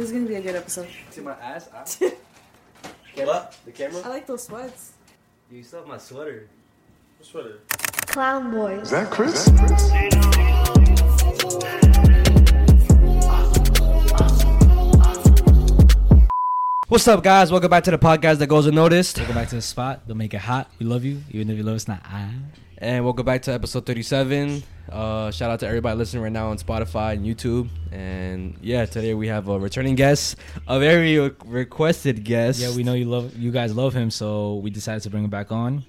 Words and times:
This 0.00 0.08
is 0.08 0.14
gonna 0.14 0.28
be 0.28 0.36
a 0.36 0.40
good 0.40 0.56
episode. 0.56 0.88
To 1.10 1.20
my 1.20 1.32
ass? 1.32 1.68
Ah. 1.74 1.84
What? 3.16 3.54
The 3.66 3.70
camera? 3.70 4.00
I 4.02 4.08
like 4.08 4.26
those 4.26 4.44
sweats. 4.44 4.94
You 5.50 5.62
still 5.62 5.80
have 5.80 5.88
my 5.88 5.98
sweater. 5.98 6.48
What 7.18 7.28
sweater. 7.28 7.58
Clown 8.06 8.50
boys. 8.50 8.84
Is 8.84 8.90
that 8.92 9.10
Chris? 9.10 9.46
What's 16.88 17.06
up, 17.06 17.22
guys? 17.22 17.52
Welcome 17.52 17.68
back 17.68 17.84
to 17.84 17.90
the 17.90 17.98
podcast 17.98 18.38
that 18.38 18.46
goes 18.46 18.64
unnoticed. 18.64 19.18
Welcome 19.18 19.34
back 19.34 19.50
to 19.50 19.56
the 19.56 19.60
spot. 19.60 20.08
Don't 20.08 20.16
make 20.16 20.32
it 20.32 20.38
hot. 20.38 20.70
We 20.78 20.86
love 20.86 21.04
you, 21.04 21.20
even 21.30 21.50
if 21.50 21.58
you 21.58 21.62
love 21.62 21.76
us 21.76 21.86
not. 21.86 22.00
Ah. 22.06 22.30
And 22.82 23.04
welcome 23.04 23.26
back 23.26 23.42
to 23.42 23.52
episode 23.52 23.84
37. 23.84 24.62
Uh, 24.90 25.30
shout 25.30 25.50
out 25.50 25.60
to 25.60 25.66
everybody 25.66 25.98
listening 25.98 26.22
right 26.22 26.32
now 26.32 26.48
on 26.48 26.56
Spotify 26.56 27.12
and 27.12 27.26
YouTube. 27.26 27.68
And 27.92 28.56
yeah, 28.62 28.86
today 28.86 29.12
we 29.12 29.28
have 29.28 29.48
a 29.48 29.58
returning 29.58 29.96
guest, 29.96 30.36
a 30.66 30.78
very 30.78 31.18
re- 31.18 31.30
requested 31.44 32.24
guest. 32.24 32.58
Yeah, 32.58 32.74
we 32.74 32.82
know 32.82 32.94
you 32.94 33.04
love 33.04 33.36
you 33.36 33.50
guys 33.50 33.74
love 33.74 33.92
him, 33.92 34.10
so 34.10 34.54
we 34.56 34.70
decided 34.70 35.02
to 35.02 35.10
bring 35.10 35.24
him 35.24 35.30
back 35.30 35.52
on. 35.52 35.84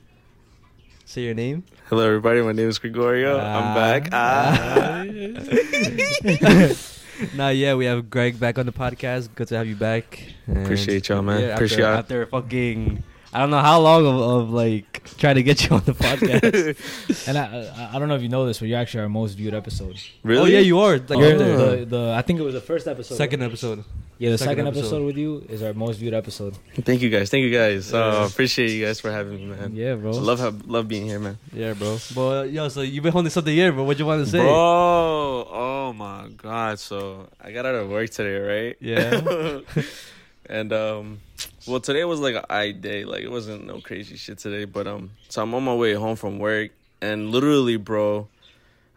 Say 1.05 1.21
your 1.21 1.33
name. 1.33 1.63
Hello, 1.87 2.05
everybody. 2.05 2.41
My 2.41 2.51
name 2.51 2.67
is 2.67 2.77
Gregorio. 2.77 3.39
I'm 3.39 3.73
back. 3.73 4.09
Ah. 4.11 5.05
nah, 7.35 7.49
yeah, 7.49 7.75
we 7.75 7.85
have 7.85 8.09
Greg 8.09 8.37
back 8.37 8.59
on 8.59 8.65
the 8.65 8.73
podcast. 8.73 9.33
Good 9.33 9.47
to 9.47 9.57
have 9.57 9.67
you 9.67 9.77
back. 9.77 10.21
And 10.45 10.57
Appreciate 10.57 11.07
y'all, 11.07 11.21
man. 11.21 11.41
after, 11.41 11.53
Appreciate 11.53 11.79
y'all. 11.79 11.97
After 11.97 12.25
fucking, 12.25 13.01
I 13.33 13.39
don't 13.39 13.49
know 13.49 13.59
how 13.59 13.79
long 13.79 14.05
of, 14.05 14.15
of 14.15 14.49
like 14.51 15.03
trying 15.17 15.35
to 15.35 15.43
get 15.43 15.63
you 15.63 15.75
on 15.75 15.83
the 15.83 15.93
podcast. 15.93 16.75
And 17.27 17.37
I, 17.37 17.43
I 17.43 17.95
I 17.95 17.99
don't 17.99 18.07
know 18.09 18.15
if 18.15 18.21
you 18.21 18.29
know 18.29 18.45
this, 18.45 18.59
but 18.59 18.67
you're 18.67 18.79
actually 18.79 19.01
our 19.01 19.09
most 19.09 19.33
viewed 19.33 19.53
episode. 19.53 19.97
really? 20.23 20.51
Oh 20.51 20.57
yeah, 20.57 20.59
you 20.59 20.79
are. 20.79 20.97
Like, 20.97 21.19
You're 21.19 21.33
up 21.33 21.37
the, 21.37 21.85
the 21.87 22.13
I 22.13 22.21
think 22.21 22.39
it 22.39 22.43
was 22.43 22.53
the 22.53 22.61
first 22.61 22.87
episode. 22.87 23.15
second 23.15 23.41
episode. 23.43 23.83
Yeah, 24.17 24.31
the 24.31 24.37
second 24.37 24.51
second, 24.51 24.67
episode. 24.67 24.79
episode. 24.81 25.05
with 25.05 25.17
you 25.17 25.45
is 25.49 25.63
our 25.63 25.73
most 25.73 25.97
viewed 25.97 26.13
episode. 26.13 26.55
Thank 26.75 27.01
you 27.01 27.09
guys. 27.09 27.29
Thank 27.31 27.43
you 27.43 27.51
guys. 27.51 27.91
Yeah. 27.91 27.99
Uh, 27.99 28.27
appreciate 28.27 28.69
you 28.69 28.85
guys 28.85 28.99
for 28.99 29.11
having 29.11 29.35
me, 29.35 29.45
man. 29.45 29.75
Yeah, 29.75 29.95
bro. 29.95 30.11
Love 30.11 30.39
how, 30.39 30.53
love 30.67 30.87
being 30.87 31.05
here, 31.05 31.19
man. 31.19 31.39
Yeah, 31.53 31.73
bro. 31.73 31.97
But 32.13 32.51
yo, 32.51 32.67
so 32.69 32.81
you've 32.81 33.03
been 33.03 33.13
holding 33.13 33.31
something 33.31 33.53
here, 33.53 33.71
bro. 33.71 33.83
What 33.83 33.97
you 33.97 34.05
want 34.05 34.23
to 34.23 34.29
say? 34.29 34.39
Bro, 34.39 35.47
oh 35.49 35.93
my 35.95 36.27
god. 36.37 36.79
So 36.79 37.29
I 37.41 37.51
got 37.51 37.65
out 37.65 37.75
of 37.75 37.89
work 37.89 38.09
today, 38.11 38.37
right? 38.37 38.77
Yeah. 38.79 39.61
and 40.45 40.71
um 40.73 41.19
well 41.67 41.79
today 41.79 42.03
was 42.03 42.19
like 42.19 42.35
a 42.35 42.45
I 42.51 42.71
day. 42.71 43.05
Like 43.05 43.21
it 43.21 43.31
wasn't 43.31 43.65
no 43.65 43.79
crazy 43.81 44.15
shit 44.17 44.37
today. 44.39 44.65
But 44.65 44.87
um 44.87 45.11
so 45.29 45.41
I'm 45.43 45.53
on 45.53 45.63
my 45.63 45.73
way 45.75 45.93
home 45.93 46.15
from 46.15 46.39
work 46.39 46.71
and 47.01 47.31
literally, 47.31 47.77
bro, 47.77 48.27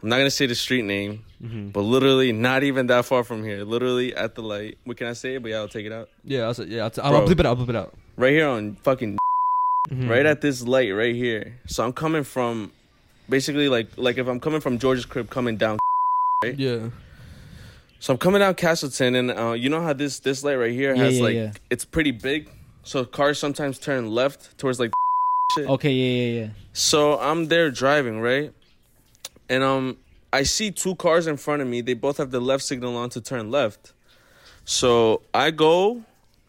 I'm 0.03 0.09
not 0.09 0.19
gonna 0.19 0.31
say 0.31 0.47
the 0.47 0.55
street 0.55 0.85
name, 0.85 1.25
Mhm. 1.43 1.73
but 1.73 1.81
literally 1.83 2.33
not 2.33 2.63
even 2.63 2.87
that 2.89 3.05
far 3.07 3.25
from 3.25 3.43
here. 3.45 3.65
Literally 3.65 4.15
at 4.15 4.35
the 4.35 4.43
light. 4.43 4.79
What 4.85 4.97
can 4.97 5.07
I 5.07 5.13
say? 5.15 5.39
But 5.39 5.51
yeah, 5.51 5.59
I'll 5.59 5.69
take 5.69 5.87
it 5.87 5.93
out. 5.93 6.09
Yeah, 6.25 6.43
I'll, 6.43 6.55
say- 6.55 6.67
yeah. 6.67 6.85
I'll, 6.85 6.91
t- 6.91 7.01
I'll. 7.01 7.15
I'll 7.17 7.31
it 7.31 7.41
out. 7.41 7.59
I'll 7.59 7.69
it 7.71 7.77
out. 7.77 7.95
Right 8.17 8.33
here 8.33 8.49
on 8.49 8.77
fucking 8.83 9.19
Mhm. 9.91 10.09
right 10.09 10.25
at 10.27 10.41
this 10.41 10.63
light 10.63 10.95
right 10.95 11.15
here. 11.15 11.59
So 11.67 11.85
I'm 11.85 11.93
coming 11.93 12.25
from 12.25 12.73
basically 13.29 13.69
like 13.69 13.89
like 13.97 14.19
if 14.19 14.27
I'm 14.27 14.41
coming 14.41 14.61
from 14.61 14.79
George's 14.79 15.05
crib 15.07 15.29
coming 15.31 15.57
down 15.57 15.79
right? 16.43 16.59
Yeah. 16.59 16.89
So 18.01 18.13
I'm 18.13 18.19
coming 18.19 18.41
down 18.41 18.55
Castleton, 18.55 19.15
and 19.15 19.31
uh, 19.31 19.53
you 19.53 19.71
know 19.71 19.81
how 19.81 19.95
this 19.95 20.19
this 20.21 20.45
light 20.45 20.57
right 20.57 20.73
here 20.73 20.95
Yeah, 20.95 21.03
has 21.05 21.17
yeah, 21.17 21.23
like 21.23 21.35
yeah. 21.35 21.53
it's 21.71 21.85
pretty 21.87 22.11
big, 22.11 22.49
so 22.85 23.05
cars 23.05 23.39
sometimes 23.39 23.79
turn 23.79 24.11
left 24.11 24.57
towards 24.59 24.79
like 24.79 24.93
shit. 25.55 25.69
Okay, 25.69 25.91
yeah, 25.93 26.23
yeah, 26.23 26.41
yeah. 26.45 26.49
So 26.73 27.19
I'm 27.19 27.47
there 27.49 27.71
driving 27.71 28.21
right, 28.21 28.53
and 29.49 29.63
um 29.63 29.97
I 30.33 30.43
see 30.43 30.71
two 30.71 30.95
cars 30.97 31.27
in 31.27 31.37
front 31.37 31.63
of 31.63 31.69
me. 31.69 31.81
They 31.81 31.95
both 31.95 32.17
have 32.19 32.31
the 32.31 32.41
left 32.41 32.63
signal 32.65 32.97
on 32.97 33.11
to 33.11 33.21
turn 33.21 33.51
left. 33.51 33.93
So 34.65 35.23
I 35.33 35.51
go 35.51 36.03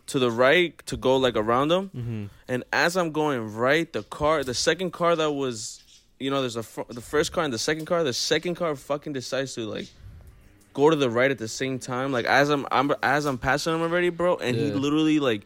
to 0.08 0.19
the 0.19 0.31
right 0.31 0.78
to 0.88 0.97
go 0.97 1.17
like 1.17 1.36
around 1.36 1.67
them, 1.69 1.89
Mm-hmm. 1.95 2.25
and 2.47 2.63
as 2.72 2.95
I'm 2.95 3.11
going 3.11 3.53
right, 3.56 3.91
the 3.91 4.03
car, 4.03 4.44
the 4.44 4.53
second 4.53 4.91
car 4.91 5.16
that 5.16 5.31
was, 5.31 5.81
you 6.19 6.30
know, 6.30 6.41
there's 6.41 6.56
a 6.56 6.63
fr- 6.63 6.81
the 6.90 7.01
first 7.01 7.31
car 7.34 7.44
and 7.44 7.53
the 7.53 7.57
second 7.59 7.85
car. 7.85 8.03
The 8.03 8.13
second 8.13 8.56
car 8.56 8.75
fucking 8.75 9.13
decides 9.13 9.56
to 9.56 9.66
like 9.66 9.88
go 10.74 10.90
to 10.90 10.95
the 10.95 11.09
right 11.09 11.31
at 11.31 11.38
the 11.40 11.47
same 11.47 11.79
time. 11.79 12.12
Like 12.12 12.25
as 12.25 12.50
I'm, 12.50 12.66
I'm 12.72 12.91
as 13.03 13.25
I'm 13.25 13.38
passing 13.38 13.74
him 13.75 13.81
already, 13.81 14.09
bro, 14.09 14.38
and 14.38 14.56
he 14.56 14.72
literally 14.72 15.19
like, 15.19 15.44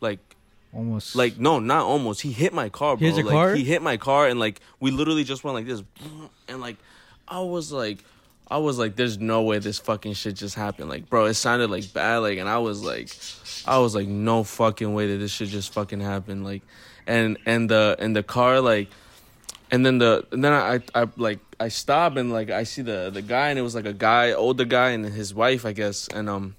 like, 0.00 0.20
Almost. 0.72 1.16
like 1.16 1.38
no, 1.38 1.58
not 1.58 1.84
almost. 1.84 2.20
He 2.20 2.32
hit 2.32 2.52
my 2.52 2.68
car, 2.68 2.96
bro. 2.96 3.06
Hit 3.06 3.16
your 3.16 3.24
like, 3.24 3.32
car? 3.32 3.54
He 3.54 3.64
hit 3.64 3.82
my 3.82 3.96
car, 3.96 4.28
and 4.28 4.38
like 4.38 4.60
we 4.78 4.90
literally 4.90 5.24
just 5.24 5.42
went 5.42 5.54
like 5.54 5.66
this, 5.66 5.82
and 6.48 6.60
like 6.60 6.76
I 7.26 7.40
was 7.40 7.72
like. 7.72 8.04
I 8.48 8.58
was 8.58 8.78
like, 8.78 8.94
"There's 8.94 9.18
no 9.18 9.42
way 9.42 9.58
this 9.58 9.80
fucking 9.80 10.12
shit 10.12 10.36
just 10.36 10.54
happened." 10.54 10.88
Like, 10.88 11.10
bro, 11.10 11.24
it 11.24 11.34
sounded 11.34 11.68
like 11.68 11.92
bad. 11.92 12.18
Like, 12.18 12.38
and 12.38 12.48
I 12.48 12.58
was 12.58 12.80
like, 12.80 13.10
I 13.66 13.78
was 13.78 13.92
like, 13.92 14.06
"No 14.06 14.44
fucking 14.44 14.94
way 14.94 15.08
that 15.08 15.16
this 15.16 15.32
shit 15.32 15.48
just 15.48 15.72
fucking 15.72 15.98
happened." 15.98 16.44
Like, 16.44 16.62
and 17.08 17.38
and 17.44 17.68
the 17.68 17.96
and 17.98 18.14
the 18.14 18.22
car 18.22 18.60
like, 18.60 18.88
and 19.72 19.84
then 19.84 19.98
the 19.98 20.24
and 20.30 20.44
then 20.44 20.52
I 20.52 20.80
I 20.94 21.08
like 21.16 21.40
I 21.58 21.66
stop 21.66 22.14
and 22.14 22.32
like 22.32 22.50
I 22.50 22.62
see 22.62 22.82
the 22.82 23.10
the 23.12 23.20
guy 23.20 23.48
and 23.48 23.58
it 23.58 23.62
was 23.62 23.74
like 23.74 23.84
a 23.84 23.92
guy, 23.92 24.30
older 24.30 24.64
guy 24.64 24.90
and 24.90 25.04
his 25.04 25.34
wife, 25.34 25.66
I 25.66 25.72
guess, 25.72 26.06
and 26.06 26.30
um, 26.30 26.54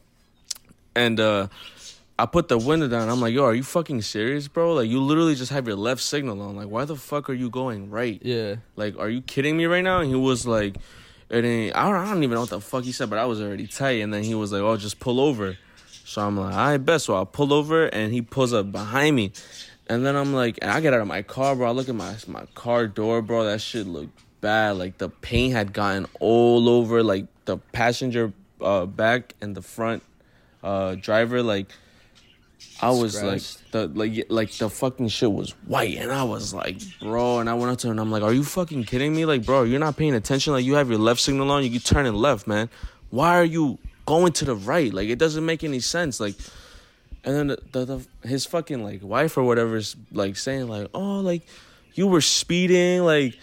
and 0.93 1.21
uh. 1.21 1.47
I 2.19 2.25
put 2.25 2.47
the 2.47 2.57
window 2.57 2.87
down. 2.87 3.09
I'm 3.09 3.21
like, 3.21 3.33
yo, 3.33 3.45
are 3.45 3.53
you 3.53 3.63
fucking 3.63 4.01
serious, 4.01 4.47
bro? 4.47 4.73
Like, 4.73 4.89
you 4.89 4.99
literally 4.99 5.35
just 5.35 5.51
have 5.51 5.67
your 5.67 5.75
left 5.75 6.01
signal 6.01 6.41
on. 6.41 6.55
Like, 6.55 6.67
why 6.67 6.85
the 6.85 6.95
fuck 6.95 7.29
are 7.29 7.33
you 7.33 7.49
going 7.49 7.91
right? 7.91 8.19
Yeah. 8.23 8.55
Like, 8.75 8.97
are 8.97 9.09
you 9.09 9.21
kidding 9.21 9.55
me 9.55 9.65
right 9.65 9.83
now? 9.83 9.99
And 9.99 10.09
he 10.09 10.15
was 10.15 10.47
like, 10.47 10.77
it 11.29 11.45
ain't, 11.45 11.75
I 11.75 11.83
don't, 11.83 11.95
I 11.95 12.11
don't 12.11 12.23
even 12.23 12.35
know 12.35 12.41
what 12.41 12.49
the 12.49 12.61
fuck 12.61 12.83
he 12.85 12.91
said, 12.91 13.09
but 13.09 13.19
I 13.19 13.25
was 13.25 13.39
already 13.39 13.67
tight. 13.67 14.01
And 14.01 14.11
then 14.11 14.23
he 14.23 14.33
was 14.33 14.51
like, 14.51 14.61
oh, 14.61 14.77
just 14.77 14.99
pull 14.99 15.19
over. 15.19 15.57
So 16.05 16.25
I'm 16.25 16.37
like, 16.37 16.55
I 16.55 16.77
bet. 16.77 17.01
So 17.01 17.21
I 17.21 17.25
pull 17.25 17.53
over 17.53 17.85
and 17.85 18.11
he 18.11 18.21
pulls 18.21 18.53
up 18.53 18.71
behind 18.71 19.15
me. 19.15 19.33
And 19.87 20.05
then 20.05 20.15
I'm 20.15 20.33
like, 20.33 20.57
and 20.61 20.71
I 20.71 20.79
get 20.79 20.93
out 20.93 21.01
of 21.01 21.07
my 21.07 21.21
car, 21.21 21.55
bro. 21.55 21.67
I 21.67 21.71
look 21.71 21.89
at 21.89 21.95
my 21.95 22.15
my 22.27 22.45
car 22.55 22.87
door, 22.87 23.21
bro. 23.21 23.43
That 23.45 23.61
shit 23.61 23.87
looked 23.87 24.19
bad. 24.41 24.77
Like 24.77 24.97
the 24.97 25.09
paint 25.09 25.53
had 25.53 25.73
gotten 25.73 26.07
all 26.19 26.67
over, 26.67 27.03
like 27.03 27.25
the 27.45 27.57
passenger 27.57 28.33
uh, 28.59 28.85
back 28.85 29.33
and 29.41 29.55
the 29.55 29.61
front 29.61 30.03
uh, 30.63 30.95
driver. 30.95 31.43
Like 31.43 31.67
I 32.81 32.91
was 32.91 33.15
Scratched. 33.15 33.61
like 33.63 33.71
the 33.71 33.87
like 33.87 34.25
like 34.29 34.51
the 34.51 34.69
fucking 34.69 35.07
shit 35.07 35.31
was 35.31 35.51
white, 35.65 35.97
and 35.97 36.11
I 36.11 36.23
was 36.23 36.53
like, 36.53 36.79
bro. 36.99 37.39
And 37.39 37.49
I 37.49 37.53
went 37.55 37.71
up 37.71 37.79
to 37.79 37.87
him, 37.87 37.91
and 37.91 37.99
I'm 37.99 38.11
like, 38.11 38.23
are 38.23 38.33
you 38.33 38.43
fucking 38.43 38.83
kidding 38.83 39.15
me? 39.15 39.25
Like, 39.25 39.45
bro, 39.45 39.63
you're 39.63 39.79
not 39.79 39.97
paying 39.97 40.13
attention. 40.13 40.53
Like, 40.53 40.65
you 40.65 40.75
have 40.75 40.89
your 40.89 40.99
left 40.99 41.19
signal 41.19 41.49
on, 41.51 41.63
you 41.63 41.71
can 41.71 41.79
turn 41.79 42.05
and 42.05 42.15
left, 42.15 42.45
man. 42.45 42.69
Why 43.09 43.37
are 43.37 43.45
you 43.45 43.79
going 44.05 44.33
to 44.33 44.45
the 44.45 44.55
right? 44.55 44.93
Like, 44.93 45.09
it 45.09 45.17
doesn't 45.17 45.45
make 45.45 45.63
any 45.63 45.79
sense. 45.79 46.19
Like, 46.19 46.35
and 47.23 47.35
then 47.35 47.47
the, 47.47 47.59
the, 47.71 47.85
the 47.85 48.27
his 48.27 48.45
fucking 48.45 48.83
like 48.83 49.01
wife 49.03 49.37
or 49.37 49.43
whatever 49.43 49.75
is 49.75 49.95
like 50.11 50.37
saying 50.37 50.67
like, 50.67 50.87
oh, 50.93 51.19
like 51.19 51.43
you 51.93 52.07
were 52.07 52.21
speeding, 52.21 53.03
like. 53.03 53.37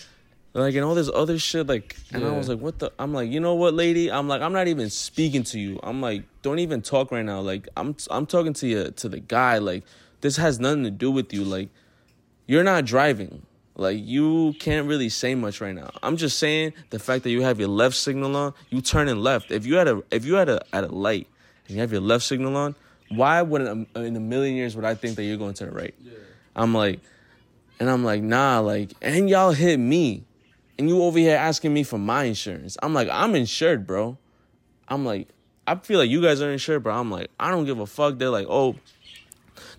Like 0.57 0.77
and 0.77 0.85
all 0.85 0.95
this 0.95 1.11
other 1.13 1.37
shit, 1.37 1.67
like, 1.67 1.97
and 2.13 2.25
I 2.25 2.31
was 2.31 2.49
like, 2.49 2.61
"What 2.61 2.79
the?" 2.79 2.93
I'm 2.97 3.13
like, 3.13 3.29
"You 3.29 3.41
know 3.41 3.57
what, 3.57 3.75
lady?" 3.75 4.09
I'm 4.09 4.29
like, 4.29 4.41
"I'm 4.41 4.53
not 4.53 4.69
even 4.69 4.89
speaking 4.89 5.43
to 5.43 5.59
you. 5.59 5.81
I'm 5.83 6.01
like, 6.01 6.23
don't 6.45 6.61
even 6.61 6.83
talk 6.83 7.11
right 7.11 7.25
now. 7.25 7.41
Like, 7.41 7.67
I'm 7.77 7.97
I'm 8.11 8.27
talking 8.27 8.53
to 8.53 8.69
you 8.69 8.91
to 8.91 9.09
the 9.09 9.19
guy. 9.19 9.59
Like, 9.59 9.83
this 10.21 10.37
has 10.37 10.61
nothing 10.61 10.85
to 10.85 10.91
do 10.91 11.11
with 11.11 11.33
you. 11.33 11.43
Like, 11.43 11.71
you're 12.47 12.63
not 12.63 12.85
driving. 12.85 13.47
Like, 13.77 13.99
you 14.01 14.55
can't 14.61 14.87
really 14.87 15.09
say 15.09 15.35
much 15.35 15.61
right 15.61 15.75
now. 15.75 15.91
I'm 16.03 16.17
just 16.17 16.39
saying 16.39 16.75
the 16.91 17.01
fact 17.01 17.25
that 17.25 17.31
you 17.31 17.43
have 17.43 17.59
your 17.59 17.71
left 17.71 17.97
signal 17.97 18.37
on, 18.37 18.55
you 18.69 18.81
turning 18.83 19.17
left. 19.17 19.51
If 19.51 19.67
you 19.67 19.75
had 19.75 19.89
a 19.89 20.03
if 20.13 20.25
you 20.25 20.35
had 20.35 20.49
a 20.51 20.63
at 20.73 20.85
a 20.85 20.89
light 20.89 21.27
and 21.67 21.75
you 21.75 21.81
have 21.81 21.91
your 21.91 22.03
left 22.03 22.25
signal 22.25 22.57
on, 22.57 22.77
why 23.09 23.41
would 23.41 23.63
in 23.63 23.67
um, 23.67 23.87
a, 23.97 24.01
uh, 24.01 24.03
in 24.03 24.15
a 24.15 24.21
million 24.21 24.55
years 24.55 24.77
would 24.77 24.85
I 24.85 24.95
think 24.95 25.17
that 25.17 25.25
you're 25.25 25.39
going 25.39 25.55
to 25.55 25.65
the 25.65 25.73
right? 25.73 25.95
I'm 26.55 26.75
like, 26.75 27.01
and 27.81 27.91
I'm 27.91 28.05
like, 28.05 28.23
nah, 28.23 28.61
like, 28.61 28.93
and 29.01 29.29
y'all 29.29 29.53
hit 29.53 29.79
me. 29.79 30.25
And 30.79 30.89
you 30.89 31.03
over 31.03 31.19
here 31.19 31.37
asking 31.37 31.73
me 31.73 31.85
for 31.85 31.99
my 31.99 32.25
insurance. 32.25 32.77
I'm 32.83 32.93
like, 32.93 33.09
I'm 33.11 33.35
insured, 33.35 33.87
bro. 33.87 34.19
I'm 34.89 35.05
like, 35.05 35.29
I 35.67 35.77
feel 35.77 35.99
like 35.99 36.11
you 36.11 36.21
guys 36.21 36.43
are 36.43 36.51
insured, 36.51 36.83
bro. 36.83 36.95
I'm 36.95 37.11
like, 37.11 37.31
I 37.39 37.51
don't 37.51 37.65
give 37.65 37.79
a 37.79 37.87
fuck. 37.87 38.19
They're 38.19 38.31
like, 38.31 38.47
oh, 38.49 38.77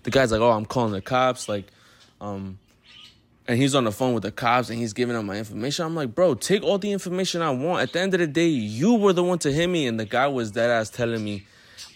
the 0.02 0.10
guy's 0.10 0.32
like, 0.32 0.40
oh, 0.40 0.50
I'm 0.50 0.66
calling 0.66 0.92
the 0.92 1.00
cops. 1.00 1.48
Like, 1.48 1.66
um, 2.20 2.58
and 3.48 3.58
he's 3.58 3.74
on 3.74 3.84
the 3.84 3.92
phone 3.92 4.14
with 4.14 4.24
the 4.24 4.32
cops 4.32 4.70
and 4.70 4.78
he's 4.78 4.92
giving 4.92 5.14
them 5.14 5.26
my 5.26 5.36
information. 5.36 5.84
I'm 5.84 5.94
like, 5.94 6.14
bro, 6.14 6.34
take 6.34 6.62
all 6.62 6.78
the 6.78 6.90
information 6.90 7.42
I 7.42 7.50
want. 7.50 7.82
At 7.82 7.92
the 7.92 8.00
end 8.00 8.14
of 8.14 8.20
the 8.20 8.26
day, 8.26 8.48
you 8.48 8.94
were 8.94 9.12
the 9.12 9.22
one 9.22 9.38
to 9.40 9.52
hit 9.52 9.68
me, 9.68 9.86
and 9.86 9.98
the 10.00 10.04
guy 10.04 10.26
was 10.26 10.50
dead 10.50 10.70
ass 10.70 10.90
telling 10.90 11.22
me, 11.22 11.46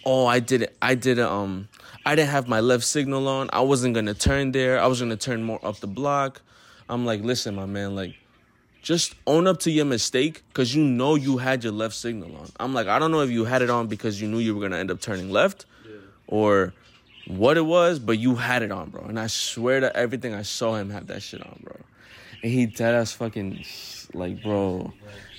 oh, 0.05 0.27
I 0.27 0.41
did 0.41 0.63
it. 0.63 0.77
I 0.81 0.95
did 0.95 1.19
it. 1.19 1.25
Um, 1.25 1.69
I 2.07 2.15
didn't 2.15 2.31
have 2.31 2.49
my 2.49 2.61
left 2.61 2.85
signal 2.85 3.27
on. 3.27 3.51
I 3.53 3.61
wasn't 3.61 3.95
gonna 3.95 4.15
turn 4.15 4.53
there. 4.53 4.81
I 4.81 4.87
was 4.87 5.01
gonna 5.01 5.17
turn 5.17 5.43
more 5.43 5.59
up 5.65 5.81
the 5.81 5.87
block. 5.87 6.41
I'm 6.89 7.05
like, 7.05 7.23
listen, 7.23 7.55
my 7.55 7.67
man, 7.67 7.95
like, 7.95 8.15
just 8.83 9.15
own 9.27 9.47
up 9.47 9.61
to 9.61 9.71
your 9.71 9.85
mistake 9.85 10.43
because 10.49 10.75
you 10.75 10.83
know 10.83 11.15
you 11.15 11.37
had 11.39 11.63
your 11.63 11.73
left 11.73 11.95
signal 11.95 12.35
on. 12.37 12.49
I'm 12.59 12.73
like, 12.75 12.87
I 12.87 12.99
don't 12.99 13.11
know 13.11 13.21
if 13.21 13.31
you 13.31 13.45
had 13.45 13.63
it 13.63 13.71
on 13.71 13.87
because 13.89 14.21
you 14.21 14.29
knew 14.29 14.39
you 14.39 14.55
were 14.55 14.61
gonna 14.61 14.79
end 14.79 14.91
up 14.91 15.01
turning 15.01 15.31
left, 15.31 15.67
or 16.27 16.73
what 17.27 17.57
it 17.57 17.67
was, 17.67 17.99
but 17.99 18.19
you 18.19 18.37
had 18.37 18.63
it 18.63 18.73
on, 18.73 18.91
bro. 18.91 19.03
And 19.03 19.19
I 19.19 19.27
swear 19.27 19.81
to 19.81 19.95
everything, 19.97 20.35
I 20.35 20.43
saw 20.43 20.75
him 20.77 20.91
have 20.91 21.07
that 21.09 21.23
shit 21.23 21.45
on, 21.45 21.61
bro. 21.63 21.77
And 22.43 22.53
he 22.53 22.67
dead 22.67 22.95
ass 22.95 23.13
fucking 23.13 23.65
like, 24.15 24.43
bro. 24.43 24.93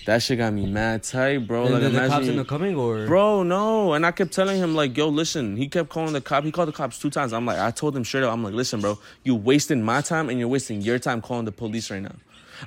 that 0.05 0.21
shit 0.21 0.37
got 0.37 0.53
me 0.53 0.67
mad 0.67 1.03
tight, 1.03 1.47
bro. 1.47 1.65
And 1.65 1.73
like 1.73 1.81
then 1.81 1.93
the 1.93 1.97
imagine 1.97 2.17
cops 2.17 2.27
end 2.27 2.39
up 2.39 2.47
coming, 2.47 2.75
or 2.75 3.07
Bro, 3.07 3.43
no. 3.43 3.93
And 3.93 4.05
I 4.05 4.11
kept 4.11 4.31
telling 4.31 4.57
him, 4.57 4.75
like, 4.75 4.95
yo, 4.95 5.07
listen. 5.07 5.57
He 5.57 5.67
kept 5.67 5.89
calling 5.89 6.13
the 6.13 6.21
cop. 6.21 6.43
He 6.43 6.51
called 6.51 6.69
the 6.69 6.73
cops 6.73 6.99
two 6.99 7.09
times. 7.09 7.33
I'm 7.33 7.45
like, 7.45 7.59
I 7.59 7.71
told 7.71 7.95
him 7.95 8.05
straight 8.05 8.23
up, 8.23 8.31
I'm 8.31 8.43
like, 8.43 8.53
listen, 8.53 8.81
bro, 8.81 8.99
you 9.23 9.35
wasting 9.35 9.83
my 9.83 10.01
time 10.01 10.29
and 10.29 10.37
you're 10.37 10.47
wasting 10.47 10.81
your 10.81 10.99
time 10.99 11.21
calling 11.21 11.45
the 11.45 11.51
police 11.51 11.89
right 11.89 12.01
now. 12.01 12.15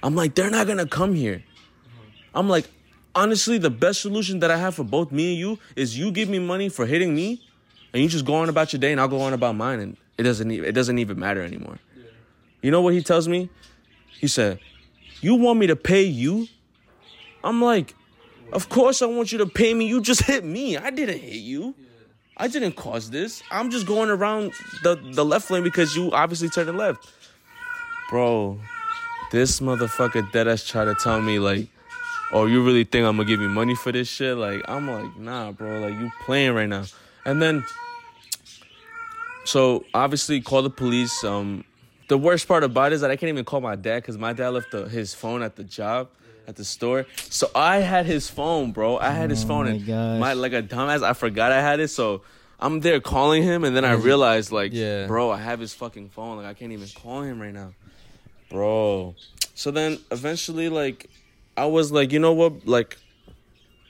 I'm 0.02 0.14
like, 0.14 0.35
they're 0.35 0.50
not 0.50 0.67
gonna 0.67 0.87
come 0.87 1.14
here. 1.14 1.44
I'm 2.35 2.49
like, 2.49 2.69
honestly, 3.14 3.58
the 3.58 3.70
best 3.70 4.00
solution 4.00 4.41
that 4.41 4.50
I 4.50 4.56
have 4.56 4.75
for 4.75 4.85
both 4.85 5.12
me 5.12 5.31
and 5.32 5.38
you 5.38 5.58
is 5.76 5.96
you 5.96 6.11
give 6.11 6.29
me 6.29 6.38
money 6.38 6.69
for 6.69 6.87
hitting 6.87 7.14
me, 7.14 7.43
and 7.93 8.02
you 8.02 8.08
just 8.08 8.25
go 8.25 8.35
on 8.35 8.49
about 8.49 8.73
your 8.73 8.81
day, 8.81 8.93
and 8.93 9.00
I'll 9.00 9.08
go 9.08 9.20
on 9.20 9.32
about 9.32 9.55
mine, 9.55 9.81
and 9.81 9.96
it 10.19 10.25
doesn't 10.25 10.50
it 10.50 10.73
doesn't 10.73 10.99
even 10.99 11.19
matter 11.19 11.43
anymore. 11.43 11.79
You 12.62 12.70
know 12.70 12.81
what 12.81 12.94
he 12.94 13.02
tells 13.02 13.29
me? 13.29 13.50
He 14.19 14.26
said, 14.26 14.58
"You 15.20 15.35
want 15.37 15.58
me 15.58 15.67
to 15.69 15.76
pay 15.76 16.02
you?" 16.02 16.49
I'm 17.43 17.61
like, 17.62 17.94
"Of 18.52 18.69
course 18.69 19.02
I 19.02 19.06
want 19.06 19.32
you 19.32 19.38
to 19.38 19.46
pay 19.46 19.75
me. 19.75 19.87
You 19.87 20.00
just 20.00 20.23
hit 20.31 20.44
me. 20.44 20.76
I 20.76 20.91
didn't 20.91 21.20
hit 21.20 21.35
you. 21.35 21.75
I 22.37 22.49
didn't 22.49 22.73
cause 22.73 23.11
this. 23.11 23.43
I'm 23.50 23.70
just 23.70 23.87
going 23.87 24.11
around 24.11 24.52
the 24.82 24.96
the 24.96 25.25
left 25.25 25.50
lane 25.50 25.62
because 25.62 25.94
you 25.94 26.11
obviously 26.12 26.49
turned 26.49 26.76
left." 26.76 27.06
Bro, 28.11 28.61
this 29.34 29.58
motherfucker 29.60 30.31
dead 30.32 30.46
ass 30.46 30.62
tried 30.64 30.84
to 30.86 30.94
tell 30.94 31.20
me 31.20 31.38
like, 31.40 31.66
"Oh, 32.32 32.46
you 32.46 32.64
really 32.64 32.84
think 32.84 33.04
I'm 33.04 33.16
gonna 33.16 33.28
give 33.28 33.40
you 33.40 33.48
money 33.48 33.75
for 33.75 33.90
this 33.90 34.06
shit?" 34.08 34.36
Like, 34.36 34.62
I'm 34.69 34.88
like, 34.88 35.16
"Nah, 35.19 35.50
bro. 35.52 35.81
Like, 35.81 35.94
you 36.00 36.10
playing 36.25 36.54
right 36.54 36.69
now." 36.69 36.84
And 37.26 37.42
then, 37.42 37.64
so 39.44 39.84
obviously, 39.92 40.40
call 40.40 40.62
the 40.62 40.70
police. 40.70 41.25
Um, 41.25 41.64
the 42.08 42.16
worst 42.19 42.46
part 42.48 42.64
about 42.64 42.92
it 42.92 42.94
is 42.96 43.00
that 43.00 43.10
I 43.10 43.16
can't 43.16 43.28
even 43.31 43.44
call 43.44 43.60
my 43.60 43.76
dad 43.76 43.96
because 44.02 44.16
my 44.19 44.32
dad 44.32 44.50
left 44.50 44.70
the, 44.70 44.88
his 44.88 45.14
phone 45.14 45.42
at 45.42 45.56
the 45.56 45.64
job, 45.64 46.08
at 46.46 46.56
the 46.56 46.64
store. 46.64 47.06
So 47.31 47.50
I 47.54 47.78
had 47.78 48.06
his 48.06 48.28
phone, 48.31 48.72
bro. 48.72 48.98
I 48.98 49.10
had 49.10 49.31
his 49.31 49.42
Oh 49.44 49.48
phone, 49.48 49.64
my 49.64 49.70
and 49.72 49.86
gosh. 49.86 50.20
my 50.20 50.32
like 50.34 50.52
a 50.52 50.62
dumbass, 50.62 51.02
I 51.02 51.12
forgot 51.12 51.50
I 51.52 51.60
had 51.60 51.81
it. 51.81 51.88
So 51.88 52.22
I'm 52.60 52.81
there 52.81 53.00
calling 53.00 53.42
him, 53.42 53.64
and 53.64 53.75
then 53.76 53.84
I 53.84 53.92
realized, 53.94 54.52
like, 54.52 54.70
Yeah. 54.72 55.06
bro, 55.06 55.31
I 55.31 55.38
have 55.38 55.58
his 55.60 55.75
fucking 55.75 56.10
phone. 56.10 56.36
Like, 56.38 56.46
I 56.46 56.54
can't 56.54 56.72
even 56.72 56.88
call 56.94 57.22
him 57.22 57.40
right 57.42 57.52
now, 57.52 57.72
bro. 58.55 59.15
So 59.55 59.71
then 59.71 59.99
eventually, 60.11 60.69
like, 60.69 61.11
I 61.56 61.67
was 61.67 61.91
like, 61.93 62.12
you 62.12 62.19
know 62.21 62.33
what, 62.33 62.67
like, 62.67 62.97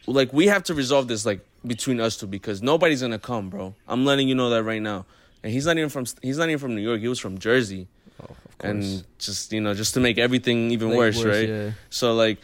like 0.07 0.33
we 0.33 0.47
have 0.49 0.65
to 0.65 0.75
resolve 0.75 1.07
this 1.09 1.25
like 1.25 1.41
between 1.67 2.01
us 2.01 2.17
two 2.17 2.27
because 2.27 2.61
nobody's 2.63 3.01
gonna 3.03 3.19
come, 3.19 3.49
bro. 3.51 3.75
I'm 3.89 4.05
letting 4.05 4.29
you 4.29 4.35
know 4.35 4.51
that 4.51 4.63
right 4.65 4.83
now. 4.83 5.07
And 5.43 5.53
he's 5.53 5.67
not 5.67 5.77
even 5.79 5.91
from 5.91 6.05
he's 6.23 6.39
not 6.39 6.49
even 6.49 6.59
from 6.59 6.75
New 6.75 6.83
York. 6.83 7.01
He 7.01 7.09
was 7.09 7.19
from 7.19 7.39
Jersey, 7.39 7.87
Oh, 8.23 8.25
of 8.25 8.59
course. 8.59 8.71
and 8.71 9.05
just 9.19 9.53
you 9.53 9.61
know 9.61 9.73
just 9.75 9.95
to 9.95 10.01
make 10.01 10.19
everything 10.19 10.71
even 10.73 10.89
Like, 10.91 10.99
worse, 10.99 11.23
right? 11.25 11.49
yeah. 11.49 11.71
So 11.91 12.15
like, 12.15 12.39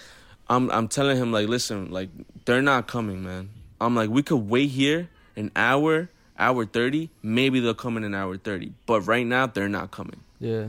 I'm 0.49 0.71
I'm 0.71 0.89
telling 0.89 1.17
him 1.17 1.33
like, 1.33 1.49
listen, 1.49 1.91
like 1.91 2.09
they're 2.45 2.63
not 2.63 2.87
coming, 2.87 3.23
man. 3.25 3.51
I'm 3.81 3.95
like, 3.95 4.11
we 4.11 4.23
could 4.23 4.49
wait 4.49 4.71
here 4.71 5.09
an 5.37 5.51
hour, 5.57 6.09
hour 6.39 6.65
thirty. 6.67 7.11
Maybe 7.23 7.61
they'll 7.61 7.75
come 7.75 7.97
in 7.99 8.05
an 8.05 8.15
hour 8.15 8.37
thirty, 8.39 8.73
but 8.87 9.03
right 9.03 9.27
now 9.27 9.47
they're 9.47 9.69
not 9.69 9.91
coming. 9.91 10.21
Yeah. 10.39 10.69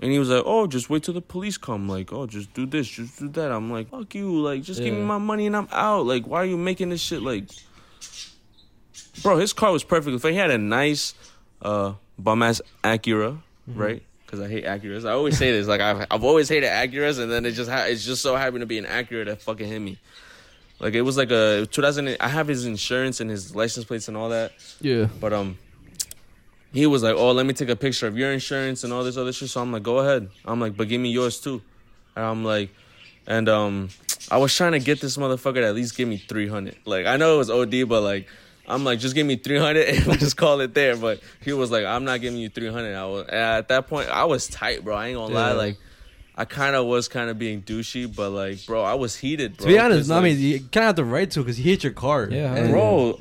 And 0.00 0.12
he 0.12 0.18
was 0.18 0.28
like, 0.28 0.44
"Oh, 0.46 0.66
just 0.66 0.88
wait 0.88 1.02
till 1.02 1.14
the 1.14 1.20
police 1.20 1.58
come. 1.58 1.88
Like, 1.88 2.12
oh, 2.12 2.26
just 2.26 2.52
do 2.54 2.66
this, 2.66 2.86
just 2.86 3.18
do 3.18 3.28
that." 3.30 3.50
I'm 3.50 3.70
like, 3.70 3.90
"Fuck 3.90 4.14
you! 4.14 4.40
Like, 4.40 4.62
just 4.62 4.80
give 4.80 4.94
me 4.94 5.02
my 5.02 5.18
money 5.18 5.46
and 5.46 5.56
I'm 5.56 5.68
out. 5.72 6.06
Like, 6.06 6.26
why 6.26 6.38
are 6.42 6.44
you 6.46 6.56
making 6.56 6.90
this 6.90 7.00
shit 7.00 7.22
like?" 7.22 7.48
Bro, 9.22 9.38
his 9.38 9.52
car 9.52 9.72
was 9.72 9.82
perfect. 9.82 10.22
He 10.24 10.34
had 10.34 10.50
a 10.50 10.58
nice, 10.58 11.14
uh, 11.62 11.94
bum 12.18 12.42
ass 12.42 12.60
Acura, 12.84 13.38
right? 13.66 14.02
Because 14.24 14.40
I 14.40 14.48
hate 14.48 14.64
Acuras. 14.64 15.08
I 15.08 15.12
always 15.12 15.36
say 15.38 15.50
this. 15.50 15.66
Like, 15.66 15.80
I've 15.80 16.06
I've 16.10 16.22
always 16.22 16.48
hated 16.48 16.68
Acuras, 16.68 17.18
and 17.18 17.30
then 17.32 17.44
it 17.44 17.52
just 17.52 17.70
ha- 17.70 17.86
it's 17.88 18.04
just 18.04 18.22
so 18.22 18.36
happened 18.36 18.60
to 18.60 18.66
be 18.66 18.78
an 18.78 18.84
Acura 18.84 19.24
that 19.24 19.42
fucking 19.42 19.66
hit 19.66 19.80
me. 19.80 19.98
Like, 20.80 20.94
it 20.94 21.02
was 21.02 21.16
like 21.16 21.32
a 21.32 21.66
2000. 21.72 22.16
I 22.20 22.28
have 22.28 22.46
his 22.46 22.64
insurance 22.66 23.20
and 23.20 23.28
his 23.28 23.56
license 23.56 23.84
plates 23.84 24.06
and 24.06 24.16
all 24.16 24.28
that. 24.28 24.52
Yeah. 24.80 25.08
But 25.20 25.32
um, 25.32 25.58
he 26.72 26.86
was 26.86 27.02
like, 27.02 27.16
"Oh, 27.16 27.32
let 27.32 27.46
me 27.46 27.52
take 27.54 27.68
a 27.68 27.76
picture 27.76 28.06
of 28.06 28.16
your 28.16 28.32
insurance 28.32 28.84
and 28.84 28.92
all 28.92 29.04
this 29.04 29.16
other 29.16 29.32
shit." 29.32 29.48
So 29.48 29.60
I'm 29.60 29.72
like, 29.72 29.82
"Go 29.82 29.98
ahead." 29.98 30.28
I'm 30.44 30.60
like, 30.60 30.76
"But 30.76 30.88
give 30.88 31.00
me 31.00 31.10
yours 31.10 31.40
too." 31.40 31.62
And 32.14 32.24
I'm 32.24 32.44
like, 32.44 32.70
and 33.26 33.48
um, 33.48 33.88
I 34.30 34.38
was 34.38 34.54
trying 34.54 34.72
to 34.72 34.78
get 34.80 35.00
this 35.00 35.16
motherfucker 35.16 35.54
to 35.54 35.66
at 35.66 35.74
least 35.74 35.96
give 35.96 36.08
me 36.08 36.18
300. 36.18 36.76
Like 36.84 37.06
I 37.06 37.16
know 37.16 37.34
it 37.34 37.38
was 37.38 37.50
OD, 37.50 37.88
but 37.88 38.02
like. 38.02 38.28
I'm 38.70 38.84
like, 38.84 38.98
just 38.98 39.14
give 39.14 39.26
me 39.26 39.36
300 39.36 39.88
and 39.88 40.04
we'll 40.04 40.16
just 40.16 40.36
call 40.36 40.60
it 40.60 40.74
there. 40.74 40.94
But 40.94 41.20
he 41.40 41.54
was 41.54 41.70
like, 41.70 41.86
I'm 41.86 42.04
not 42.04 42.20
giving 42.20 42.38
you 42.38 42.50
300. 42.50 42.94
I 42.94 43.06
was, 43.06 43.26
at 43.28 43.68
that 43.68 43.88
point, 43.88 44.10
I 44.10 44.26
was 44.26 44.46
tight, 44.46 44.84
bro. 44.84 44.94
I 44.94 45.06
ain't 45.06 45.16
gonna 45.16 45.32
lie. 45.32 45.52
Like, 45.52 45.78
I 46.36 46.44
kind 46.44 46.76
of 46.76 46.84
was 46.84 47.08
kind 47.08 47.30
of 47.30 47.38
being 47.38 47.62
douchey, 47.62 48.14
but 48.14 48.28
like, 48.28 48.66
bro, 48.66 48.82
I 48.82 48.92
was 48.92 49.16
heated, 49.16 49.56
bro. 49.56 49.64
To 49.64 49.72
be 49.72 49.78
honest, 49.78 50.10
no, 50.10 50.18
I 50.18 50.20
mean, 50.20 50.38
you 50.38 50.58
kind 50.58 50.76
of 50.76 50.82
have 50.82 50.96
the 50.96 51.04
right 51.04 51.30
to 51.30 51.40
because 51.40 51.56
he 51.56 51.62
hit 51.62 51.82
your 51.82 51.94
car. 51.94 52.28
Yeah, 52.30 52.54
And- 52.54 52.70
bro 52.70 53.18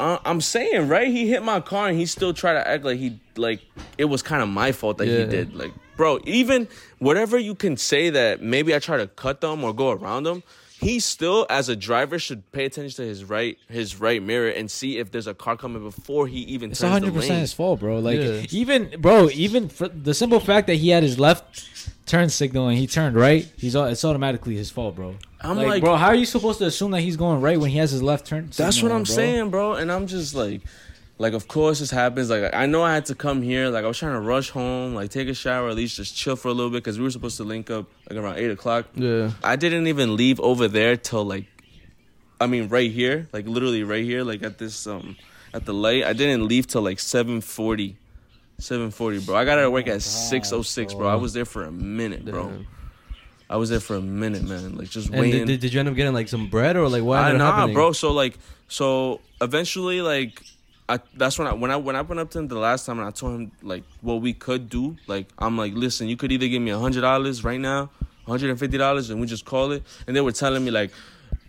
I, 0.00 0.18
i'm 0.24 0.40
saying 0.40 0.88
right 0.88 1.08
he 1.08 1.28
hit 1.28 1.42
my 1.42 1.60
car 1.60 1.88
and 1.88 1.98
he 1.98 2.06
still 2.06 2.32
tried 2.32 2.54
to 2.54 2.66
act 2.68 2.84
like 2.84 2.98
he 2.98 3.18
like 3.36 3.60
it 3.96 4.04
was 4.06 4.22
kind 4.22 4.42
of 4.42 4.48
my 4.48 4.72
fault 4.72 4.98
that 4.98 5.06
Yeah. 5.08 5.18
he 5.20 5.24
did 5.26 5.54
like 5.54 5.72
bro 5.96 6.18
even 6.24 6.68
whatever 6.98 7.38
you 7.38 7.54
can 7.54 7.76
say 7.76 8.10
that 8.10 8.40
maybe 8.42 8.74
i 8.74 8.78
try 8.78 8.96
to 8.96 9.06
cut 9.06 9.40
them 9.40 9.64
or 9.64 9.72
go 9.72 9.90
around 9.90 10.22
them 10.24 10.42
he 10.80 11.00
still 11.00 11.44
as 11.50 11.68
a 11.68 11.74
driver 11.74 12.20
should 12.20 12.52
pay 12.52 12.64
attention 12.64 13.02
to 13.02 13.08
his 13.08 13.24
right 13.24 13.58
his 13.68 13.98
right 14.00 14.22
mirror 14.22 14.48
and 14.48 14.70
see 14.70 14.98
if 14.98 15.10
there's 15.10 15.26
a 15.26 15.34
car 15.34 15.56
coming 15.56 15.82
before 15.82 16.28
he 16.28 16.38
even 16.42 16.70
It's 16.70 16.78
turns 16.80 16.92
hundred 16.92 17.08
the 17.08 17.12
percent 17.14 17.30
lane. 17.32 17.40
his 17.40 17.52
fault, 17.52 17.80
bro. 17.80 17.98
Like 17.98 18.20
Yeah. 18.20 18.42
even 18.52 18.94
bro, 19.00 19.28
even 19.30 19.68
for 19.68 19.88
the 19.88 20.14
simple 20.14 20.38
fact 20.38 20.68
that 20.68 20.76
he 20.76 20.90
had 20.90 21.02
his 21.02 21.18
left 21.18 21.44
turn 22.08 22.28
signal 22.28 22.68
and 22.68 22.76
he 22.78 22.86
turned 22.86 23.14
right, 23.16 23.46
he's 23.56 23.76
all, 23.76 23.84
it's 23.86 24.04
automatically 24.04 24.56
his 24.56 24.70
fault, 24.70 24.96
bro. 24.96 25.16
I'm 25.40 25.56
like, 25.56 25.66
like- 25.66 25.82
bro, 25.82 25.96
how 25.96 26.08
are 26.08 26.14
you 26.14 26.24
supposed 26.26 26.58
to 26.58 26.66
assume 26.66 26.90
that 26.92 27.00
he's 27.02 27.16
going 27.16 27.40
right 27.40 27.58
when 27.60 27.70
he 27.70 27.78
has 27.78 27.90
his 27.92 28.02
left 28.02 28.26
turn? 28.26 28.50
That's 28.56 28.82
what 28.82 28.90
on, 28.90 28.98
I'm 28.98 29.02
bro? 29.04 29.14
saying, 29.14 29.50
bro. 29.50 29.74
And 29.74 29.92
I'm 29.92 30.06
just 30.06 30.34
like, 30.34 30.62
like, 31.18 31.32
of 31.32 31.48
course 31.48 31.80
this 31.80 31.90
happens. 31.90 32.30
Like, 32.30 32.54
I 32.54 32.66
know 32.66 32.82
I 32.82 32.94
had 32.94 33.06
to 33.06 33.14
come 33.14 33.42
here. 33.42 33.68
Like, 33.68 33.84
I 33.84 33.88
was 33.88 33.98
trying 33.98 34.12
to 34.14 34.20
rush 34.20 34.50
home, 34.50 34.94
like, 34.94 35.10
take 35.10 35.28
a 35.28 35.34
shower, 35.34 35.68
at 35.68 35.76
least 35.76 35.96
just 35.96 36.16
chill 36.16 36.36
for 36.36 36.48
a 36.48 36.52
little 36.52 36.70
bit 36.70 36.78
because 36.84 36.98
we 36.98 37.04
were 37.04 37.10
supposed 37.10 37.36
to 37.38 37.44
link 37.44 37.70
up 37.70 37.86
like 38.08 38.18
around 38.18 38.38
eight 38.38 38.50
o'clock. 38.50 38.86
Yeah. 38.94 39.32
I 39.42 39.56
didn't 39.56 39.86
even 39.88 40.16
leave 40.16 40.38
over 40.40 40.68
there 40.68 40.96
till 40.96 41.24
like, 41.24 41.44
I 42.40 42.46
mean, 42.46 42.68
right 42.68 42.90
here, 42.90 43.28
like 43.32 43.46
literally 43.46 43.82
right 43.82 44.04
here, 44.04 44.22
like 44.22 44.42
at 44.44 44.58
this 44.58 44.86
um, 44.86 45.16
at 45.52 45.64
the 45.64 45.74
light. 45.74 46.04
I 46.04 46.12
didn't 46.12 46.46
leave 46.46 46.66
till 46.68 46.82
like 46.82 47.00
seven 47.00 47.40
forty. 47.40 47.96
740, 48.58 49.20
bro. 49.20 49.36
I 49.36 49.44
got 49.44 49.58
out 49.58 49.64
of 49.66 49.72
work 49.72 49.86
at 49.86 50.02
606, 50.02 50.94
bro. 50.94 51.06
I 51.08 51.14
was 51.14 51.32
there 51.32 51.44
for 51.44 51.64
a 51.64 51.70
minute, 51.70 52.24
bro. 52.24 52.48
Damn. 52.48 52.66
I 53.50 53.56
was 53.56 53.70
there 53.70 53.80
for 53.80 53.96
a 53.96 54.00
minute, 54.00 54.42
man. 54.42 54.76
Like 54.76 54.90
just 54.90 55.08
And 55.10 55.20
waiting. 55.20 55.46
did, 55.46 55.46
did, 55.46 55.60
did 55.60 55.72
you 55.74 55.80
end 55.80 55.88
up 55.88 55.94
getting 55.94 56.12
like 56.12 56.28
some 56.28 56.48
bread 56.50 56.76
or 56.76 56.88
like 56.88 57.02
what 57.02 57.18
I, 57.18 57.26
ended 57.28 57.40
up 57.40 57.46
nah, 57.48 57.56
happening? 57.56 57.74
bro. 57.74 57.92
So 57.92 58.12
like, 58.12 58.36
so 58.66 59.20
eventually, 59.40 60.02
like, 60.02 60.42
I 60.88 60.98
that's 61.14 61.38
when 61.38 61.46
I 61.48 61.54
when 61.54 61.70
I 61.70 61.76
when 61.76 61.96
I 61.96 62.02
went 62.02 62.18
up 62.20 62.30
to 62.32 62.40
him 62.40 62.48
the 62.48 62.58
last 62.58 62.84
time 62.84 62.98
and 62.98 63.06
I 63.06 63.10
told 63.10 63.40
him 63.40 63.52
like 63.62 63.84
what 64.02 64.20
we 64.20 64.32
could 64.34 64.68
do. 64.68 64.96
Like, 65.06 65.28
I'm 65.38 65.56
like, 65.56 65.72
listen, 65.74 66.08
you 66.08 66.16
could 66.16 66.32
either 66.32 66.48
give 66.48 66.60
me 66.60 66.72
a 66.72 66.78
hundred 66.78 67.02
dollars 67.02 67.44
right 67.44 67.60
now, 67.60 67.90
hundred 68.26 68.50
and 68.50 68.58
fifty 68.58 68.76
dollars, 68.76 69.08
and 69.08 69.20
we 69.20 69.26
just 69.26 69.44
call 69.44 69.72
it. 69.72 69.82
And 70.06 70.14
they 70.16 70.20
were 70.20 70.32
telling 70.32 70.64
me 70.64 70.70
like, 70.70 70.90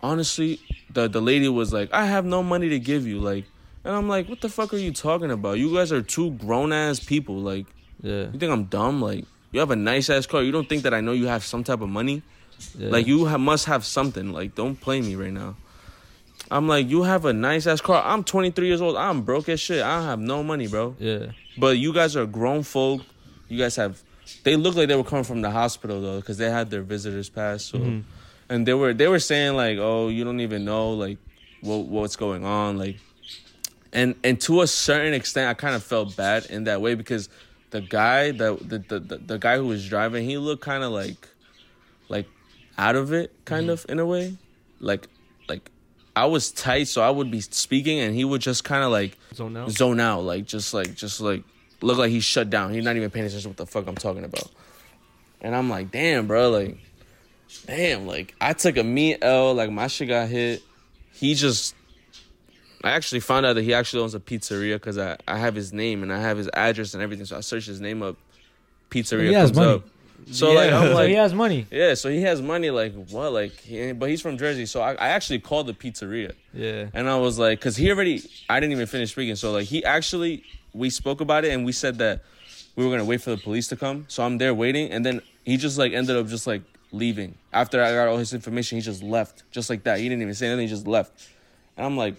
honestly, 0.00 0.60
the 0.92 1.08
the 1.08 1.20
lady 1.20 1.48
was 1.48 1.72
like, 1.72 1.92
I 1.92 2.06
have 2.06 2.24
no 2.24 2.42
money 2.42 2.68
to 2.70 2.78
give 2.78 3.06
you, 3.06 3.18
like. 3.18 3.44
And 3.84 3.94
I'm 3.94 4.08
like, 4.08 4.28
what 4.28 4.40
the 4.40 4.48
fuck 4.48 4.74
are 4.74 4.78
you 4.78 4.92
talking 4.92 5.30
about? 5.30 5.58
You 5.58 5.74
guys 5.74 5.90
are 5.92 6.02
two 6.02 6.32
grown 6.32 6.72
ass 6.72 7.00
people. 7.00 7.36
Like, 7.36 7.66
Yeah. 8.02 8.26
you 8.32 8.38
think 8.38 8.52
I'm 8.52 8.64
dumb? 8.64 9.00
Like, 9.00 9.24
you 9.52 9.60
have 9.60 9.70
a 9.70 9.76
nice 9.76 10.10
ass 10.10 10.26
car. 10.26 10.42
You 10.42 10.52
don't 10.52 10.68
think 10.68 10.82
that 10.82 10.92
I 10.94 11.00
know 11.00 11.12
you 11.12 11.26
have 11.26 11.44
some 11.44 11.64
type 11.64 11.80
of 11.80 11.88
money? 11.88 12.22
yeah. 12.78 12.90
Like 12.90 13.06
you 13.06 13.24
ha- 13.26 13.38
must 13.38 13.64
have 13.66 13.84
something. 13.86 14.32
Like 14.32 14.54
don't 14.54 14.78
play 14.78 15.00
me 15.00 15.14
right 15.14 15.32
now. 15.32 15.56
I'm 16.50 16.68
like 16.68 16.88
you 16.90 17.02
have 17.04 17.24
a 17.24 17.32
nice 17.32 17.66
ass 17.66 17.80
car. 17.80 18.02
I'm 18.04 18.22
23 18.22 18.66
years 18.66 18.80
old. 18.82 18.96
I'm 18.96 19.22
broke 19.22 19.48
as 19.48 19.60
shit. 19.60 19.82
I 19.82 19.96
don't 19.98 20.06
have 20.06 20.18
no 20.20 20.42
money, 20.42 20.66
bro. 20.66 20.94
Yeah. 20.98 21.26
But 21.56 21.78
you 21.78 21.92
guys 21.94 22.16
are 22.16 22.26
grown 22.26 22.62
folk. 22.62 23.02
You 23.48 23.56
guys 23.58 23.76
have. 23.76 24.02
They 24.44 24.56
look 24.56 24.74
like 24.76 24.88
they 24.88 24.94
were 24.96 25.04
coming 25.04 25.24
from 25.24 25.40
the 25.42 25.50
hospital 25.50 26.00
though, 26.02 26.16
because 26.20 26.36
they 26.38 26.50
had 26.50 26.70
their 26.70 26.82
visitors 26.82 27.28
pass. 27.30 27.64
So, 27.64 27.78
Mhm. 27.78 28.02
and 28.50 28.66
they 28.66 28.74
were 28.74 28.92
they 28.94 29.08
were 29.08 29.18
saying 29.20 29.56
like, 29.56 29.78
oh, 29.78 30.08
you 30.08 30.22
don't 30.24 30.40
even 30.40 30.64
know 30.64 30.90
like 30.92 31.18
what 31.62 31.86
what's 31.86 32.16
going 32.16 32.44
on, 32.44 32.76
like, 32.78 32.96
and 33.92 34.14
and 34.22 34.40
to 34.42 34.62
a 34.62 34.66
certain 34.66 35.14
extent, 35.14 35.48
I 35.48 35.54
kind 35.54 35.74
of 35.74 35.82
felt 35.82 36.16
bad 36.16 36.46
in 36.46 36.64
that 36.64 36.80
way 36.80 36.94
because 36.94 37.28
the 37.70 37.80
guy 37.80 38.32
that 38.32 38.68
the 38.68 38.78
the, 38.78 39.00
the, 39.00 39.16
the 39.18 39.38
guy 39.38 39.56
who 39.56 39.66
was 39.66 39.88
driving, 39.88 40.28
he 40.28 40.38
looked 40.38 40.62
kind 40.62 40.84
of 40.84 40.92
like 40.92 41.28
like 42.08 42.26
out 42.78 42.96
of 42.96 43.12
it, 43.12 43.32
kind 43.44 43.64
mm-hmm. 43.64 43.70
of 43.70 43.86
in 43.88 43.98
a 43.98 44.06
way, 44.06 44.36
like 44.80 45.08
like 45.48 45.70
I 46.14 46.26
was 46.26 46.50
tight, 46.50 46.88
so 46.88 47.02
I 47.02 47.10
would 47.10 47.30
be 47.30 47.40
speaking, 47.40 48.00
and 48.00 48.14
he 48.14 48.24
would 48.24 48.40
just 48.40 48.64
kind 48.64 48.84
of 48.84 48.90
like 48.90 49.16
Zone 49.34 49.56
out. 49.56 49.70
zone 49.70 50.00
out, 50.00 50.22
like 50.22 50.46
just 50.46 50.74
like 50.74 50.94
just 50.94 51.20
like 51.20 51.44
look 51.82 51.98
like 51.98 52.10
he's 52.10 52.24
shut 52.24 52.50
down. 52.50 52.72
He's 52.72 52.84
not 52.84 52.96
even 52.96 53.10
paying 53.10 53.26
attention 53.26 53.42
to 53.42 53.48
what 53.48 53.56
the 53.56 53.66
fuck 53.66 53.86
I'm 53.86 53.94
talking 53.94 54.24
about. 54.24 54.50
And 55.40 55.54
I'm 55.54 55.70
like, 55.70 55.90
damn, 55.90 56.26
bro, 56.26 56.50
like, 56.50 56.78
damn, 57.66 58.06
like 58.06 58.34
I 58.40 58.52
took 58.52 58.76
a 58.76 58.84
meat 58.84 59.18
L, 59.22 59.54
like 59.54 59.70
my 59.70 59.86
shit 59.86 60.08
got 60.08 60.28
hit. 60.28 60.62
He 61.12 61.34
just, 61.34 61.74
I 62.82 62.92
actually 62.92 63.20
found 63.20 63.44
out 63.46 63.54
that 63.54 63.62
he 63.62 63.74
actually 63.74 64.02
owns 64.02 64.14
a 64.14 64.20
pizzeria 64.20 64.74
because 64.76 64.96
I 64.98 65.16
I 65.28 65.38
have 65.38 65.54
his 65.54 65.72
name 65.72 66.02
and 66.02 66.12
I 66.12 66.20
have 66.20 66.38
his 66.38 66.48
address 66.54 66.94
and 66.94 67.02
everything. 67.02 67.26
So 67.26 67.36
I 67.36 67.40
searched 67.40 67.66
his 67.66 67.80
name 67.80 68.02
up, 68.02 68.16
pizzeria 68.90 69.28
He 69.28 69.32
has 69.34 69.50
comes 69.50 69.56
money. 69.58 69.72
up. 69.74 69.84
So 70.30 70.52
like 70.52 70.70
Yeah. 70.70 70.78
I'm 70.80 70.88
so 70.88 70.94
like 70.94 71.08
he 71.08 71.14
has 71.14 71.34
money. 71.34 71.66
yeah, 71.70 71.94
so 71.94 72.10
he 72.10 72.20
has 72.22 72.42
money 72.42 72.70
like 72.70 72.92
what 73.08 73.32
like 73.32 73.52
he, 73.52 73.92
but 73.92 74.10
he's 74.10 74.20
from 74.20 74.36
Jersey, 74.38 74.66
so 74.66 74.80
I, 74.82 74.92
I 74.92 75.08
actually 75.08 75.38
called 75.40 75.66
the 75.66 75.72
pizzeria 75.72 76.32
Yeah. 76.52 76.88
and 76.92 77.08
I 77.08 77.16
was 77.16 77.38
like, 77.38 77.60
cause 77.60 77.76
he 77.76 77.90
already 77.90 78.22
I 78.48 78.60
didn't 78.60 78.72
even 78.72 78.86
finish 78.86 79.12
speaking, 79.12 79.36
so 79.36 79.52
like 79.52 79.66
he 79.66 79.82
actually 79.84 80.44
we 80.74 80.90
spoke 80.90 81.20
about 81.20 81.44
it 81.44 81.52
and 81.52 81.64
we 81.64 81.72
said 81.72 81.98
that 81.98 82.22
we 82.76 82.84
were 82.84 82.90
gonna 82.90 83.04
wait 83.04 83.22
for 83.22 83.30
the 83.30 83.38
police 83.38 83.68
to 83.68 83.76
come, 83.76 84.04
so 84.08 84.22
I'm 84.22 84.36
there 84.38 84.54
waiting, 84.54 84.90
and 84.90 85.04
then 85.04 85.22
he 85.44 85.56
just 85.56 85.78
like 85.78 85.92
ended 85.92 86.16
up 86.16 86.26
just 86.28 86.46
like 86.46 86.62
leaving 86.92 87.34
after 87.52 87.82
I 87.82 87.92
got 87.94 88.08
all 88.08 88.18
his 88.18 88.34
information. 88.34 88.76
He 88.76 88.82
just 88.82 89.02
left 89.02 89.42
just 89.50 89.70
like 89.70 89.84
that. 89.84 89.98
He 90.00 90.08
didn't 90.08 90.22
even 90.22 90.34
say 90.34 90.46
anything. 90.48 90.68
He 90.68 90.72
just 90.74 90.86
left, 90.86 91.12
and 91.76 91.86
I'm 91.86 91.96
like. 91.96 92.14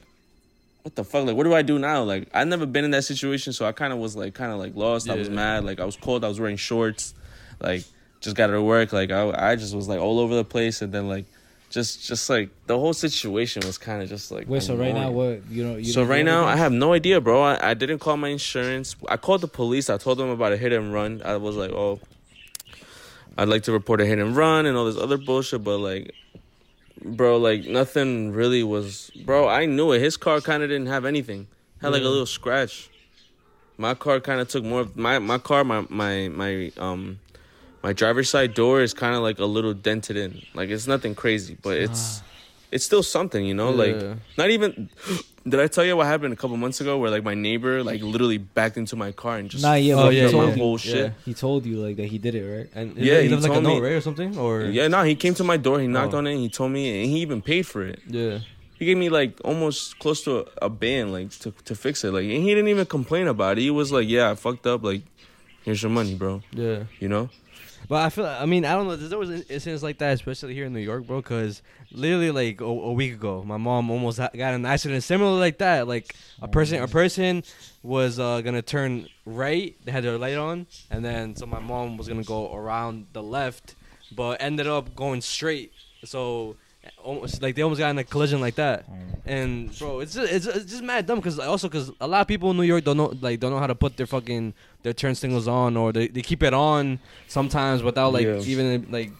What 0.83 0.95
the 0.95 1.03
fuck? 1.03 1.25
Like, 1.25 1.35
what 1.35 1.43
do 1.43 1.53
I 1.53 1.61
do 1.61 1.77
now? 1.77 2.03
Like, 2.03 2.29
I've 2.33 2.47
never 2.47 2.65
been 2.65 2.85
in 2.85 2.91
that 2.91 3.03
situation, 3.03 3.53
so 3.53 3.65
I 3.65 3.71
kind 3.71 3.93
of 3.93 4.00
was 4.00 4.15
like, 4.15 4.33
kind 4.33 4.51
of 4.51 4.59
like 4.59 4.75
lost. 4.75 5.09
I 5.09 5.15
was 5.15 5.29
mad. 5.29 5.63
Like, 5.63 5.79
I 5.79 5.85
was 5.85 5.95
cold. 5.95 6.25
I 6.25 6.27
was 6.27 6.39
wearing 6.39 6.57
shorts. 6.57 7.13
Like, 7.59 7.83
just 8.19 8.35
got 8.35 8.50
out 8.50 8.55
of 8.55 8.63
work. 8.63 8.91
Like, 8.91 9.11
I, 9.11 9.51
I 9.51 9.55
just 9.55 9.75
was 9.75 9.88
like 9.88 10.00
all 10.00 10.19
over 10.19 10.33
the 10.33 10.43
place, 10.43 10.81
and 10.81 10.91
then 10.91 11.07
like, 11.07 11.25
just, 11.69 12.05
just 12.05 12.29
like 12.29 12.50
the 12.65 12.77
whole 12.77 12.93
situation 12.93 13.61
was 13.65 13.77
kind 13.77 14.01
of 14.01 14.09
just 14.09 14.31
like. 14.31 14.50
Wait, 14.50 14.63
so 14.63 14.75
right 14.75 14.93
now 14.93 15.11
what 15.11 15.45
you 15.50 15.63
know? 15.63 15.75
You 15.75 15.85
So 15.85 16.03
right 16.03 16.25
now, 16.25 16.45
I 16.45 16.55
have 16.55 16.71
no 16.71 16.93
idea, 16.93 17.21
bro. 17.21 17.41
I, 17.41 17.71
I 17.71 17.73
didn't 17.75 18.00
call 18.00 18.17
my 18.17 18.29
insurance. 18.29 18.95
I 19.07 19.17
called 19.17 19.41
the 19.41 19.47
police. 19.47 19.89
I 19.89 19.97
told 19.97 20.17
them 20.17 20.29
about 20.29 20.51
a 20.51 20.57
hit 20.57 20.73
and 20.73 20.91
run. 20.91 21.21
I 21.23 21.38
was 21.38 21.55
like, 21.55 21.71
oh, 21.71 22.00
I'd 23.38 23.47
like 23.47 23.63
to 23.63 23.71
report 23.71 24.01
a 24.01 24.05
hit 24.05 24.19
and 24.19 24.35
run 24.35 24.65
and 24.65 24.75
all 24.75 24.85
this 24.85 24.97
other 24.97 25.17
bullshit, 25.17 25.63
but 25.63 25.77
like, 25.77 26.13
bro, 27.03 27.38
like 27.38 27.65
nothing 27.65 28.31
really 28.31 28.63
was. 28.63 29.12
Bro, 29.25 29.48
I 29.48 29.65
knew 29.65 29.91
it. 29.91 30.00
His 30.00 30.17
car 30.17 30.41
kind 30.41 30.63
of 30.63 30.70
didn't 30.70 30.88
have 30.88 31.05
anything. 31.05 31.48
Had 31.81 31.93
like 31.93 32.03
a 32.03 32.08
little 32.08 32.25
scratch. 32.25 32.89
My 33.77 33.93
car 33.96 34.20
kind 34.20 34.39
of 34.39 34.48
took 34.48 34.63
more. 34.63 34.81
of 34.81 34.96
My 34.96 35.20
my 35.20 35.38
car, 35.38 35.63
my 35.63 35.86
my 35.89 36.29
my 36.29 36.72
um. 36.77 37.20
My 37.84 37.93
driver's 37.93 38.29
side 38.29 38.53
door 38.53 38.81
is 38.81 38.93
kind 38.93 39.15
of 39.15 39.24
like 39.24 39.39
a 39.39 39.46
little 39.46 39.74
dented 39.74 40.15
in. 40.15 40.43
Like 40.53 40.70
it's 40.70 40.86
nothing 40.86 41.15
crazy, 41.15 41.58
but 41.63 41.77
it's 41.77 42.22
it's 42.70 42.86
still 42.86 43.01
something, 43.01 43.43
you 43.43 43.55
know. 43.55 43.72
Yeah. 43.72 43.75
Like 43.84 44.17
not 44.38 44.50
even. 44.51 44.89
Did 45.43 45.60
I 45.60 45.65
tell 45.67 45.83
you 45.83 45.98
what 45.98 46.05
happened 46.05 46.33
a 46.33 46.36
couple 46.36 46.55
months 46.57 46.81
ago, 46.81 47.00
where 47.00 47.10
like 47.10 47.24
my 47.24 47.33
neighbor 47.33 47.83
like 47.83 48.01
literally 48.01 48.38
backed 48.38 48.77
into 48.77 48.95
my 48.95 49.12
car 49.12 49.38
and 49.38 49.50
just 49.50 49.63
Nah, 49.63 49.74
yeah, 49.74 49.95
Oh, 49.95 50.03
but 50.05 50.13
yeah, 50.13 50.21
he 50.21 50.21
fucked 50.27 50.31
told 50.33 50.45
my 50.50 50.53
you. 50.53 50.57
whole 50.62 50.71
Yeah. 50.74 50.93
shit. 50.93 51.13
He 51.25 51.33
told 51.33 51.65
you 51.65 51.77
like 51.77 51.95
that 51.98 52.05
he 52.07 52.17
did 52.19 52.36
it, 52.36 52.45
right? 52.45 52.69
And 52.75 52.95
Yeah, 52.95 53.21
he 53.21 53.24
he 53.27 53.29
left 53.29 53.43
like 53.43 53.51
a 53.51 53.53
told 53.55 53.65
me- 53.65 53.74
note, 53.75 53.83
right, 53.83 53.93
or 53.93 54.01
something, 54.01 54.38
or 54.38 54.62
Yeah, 54.65 54.88
no, 54.88 55.01
he 55.03 55.15
came 55.15 55.33
to 55.36 55.43
my 55.43 55.57
door. 55.57 55.79
He 55.79 55.88
oh. 55.88 55.89
knocked 55.89 56.13
Oh. 56.13 56.17
on 56.19 56.27
it. 56.27 56.33
and 56.33 56.41
He 56.41 56.50
told 56.50 56.71
me, 56.71 57.01
and 57.01 57.10
he 57.10 57.19
even 57.21 57.41
paid 57.41 57.65
for 57.65 57.81
it. 57.83 58.00
yeah. 58.07 58.39
He 58.77 58.86
gave 58.86 58.98
me 58.98 59.10
like 59.10 59.39
almost 59.45 59.98
close 60.00 60.24
to 60.24 60.39
a, 60.39 60.45
a 60.63 60.69
band, 60.69 61.12
like 61.13 61.29
to 61.41 61.51
to 61.65 61.75
fix 61.75 62.03
it. 62.03 62.12
Like, 62.13 62.24
and 62.25 62.41
he 62.43 62.50
didn't 62.55 62.67
even 62.69 62.86
complain 62.88 63.27
about 63.27 63.57
it. 63.60 63.62
He 63.62 63.69
was 63.69 63.91
like, 63.91 64.07
"Yeah, 64.10 64.31
I 64.31 64.36
fucked 64.36 64.65
up. 64.65 64.83
Like, 64.83 65.03
here's 65.63 65.83
your 65.83 65.91
money, 65.91 66.15
bro." 66.15 66.41
Yeah. 66.51 66.86
You 67.00 67.07
know? 67.10 67.29
But 67.91 68.05
I 68.05 68.10
feel, 68.10 68.25
I 68.25 68.45
mean, 68.45 68.63
I 68.63 68.75
don't 68.75 68.88
know. 68.88 68.95
There's 68.95 69.12
always 69.12 69.29
incidents 69.50 69.83
like 69.83 69.98
that, 69.98 70.13
especially 70.13 70.53
here 70.53 70.63
in 70.63 70.71
New 70.71 70.79
York, 70.79 71.05
bro. 71.05 71.17
Because 71.17 71.62
literally, 71.91 72.31
like 72.31 72.62
a, 72.62 72.63
a 72.63 72.93
week 72.93 73.12
ago, 73.15 73.43
my 73.43 73.57
mom 73.57 73.91
almost 73.91 74.17
got 74.17 74.33
an 74.33 74.65
accident 74.65 75.03
similar 75.03 75.38
like 75.38 75.57
that. 75.57 75.89
Like 75.89 76.15
a 76.41 76.48
person, 76.48 76.81
a 76.81 76.88
person 76.88 77.43
was 77.83 78.17
uh, 78.17 78.39
gonna 78.39 78.62
turn 78.62 79.10
right. 79.25 79.75
They 79.83 79.91
had 79.91 80.05
their 80.05 80.17
light 80.17 80.38
on, 80.38 80.67
and 80.89 81.03
then 81.03 81.36
so 81.36 81.45
my 81.45 81.60
mom 81.60 81.98
was 81.98 82.07
gonna 82.07 82.24
go 82.24 82.55
around 82.55 83.07
the 83.12 83.21
left, 83.21 83.75
but 84.15 84.41
ended 84.41 84.67
up 84.67 84.95
going 84.95 85.19
straight. 85.19 85.74
So 86.05 86.55
almost 87.03 87.41
like 87.41 87.55
they 87.55 87.61
almost 87.61 87.79
got 87.79 87.89
in 87.91 87.97
a 87.97 88.03
collision 88.03 88.41
like 88.41 88.55
that. 88.55 88.85
And 89.25 89.75
bro, 89.77 90.00
it's 90.00 90.13
just, 90.15 90.31
it's, 90.31 90.45
it's 90.47 90.65
just 90.71 90.83
mad 90.83 91.05
dumb 91.05 91.19
because 91.19 91.38
also 91.39 91.67
because 91.69 91.91
a 92.01 92.07
lot 92.07 92.21
of 92.21 92.27
people 92.27 92.51
in 92.51 92.57
New 92.57 92.63
York 92.63 92.83
don't 92.83 92.97
know 92.97 93.13
like 93.21 93.39
don't 93.39 93.51
know 93.51 93.59
how 93.59 93.67
to 93.67 93.75
put 93.75 93.97
their 93.97 94.07
fucking 94.07 94.53
their 94.83 94.93
turn 94.93 95.13
signals 95.15 95.47
on 95.47 95.77
or 95.77 95.91
they, 95.93 96.07
they 96.07 96.21
keep 96.21 96.41
it 96.43 96.53
on 96.53 97.00
sometimes 97.27 97.83
without 97.83 98.13
like 98.13 98.25
Yeah. 98.25 98.39
even 98.39 98.88
like 98.91 99.11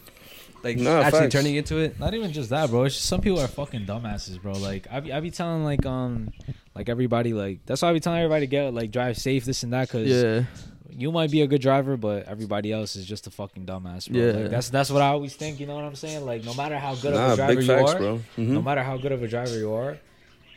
like 0.63 0.77
Nah, 0.77 1.01
actually 1.01 1.22
facts. 1.22 1.34
turning 1.34 1.56
into 1.56 1.77
it. 1.77 2.00
Not 2.00 2.13
even 2.13 2.32
just 2.32 2.50
that, 2.51 2.70
bro. 2.70 2.84
It's 2.84 2.96
just 2.96 3.08
some 3.08 3.22
people 3.22 3.39
are 3.39 3.48
fucking 3.48 3.86
dumbasses, 3.86 4.41
bro. 4.41 4.53
Like 4.53 4.88
I 4.91 5.00
be, 5.00 5.13
I 5.13 5.20
be 5.20 5.32
telling 5.32 5.63
like 5.63 5.86
um 5.86 6.32
like 6.75 6.89
everybody 6.89 7.34
like 7.34 7.60
that's 7.65 7.82
why 7.84 7.89
I 7.89 7.94
be 7.94 8.00
telling 8.00 8.20
everybody 8.20 8.48
to 8.48 8.50
get 8.50 8.74
like 8.74 8.91
drive 8.91 9.18
safe 9.18 9.46
this 9.46 9.62
and 9.63 9.74
that 9.74 9.88
because 9.88 10.08
Yeah, 10.08 10.44
you 10.92 11.12
might 11.12 11.32
be 11.32 11.42
a 11.42 11.48
good 11.48 11.62
driver, 11.62 11.98
but 11.98 12.26
everybody 12.28 12.72
else 12.72 12.96
is 12.96 13.06
just 13.06 13.28
a 13.28 13.32
fucking 13.32 13.66
dumbass, 13.66 14.10
bro. 14.10 14.20
Yeah. 14.22 14.32
Like, 14.34 14.50
that's 14.52 14.70
that's 14.70 14.90
what 14.90 15.02
I 15.02 15.08
always 15.08 15.36
think. 15.36 15.60
You 15.60 15.68
know 15.68 15.76
what 15.76 15.84
I'm 15.84 15.96
saying? 15.96 16.26
Like 16.26 16.44
no 16.44 16.54
matter 16.54 16.78
how 16.78 16.96
good 16.96 17.14
Nah, 17.14 17.28
of 17.28 17.34
a 17.34 17.36
driver 17.38 17.56
big 17.56 17.66
you 17.68 17.74
are. 17.74 17.96
Mhm. 17.96 18.22
no 18.38 18.62
matter 18.62 18.84
how 18.84 18.98
good 18.98 19.12
of 19.12 19.24
a 19.24 19.28
driver 19.28 19.58
you 19.58 19.74
are, 19.74 19.98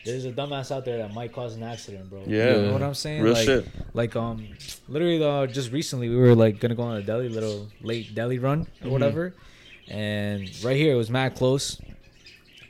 there's 0.05 0.25
a 0.25 0.33
dumbass 0.33 0.71
out 0.71 0.85
there 0.85 0.99
that 0.99 1.15
might 1.15 1.33
cause 1.33 1.55
an 1.57 1.63
accident, 1.63 2.11
bro. 2.11 2.23
Yeah. 2.27 2.57
you 2.57 2.63
know 2.63 2.73
what 2.73 2.83
I'm 2.83 2.95
saying? 2.95 3.23
Real 3.23 3.33
like, 3.35 3.45
shit. 3.45 3.67
Like 3.95 4.17
um, 4.17 4.47
literally 4.89 5.23
uh, 5.25 5.47
just 5.47 5.73
recently 5.73 6.09
we 6.09 6.17
were 6.17 6.35
like 6.35 6.61
gonna 6.61 6.75
go 6.75 6.83
on 6.83 6.97
a 6.97 7.03
deli 7.03 7.29
little 7.29 7.69
late 7.81 8.15
deli 8.15 8.39
run 8.39 8.67
or 8.85 8.91
whatever, 8.91 9.35
and 9.89 10.43
right 10.65 10.77
here 10.77 10.93
it 10.93 10.97
was 10.97 11.11
mad 11.11 11.35
close. 11.35 11.81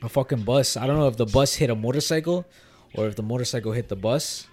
A 0.03 0.09
fucking 0.09 0.43
bus. 0.43 0.77
I 0.77 0.85
don't 0.85 0.97
know 0.97 1.07
if 1.07 1.17
the 1.17 1.25
bus 1.25 1.55
hit 1.55 1.69
a 1.71 1.75
motorcycle 1.75 2.45
or 2.93 3.07
if 3.07 3.15
the 3.15 3.23
motorcycle 3.23 3.71
hit 3.71 3.89
the 3.89 3.95
bus, 3.95 4.45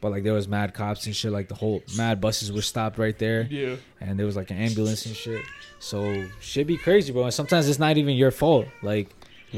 but 0.00 0.10
like 0.10 0.22
there 0.22 0.32
was 0.32 0.48
mad 0.48 0.74
cops 0.74 1.06
and 1.06 1.14
shit. 1.14 1.32
Like 1.32 1.48
the 1.48 1.54
whole 1.54 1.82
mad 1.96 2.20
buses 2.20 2.52
were 2.52 2.62
stopped 2.62 2.98
right 2.98 3.18
there, 3.18 3.46
yeah, 3.50 3.76
and 4.00 4.18
there 4.18 4.26
was 4.26 4.36
like 4.36 4.50
an 4.50 4.56
ambulance 4.58 5.06
and 5.06 5.14
shit. 5.16 5.44
So 5.78 6.24
shit 6.40 6.66
be 6.66 6.76
crazy, 6.76 7.12
bro. 7.12 7.24
And 7.24 7.34
sometimes 7.34 7.68
it's 7.68 7.78
not 7.78 7.96
even 7.96 8.14
your 8.16 8.30
fault. 8.30 8.66
Like 8.82 9.08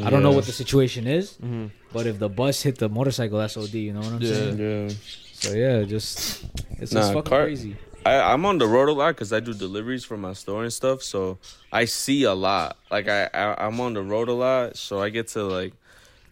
I 0.02 0.10
don't 0.10 0.22
know 0.22 0.32
what 0.32 0.46
the 0.46 0.52
situation 0.52 1.06
is, 1.06 1.36
hmm 1.36 1.66
but 1.92 2.06
if 2.06 2.18
the 2.18 2.28
bus 2.30 2.62
hit 2.62 2.78
the 2.78 2.88
motorcycle, 2.88 3.38
that's 3.38 3.56
OD. 3.56 3.74
You 3.74 3.92
know 3.92 4.00
what 4.00 4.12
I'm 4.14 4.22
Yeah. 4.22 4.32
saying? 4.32 4.58
Yeah. 4.58 4.94
So 5.32 5.52
yeah, 5.52 5.82
just 5.84 6.44
it's 6.78 6.92
Nah, 6.92 7.00
just 7.00 7.12
fucking 7.12 7.30
car- 7.30 7.44
crazy. 7.44 7.76
I, 8.04 8.32
I'm 8.32 8.44
on 8.46 8.58
the 8.58 8.66
road 8.66 8.88
a 8.88 8.92
lot 8.92 9.14
because 9.14 9.32
I 9.32 9.38
do 9.40 9.52
deliveries 9.54 10.04
for 10.04 10.16
my 10.16 10.32
store 10.32 10.62
and 10.64 10.72
stuff. 10.72 11.02
So 11.02 11.38
I 11.70 11.84
see 11.84 12.24
a 12.24 12.32
lot. 12.34 12.76
Like 12.90 13.08
I, 13.08 13.28
I 13.34 13.66
I'm 13.66 13.78
on 13.80 13.94
the 13.94 14.02
road 14.02 14.28
a 14.28 14.32
lot, 14.32 14.76
so 14.76 15.00
I 15.00 15.08
get 15.10 15.28
to 15.28 15.44
like. 15.44 15.74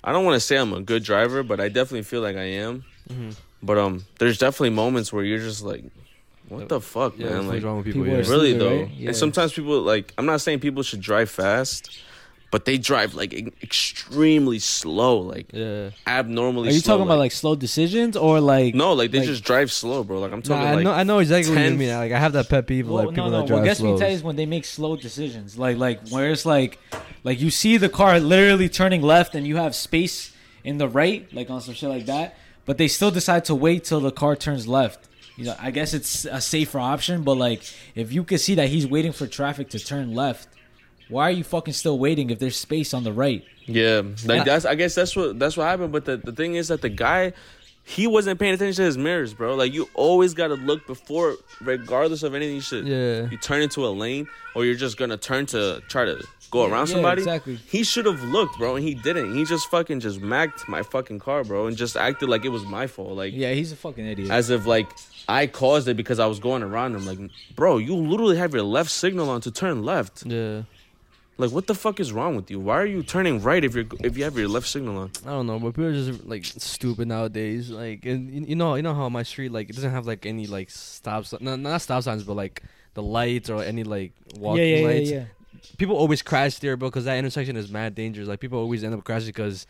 I 0.02 0.12
don't 0.12 0.24
want 0.24 0.34
to 0.36 0.40
say 0.40 0.56
I'm 0.56 0.72
a 0.72 0.80
good 0.80 1.04
driver, 1.04 1.42
but 1.42 1.60
I 1.60 1.68
definitely 1.68 2.02
feel 2.04 2.22
like 2.22 2.36
I 2.36 2.48
am. 2.64 2.84
Mhm. 3.12 3.36
But 3.62 3.78
um, 3.78 4.04
there's 4.18 4.38
definitely 4.38 4.70
moments 4.70 5.12
where 5.12 5.22
you're 5.24 5.38
just 5.38 5.62
like, 5.62 5.84
what 6.48 6.68
the 6.68 6.80
fuck, 6.80 7.14
yeah. 7.18 7.30
man? 7.30 7.48
Like 7.48 7.62
wrong 7.62 7.76
with 7.78 7.86
people? 7.86 8.02
people 8.04 8.18
yeah. 8.20 8.30
really 8.30 8.52
though. 8.56 8.80
right? 8.82 8.90
Yeah. 8.90 9.08
And 9.08 9.16
sometimes 9.16 9.52
people 9.52 9.80
like 9.82 10.12
I'm 10.18 10.26
not 10.26 10.40
saying 10.40 10.60
people 10.60 10.82
should 10.82 11.00
drive 11.00 11.30
fast, 11.30 12.00
but 12.50 12.64
they 12.64 12.78
drive 12.78 13.14
like 13.14 13.32
e- 13.32 13.52
extremely 13.62 14.58
slow, 14.58 15.18
like 15.18 15.46
yeah. 15.52 15.90
abnormally. 16.06 16.70
Are 16.70 16.72
you 16.72 16.80
slow, 16.80 16.94
talking 16.96 17.06
about 17.06 17.18
like 17.18 17.32
slow 17.32 17.54
decisions 17.54 18.16
or 18.16 18.40
like? 18.40 18.74
No, 18.74 18.94
like 18.94 19.10
they 19.10 19.18
like- 19.18 19.28
just 19.28 19.44
drive 19.44 19.70
slow, 19.70 20.02
bro. 20.02 20.18
Like 20.20 20.32
I'm 20.32 20.38
Nah, 20.40 20.42
talking 20.42 20.66
I 20.66 20.74
like 20.76 20.84
know, 20.84 20.92
I 20.92 21.02
know 21.04 21.18
exactly 21.18 21.54
what 21.54 21.60
you 21.62 21.68
10 21.70 21.78
mean. 21.78 21.90
Like 21.90 22.12
I 22.12 22.18
have 22.18 22.32
that 22.32 22.48
pet 22.48 22.66
peeve, 22.66 22.88
Well, 22.88 23.04
like 23.04 23.14
people 23.14 23.30
no, 23.30 23.30
no. 23.30 23.40
that 23.42 23.46
drive 23.46 23.58
What 23.60 23.64
gets 23.66 23.80
slow. 23.80 23.94
me 23.94 24.00
tight 24.00 24.12
is 24.12 24.22
when 24.22 24.36
they 24.36 24.46
make 24.46 24.64
slow 24.64 24.96
decisions, 24.96 25.58
like 25.58 25.76
like 25.76 26.08
where 26.08 26.30
it's 26.30 26.46
like, 26.46 26.78
like 27.24 27.40
you 27.40 27.50
see 27.50 27.76
the 27.76 27.88
car 27.88 28.18
literally 28.18 28.68
turning 28.68 29.02
left 29.02 29.34
and 29.34 29.46
you 29.46 29.56
have 29.56 29.74
space 29.74 30.32
in 30.64 30.78
the 30.78 30.88
right, 30.88 31.32
like 31.32 31.48
on 31.50 31.60
some 31.60 31.74
shit 31.74 31.88
like 31.88 32.06
that, 32.06 32.36
but 32.70 32.78
they 32.78 32.86
still 32.86 33.10
decide 33.10 33.44
to 33.46 33.54
wait 33.66 33.82
till 33.82 33.98
the 33.98 34.12
car 34.12 34.36
turns 34.36 34.68
left. 34.68 35.00
You 35.36 35.46
know, 35.46 35.56
I 35.58 35.72
guess 35.72 35.92
it's 35.92 36.24
a 36.24 36.40
safer 36.40 36.78
option, 36.78 37.24
but 37.24 37.36
like 37.36 37.62
if 37.96 38.12
you 38.12 38.22
could 38.22 38.38
see 38.40 38.54
that 38.54 38.68
he's 38.68 38.86
waiting 38.86 39.10
for 39.10 39.26
traffic 39.26 39.70
to 39.70 39.80
turn 39.80 40.14
left, 40.14 40.46
why 41.08 41.24
are 41.24 41.32
you 41.32 41.42
fucking 41.42 41.74
still 41.74 41.98
waiting 41.98 42.30
if 42.30 42.38
there's 42.38 42.56
space 42.56 42.94
on 42.94 43.02
the 43.02 43.12
right? 43.12 43.42
Yeah, 43.66 44.02
like 44.24 44.42
I- 44.42 44.44
that's. 44.44 44.64
I 44.64 44.76
guess 44.76 44.94
that's 44.94 45.16
what 45.16 45.36
that's 45.40 45.56
what 45.56 45.64
happened. 45.64 45.90
But 45.90 46.04
the 46.04 46.16
the 46.18 46.30
thing 46.30 46.54
is 46.54 46.68
that 46.68 46.80
the 46.80 46.88
guy, 46.88 47.32
he 47.82 48.06
wasn't 48.06 48.38
paying 48.38 48.54
attention 48.54 48.76
to 48.82 48.86
his 48.86 48.96
mirrors, 48.96 49.34
bro. 49.34 49.56
Like 49.56 49.72
you 49.74 49.88
always 49.94 50.32
gotta 50.34 50.54
look 50.54 50.86
before, 50.86 51.34
regardless 51.60 52.22
of 52.22 52.36
anything. 52.36 52.54
You 52.54 52.60
should. 52.60 52.86
Yeah. 52.86 53.28
You 53.30 53.36
turn 53.38 53.62
into 53.62 53.84
a 53.84 53.90
lane, 54.04 54.28
or 54.54 54.64
you're 54.64 54.76
just 54.86 54.96
gonna 54.96 55.16
turn 55.16 55.46
to 55.46 55.82
try 55.88 56.04
to 56.04 56.22
go 56.50 56.64
around 56.66 56.88
Yeah, 56.88 56.94
somebody. 56.94 57.22
exactly. 57.22 57.56
He 57.66 57.82
should 57.84 58.06
have 58.06 58.22
looked, 58.24 58.58
bro, 58.58 58.76
and 58.76 58.84
he 58.84 58.94
didn't. 58.94 59.34
He 59.36 59.44
just 59.44 59.68
fucking 59.70 60.00
just 60.00 60.20
macked 60.20 60.68
my 60.68 60.82
fucking 60.82 61.18
car, 61.20 61.44
bro, 61.44 61.66
and 61.66 61.76
just 61.76 61.96
acted 61.96 62.28
like 62.28 62.44
it 62.44 62.48
was 62.50 62.64
my 62.64 62.86
fault. 62.86 63.16
Like 63.16 63.32
Yeah, 63.34 63.52
he's 63.52 63.72
a 63.72 63.76
fucking 63.76 64.06
idiot. 64.06 64.30
as 64.30 64.50
if 64.50 64.66
like 64.66 64.88
I 65.28 65.46
caused 65.46 65.86
it 65.88 65.96
because 65.96 66.18
I 66.18 66.26
was 66.26 66.40
going 66.40 66.62
around 66.62 66.94
him. 66.96 67.06
Like, 67.06 67.18
bro, 67.54 67.78
you 67.78 67.94
literally 67.94 68.36
have 68.38 68.52
your 68.52 68.64
left 68.64 68.90
signal 68.90 69.30
on 69.30 69.40
to 69.42 69.50
turn 69.50 69.84
left. 69.84 70.26
Yeah, 70.26 70.62
Like, 71.38 71.52
what 71.52 71.66
the 71.68 71.74
fuck 71.74 72.00
is 72.00 72.12
wrong 72.12 72.34
with 72.36 72.50
you? 72.50 72.58
Why 72.60 72.76
are 72.82 72.86
you 72.86 73.02
turning 73.02 73.40
right 73.40 73.64
if 73.64 73.74
you're 73.74 73.86
if 74.00 74.18
you 74.18 74.24
have 74.24 74.36
your 74.36 74.48
left 74.48 74.66
signal 74.66 74.98
on? 74.98 75.10
I 75.24 75.30
don't 75.30 75.46
know, 75.46 75.58
but 75.58 75.70
people 75.72 75.86
are 75.86 75.92
just 75.94 76.24
like 76.26 76.44
stupid 76.44 77.06
nowadays. 77.08 77.70
Like, 77.70 78.04
and 78.04 78.28
you 78.34 78.40
you 78.48 78.56
know, 78.56 78.74
you 78.74 78.82
know 78.82 78.94
how 78.94 79.08
my 79.08 79.22
street 79.22 79.52
like 79.52 79.70
it 79.70 79.76
doesn't 79.76 79.92
have 79.92 80.06
like 80.06 80.26
any 80.26 80.46
like 80.46 80.68
stop, 80.70 81.24
si- 81.26 81.38
no, 81.40 81.54
not 81.56 81.80
stop 81.80 82.02
signs, 82.02 82.24
but 82.24 82.34
like 82.34 82.62
the 82.94 83.02
lights 83.02 83.48
or 83.48 83.62
any 83.62 83.84
like 83.84 84.12
walking 84.36 84.64
yeah, 84.66 84.76
yeah, 84.76 84.86
lights. 84.88 85.10
yeah, 85.10 85.16
yeah. 85.18 85.24
People 85.78 85.96
always 85.96 86.22
crash 86.22 86.58
there, 86.58 86.76
bro, 86.76 86.88
because 86.88 87.04
that 87.04 87.16
intersection 87.18 87.56
is 87.56 87.70
mad 87.70 87.94
dangerous. 87.94 88.28
Like 88.28 88.40
people 88.40 88.58
always 88.58 88.82
end 88.84 88.94
up 88.94 89.04
crashing 89.04 89.28
because 89.28 89.66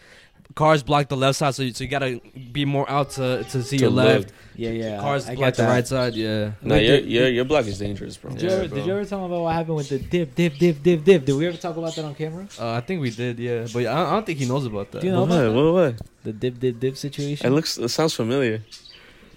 cars 0.56 0.82
block 0.82 1.09
the 1.09 1.16
left 1.16 1.38
side, 1.38 1.54
so 1.54 1.62
you, 1.62 1.73
so 1.73 1.85
you 1.85 1.90
gotta 1.90 2.20
be 2.52 2.64
more 2.64 2.88
out 2.90 3.11
to 3.11 3.44
to 3.50 3.62
see 3.62 3.76
To 3.78 3.85
your 3.85 3.90
look. 3.92 4.04
left. 4.06 4.32
Yeah, 4.56 4.70
yeah. 4.70 5.00
Cars 5.00 5.28
I 5.28 5.35
block 5.37 5.54
the 5.54 5.64
right 5.64 5.87
side. 5.87 6.14
Yeah. 6.14 6.52
Nah, 6.62 6.75
Wait, 6.75 6.87
your 6.87 6.97
did- 6.99 7.09
your 7.11 7.28
your 7.28 7.44
block 7.44 7.66
is 7.66 7.78
dangerous, 7.78 8.16
bro. 8.16 8.30
Did 8.32 8.42
you, 8.42 8.49
ever, 8.49 8.68
bro. 8.68 8.76
did 8.78 8.87
you 8.87 8.92
ever 8.92 9.04
tell 9.04 9.20
me 9.20 9.26
about 9.26 9.42
what 9.42 9.54
happened 9.54 9.76
with 9.76 9.88
the 9.88 9.99
dip, 9.99 10.35
dip, 10.35 10.59
dip, 10.59 10.82
dip, 10.82 11.04
dip? 11.04 11.25
Did 11.25 11.35
we 11.37 11.47
ever 11.47 11.56
talk 11.56 11.76
about 11.76 11.94
that 11.94 12.04
on 12.04 12.14
camera? 12.14 12.47
Uh, 12.59 12.73
I 12.73 12.80
think 12.80 13.00
we 13.00 13.11
did, 13.11 13.38
yeah, 13.38 13.66
but 13.73 13.87
I, 13.87 14.02
I 14.09 14.11
don't 14.12 14.26
think 14.26 14.38
he 14.38 14.47
knows 14.47 14.66
about 14.66 14.90
that. 14.92 15.00
Do 15.02 15.06
you 15.06 15.12
know 15.12 15.23
What? 15.25 15.30
about 15.30 15.42
that? 15.42 15.52
What? 15.52 15.73
What? 15.75 16.00
The 16.25 16.32
dip, 16.32 16.59
dip, 16.61 16.80
dip 16.80 16.97
situation. 16.97 17.47
It 17.47 17.50
looks. 17.50 17.78
It 17.78 17.88
sounds 17.88 18.14
familiar. 18.14 18.62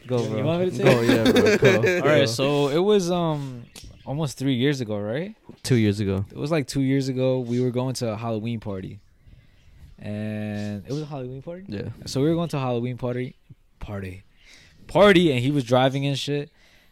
Go, 0.05 0.21
You 0.21 0.29
bro. 0.29 0.43
want 0.45 0.59
me 0.63 0.69
to 0.71 0.75
say 0.75 0.83
Go, 0.83 1.01
it? 1.01 1.07
yeah, 1.07 1.31
bro. 1.31 1.57
Go. 1.81 1.97
All 2.01 2.07
right, 2.07 2.27
so 2.27 2.67
it 2.69 2.79
was 2.79 3.09
um, 3.09 3.63
almost 4.05 4.37
three 4.37 4.53
years 4.55 4.81
ago, 4.81 4.97
right? 4.97 5.35
Two 5.63 5.75
years 5.75 5.99
ago. 5.99 6.25
It 6.31 6.37
was 6.37 6.51
like 6.51 6.67
two 6.67 6.81
years 6.81 7.07
ago. 7.09 7.39
We 7.39 7.59
were 7.61 7.71
going 7.71 7.93
to 7.95 8.13
a 8.13 8.15
Halloween 8.17 8.59
party, 8.59 8.99
and 9.99 10.83
it 10.85 10.91
was 10.91 11.01
a 11.01 11.05
Halloween 11.05 11.41
party. 11.41 11.65
Yeah. 11.67 11.89
So 12.05 12.21
we 12.21 12.29
were 12.29 12.35
going 12.35 12.49
to 12.49 12.57
a 12.57 12.61
Halloween 12.61 12.97
party, 12.97 13.35
party, 13.79 14.23
party, 14.87 15.31
and 15.31 15.39
he 15.39 15.51
was 15.51 15.63
driving 15.63 16.05
and 16.05 16.17
shit, 16.17 16.49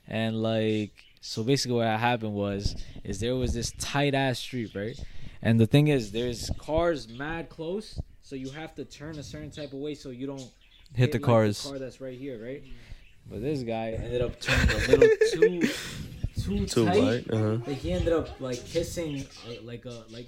and 0.08 0.42
like, 0.42 0.92
so 1.22 1.44
basically 1.44 1.78
what 1.78 1.88
happened 2.00 2.34
was, 2.34 2.76
is 3.04 3.20
there 3.20 3.36
was 3.36 3.54
this 3.54 3.72
tight 3.80 4.16
ass 4.16 4.40
street, 4.40 4.72
right? 4.76 5.00
And 5.42 5.60
the 5.60 5.66
thing 5.68 5.88
is, 5.88 6.12
there's 6.12 6.50
cars 6.60 7.08
mad 7.10 7.50
close, 7.50 8.00
so 8.22 8.36
you 8.36 8.50
have 8.52 8.76
to 8.76 8.86
turn 8.86 9.18
a 9.18 9.24
certain 9.24 9.50
type 9.52 9.74
of 9.74 9.80
way 9.80 9.96
so 9.96 10.10
you 10.10 10.28
don't 10.28 10.48
Hit 10.94 11.12
the 11.12 11.18
like, 11.20 11.26
cars. 11.26 11.62
car 11.66 11.80
that's 11.80 12.02
right 12.02 12.18
here, 12.18 12.44
right? 12.44 12.64
But 13.30 13.42
this 13.42 13.64
guy 13.64 13.92
ended 13.92 14.22
up 14.22 14.40
turning 14.42 14.70
a 14.76 14.88
little 14.88 15.10
too, 15.32 15.70
too, 16.60 16.66
Too 16.68 16.86
tight. 16.86 17.02
wide. 17.04 17.26
Uh 17.32 17.38
huh. 17.38 17.58
Like 17.68 17.78
he 17.78 17.92
ended 17.92 18.14
up 18.14 18.40
like 18.42 18.64
kissing 18.66 19.26
uh, 19.48 19.62
like 19.64 19.86
a 19.86 20.04
like 20.10 20.28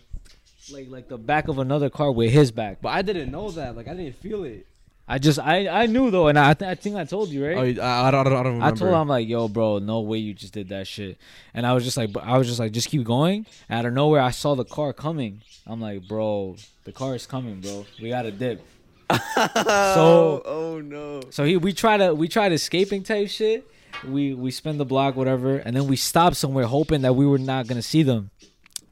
like 0.72 0.90
like 0.90 1.08
the 1.10 1.18
back 1.18 1.48
of 1.48 1.60
another 1.60 1.90
car 1.90 2.12
with 2.12 2.32
his 2.32 2.52
back. 2.52 2.82
But 2.82 2.90
I 2.90 3.02
didn't 3.02 3.32
know 3.32 3.52
that. 3.52 3.76
Like 3.76 3.88
I 3.88 3.94
didn't 3.94 4.16
feel 4.18 4.44
it. 4.44 4.68
I 5.06 5.18
just 5.18 5.38
I 5.38 5.68
I 5.68 5.86
knew 5.88 6.12
though, 6.12 6.28
and 6.30 6.40
I 6.40 6.54
th- 6.54 6.70
I 6.70 6.76
think 6.76 6.96
I 6.96 7.04
told 7.04 7.28
you 7.30 7.46
right. 7.46 7.78
Oh, 7.78 7.82
I, 7.82 8.08
I 8.08 8.12
don't. 8.12 8.22
I 8.26 8.30
don't, 8.30 8.46
remember. 8.46 8.66
I 8.66 8.72
told 8.72 8.90
him 8.90 8.96
I'm 8.96 9.08
like, 9.10 9.28
yo, 9.28 9.50
bro, 9.50 9.80
no 9.80 10.00
way 10.00 10.20
you 10.20 10.34
just 10.34 10.54
did 10.54 10.70
that 10.70 10.88
shit. 10.88 11.18
And 11.54 11.68
I 11.68 11.74
was 11.74 11.84
just 11.84 11.98
like, 11.98 12.16
I 12.18 12.38
was 12.38 12.48
just 12.48 12.58
like, 12.58 12.72
just 12.72 12.88
keep 12.88 13.04
going. 13.04 13.46
Out 13.70 13.86
of 13.86 13.92
nowhere, 13.94 14.22
I 14.22 14.32
saw 14.32 14.56
the 14.56 14.64
car 14.64 14.94
coming. 14.94 15.42
I'm 15.68 15.82
like, 15.82 16.08
bro, 16.08 16.56
the 16.86 16.94
car 16.94 17.16
is 17.16 17.26
coming, 17.26 17.60
bro. 17.60 17.86
We 18.02 18.10
got 18.10 18.22
to 18.22 18.32
dip. 18.32 18.62
So- 19.36 20.42
oh 20.46 20.82
no. 20.82 21.22
So 21.30 21.44
he, 21.44 21.58
we 21.58 21.74
try 21.74 21.98
to, 21.98 22.14
we 22.16 22.28
tried 22.30 22.54
escaping 22.54 23.04
type 23.04 23.30
shit. 23.30 23.68
We 24.08 24.34
we 24.34 24.52
spin 24.52 24.78
the 24.78 24.86
block, 24.86 25.16
whatever, 25.16 25.58
and 25.58 25.76
then 25.76 25.88
we 25.88 25.96
stopped 25.96 26.36
somewhere, 26.36 26.66
hoping 26.66 27.02
that 27.04 27.14
we 27.16 27.26
were 27.26 27.38
not 27.38 27.68
gonna 27.68 27.82
see 27.82 28.04
them. 28.04 28.32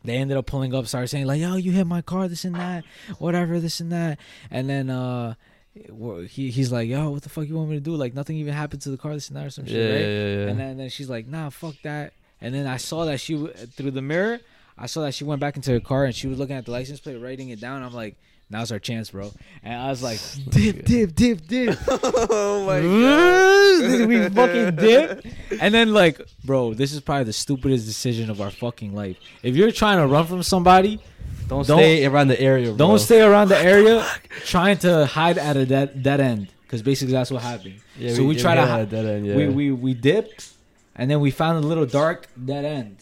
They 0.03 0.15
ended 0.17 0.37
up 0.37 0.45
pulling 0.47 0.73
up, 0.73 0.87
started 0.87 1.07
saying 1.09 1.25
like, 1.27 1.41
"Yo, 1.41 1.55
you 1.57 1.71
hit 1.71 1.85
my 1.85 2.01
car, 2.01 2.27
this 2.27 2.45
and 2.45 2.55
that, 2.55 2.83
whatever, 3.19 3.59
this 3.59 3.79
and 3.79 3.91
that," 3.91 4.19
and 4.49 4.69
then 4.69 4.89
uh. 4.89 5.35
He 5.73 6.51
he's 6.51 6.69
like, 6.69 6.89
yo, 6.89 7.11
what 7.11 7.23
the 7.23 7.29
fuck 7.29 7.47
you 7.47 7.55
want 7.55 7.69
me 7.69 7.75
to 7.77 7.79
do? 7.81 7.95
Like 7.95 8.13
nothing 8.13 8.35
even 8.35 8.53
happened 8.53 8.81
to 8.81 8.89
the 8.89 8.97
car, 8.97 9.13
this 9.13 9.29
and 9.29 9.37
that, 9.37 9.45
or 9.45 9.49
some 9.51 9.63
Yeah, 9.65 9.71
shit, 9.71 9.91
right? 9.93 10.01
yeah, 10.01 10.25
yeah. 10.43 10.49
And 10.51 10.59
then, 10.59 10.75
then 10.77 10.89
she's 10.89 11.09
like, 11.09 11.27
nah, 11.27 11.49
fuck 11.49 11.75
that. 11.83 12.11
And 12.41 12.53
then 12.53 12.67
I 12.67 12.75
saw 12.75 13.05
that 13.05 13.21
she 13.21 13.37
through 13.77 13.91
the 13.91 14.01
mirror. 14.01 14.41
I 14.77 14.87
saw 14.87 14.99
that 15.03 15.13
she 15.13 15.23
went 15.23 15.39
back 15.39 15.55
into 15.55 15.71
her 15.71 15.79
car 15.79 16.03
and 16.03 16.13
she 16.13 16.27
was 16.27 16.37
looking 16.39 16.57
at 16.57 16.65
the 16.65 16.71
license 16.71 16.99
plate, 16.99 17.15
writing 17.21 17.51
it 17.51 17.61
down. 17.61 17.83
I'm 17.83 17.93
like, 17.93 18.17
now's 18.51 18.71
our 18.71 18.79
chance, 18.79 19.11
bro. 19.11 19.31
And 19.63 19.73
I 19.73 19.89
was 19.89 20.03
like, 20.03 20.19
dip, 20.49 20.85
dip, 20.85 21.15
dip, 21.15 21.47
dip. 21.47 21.79
oh 21.87 22.65
my 22.65 22.81
god. 22.81 24.07
we 24.07 24.29
fucking 24.35 24.75
dip. 24.75 25.25
And 25.59 25.73
then 25.73 25.93
like, 25.93 26.21
bro, 26.43 26.73
this 26.73 26.93
is 26.93 27.01
probably 27.01 27.25
the 27.25 27.33
stupidest 27.33 27.85
decision 27.85 28.29
of 28.29 28.41
our 28.41 28.51
fucking 28.51 28.93
life. 28.93 29.17
If 29.43 29.55
you're 29.55 29.71
trying 29.71 29.97
to 29.97 30.07
run 30.07 30.27
from 30.27 30.43
somebody, 30.43 30.99
don't, 31.47 31.65
don't- 31.65 31.77
stay 31.79 32.05
around 32.05 32.27
the 32.27 32.39
area. 32.39 32.67
Bro. 32.67 32.77
don't 32.77 32.99
stay 32.99 33.21
around 33.21 33.49
the 33.49 33.57
area 33.57 34.05
trying 34.45 34.77
to 34.79 35.05
hide 35.05 35.37
at 35.37 35.57
a 35.57 35.65
dead, 35.65 36.03
dead 36.03 36.19
end. 36.19 36.49
Because 36.63 36.81
basically 36.81 37.13
that's 37.13 37.29
what 37.29 37.41
happened. 37.41 37.75
Yeah, 37.97 38.13
so 38.13 38.23
we, 38.23 38.35
yeah, 38.35 38.41
try 38.41 38.55
to 38.55 38.65
hide. 38.65 38.89
dead 38.89 39.05
end, 39.05 39.25
yeah. 39.25 39.35
we, 39.35 39.47
we 39.49 39.71
we 39.71 39.93
dipped 39.93 40.53
and 40.95 41.11
then 41.11 41.19
we 41.19 41.31
found 41.31 41.63
a 41.63 41.67
little 41.67 41.85
dark 41.85 42.27
dead 42.45 42.63
end 42.63 42.97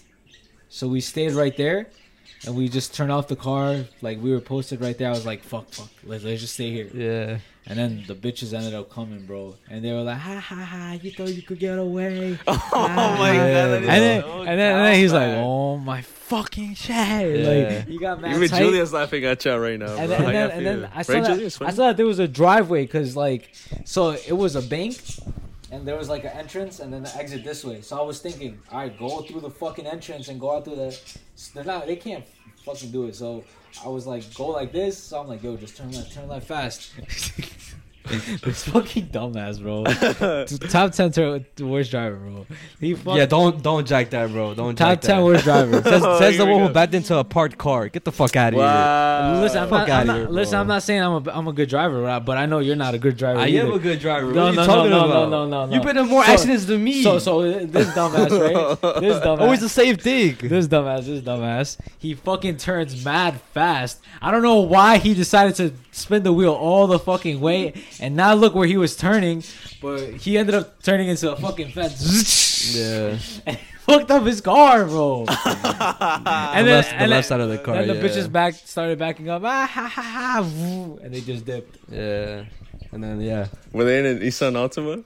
so 0.69 0.87
we 0.87 1.01
stayed 1.01 1.33
right 1.33 1.55
there 1.55 1.87
and 2.45 2.55
we 2.55 2.69
just 2.69 2.93
turned 2.93 3.11
off 3.11 3.27
the 3.27 3.35
car 3.35 3.83
like 4.01 4.21
we 4.21 4.31
were 4.31 4.39
posted 4.39 4.79
right 4.81 4.97
there 4.97 5.07
i 5.09 5.11
was 5.11 5.25
like 5.25 5.43
fuck 5.43 5.67
fuck 5.69 5.89
let's, 6.03 6.23
let's 6.23 6.41
just 6.41 6.53
stay 6.53 6.71
here 6.71 6.89
Yeah. 6.93 7.37
and 7.67 7.77
then 7.79 8.03
the 8.07 8.15
bitches 8.15 8.53
ended 8.53 8.73
up 8.73 8.89
coming 8.89 9.25
bro 9.25 9.55
and 9.69 9.83
they 9.83 9.91
were 9.91 10.01
like 10.03 10.17
ha 10.17 10.39
ha 10.39 10.55
ha 10.55 10.97
you 11.01 11.11
thought 11.11 11.29
you 11.29 11.41
could 11.41 11.59
get 11.59 11.77
away 11.77 12.37
Oh 12.47 13.15
my 13.17 13.33
god. 13.35 13.35
that 13.35 13.73
and 13.75 13.83
is 13.83 13.87
then, 13.89 14.21
so 14.21 14.41
and 14.41 14.59
then 14.59 14.75
and 14.75 14.85
then 14.85 14.95
he's 14.99 15.13
like 15.13 15.33
oh 15.37 15.77
my 15.77 16.01
fucking 16.01 16.75
shit 16.75 16.95
Yeah. 16.95 17.77
like 17.79 17.87
you 17.89 17.99
got 17.99 18.21
mad 18.21 18.35
Even 18.35 18.47
tight. 18.49 18.59
Julia's 18.59 18.93
laughing 18.93 19.25
at 19.25 19.43
you 19.43 19.55
right 19.55 19.79
now. 19.79 19.95
and 19.97 20.07
bro. 20.07 20.17
then, 20.17 20.25
and 20.25 20.35
then, 20.35 20.61
you 20.63 20.69
and 20.71 20.83
then? 20.83 20.91
I 20.95 21.01
saw 21.01 21.13
Right, 21.13 21.23
that 21.23 21.61
I 21.61 21.71
saw 21.71 21.87
that 21.87 21.97
there 21.97 22.05
was 22.05 22.19
a 22.19 22.27
driveway 22.27 22.83
because 22.85 23.15
like 23.17 23.53
so 23.85 24.11
it 24.11 24.33
was 24.37 24.55
a 24.55 24.61
bank 24.61 24.97
and 25.71 25.87
there 25.87 25.95
was 25.95 26.09
like 26.09 26.23
an 26.23 26.31
entrance 26.31 26.79
and 26.79 26.91
then 26.91 27.03
the 27.03 27.15
exit 27.15 27.43
this 27.43 27.63
way. 27.63 27.81
So 27.81 27.97
I 27.97 28.01
was 28.01 28.19
thinking, 28.19 28.59
all 28.71 28.79
right, 28.79 28.97
go 28.97 29.21
through 29.21 29.41
the 29.41 29.49
fucking 29.49 29.85
entrance 29.85 30.27
and 30.27 30.39
go 30.39 30.55
out 30.55 30.65
through 30.65 30.77
the. 30.77 30.99
They're 31.53 31.63
not. 31.63 31.87
They 31.87 31.95
can't 31.95 32.25
fucking 32.65 32.91
do 32.91 33.05
it. 33.05 33.15
So 33.15 33.43
I 33.85 33.89
was 33.89 34.07
like, 34.07 34.33
go 34.33 34.47
like 34.47 34.71
this. 34.71 34.97
So 34.97 35.19
I'm 35.19 35.27
like, 35.27 35.43
yo, 35.43 35.57
just 35.57 35.77
turn 35.77 35.91
left, 35.91 36.13
turn 36.13 36.27
left 36.27 36.47
fast. 36.47 36.91
this 38.43 38.63
fucking 38.67 39.07
dumbass, 39.09 39.61
bro. 39.61 39.83
Top 40.69 40.91
ten 40.93 41.11
ter- 41.11 41.45
worst 41.59 41.91
driver, 41.91 42.15
bro. 42.15 42.45
He 42.79 42.95
fuck- 42.95 43.17
Yeah, 43.17 43.25
don't 43.25 43.61
don't 43.61 43.85
jack 43.85 44.09
that, 44.11 44.31
bro. 44.31 44.53
Don't 44.55 44.75
top 44.75 44.87
jack 44.93 45.01
ten 45.01 45.17
that. 45.17 45.23
worst 45.25 45.43
driver. 45.43 45.83
Says, 45.83 46.01
Oh, 46.03 46.17
says 46.19 46.37
the 46.37 46.43
here 46.43 46.45
we 46.45 46.51
one 46.53 46.61
who 46.63 46.67
go. 46.69 46.73
backed 46.73 46.93
into 46.95 47.15
a 47.17 47.23
parked 47.23 47.57
car. 47.57 47.87
Get 47.89 48.05
the 48.05 48.11
fuck 48.11 48.35
out 48.35 48.53
of 48.53 48.59
Wow. 48.59 49.41
listen, 49.41 49.59
I'm 49.63 49.69
fuck 49.69 49.87
not, 49.87 49.89
I'm 50.01 50.07
not- 50.07 50.15
here, 50.15 50.25
bro. 50.25 50.33
listen, 50.33 50.59
I'm 50.59 50.67
not 50.67 50.81
saying 50.83 51.01
I'm 51.01 51.27
a, 51.27 51.31
I'm 51.31 51.47
a 51.47 51.53
good 51.53 51.69
driver, 51.69 52.01
right? 52.01 52.19
but 52.19 52.37
I 52.37 52.45
know 52.45 52.59
you're 52.59 52.75
not 52.75 52.93
a 52.93 52.97
good 52.99 53.17
driver. 53.17 53.45
here. 53.45 53.61
I 53.63 53.65
am 53.65 53.73
a 53.73 53.79
good 53.79 53.99
driver. 53.99 54.31
No, 54.31 54.45
what 54.45 54.47
are 54.47 54.49
you 54.51 54.55
no, 54.55 54.61
no, 54.65 54.67
talking 54.75 54.89
no, 54.91 55.05
about? 55.05 55.29
no, 55.29 55.45
no, 55.47 55.65
no, 55.67 55.73
You've 55.73 55.83
been 55.83 55.97
in 55.97 56.07
more 56.07 56.23
So- 56.25 56.31
accidents 56.31 56.65
than 56.65 56.83
me. 56.83 57.03
So, 57.03 57.19
so 57.19 57.41
this 57.43 57.87
dumbass, 57.89 58.29
right? 58.31 59.01
This 59.01 59.17
dumbass. 59.23 59.39
always 59.41 59.59
the 59.59 59.69
same 59.69 59.97
thing. 59.97 60.37
this 60.41 60.67
dumbass, 60.67 61.05
this 61.05 61.21
dumbass. 61.21 61.77
He 61.99 62.15
fucking 62.15 62.57
turns 62.57 63.03
mad 63.05 63.39
fast. 63.53 63.99
I 64.21 64.31
don't 64.31 64.41
know 64.41 64.61
why 64.61 64.97
he 64.97 65.13
decided 65.13 65.55
to 65.55 65.73
spin 65.91 66.23
the 66.23 66.33
wheel 66.33 66.53
all 66.53 66.87
the 66.87 66.97
fucking 66.99 67.39
way 67.41 67.73
and 67.99 68.15
now 68.15 68.33
look 68.33 68.55
where 68.55 68.67
he 68.67 68.77
was 68.77 68.95
turning, 68.95 69.43
but 69.81 70.15
he 70.15 70.37
ended 70.37 70.55
up 70.55 70.81
turning 70.81 71.09
into 71.09 71.31
a 71.31 71.35
fucking 71.35 71.71
fence. 71.71 72.75
Yeah. 72.75 73.17
and 73.45 73.57
fucked 73.81 74.11
up 74.11 74.23
his 74.25 74.41
car, 74.41 74.85
bro. 74.85 75.25
And 75.39 76.67
and 76.67 76.67
the 76.67 76.71
then, 76.71 76.77
left, 76.77 76.89
the 76.89 76.95
and 76.95 77.09
left 77.09 77.27
side 77.27 77.39
of 77.39 77.49
the 77.49 77.57
car. 77.57 77.75
then 77.75 77.87
the 77.87 77.95
yeah. 77.95 78.01
bitches 78.01 78.31
back 78.31 78.53
started 78.53 78.99
backing 78.99 79.29
up. 79.29 79.41
Ah, 79.43 79.65
ha, 79.65 79.87
ha, 79.87 80.01
ha, 80.01 80.43
and 81.01 81.13
they 81.13 81.21
just 81.21 81.45
dipped. 81.45 81.77
Yeah. 81.91 82.45
And 82.91 83.03
then 83.03 83.21
yeah. 83.21 83.47
Were 83.71 83.83
they 83.83 83.99
in 83.99 84.05
an 84.05 84.19
Nissan 84.19 84.53
Altima? 84.53 85.03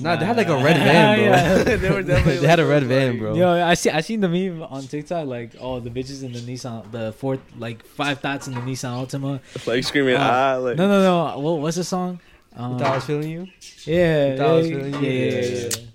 Nah, 0.00 0.16
they 0.16 0.24
had 0.24 0.36
like 0.36 0.48
a 0.48 0.56
red 0.56 0.76
van, 0.88 1.16
bro. 1.18 1.24
Yeah. 1.24 1.62
they 1.76 1.90
were 1.90 2.02
definitely. 2.02 2.38
they 2.40 2.46
had 2.46 2.60
a 2.60 2.66
red 2.66 2.84
van, 2.84 3.18
bro. 3.18 3.34
Yo, 3.34 3.50
I 3.50 3.74
see. 3.74 3.90
I 3.90 4.00
seen 4.00 4.20
the 4.20 4.28
meme 4.28 4.62
on 4.62 4.82
TikTok, 4.84 5.26
like, 5.26 5.52
oh, 5.60 5.80
the 5.80 5.90
bitches 5.90 6.22
in 6.22 6.32
the 6.32 6.40
Nissan, 6.40 6.90
the 6.90 7.12
fourth, 7.12 7.40
like 7.58 7.84
five 7.84 8.20
thoughts 8.20 8.48
in 8.48 8.54
the 8.54 8.60
Nissan 8.60 8.90
Altima. 9.06 9.40
Like 9.66 9.84
screaming, 9.84 10.16
Uh, 10.16 10.20
ah, 10.20 10.56
like. 10.58 10.76
No, 10.76 10.88
no, 10.88 11.02
no. 11.02 11.38
What, 11.38 11.60
what's 11.60 11.76
the 11.76 11.84
song? 11.84 12.20
Um, 12.54 12.80
I 12.82 12.94
was 12.96 13.04
feeling 13.04 13.30
you? 13.30 13.48
yeah, 13.84 14.36
thought 14.36 14.46
I 14.46 14.52
was 14.52 14.68
feeling 14.68 14.94
you? 14.94 15.00
yeah, 15.00 15.10
Yeah, 15.10 15.40
yeah, 15.40 15.68
yeah. 15.68 15.86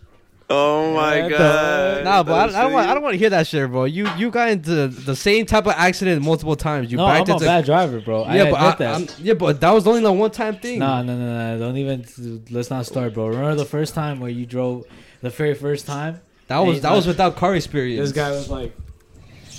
Oh 0.49 0.93
my 0.93 1.21
What 1.23 1.31
the- 1.31 1.37
god. 1.37 2.03
Nah, 2.05 2.23
but 2.23 2.55
I, 2.55 2.59
I 2.59 2.61
don't 2.63 2.71
want. 2.73 2.89
I 2.89 2.93
don't 2.93 3.03
want 3.03 3.13
to 3.13 3.17
hear 3.19 3.29
that 3.31 3.47
shit, 3.47 3.69
bro. 3.69 3.83
You 3.83 4.07
you 4.17 4.31
got 4.31 4.49
into 4.49 4.87
the 4.87 5.15
same 5.15 5.45
type 5.45 5.65
of 5.65 5.73
accident 5.73 6.21
multiple 6.21 6.55
times. 6.55 6.89
You 6.89 6.97
No, 6.97 7.05
I'm 7.05 7.25
backed 7.25 7.41
a 7.41 7.45
bad 7.45 7.65
driver, 7.65 7.99
bro. 7.99 8.23
I 8.23 8.35
yeah, 8.35 8.41
admit 8.43 8.53
but 8.53 8.61
I, 8.61 8.75
that. 8.77 8.95
I'm, 8.95 9.07
yeah, 9.25 9.33
but 9.33 9.59
that 9.59 9.71
was 9.71 9.85
only 9.87 9.99
the 10.01 10.13
one 10.13 10.31
time 10.31 10.55
thing. 10.57 10.79
Nah, 10.79 11.01
no, 11.01 11.17
no, 11.17 11.57
no. 11.57 11.59
Don't 11.59 11.75
even. 11.77 12.45
Let's 12.49 12.69
not 12.69 12.85
start, 12.85 13.13
bro. 13.13 13.27
Remember 13.27 13.55
the 13.55 13.65
first 13.65 13.93
time 13.93 14.21
where 14.21 14.29
you 14.29 14.45
drove, 14.45 14.85
the 15.21 15.29
very 15.31 15.53
first 15.53 15.85
time? 15.85 16.21
that 16.47 16.59
was 16.59 16.75
Hey, 16.77 16.81
that 16.81 16.93
was 16.93 17.05
without 17.07 17.35
car 17.35 17.53
experience. 17.53 17.99
This 18.09 18.15
guy 18.15 18.31
was 18.31 18.49
like, 18.49 18.73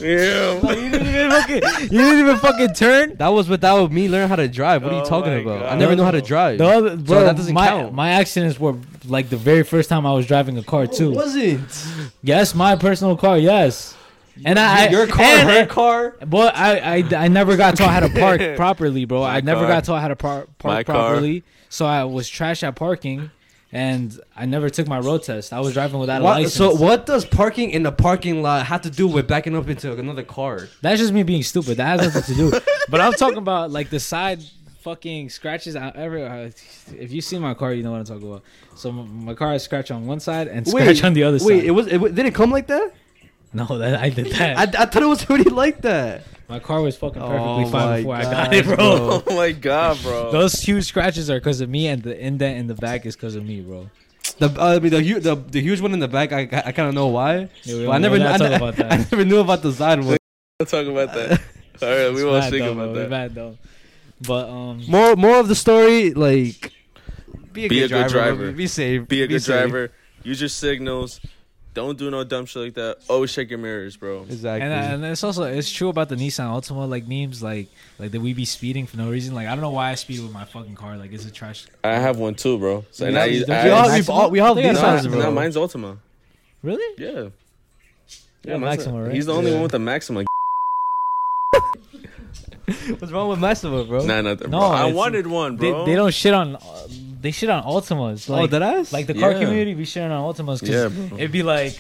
Yeah. 0.01 0.61
"Oh, 0.63 0.71
you 0.71 0.91
didn't 0.91 1.07
even 1.09 1.31
fucking, 1.31 1.63
you 1.83 1.99
didn't 1.99 2.21
even 2.21 2.37
fucking 2.39 2.75
turn. 2.75 3.15
That 3.17 3.29
was 3.29 3.49
without 3.49 3.91
me 3.91 4.09
learning 4.09 4.29
how 4.29 4.37
to 4.37 4.49
drive. 4.49 4.83
What 4.83 4.93
are 4.93 4.97
you 4.97 5.03
Oh 5.03 5.09
talking 5.09 5.33
my 5.33 5.39
about? 5.55 5.73
I 5.73 5.77
never 5.77 5.95
knew 5.97 6.03
how 6.05 6.11
to 6.11 6.21
drive. 6.23 6.59
The 6.59 6.67
other, 6.67 6.97
bro, 6.97 7.25
that 7.25 7.37
doesn't 7.37 7.55
my, 7.55 7.67
count. 7.69 7.93
My 7.95 8.11
accidents 8.11 8.59
were 8.61 8.77
like 9.07 9.29
the 9.31 9.37
very 9.37 9.63
first 9.65 9.89
time 9.89 10.07
I 10.07 10.13
was 10.13 10.27
driving 10.27 10.57
a 10.59 10.63
car 10.63 10.81
oh, 10.81 10.85
it 10.85 10.93
too. 10.93 11.11
wasn't. 11.13 11.87
Yes, 12.23 12.55
my 12.55 12.77
personal 12.77 13.17
car. 13.17 13.39
Yes, 13.39 13.97
and 14.45 14.59
I 14.59 14.89
your 14.89 15.07
car, 15.07 15.25
and- 15.25 15.49
her 15.49 15.67
car. 15.67 16.17
But 16.27 16.55
I, 16.57 16.99
I, 16.99 17.25
I 17.25 17.29
never 17.29 17.57
got 17.57 17.77
taught 17.77 17.91
how 17.91 18.01
to 18.01 18.09
park 18.11 18.41
properly, 18.57 19.05
bro. 19.05 19.23
I 19.23 19.41
never 19.41 19.63
car. 19.63 19.69
got 19.69 19.85
taught 19.85 20.01
how 20.03 20.09
to 20.09 20.17
par- 20.17 20.47
My 20.63 20.83
park 20.83 20.87
car. 20.87 20.95
properly. 21.11 21.43
So 21.71 21.85
I 21.87 22.05
was 22.05 22.29
trash 22.29 22.63
at 22.63 22.77
parking, 22.77 23.31
and 23.73 24.19
I 24.35 24.47
never 24.47 24.71
took 24.71 24.87
my 24.89 24.99
road 24.99 25.23
test. 25.23 25.53
I 25.53 25.61
was 25.61 25.75
driving 25.75 26.01
without 26.01 26.21
a 26.23 26.25
What, 26.25 26.37
license. 26.39 26.55
so 26.55 26.75
what 26.75 27.07
does 27.07 27.25
parking 27.25 27.71
in 27.71 27.83
the 27.83 27.93
parking 27.93 28.43
lot 28.43 28.67
have 28.67 28.83
to 28.83 28.91
do 28.91 29.07
with 29.07 29.27
backing 29.29 29.55
up 29.57 29.69
into 29.69 29.93
another 29.93 30.23
car? 30.23 30.69
That's 30.81 31.01
just 31.01 31.13
me 31.13 31.23
being 31.23 31.43
stupid. 31.43 31.77
That 31.77 32.01
has 32.01 32.15
nothing 32.15 32.35
to 32.35 32.51
do. 32.51 32.61
but 32.89 33.01
I'm 33.01 33.13
talking 33.13 33.39
about 33.39 33.71
like 33.71 33.91
the 33.91 34.01
side 34.01 34.43
fucking 34.81 35.29
scratches. 35.29 35.77
I 35.77 35.89
ever, 35.95 36.25
uh, 36.27 36.51
if 36.97 37.13
you 37.13 37.21
see 37.21 37.39
my 37.39 37.53
car, 37.55 37.75
you 37.75 37.83
know 37.83 37.91
what 37.93 37.99
I'm 37.99 38.05
talking 38.07 38.27
about. 38.29 38.43
So 38.75 38.91
my 38.93 39.35
car 39.35 39.53
has 39.53 39.65
scratch 39.65 39.91
on 39.91 40.07
one 40.07 40.21
side 40.21 40.49
and 40.49 40.67
scratch 40.67 41.05
on 41.05 41.13
the 41.13 41.25
other 41.25 41.39
Wait, 41.43 41.61
side. 41.61 41.65
it 41.65 41.71
was 41.73 41.87
it, 41.89 42.15
did 42.15 42.25
it 42.27 42.35
come 42.35 42.51
like 42.51 42.69
that? 42.69 42.93
No, 43.53 43.67
that 43.79 44.01
I 44.01 44.11
did 44.11 44.27
that. 44.33 44.59
I, 44.59 44.83
I 44.83 44.87
thought 44.87 45.03
it 45.03 45.07
was 45.07 45.29
already 45.29 45.51
like 45.51 45.83
that. 45.83 46.25
my 46.49 46.59
car 46.59 46.81
was 46.81 46.97
fucking 46.97 47.21
perfectly 47.21 47.65
Oh 47.65 47.69
fine 47.71 47.89
my 47.89 47.97
before 47.99 48.15
I 48.17 48.23
got 48.23 48.55
it, 48.55 48.65
bro. 48.65 48.77
bro. 48.77 49.23
Oh 49.27 49.37
my 49.37 49.53
god, 49.53 49.99
bro. 50.03 50.31
Those 50.33 50.55
huge 50.61 50.85
scratches 50.85 51.29
are 51.31 51.39
because 51.39 51.61
of 51.61 51.69
me, 51.69 51.89
and 51.89 52.03
the 52.03 52.19
indent 52.19 52.59
in 52.59 52.67
the 52.67 52.75
back 52.75 53.07
is 53.07 53.17
because 53.17 53.35
of 53.35 53.45
me, 53.45 53.61
bro. 53.61 53.91
The 54.39 54.49
uh, 54.61 54.77
I 54.77 54.79
mean 54.79 54.91
the, 54.93 55.03
hu- 55.03 55.21
the 55.21 55.35
the 55.37 55.61
huge 55.61 55.81
one 55.81 55.93
in 55.93 55.99
the 56.01 56.09
back. 56.09 56.33
I 56.33 56.41
I 56.43 56.73
kind 56.73 56.89
of 56.89 56.95
know 56.95 57.09
why. 57.09 57.49
Yeah, 57.65 57.75
we 57.79 57.87
But 57.87 57.91
I 57.91 57.93
don't- 57.95 58.03
never 58.03 58.19
we're 58.19 58.27
I, 58.27 58.31
not 58.31 58.39
talking 58.39 58.55
about 58.57 58.77
that. 58.81 58.93
I 58.93 58.97
never 58.99 59.25
knew 59.25 59.39
about 59.41 59.63
the 59.63 59.73
side 59.73 60.03
one. 60.05 60.17
Let's 60.61 60.71
talk 60.71 60.87
about 60.87 61.13
that. 61.15 61.41
All 61.83 61.89
right, 61.89 62.13
we 62.15 62.25
won't 62.25 62.41
bad 62.43 62.49
speak 62.49 62.61
though, 62.63 62.73
about 62.73 62.93
bro. 62.93 63.03
that. 63.03 63.11
Bad 63.11 63.35
though. 63.35 63.57
But 64.21 64.49
um, 64.49 64.83
More 64.89 65.17
more 65.17 65.39
of 65.39 65.49
the 65.49 65.55
story 65.55 66.13
like 66.13 66.73
be 67.53 67.67
a, 67.67 67.69
Be 67.69 67.79
good, 67.81 67.85
a 67.85 67.89
good 67.89 68.09
driver. 68.11 68.37
driver. 68.37 68.53
Be 68.53 68.67
safe. 68.67 69.07
Be 69.09 69.23
a 69.23 69.27
good 69.27 69.43
safe. 69.43 69.69
driver. 69.71 69.93
Use 70.25 70.41
your 70.41 70.49
signals. 70.49 71.21
Don't 71.79 71.97
do 71.97 72.11
no 72.11 72.25
dumb 72.25 72.45
shit 72.47 72.61
like 72.65 72.75
that. 72.75 72.97
Always 73.09 73.33
check 73.33 73.51
your 73.51 73.61
mirrors, 73.61 73.97
bro. 73.97 74.23
Exactly. 74.29 74.63
And, 74.69 74.73
and 74.95 75.05
it's 75.05 75.23
also 75.23 75.45
it's 75.45 75.71
true 75.71 75.91
about 75.91 76.09
the 76.09 76.17
Nissan 76.17 76.47
Altima 76.51 76.89
like 76.89 77.07
memes 77.07 77.41
like 77.41 77.69
like 78.01 78.11
that 78.11 78.21
we 78.21 78.33
be 78.35 78.45
speeding 78.45 78.85
for 78.87 78.97
no 78.97 79.09
reason. 79.09 79.33
Like 79.33 79.47
I 79.47 79.51
don't 79.53 79.61
know 79.61 79.71
why 79.71 79.91
I 79.91 79.95
speed 79.95 80.19
with 80.21 80.33
my 80.33 80.45
fucking 80.45 80.75
car. 80.75 80.97
Like 80.97 81.13
it's 81.13 81.25
a 81.25 81.31
trash. 81.31 81.67
I 81.85 81.93
have 81.95 82.19
one 82.19 82.35
too, 82.35 82.59
bro. 82.59 82.85
So 82.91 83.07
and 83.07 83.15
Yeah, 83.15 83.23
I, 83.23 83.25
you- 83.27 83.37
use- 83.39 83.47
don't 83.47 83.57
I, 83.57 83.63
you 83.63 83.69
we 83.69 83.71
all, 83.71 83.83
Maxima? 83.89 83.95
we've 83.97 84.11
all, 84.11 84.31
we 84.33 84.41
all 84.41 84.55
They 84.57 84.63
these 84.69 84.81
got 84.81 85.05
bro. 85.05 85.21
nah, 85.21 85.31
mine's 85.31 85.55
Altima. 85.55 85.99
Really? 86.65 86.95
Yeah. 87.01 87.29
Yeah, 88.43 88.57
mine's 88.57 88.79
Maxima, 88.79 88.99
a- 88.99 89.03
right? 89.05 89.15
He's 89.15 89.27
the 89.27 89.35
only 89.35 89.51
Yeah. 89.51 89.57
one 89.59 89.63
with 89.63 89.71
the 89.73 89.79
Maxima. 89.79 90.25
What's 92.99 93.13
wrong 93.13 93.29
with 93.29 93.39
Maxima, 93.39 93.85
bro? 93.85 94.05
Nah, 94.05 94.21
nothing, 94.21 94.51
No, 94.51 94.59
bro. 94.59 94.69
I 94.69 94.93
wanted 94.93 95.27
one, 95.29 95.57
They, 95.57 95.71
bro. 95.71 95.87
they 95.87 95.95
don't 95.95 96.13
shit 96.13 96.35
on 96.35 96.57
uh, 96.57 96.61
they 97.21 97.31
shit 97.31 97.51
on 97.51 97.63
Altimas. 97.65 98.29
Like, 98.29 98.43
oh, 98.43 98.47
did 98.47 98.63
I? 98.63 98.85
like 98.93 99.07
the 99.07 99.15
car 99.15 99.33
Yeah. 99.33 99.41
community 99.41 99.75
be 99.75 99.85
shitting 99.85 100.11
on 100.11 100.35
Altimas 100.35 100.61
because 100.61 100.95
Yeah, 100.95 101.17
it'd 101.17 101.33
be 101.33 101.43
like, 101.43 101.79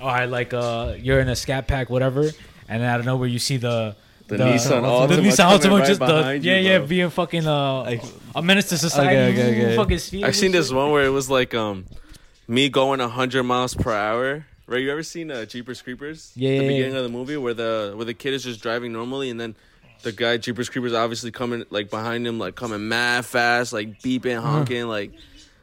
all 0.00 0.08
right, 0.08 0.26
like 0.28 0.52
uh, 0.54 0.94
you're 0.98 1.20
in 1.20 1.28
a 1.28 1.36
scat 1.36 1.66
pack, 1.66 1.90
whatever, 1.90 2.22
and 2.22 2.82
then 2.82 2.82
out 2.82 3.00
of 3.00 3.06
nowhere 3.06 3.28
you 3.28 3.38
see 3.38 3.56
the 3.56 3.96
The 4.28 4.36
Nissan 4.38 4.82
Altima 4.82 5.08
the 5.08 5.14
Nissan 5.22 5.36
coming 5.36 5.60
Altima, 5.60 5.78
right 5.78 5.86
just 5.86 6.00
the 6.00 6.06
behind 6.06 6.44
you, 6.44 6.52
yeah, 6.52 6.58
yeah, 6.58 6.78
being 6.80 7.10
fucking 7.10 7.46
uh, 7.46 7.82
Like- 7.84 8.02
a 8.34 8.42
menace 8.42 8.68
to 8.70 8.78
society. 8.78 9.16
Okay, 9.16 9.32
okay, 9.32 9.64
okay. 9.66 9.76
Fucking 9.76 9.98
speeding 9.98 10.26
I've 10.26 10.34
seen 10.36 10.46
and 10.46 10.54
this 10.56 10.72
one 10.72 10.90
where 10.90 11.04
it 11.04 11.10
was 11.10 11.30
like 11.30 11.54
um, 11.54 11.86
me 12.48 12.68
going 12.68 12.98
100 13.00 13.42
miles 13.44 13.74
per 13.74 13.92
hour. 13.92 14.44
Right, 14.66 14.82
you 14.82 14.90
ever 14.90 15.04
seen 15.04 15.30
uh, 15.30 15.44
Jeepers 15.44 15.80
Creepers? 15.80 16.32
Yeah, 16.34 16.48
the 16.48 16.54
yeah, 16.56 16.60
beginning 16.62 16.92
yeah. 16.92 16.98
of 16.98 17.04
the 17.04 17.08
movie 17.08 17.36
where 17.36 17.54
the 17.54 17.92
where 17.94 18.04
the 18.04 18.14
kid 18.14 18.34
is 18.34 18.42
just 18.42 18.60
driving 18.60 18.92
normally, 18.92 19.30
and 19.30 19.38
then 19.40 19.54
the 20.02 20.12
guy 20.12 20.36
Jeepers 20.36 20.68
Creepers 20.68 20.92
obviously 20.92 21.30
coming 21.30 21.64
like 21.70 21.90
behind 21.90 22.26
him, 22.26 22.38
like 22.38 22.54
coming 22.54 22.88
mad 22.88 23.24
fast, 23.24 23.72
like 23.72 24.00
beeping, 24.00 24.38
Uh-huh. 24.38 24.48
honking, 24.48 24.86
like. 24.88 25.12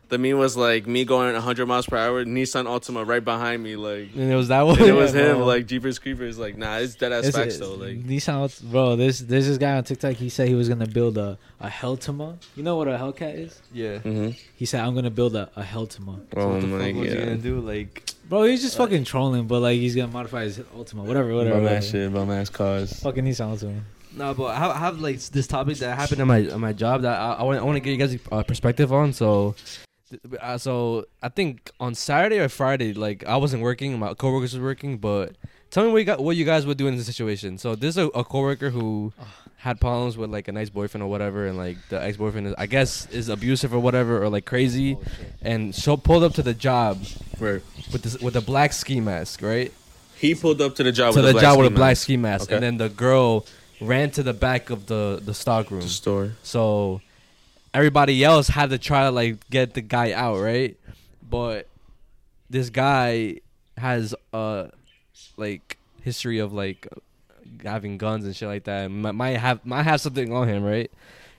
The 0.09 0.19
meme 0.19 0.37
was 0.37 0.55
like 0.55 0.85
me 0.85 1.05
going 1.05 1.33
100 1.33 1.65
miles 1.65 1.87
per 1.87 1.97
hour, 1.97 2.23
Nissan 2.23 2.65
Altima 2.67 3.07
right 3.07 3.23
behind 3.23 3.63
me, 3.63 3.75
like 3.75 4.09
and 4.13 4.31
it 4.31 4.35
was 4.35 4.49
that 4.49 4.61
one. 4.61 4.77
and 4.79 4.87
it 4.89 4.93
was 4.93 5.15
Yeah, 5.15 5.31
him, 5.31 5.37
bro. 5.37 5.45
like 5.47 5.65
Jeepers 5.65 5.97
Creepers, 5.97 6.37
like 6.37 6.55
nah, 6.55 6.77
it's 6.77 6.93
dead 6.93 7.11
ass 7.11 7.25
It's- 7.25 7.35
facts 7.43 7.57
though, 7.57 7.73
like 7.73 8.03
Nissan, 8.05 8.33
Alt- 8.35 8.61
bro. 8.63 8.95
There's 8.95 9.19
there's 9.21 9.47
this 9.47 9.57
guy 9.57 9.75
on 9.75 9.83
TikTok. 9.85 10.13
He 10.13 10.29
said 10.29 10.49
he 10.49 10.53
was 10.53 10.69
gonna 10.69 10.85
build 10.85 11.17
a 11.17 11.39
a 11.59 11.67
Helltima. 11.67 12.35
You 12.55 12.61
know 12.61 12.75
what 12.75 12.87
a 12.89 12.91
Hellcat 12.91 13.35
is? 13.39 13.59
yeah. 13.73 13.99
hmm 13.99 14.31
He 14.55 14.65
said 14.67 14.81
I'm 14.81 14.93
gonna 14.93 15.09
build 15.09 15.35
a, 15.35 15.49
a 15.55 15.63
Helltima. 15.63 16.19
oh 16.37 16.47
what 16.47 16.61
the 16.61 16.67
my 16.67 16.91
fuck 16.91 16.95
was 17.01 17.09
he 17.09 17.15
gonna 17.17 17.31
god, 17.31 17.41
do? 17.43 17.59
Like, 17.61 18.03
Bro, 18.29 18.43
he's 18.43 18.61
just 18.61 18.77
fucking 18.77 19.05
trolling, 19.05 19.47
but 19.47 19.61
like 19.61 19.79
he's 19.79 19.95
gonna 19.95 20.11
modify 20.11 20.43
his 20.43 20.59
Altima, 20.59 21.05
whatever, 21.05 21.33
whatever. 21.33 21.55
bum 21.55 21.63
whatever. 21.63 21.77
ass 21.77 21.87
shit, 21.89 22.13
bum 22.13 22.29
ass 22.29 22.49
cars. 22.49 22.99
Fucking 23.01 23.25
Nissan 23.25 23.57
Altima. 23.57 23.79
No, 24.15 24.33
but 24.33 24.45
I 24.45 24.55
have, 24.59 24.71
I 24.71 24.79
have 24.79 24.99
like 24.99 25.19
this 25.19 25.47
topic 25.47 25.77
that 25.77 25.97
happened 25.97 26.21
in 26.21 26.27
my 26.27 26.37
in 26.37 26.59
my 26.59 26.73
job 26.73 27.01
that 27.03 27.19
I, 27.19 27.33
I 27.33 27.43
want 27.43 27.59
I 27.59 27.63
want 27.63 27.75
to 27.75 27.79
get 27.79 27.91
you 27.91 27.97
guys 27.97 28.17
uh, 28.31 28.43
perspective 28.43 28.91
on. 28.93 29.13
So, 29.13 29.55
uh, 30.39 30.57
so 30.57 31.05
I 31.21 31.29
think 31.29 31.71
on 31.79 31.95
Saturday 31.95 32.39
or 32.39 32.49
Friday, 32.49 32.93
like 32.93 33.25
I 33.25 33.37
wasn't 33.37 33.63
working, 33.63 33.97
my 33.99 34.13
coworkers 34.13 34.57
were 34.57 34.63
working, 34.63 34.97
but. 34.97 35.35
Tell 35.73 35.83
me 35.83 35.91
what 35.91 35.97
you, 35.97 36.05
got, 36.05 36.19
what 36.19 36.35
you 36.35 36.45
guys 36.45 36.67
would 36.67 36.77
do 36.77 36.85
in 36.85 36.97
this 36.97 37.07
situation. 37.07 37.57
So 37.57 37.73
this 37.73 37.97
is 37.97 37.97
a, 37.97 38.05
a 38.09 38.23
coworker 38.23 38.69
who 38.69 39.11
had 39.55 39.81
problems 39.81 40.15
with 40.15 40.29
like 40.29 40.47
a 40.47 40.51
nice 40.51 40.69
boyfriend 40.69 41.01
or 41.03 41.07
whatever, 41.07 41.47
and 41.47 41.57
like 41.57 41.77
the 41.89 41.99
ex 41.99 42.15
boyfriend 42.15 42.45
is 42.45 42.53
I 42.59 42.67
guess 42.67 43.07
is 43.07 43.27
abusive 43.27 43.73
or 43.73 43.79
whatever 43.79 44.21
or 44.21 44.29
like 44.29 44.45
crazy, 44.45 44.99
and 45.41 45.73
so 45.73 45.97
pulled 45.97 46.23
up 46.23 46.35
to 46.35 46.43
the 46.43 46.53
job 46.53 47.03
Where 47.39 47.63
with 47.91 48.03
this 48.03 48.19
with 48.19 48.35
a 48.35 48.41
black 48.41 48.71
ski 48.71 48.99
mask, 48.99 49.41
right? 49.41 49.73
he 50.15 50.35
pulled 50.35 50.61
up 50.61 50.75
to 50.75 50.83
the 50.83 50.91
job 50.91 51.13
to 51.13 51.21
with 51.21 51.25
the 51.25 51.29
a 51.31 51.33
black 51.33 51.41
job 51.41 51.57
with 51.57 51.65
a 51.65 51.69
ski 51.69 51.75
black 51.75 51.89
mask. 51.89 52.01
ski 52.03 52.17
mask, 52.17 52.43
Okay. 52.43 52.53
and 52.53 52.63
then 52.63 52.77
the 52.77 52.89
girl 52.89 53.47
ran 53.83 54.11
to 54.11 54.23
the 54.23 54.33
back 54.33 54.69
of 54.69 54.87
the 54.87 55.21
the 55.23 55.33
stock 55.33 55.71
room. 55.71 55.81
The 55.81 55.87
store. 55.89 56.31
So 56.43 57.01
everybody 57.73 58.23
else 58.23 58.47
had 58.47 58.69
to 58.69 58.77
try 58.77 59.03
to 59.03 59.11
like 59.11 59.49
get 59.49 59.73
the 59.73 59.81
guy 59.81 60.11
out, 60.11 60.39
right? 60.39 60.77
But 61.27 61.67
this 62.49 62.69
guy 62.69 63.39
has 63.77 64.13
a 64.33 64.69
like 65.37 65.77
history 66.01 66.39
of 66.39 66.53
like 66.53 66.87
having 67.63 67.97
guns 67.97 68.25
and 68.25 68.35
shit 68.35 68.47
like 68.47 68.63
that. 68.65 68.85
and 68.85 69.01
might 69.01 69.37
have 69.37 69.65
might 69.65 69.83
have 69.83 70.01
something 70.01 70.33
on 70.33 70.47
him, 70.47 70.63
right? 70.63 70.91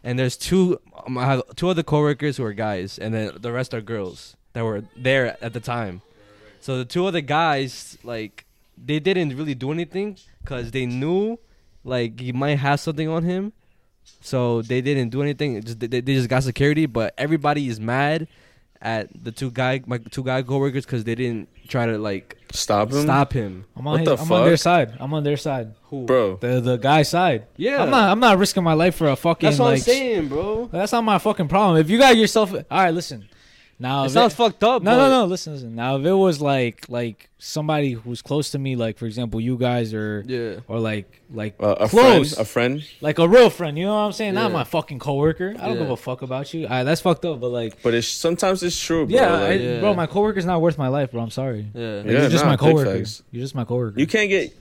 And 0.02 0.18
there's 0.18 0.37
two 0.37 0.80
um, 1.07 1.18
I 1.18 1.26
have 1.26 1.42
two 1.57 1.68
other 1.68 1.83
coworkers 1.83 2.37
who 2.37 2.44
are 2.44 2.52
guys, 2.52 2.98
and 2.98 3.14
then 3.14 3.33
the 3.40 3.52
rest 3.52 3.74
are 3.74 3.80
girls 3.80 4.37
that 4.52 4.64
were 4.64 4.85
there 4.96 5.37
at 5.42 5.52
the 5.52 5.61
time. 5.61 6.02
So 6.61 6.78
the 6.78 6.85
two 6.87 7.04
other 7.04 7.20
guys, 7.20 7.98
like, 8.02 8.46
they 8.83 8.98
didn't 8.98 9.37
really 9.37 9.54
do 9.54 9.70
anything 9.70 10.16
because 10.40 10.70
they 10.70 10.87
knew, 10.87 11.38
like, 11.84 12.18
he 12.18 12.32
might 12.32 12.56
have 12.58 12.80
something 12.80 13.08
on 13.08 13.22
him. 13.22 13.52
So 14.20 14.62
they 14.62 14.80
didn't 14.80 15.10
do 15.10 15.22
anything. 15.22 15.62
Just 15.62 15.80
they, 15.80 15.86
they 15.86 16.00
just 16.00 16.28
got 16.28 16.42
security, 16.42 16.86
but 16.86 17.14
everybody 17.16 17.68
is 17.68 17.80
mad 17.80 18.26
at 18.80 19.08
the 19.24 19.32
two 19.32 19.50
guy 19.50 19.82
my 19.86 19.96
two 19.96 20.22
guy 20.22 20.42
coworkers 20.42 20.84
because 20.84 21.04
they 21.04 21.14
didn't 21.14 21.48
try 21.68 21.86
to 21.86 21.96
like 21.96 22.36
Stop 22.52 22.92
him, 22.92 23.02
stop 23.02 23.32
him. 23.32 23.64
I'm 23.74 23.84
What 23.84 23.92
on, 23.92 23.98
his, 24.00 24.08
the 24.08 24.16
I'm 24.16 24.32
on 24.32 24.44
their 24.44 24.56
side. 24.56 24.92
I'm 25.00 25.12
on 25.12 25.24
their 25.24 25.36
side. 25.36 25.74
Who, 25.84 26.04
bro. 26.04 26.36
The 26.36 26.60
the 26.60 26.76
guy's 26.76 27.08
side. 27.08 27.46
Yeah, 27.56 27.82
I'm 27.82 27.90
not 27.90 28.10
I'm 28.10 28.20
not 28.20 28.38
risking 28.38 28.62
my 28.62 28.74
life 28.74 28.94
for 28.94 29.08
a 29.08 29.16
fucking 29.16 29.48
That's 29.48 29.58
what 29.58 29.66
like 29.66 29.74
I'm 29.76 29.80
saying, 29.80 30.28
bro. 30.28 30.68
That's 30.70 30.92
not 30.92 31.02
my 31.02 31.18
fucking 31.18 31.48
problem. 31.48 31.78
If 31.80 31.90
you 31.90 31.98
got 31.98 32.16
yourself, 32.16 32.52
all 32.54 32.62
right, 32.70 32.90
listen. 32.94 33.28
Now, 33.78 34.04
It 34.04 34.06
if 34.06 34.12
sounds 34.12 34.32
it- 34.32 34.37
fucked 34.37 34.62
up. 34.62 34.82
no, 34.82 34.92
but- 34.92 35.08
no, 35.08 35.20
no. 35.22 35.26
Listen, 35.26 35.54
listen. 35.54 35.74
Now, 35.74 35.96
if 35.96 36.04
it 36.06 36.12
was 36.12 36.40
like 36.40 36.87
like 36.88 37.28
somebody 37.38 37.92
who's 37.92 38.22
close 38.22 38.50
to 38.52 38.58
me, 38.58 38.76
like 38.76 38.96
for 38.98 39.06
example, 39.06 39.40
you 39.40 39.56
guys, 39.58 39.92
or 39.92 40.24
Yeah, 40.26 40.60
or 40.68 40.78
like 40.78 41.20
like 41.32 41.56
Uh, 41.60 41.74
a 41.80 41.88
close, 41.88 42.34
friend, 42.34 42.40
a 42.40 42.44
friend. 42.44 42.84
like 43.00 43.18
a 43.18 43.28
real 43.28 43.50
friend. 43.50 43.76
You 43.76 43.87
know 43.87 43.94
what 43.94 44.00
I'm 44.06 44.12
saying? 44.12 44.34
Not 44.34 44.50
Yeah. 44.50 44.58
my 44.58 44.64
fucking 44.64 45.00
coworker. 45.00 45.54
I 45.58 45.66
don't 45.66 45.74
Yeah. 45.76 45.82
give 45.82 45.90
a 45.90 45.96
fuck 45.96 46.22
about 46.22 46.54
you. 46.54 46.64
All 46.64 46.70
right, 46.70 46.84
that's 46.84 47.00
fucked 47.00 47.24
up. 47.24 47.40
But 47.40 47.48
like, 47.50 47.82
But 47.82 47.94
it's 47.94 48.06
sometimes 48.08 48.62
it's 48.62 48.78
true, 48.80 49.06
bro. 49.06 49.14
yeah, 49.16 49.32
Like, 49.32 49.42
I, 49.42 49.52
Yeah. 49.54 49.80
bro, 49.80 49.94
my 49.94 50.06
coworker's 50.06 50.46
not 50.46 50.60
worth 50.62 50.78
my 50.78 50.88
life, 50.88 51.10
bro. 51.10 51.20
I'm 51.22 51.30
sorry. 51.30 51.66
yeah. 51.74 51.96
Like, 51.96 52.06
Yeah, 52.06 52.12
you're 52.20 52.28
just 52.30 52.44
nah, 52.44 52.50
my 52.50 52.56
big 52.56 52.60
coworker. 52.60 52.94
You're 53.32 53.42
just 53.42 53.54
my 53.54 53.64
coworker. 53.64 53.98
you 53.98 54.06
can't 54.06 54.30
get. 54.30 54.56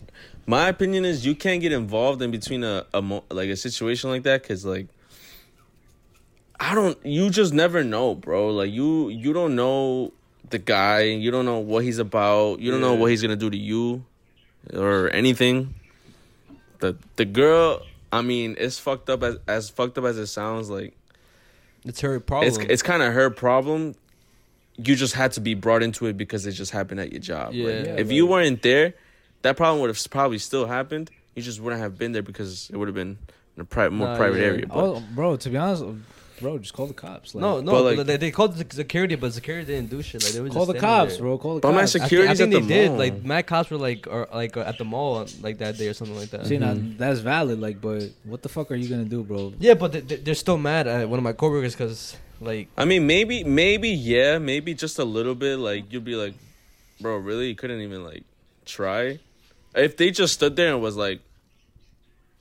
My 0.45 0.67
opinion 0.67 1.05
is 1.05 1.25
you 1.25 1.35
can't 1.35 1.61
get 1.61 1.71
involved 1.71 2.21
in 2.21 2.31
between 2.31 2.63
a, 2.63 2.83
a 2.93 3.01
like 3.31 3.49
a 3.49 3.55
situation 3.55 4.09
like 4.09 4.23
that 4.23 4.41
because 4.41 4.65
like. 4.65 4.87
I 6.63 6.75
don't. 6.75 6.97
You 7.05 7.29
just 7.29 7.53
never 7.53 7.83
know, 7.83 8.15
bro. 8.15 8.49
Like 8.51 8.71
you, 8.71 9.09
you 9.09 9.33
don't 9.33 9.55
know 9.55 10.13
the 10.49 10.59
guy. 10.59 11.01
You 11.03 11.29
don't 11.29 11.45
know 11.45 11.59
what 11.59 11.83
he's 11.83 11.99
about. 11.99 12.59
You 12.59 12.71
don't 12.71 12.81
know 12.81 12.93
what 12.93 13.11
he's 13.11 13.21
gonna 13.21 13.35
do 13.35 13.49
to 13.49 13.57
you, 13.57 14.03
or 14.73 15.09
anything. 15.09 15.73
The 16.79 16.95
the 17.17 17.25
girl. 17.25 17.81
I 18.11 18.21
mean, 18.21 18.55
it's 18.59 18.79
fucked 18.79 19.09
up 19.09 19.23
as 19.23 19.37
as 19.47 19.69
fucked 19.69 19.97
up 19.97 20.05
as 20.05 20.17
it 20.17 20.27
sounds. 20.27 20.69
Like 20.69 20.93
It's 21.85 21.99
her 22.01 22.19
problem. 22.19 22.47
it's 22.47 22.57
it's 22.57 22.81
kind 22.83 23.01
of 23.03 23.13
her 23.13 23.29
problem. 23.29 23.95
You 24.77 24.95
just 24.95 25.13
had 25.15 25.33
to 25.33 25.41
be 25.41 25.53
brought 25.55 25.83
into 25.83 26.05
it 26.07 26.17
because 26.17 26.45
it 26.45 26.53
just 26.53 26.71
happened 26.71 26.99
at 26.99 27.11
your 27.11 27.21
job. 27.21 27.53
Yeah. 27.53 27.67
Yeah, 27.67 27.95
if 27.97 28.11
you 28.11 28.25
weren't 28.25 28.61
there, 28.63 28.93
that 29.43 29.57
problem 29.57 29.81
would 29.81 29.89
have 29.89 29.99
probably 30.11 30.39
still 30.39 30.65
happened. 30.65 31.11
You 31.35 31.41
just 31.43 31.59
wouldn't 31.59 31.81
have 31.81 31.97
been 31.97 32.11
there 32.11 32.23
because 32.23 32.69
it 32.71 32.77
would 32.77 32.87
have 32.87 32.95
been 32.95 33.17
in 33.55 33.61
a 33.61 33.65
pri- 33.65 33.89
more 33.89 34.07
Nah, 34.07 34.17
private 34.17 34.39
yeah. 34.39 34.45
area. 34.45 34.67
But 34.67 34.77
oh, 34.77 35.03
bro. 35.13 35.35
To 35.35 35.49
be 35.49 35.57
honest, 35.57 35.83
bro, 36.39 36.57
just 36.57 36.73
call 36.73 36.87
the 36.87 36.93
cops. 36.93 37.33
Like, 37.35 37.41
no, 37.41 37.61
no. 37.61 37.71
But, 37.71 37.83
But 37.83 37.97
like- 37.97 38.07
they, 38.07 38.17
they 38.17 38.31
called 38.31 38.55
the 38.55 38.65
security, 38.75 39.15
but 39.15 39.33
security 39.33 39.65
didn't 39.73 39.89
do 39.89 40.01
shit. 40.01 40.23
Like 40.23 40.33
they 40.33 40.41
were 40.41 40.49
call 40.49 40.65
just 40.65 40.73
the 40.75 40.79
cops, 40.79 41.13
there. 41.13 41.21
bro. 41.21 41.37
Call 41.37 41.55
the 41.55 41.59
But 41.61 41.73
my 41.73 41.85
security, 41.85 42.29
I 42.29 42.35
think, 42.35 42.53
I 42.53 42.59
think 42.59 42.63
at 42.63 42.67
they 42.69 42.75
the 42.75 42.81
did. 42.83 42.89
mall. 42.89 42.97
Like 42.99 43.23
my 43.25 43.41
cops 43.41 43.69
were 43.69 43.77
like, 43.77 44.07
or 44.07 44.27
like 44.33 44.55
at 44.57 44.77
the 44.77 44.85
mall 44.85 45.25
like 45.41 45.57
that 45.59 45.77
day 45.77 45.87
or 45.87 45.93
something 45.93 46.17
like 46.17 46.29
that. 46.31 46.45
See, 46.47 46.57
now 46.57 46.73
Mhm. 46.73 46.97
that's 46.97 47.19
valid. 47.19 47.59
Like, 47.59 47.79
but 47.81 48.03
what 48.23 48.41
the 48.41 48.49
fuck 48.49 48.71
are 48.71 48.75
you 48.75 48.89
gonna 48.89 49.05
do, 49.05 49.23
bro? 49.23 49.53
Yeah, 49.59 49.73
but 49.75 49.91
they, 49.93 50.01
they- 50.01 50.15
they're 50.17 50.35
still 50.35 50.57
mad 50.57 50.87
at 50.87 51.07
one 51.09 51.19
of 51.19 51.23
my 51.23 51.33
coworkers 51.33 51.73
because 51.73 52.15
like 52.41 52.67
I 52.77 52.85
mean, 52.85 53.07
maybe, 53.07 53.43
maybe, 53.43 53.89
yeah, 53.89 54.37
maybe 54.37 54.73
just 54.73 54.99
a 54.99 55.05
little 55.05 55.35
bit. 55.35 55.59
Like 55.59 55.91
you'd 55.93 56.03
be 56.05 56.15
like, 56.15 56.33
bro, 56.99 57.17
really? 57.17 57.47
You 57.49 57.55
couldn't 57.55 57.81
even 57.81 58.03
like 58.03 58.23
try. 58.65 59.19
If 59.75 59.97
they 59.97 60.11
just 60.11 60.33
stood 60.35 60.55
there 60.55 60.73
and 60.73 60.81
was 60.81 60.95
like, 60.95 61.19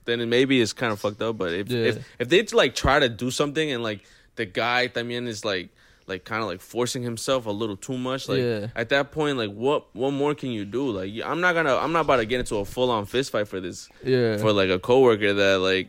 then 0.04 0.20
it 0.20 0.26
maybe 0.26 0.60
it's 0.60 0.72
kind 0.72 0.92
of 0.92 1.00
fucked 1.00 1.22
up. 1.22 1.38
But 1.38 1.52
if 1.52 1.68
Yeah. 1.70 1.86
if 1.86 2.04
if 2.18 2.28
they 2.28 2.42
like 2.52 2.74
try 2.74 2.98
to 2.98 3.08
do 3.08 3.30
something 3.30 3.70
and 3.70 3.82
like 3.82 4.00
the 4.36 4.46
guy 4.46 4.88
también 4.88 5.26
is 5.28 5.44
like 5.44 5.68
like 6.08 6.24
kind 6.24 6.42
of 6.42 6.48
like 6.48 6.60
forcing 6.60 7.02
himself 7.04 7.46
a 7.46 7.50
little 7.50 7.76
too 7.76 7.96
much, 7.96 8.28
like 8.28 8.40
Yeah. 8.40 8.66
at 8.74 8.88
that 8.88 9.12
point, 9.12 9.38
like 9.38 9.50
what 9.52 9.94
what 9.94 10.10
more 10.12 10.34
can 10.34 10.50
you 10.50 10.64
do? 10.64 10.90
Like 10.90 11.12
I'm 11.24 11.40
not 11.40 11.54
gonna 11.54 11.76
I'm 11.76 11.92
not 11.92 12.00
about 12.00 12.16
to 12.16 12.26
get 12.26 12.40
into 12.40 12.56
a 12.56 12.64
full 12.64 12.90
on 12.90 13.06
fist 13.06 13.30
fight 13.32 13.46
for 13.48 13.60
this 13.60 13.88
yeah. 14.04 14.36
for 14.38 14.52
like 14.52 14.68
a 14.70 14.78
coworker 14.78 15.32
that 15.32 15.58
like 15.60 15.88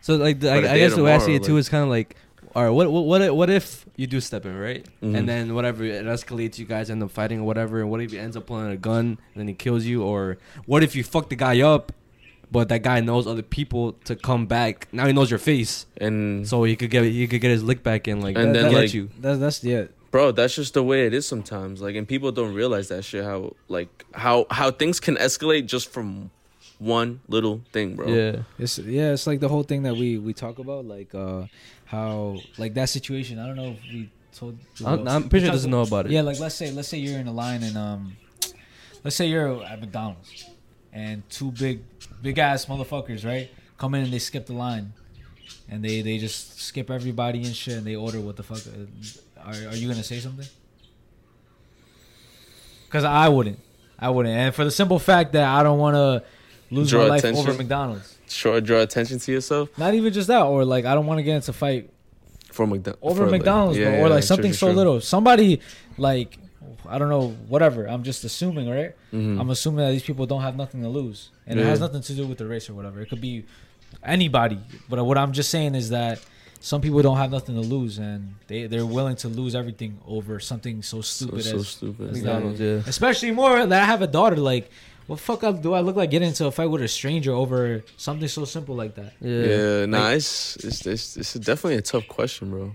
so 0.00 0.16
like 0.16 0.40
the, 0.40 0.50
I, 0.50 0.56
I 0.58 0.78
guess 0.78 0.94
the 0.94 1.02
way 1.02 1.12
I 1.12 1.18
see 1.18 1.24
tomorrow, 1.24 1.36
it 1.42 1.44
too 1.44 1.54
like- 1.54 1.60
is 1.60 1.68
kind 1.68 1.82
of 1.82 1.90
like, 1.90 2.16
all 2.54 2.62
right, 2.64 2.70
what 2.70 2.90
what 2.90 3.04
what 3.04 3.20
if, 3.22 3.32
what 3.32 3.50
if 3.50 3.84
you 3.96 4.06
do 4.06 4.20
step 4.20 4.46
in 4.46 4.56
right, 4.56 4.86
Mhm. 5.02 5.16
and 5.18 5.28
then 5.28 5.54
whatever 5.54 5.82
it 5.84 6.04
escalates, 6.06 6.56
you 6.58 6.64
guys 6.64 6.88
end 6.88 7.02
up 7.02 7.10
fighting 7.10 7.40
or 7.40 7.44
whatever, 7.44 7.80
and 7.80 7.90
what 7.90 8.00
if 8.00 8.12
he 8.12 8.18
ends 8.18 8.36
up 8.36 8.46
pulling 8.46 8.70
a 8.70 8.76
gun 8.76 9.18
and 9.34 9.36
then 9.36 9.48
he 9.48 9.54
kills 9.54 9.84
you, 9.84 10.02
or 10.04 10.38
what 10.66 10.82
if 10.84 10.94
you 10.94 11.02
fuck 11.02 11.28
the 11.28 11.36
guy 11.36 11.60
up, 11.60 11.92
but 12.50 12.68
that 12.70 12.82
guy 12.82 13.00
knows 13.00 13.26
other 13.26 13.42
people 13.42 13.92
to 14.04 14.16
come 14.16 14.46
back. 14.46 14.88
Now 14.92 15.06
he 15.06 15.12
knows 15.12 15.30
your 15.30 15.38
face, 15.38 15.86
and 15.98 16.46
so 16.48 16.64
he 16.64 16.76
could 16.76 16.90
get 16.90 17.04
he 17.04 17.26
could 17.26 17.40
get 17.40 17.50
his 17.50 17.62
lick 17.62 17.82
back 17.82 18.06
and 18.06 18.22
like 18.22 18.36
And 18.36 18.52
get 18.54 18.62
then, 18.62 18.72
like- 18.72 18.94
you. 18.94 19.10
That's 19.20 19.38
that's 19.38 19.62
yeah. 19.64 19.84
bro 20.10 20.32
that's 20.32 20.54
just 20.54 20.72
the 20.74 20.82
way 20.82 21.06
it 21.06 21.12
is 21.12 21.26
sometimes 21.26 21.82
like 21.82 21.94
and 21.94 22.08
people 22.08 22.32
don't 22.32 22.54
realize 22.54 22.88
that 22.88 23.04
shit 23.04 23.22
how 23.24 23.52
like 23.68 23.88
how 24.14 24.46
how 24.50 24.70
things 24.70 24.98
can 25.00 25.16
escalate 25.16 25.66
just 25.66 25.90
from 25.92 26.30
one 26.78 27.20
little 27.28 27.60
thing 27.72 27.94
bro 27.96 28.06
Yeah, 28.08 28.42
It's 28.58 28.78
yeah, 28.78 29.12
it's 29.12 29.26
like 29.26 29.40
the 29.40 29.48
whole 29.48 29.64
thing 29.64 29.82
that 29.82 29.96
we 29.96 30.16
we 30.16 30.32
talk 30.32 30.58
about, 30.58 30.86
like 30.86 31.14
uh 31.14 31.44
how 31.84 32.38
like 32.56 32.72
that 32.74 32.88
situation. 32.88 33.38
I 33.38 33.46
don't 33.46 33.56
know 33.56 33.76
if 33.76 33.82
we 33.92 34.10
told. 34.34 34.56
I'm, 34.84 35.06
I'm 35.08 35.28
pretty 35.28 35.44
sure 35.46 35.52
doesn't 35.52 35.70
know 35.70 35.82
about 35.82 36.06
it. 36.06 36.12
Yeah, 36.12 36.22
like 36.22 36.38
let's 36.40 36.54
say 36.54 36.70
let's 36.70 36.88
say 36.88 36.98
you're 36.98 37.18
in 37.18 37.26
a 37.28 37.32
line 37.32 37.62
and 37.62 37.76
um 37.76 38.16
let's 39.04 39.16
say 39.16 39.26
you're 39.26 39.62
at 39.64 39.80
McDonald's 39.80 40.48
and 40.92 41.22
two 41.28 41.50
big, 41.52 41.80
big 42.22 42.38
ass 42.38 42.66
motherfuckers, 42.66 43.24
right? 43.24 43.50
Come 43.78 43.94
in 43.94 44.04
and 44.04 44.12
they 44.12 44.18
skip 44.18 44.46
the 44.46 44.52
line, 44.54 44.92
and 45.70 45.84
they 45.84 46.02
they 46.02 46.18
just 46.18 46.60
skip 46.60 46.90
everybody 46.90 47.44
and 47.44 47.54
shit, 47.54 47.74
and 47.78 47.86
they 47.86 47.96
order 47.96 48.20
what 48.20 48.36
the 48.36 48.42
fuck. 48.42 48.58
uh, 48.66 49.40
Are 49.48 49.70
are 49.70 49.76
you 49.76 49.88
gonna 49.88 50.02
say 50.02 50.18
something? 50.20 50.46
Because 52.86 53.04
I 53.04 53.28
wouldn't, 53.28 53.58
I 53.98 54.10
wouldn't, 54.10 54.34
and 54.34 54.54
for 54.54 54.64
the 54.64 54.70
simple 54.70 54.98
fact 54.98 55.32
that 55.32 55.44
I 55.46 55.62
don't 55.62 55.78
want 55.78 55.94
to 55.94 56.22
lose 56.74 56.90
Draw 56.90 57.02
my 57.02 57.08
life 57.08 57.18
attention? 57.20 57.48
over 57.48 57.56
McDonald's. 57.58 58.16
Draw, 58.28 58.60
draw 58.60 58.80
attention 58.80 59.18
to 59.20 59.32
yourself 59.32 59.70
Not 59.78 59.94
even 59.94 60.12
just 60.12 60.28
that, 60.28 60.42
or 60.42 60.64
like 60.64 60.84
I 60.84 60.94
don't 60.94 61.06
want 61.06 61.18
to 61.18 61.22
get 61.22 61.36
into 61.36 61.50
a 61.50 61.54
fight 61.54 61.90
for 62.52 62.66
McDonald's. 62.66 63.02
over 63.02 63.26
McDonald's, 63.30 63.78
bro, 63.78 64.00
or 64.00 64.08
like 64.08 64.22
something 64.24 64.52
so 64.52 64.70
little. 64.70 65.00
Somebody 65.00 65.60
like 65.96 66.38
I 66.88 66.98
don't 66.98 67.08
know, 67.08 67.28
whatever. 67.48 67.86
I'm 67.86 68.02
just 68.02 68.24
assuming, 68.24 68.68
right? 68.68 68.92
hmm 69.10 69.40
I'm 69.40 69.50
assuming 69.50 69.84
that 69.84 69.90
these 69.92 70.02
people 70.02 70.26
don't 70.26 70.42
have 70.42 70.56
nothing 70.56 70.82
to 70.82 70.88
lose, 70.88 71.30
and 71.46 71.58
it 71.60 71.64
has 71.66 71.80
nothing 71.80 72.02
to 72.02 72.12
do 72.14 72.26
with 72.26 72.38
the 72.38 72.46
race 72.46 72.68
or 72.70 72.74
whatever. 72.74 73.00
It 73.00 73.08
could 73.08 73.20
be 73.20 73.44
anybody, 74.02 74.58
but 74.88 75.02
what 75.04 75.18
I'm 75.18 75.32
just 75.32 75.50
saying 75.50 75.74
is 75.74 75.90
that 75.90 76.20
some 76.60 76.80
people 76.80 77.00
don't 77.02 77.16
have 77.18 77.30
nothing 77.30 77.54
to 77.54 77.60
lose, 77.60 77.98
and 77.98 78.34
they 78.48 78.66
they're 78.66 78.86
willing 78.86 79.16
to 79.16 79.28
lose 79.28 79.54
everything 79.54 79.98
over 80.06 80.40
something 80.40 80.82
so 80.82 81.00
so, 81.00 81.26
stupid 81.26 81.44
so 81.44 81.56
as 81.58 81.68
stupid. 81.68 82.12
McDonald's. 82.12 82.60
Yeah. 82.60 82.82
especially 82.86 83.30
more 83.30 83.64
that 83.66 83.82
I 83.82 83.86
have 83.86 84.02
a 84.02 84.06
daughter. 84.08 84.36
Like, 84.36 84.70
what 85.06 85.20
fuck 85.20 85.44
up 85.44 85.62
do 85.62 85.72
I 85.74 85.80
look 85.80 85.96
like 85.96 86.10
getting 86.10 86.28
into 86.28 86.46
a 86.46 86.50
fight 86.50 86.66
with 86.70 86.82
a 86.82 86.88
stranger 86.88 87.32
over 87.32 87.82
something 87.96 88.28
so 88.28 88.44
simple 88.44 88.74
like 88.74 88.94
that? 88.96 89.12
Yeah. 89.20 89.40
Yeah, 89.42 89.86
nah, 89.86 90.02
Like- 90.08 90.16
it's, 90.16 90.56
it's 90.56 90.86
it's 90.86 91.16
it's 91.16 91.34
definitely 91.34 91.76
a 91.76 91.82
tough 91.82 92.08
question, 92.08 92.50
bro. 92.50 92.74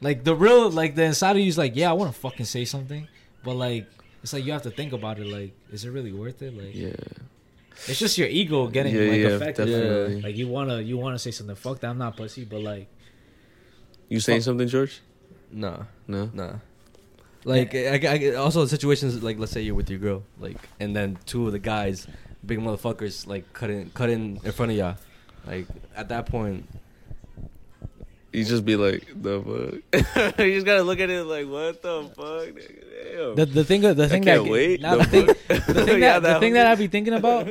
Like 0.00 0.24
the 0.24 0.34
real, 0.34 0.70
like 0.70 0.94
the 0.94 1.04
inside 1.04 1.32
of 1.32 1.38
you 1.38 1.48
is 1.48 1.58
like, 1.58 1.74
yeah, 1.74 1.90
I 1.90 1.92
want 1.94 2.12
to 2.12 2.20
fucking 2.20 2.46
say 2.46 2.64
something, 2.64 3.08
but 3.42 3.54
like 3.54 3.86
it's 4.22 4.32
like 4.32 4.44
you 4.44 4.52
have 4.52 4.62
to 4.62 4.70
think 4.70 4.92
about 4.92 5.18
it. 5.18 5.26
Like, 5.26 5.52
is 5.72 5.84
it 5.84 5.90
really 5.90 6.12
worth 6.12 6.42
it? 6.42 6.56
Like, 6.56 6.74
Yeah, 6.74 6.96
it's 7.86 7.98
just 7.98 8.18
your 8.18 8.28
ego 8.28 8.66
getting 8.66 8.94
Yeah, 8.94 9.10
like 9.10 9.20
yeah, 9.20 9.28
affected. 9.28 9.66
definitely. 9.66 10.22
Like 10.22 10.36
you 10.36 10.48
wanna, 10.48 10.80
you 10.80 10.98
wanna 10.98 11.18
say 11.18 11.30
something. 11.30 11.56
Fuck 11.56 11.80
that, 11.80 11.90
I'm 11.90 11.98
not 11.98 12.16
pussy, 12.16 12.44
but 12.44 12.60
like, 12.60 12.88
you 14.08 14.20
saying 14.20 14.42
something, 14.42 14.68
George? 14.68 15.00
Nah. 15.50 15.84
No. 16.06 16.30
Nah. 16.32 16.54
Like 17.44 17.74
I, 17.74 18.00
I, 18.02 18.34
also 18.34 18.66
situations 18.66 19.22
like 19.22 19.38
let's 19.38 19.52
say 19.52 19.62
you're 19.62 19.76
with 19.76 19.88
your 19.88 20.00
girl, 20.00 20.24
like, 20.40 20.56
and 20.80 20.96
then 20.96 21.16
two 21.26 21.46
of 21.46 21.52
the 21.52 21.60
guys, 21.60 22.08
big 22.44 22.58
motherfuckers, 22.58 23.26
like 23.28 23.52
cutting 23.52 23.90
cutting 23.90 24.40
in 24.42 24.52
front 24.52 24.72
of 24.72 24.78
y'all, 24.78 24.96
like 25.46 25.66
at 25.94 26.08
that 26.08 26.26
point, 26.26 26.68
You 28.36 28.44
just 28.44 28.64
be 28.64 28.76
like, 28.76 29.06
the 29.14 29.40
fuck. 29.92 30.38
you 30.40 30.52
just 30.54 30.66
gotta 30.66 30.82
look 30.82 31.00
at 31.00 31.08
it 31.08 31.24
like, 31.24 31.48
what 31.48 31.80
the 31.82 32.04
fuck? 32.14 32.54
Damn. 32.54 33.34
the 33.34 33.46
the 33.46 33.64
thing, 33.64 33.80
the 33.80 33.90
I 34.04 34.08
thing 34.08 34.22
can't 34.24 34.44
that 34.44 34.50
wait. 34.50 34.80
nah, 34.82 34.96
The 34.96 35.04
the 35.04 35.04
thing, 35.06 35.26
the 35.74 35.84
thing 35.86 36.00
Yeah, 36.02 36.18
that, 36.18 36.34
the 36.34 36.40
thing 36.40 36.52
that. 36.54 36.66
I 36.66 36.74
be 36.74 36.86
thinking 36.86 37.14
about, 37.14 37.48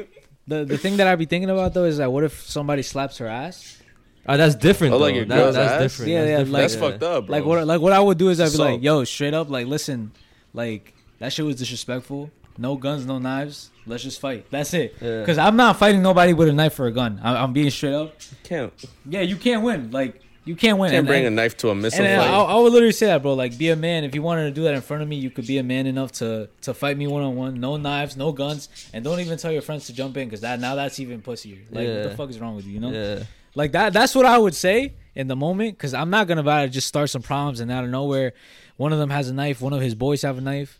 the 0.47 0.63
the 0.65 0.77
thing 0.77 0.97
that 0.97 1.07
I 1.07 1.15
be 1.15 1.25
thinking 1.25 1.49
about 1.49 1.73
though 1.73 1.85
is 1.85 1.97
that 1.97 2.11
what 2.11 2.23
if 2.23 2.41
somebody 2.47 2.83
slaps 2.83 3.17
her 3.17 3.27
ass? 3.27 3.81
oh, 4.27 4.37
that's 4.37 4.55
different. 4.55 4.93
Oh, 4.93 4.97
like 4.97 5.13
though. 5.13 5.17
your 5.17 5.25
That- 5.25 5.35
girl's 5.37 5.55
that's 5.55 5.73
ass? 5.73 5.81
different. 5.81 6.11
Yeah, 6.11 6.19
that's 6.21 6.29
yeah, 6.29 6.37
different. 6.37 6.53
like- 6.53 6.61
That's 6.61 6.75
fucked 6.75 7.03
up, 7.03 7.25
bro. 7.27 7.35
Like 7.35 7.45
what 7.45 7.67
like 7.67 7.81
what 7.81 7.93
I 7.93 7.99
would 7.99 8.17
do 8.17 8.29
is 8.29 8.39
I'd 8.39 8.51
be 8.51 8.57
like, 8.57 8.83
yo, 8.83 9.03
straight 9.05 9.33
up, 9.33 9.49
like 9.49 9.65
listen, 9.67 10.11
like 10.53 10.93
that 11.19 11.33
shit 11.33 11.45
was 11.45 11.55
disrespectful. 11.55 12.29
No 12.57 12.75
guns, 12.77 13.05
no 13.05 13.17
knives. 13.19 13.69
Let's 13.87 14.03
just 14.03 14.21
fight. 14.21 14.45
That's 14.49 14.73
it. 14.73 14.95
Yeah. 15.01 15.25
Cause 15.25 15.37
I'm 15.37 15.55
not 15.57 15.77
fighting 15.77 16.01
nobody 16.01 16.33
with 16.33 16.47
a 16.47 16.53
knife 16.53 16.79
or 16.79 16.87
a 16.87 16.91
gun. 16.91 17.19
I, 17.21 17.35
I'm 17.43 17.53
being 17.53 17.69
straight 17.69 17.93
up. 17.93 18.15
can't 18.43 18.71
Yeah, 19.05 19.21
you 19.21 19.35
can't 19.35 19.61
win. 19.63 19.91
Like 19.91 20.21
you 20.45 20.55
can't 20.55 20.77
win. 20.77 20.91
can't 20.91 20.99
And- 20.99 21.07
bring 21.07 21.25
a 21.25 21.29
knife 21.29 21.57
to 21.57 21.69
a 21.69 21.75
missile 21.75 22.05
And 22.05 22.21
fight. 22.21 22.29
I, 22.29 22.39
I 22.41 22.55
would 22.59 22.71
literally 22.71 22.93
say 22.93 23.07
that, 23.07 23.21
bro. 23.21 23.33
Like, 23.33 23.57
be 23.57 23.69
a 23.69 23.75
man. 23.75 24.03
If 24.03 24.15
you 24.15 24.21
wanted 24.21 24.43
to 24.45 24.51
do 24.51 24.63
that 24.63 24.73
in 24.75 24.81
front 24.81 25.03
of 25.03 25.09
me, 25.09 25.15
you 25.17 25.29
could 25.29 25.47
be 25.47 25.57
a 25.57 25.63
man 25.63 25.87
enough 25.87 26.11
to 26.13 26.49
to 26.61 26.73
fight 26.73 26.97
me 26.97 27.07
one 27.07 27.23
on 27.23 27.35
one. 27.35 27.59
No 27.59 27.77
knives, 27.77 28.15
no 28.15 28.31
guns, 28.31 28.69
and 28.93 29.03
don't 29.03 29.19
even 29.19 29.37
tell 29.37 29.51
your 29.51 29.61
friends 29.61 29.87
to 29.87 29.93
jump 29.93 30.15
in 30.17 30.27
because 30.27 30.41
that 30.41 30.59
now 30.59 30.75
that's 30.75 30.99
even 30.99 31.21
pussier. 31.21 31.59
Like, 31.71 31.87
what 31.87 32.03
the 32.03 32.13
fuck 32.15 32.29
is 32.29 32.39
wrong 32.39 32.55
with 32.55 32.65
you? 32.65 32.73
You 32.73 32.79
know, 32.79 32.91
Yeah. 32.91 33.23
like 33.55 33.71
that. 33.73 33.91
That's 33.93 34.13
what 34.15 34.25
I 34.25 34.37
would 34.37 34.55
say 34.55 34.93
in 35.15 35.27
the 35.27 35.35
moment 35.35 35.77
because 35.77 35.93
I'm 35.93 36.09
not 36.09 36.27
gonna 36.27 36.41
about 36.41 36.61
to 36.63 36.69
just 36.69 36.87
start 36.87 37.09
some 37.09 37.21
problems 37.21 37.59
and 37.59 37.71
out 37.71 37.83
of 37.83 37.89
nowhere, 37.89 38.33
one 38.77 38.93
of 38.93 38.99
them 38.99 39.09
has 39.09 39.29
a 39.29 39.33
knife, 39.33 39.61
one 39.61 39.73
of 39.73 39.81
his 39.81 39.95
boys 39.95 40.21
have 40.23 40.37
a 40.37 40.41
knife, 40.41 40.79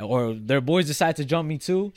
or 0.00 0.34
their 0.34 0.60
boys 0.60 0.86
decide 0.86 1.16
to 1.16 1.24
jump 1.24 1.48
me 1.48 1.58
too, 1.58 1.92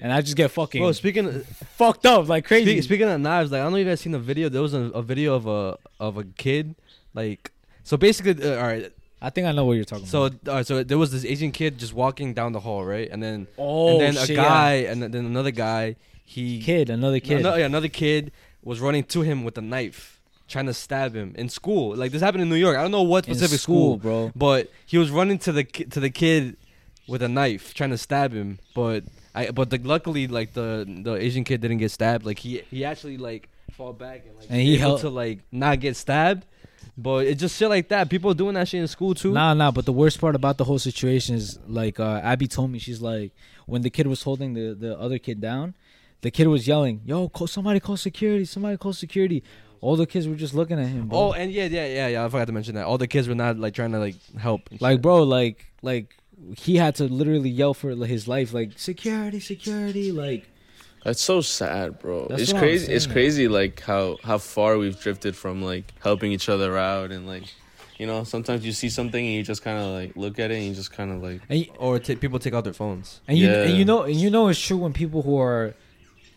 and 0.00 0.12
I 0.12 0.20
just 0.20 0.36
get 0.36 0.50
fucking 0.50 0.80
Bro, 0.82 0.92
speaking 0.92 1.26
of, 1.26 1.46
fucked 1.46 2.06
up 2.06 2.28
like 2.28 2.44
crazy. 2.46 2.72
speak, 2.72 2.82
speaking 2.84 3.08
of 3.08 3.20
knives, 3.20 3.50
like 3.52 3.60
I 3.60 3.64
don't 3.64 3.72
know 3.72 3.78
if 3.78 3.84
you 3.86 3.90
guys 3.90 4.00
seen 4.00 4.12
the 4.12 4.18
video. 4.18 4.48
There 4.48 4.62
was 4.62 4.74
a, 4.74 4.80
a 4.94 5.02
video 5.02 5.34
of 5.34 5.46
a 5.46 5.78
of 6.00 6.16
a 6.16 6.24
kid, 6.24 6.74
like 7.14 7.50
so 7.84 7.96
basically, 7.96 8.42
uh, 8.44 8.56
all 8.60 8.66
right. 8.66 8.92
I 9.20 9.30
think 9.30 9.48
I 9.48 9.52
know 9.52 9.64
what 9.64 9.72
you're 9.72 9.84
talking 9.84 10.06
So 10.06 10.26
about. 10.26 10.48
all 10.48 10.54
right, 10.56 10.66
so 10.66 10.84
there 10.84 10.96
was 10.96 11.10
this 11.10 11.24
Asian 11.24 11.50
kid 11.50 11.76
just 11.76 11.92
walking 11.92 12.34
down 12.34 12.52
the 12.52 12.60
hall, 12.60 12.84
right, 12.84 13.08
and 13.10 13.20
then 13.20 13.48
Oh, 13.58 13.90
and 13.90 14.00
then 14.00 14.12
shit, 14.14 14.30
a 14.30 14.32
yeah. 14.34 14.44
guy, 14.48 14.72
and 14.90 15.02
then 15.02 15.26
another 15.26 15.50
guy, 15.50 15.96
he 16.24 16.62
kid, 16.62 16.88
another 16.88 17.18
kid. 17.18 17.40
Another, 17.40 17.58
yeah, 17.58 17.66
another 17.66 17.88
kid 17.88 18.30
was 18.62 18.78
running 18.80 19.02
to 19.04 19.22
him 19.22 19.42
with 19.42 19.58
a 19.58 19.60
knife, 19.60 20.20
trying 20.46 20.66
to 20.66 20.74
stab 20.74 21.16
him 21.16 21.34
in 21.36 21.48
school. 21.48 21.96
Like 21.96 22.12
this 22.12 22.22
happened 22.22 22.42
in 22.42 22.48
New 22.48 22.54
York. 22.54 22.76
I 22.76 22.82
don't 22.82 22.92
know 22.92 23.02
what 23.02 23.26
in 23.26 23.34
specific 23.34 23.58
school, 23.58 23.98
school, 23.98 24.28
bro. 24.28 24.32
but 24.36 24.70
he 24.86 24.98
was 24.98 25.10
running 25.10 25.38
to 25.40 25.50
the 25.50 25.64
ki- 25.64 25.86
to 25.86 25.98
the 25.98 26.10
kid 26.10 26.56
with 27.08 27.20
a 27.20 27.28
knife, 27.28 27.74
trying 27.74 27.90
to 27.90 27.98
stab 27.98 28.32
him. 28.32 28.60
But 28.72 29.02
I, 29.38 29.50
but 29.50 29.70
the, 29.70 29.78
luckily, 29.78 30.26
like 30.26 30.52
the 30.52 30.84
the 30.86 31.14
Asian 31.14 31.44
kid 31.44 31.60
didn't 31.60 31.78
get 31.78 31.90
stabbed. 31.90 32.24
Like 32.26 32.38
he 32.38 32.62
he 32.70 32.84
actually 32.84 33.18
like 33.18 33.48
fall 33.72 33.92
back 33.92 34.24
and 34.26 34.36
like 34.36 34.46
And 34.50 34.60
he 34.60 34.74
able 34.74 34.80
held- 34.80 35.00
to 35.00 35.10
like 35.10 35.40
not 35.52 35.80
get 35.80 35.96
stabbed. 35.96 36.44
But 36.96 37.26
it's 37.26 37.40
just 37.40 37.56
shit 37.56 37.68
like 37.68 37.88
that. 37.90 38.10
People 38.10 38.34
doing 38.34 38.54
that 38.54 38.66
shit 38.66 38.80
in 38.80 38.88
school 38.88 39.14
too. 39.14 39.32
Nah, 39.32 39.54
nah. 39.54 39.70
But 39.70 39.84
the 39.84 39.92
worst 39.92 40.20
part 40.20 40.34
about 40.34 40.58
the 40.58 40.64
whole 40.64 40.80
situation 40.80 41.36
is 41.36 41.56
like 41.68 42.00
uh, 42.00 42.20
Abby 42.24 42.48
told 42.48 42.72
me 42.72 42.80
she's 42.80 43.00
like 43.00 43.30
when 43.66 43.82
the 43.82 43.90
kid 43.90 44.08
was 44.08 44.22
holding 44.24 44.54
the 44.54 44.74
the 44.74 44.98
other 44.98 45.18
kid 45.18 45.40
down, 45.40 45.74
the 46.22 46.30
kid 46.32 46.48
was 46.48 46.66
yelling, 46.66 47.02
"Yo, 47.04 47.28
call 47.28 47.46
somebody, 47.46 47.78
call 47.78 47.96
security! 47.96 48.44
Somebody 48.44 48.76
call 48.76 48.92
security!" 48.92 49.44
All 49.80 49.94
the 49.94 50.06
kids 50.06 50.26
were 50.26 50.34
just 50.34 50.54
looking 50.54 50.80
at 50.80 50.88
him. 50.88 51.06
Bro. 51.06 51.18
Oh, 51.18 51.32
and 51.32 51.52
yeah, 51.52 51.66
yeah, 51.66 51.86
yeah, 51.86 52.08
yeah. 52.08 52.24
I 52.24 52.28
forgot 52.28 52.46
to 52.46 52.52
mention 52.52 52.74
that. 52.74 52.86
All 52.86 52.98
the 52.98 53.06
kids 53.06 53.28
were 53.28 53.36
not 53.36 53.58
like 53.60 53.74
trying 53.74 53.92
to 53.92 54.00
like 54.00 54.16
help. 54.36 54.68
like 54.80 54.94
shit. 54.94 55.02
bro, 55.02 55.22
like 55.22 55.66
like 55.82 56.16
he 56.56 56.76
had 56.76 56.94
to 56.96 57.04
literally 57.04 57.50
yell 57.50 57.74
for 57.74 57.90
his 58.06 58.26
life, 58.28 58.52
like 58.54 58.78
security, 58.78 59.40
security, 59.40 60.12
like. 60.12 60.46
That's 61.04 61.22
so 61.22 61.40
sad, 61.40 61.98
bro. 62.00 62.26
That's 62.28 62.42
it's 62.42 62.52
what 62.52 62.58
I'm 62.58 62.62
crazy. 62.64 62.92
It's 62.92 63.04
saying. 63.04 63.12
crazy, 63.14 63.48
like 63.48 63.80
how 63.80 64.18
how 64.24 64.38
far 64.38 64.76
we've 64.78 64.98
drifted 65.00 65.36
from 65.36 65.62
like 65.62 65.92
helping 66.00 66.32
each 66.32 66.48
other 66.48 66.76
out 66.76 67.12
and 67.12 67.26
like, 67.26 67.44
you 67.98 68.06
know, 68.06 68.24
sometimes 68.24 68.64
you 68.66 68.72
see 68.72 68.88
something 68.90 69.24
and 69.24 69.34
you 69.34 69.42
just 69.42 69.62
kind 69.62 69.78
of 69.78 69.86
like 69.92 70.16
look 70.16 70.38
at 70.38 70.50
it 70.50 70.56
and 70.56 70.66
you 70.66 70.74
just 70.74 70.92
kind 70.92 71.10
of 71.12 71.22
like, 71.22 71.40
And, 71.48 71.66
y- 71.66 71.70
or 71.78 71.98
ta 72.00 72.14
people 72.16 72.38
take 72.40 72.52
out 72.52 72.64
their 72.64 72.72
phones. 72.72 73.20
and 73.28 73.38
you 73.38 73.48
and 73.48 73.76
you 73.78 73.84
know 73.84 74.02
and 74.02 74.16
you 74.16 74.28
know 74.28 74.48
it's 74.48 74.60
true 74.60 74.76
when 74.76 74.92
people 74.92 75.22
who 75.22 75.38
are 75.38 75.74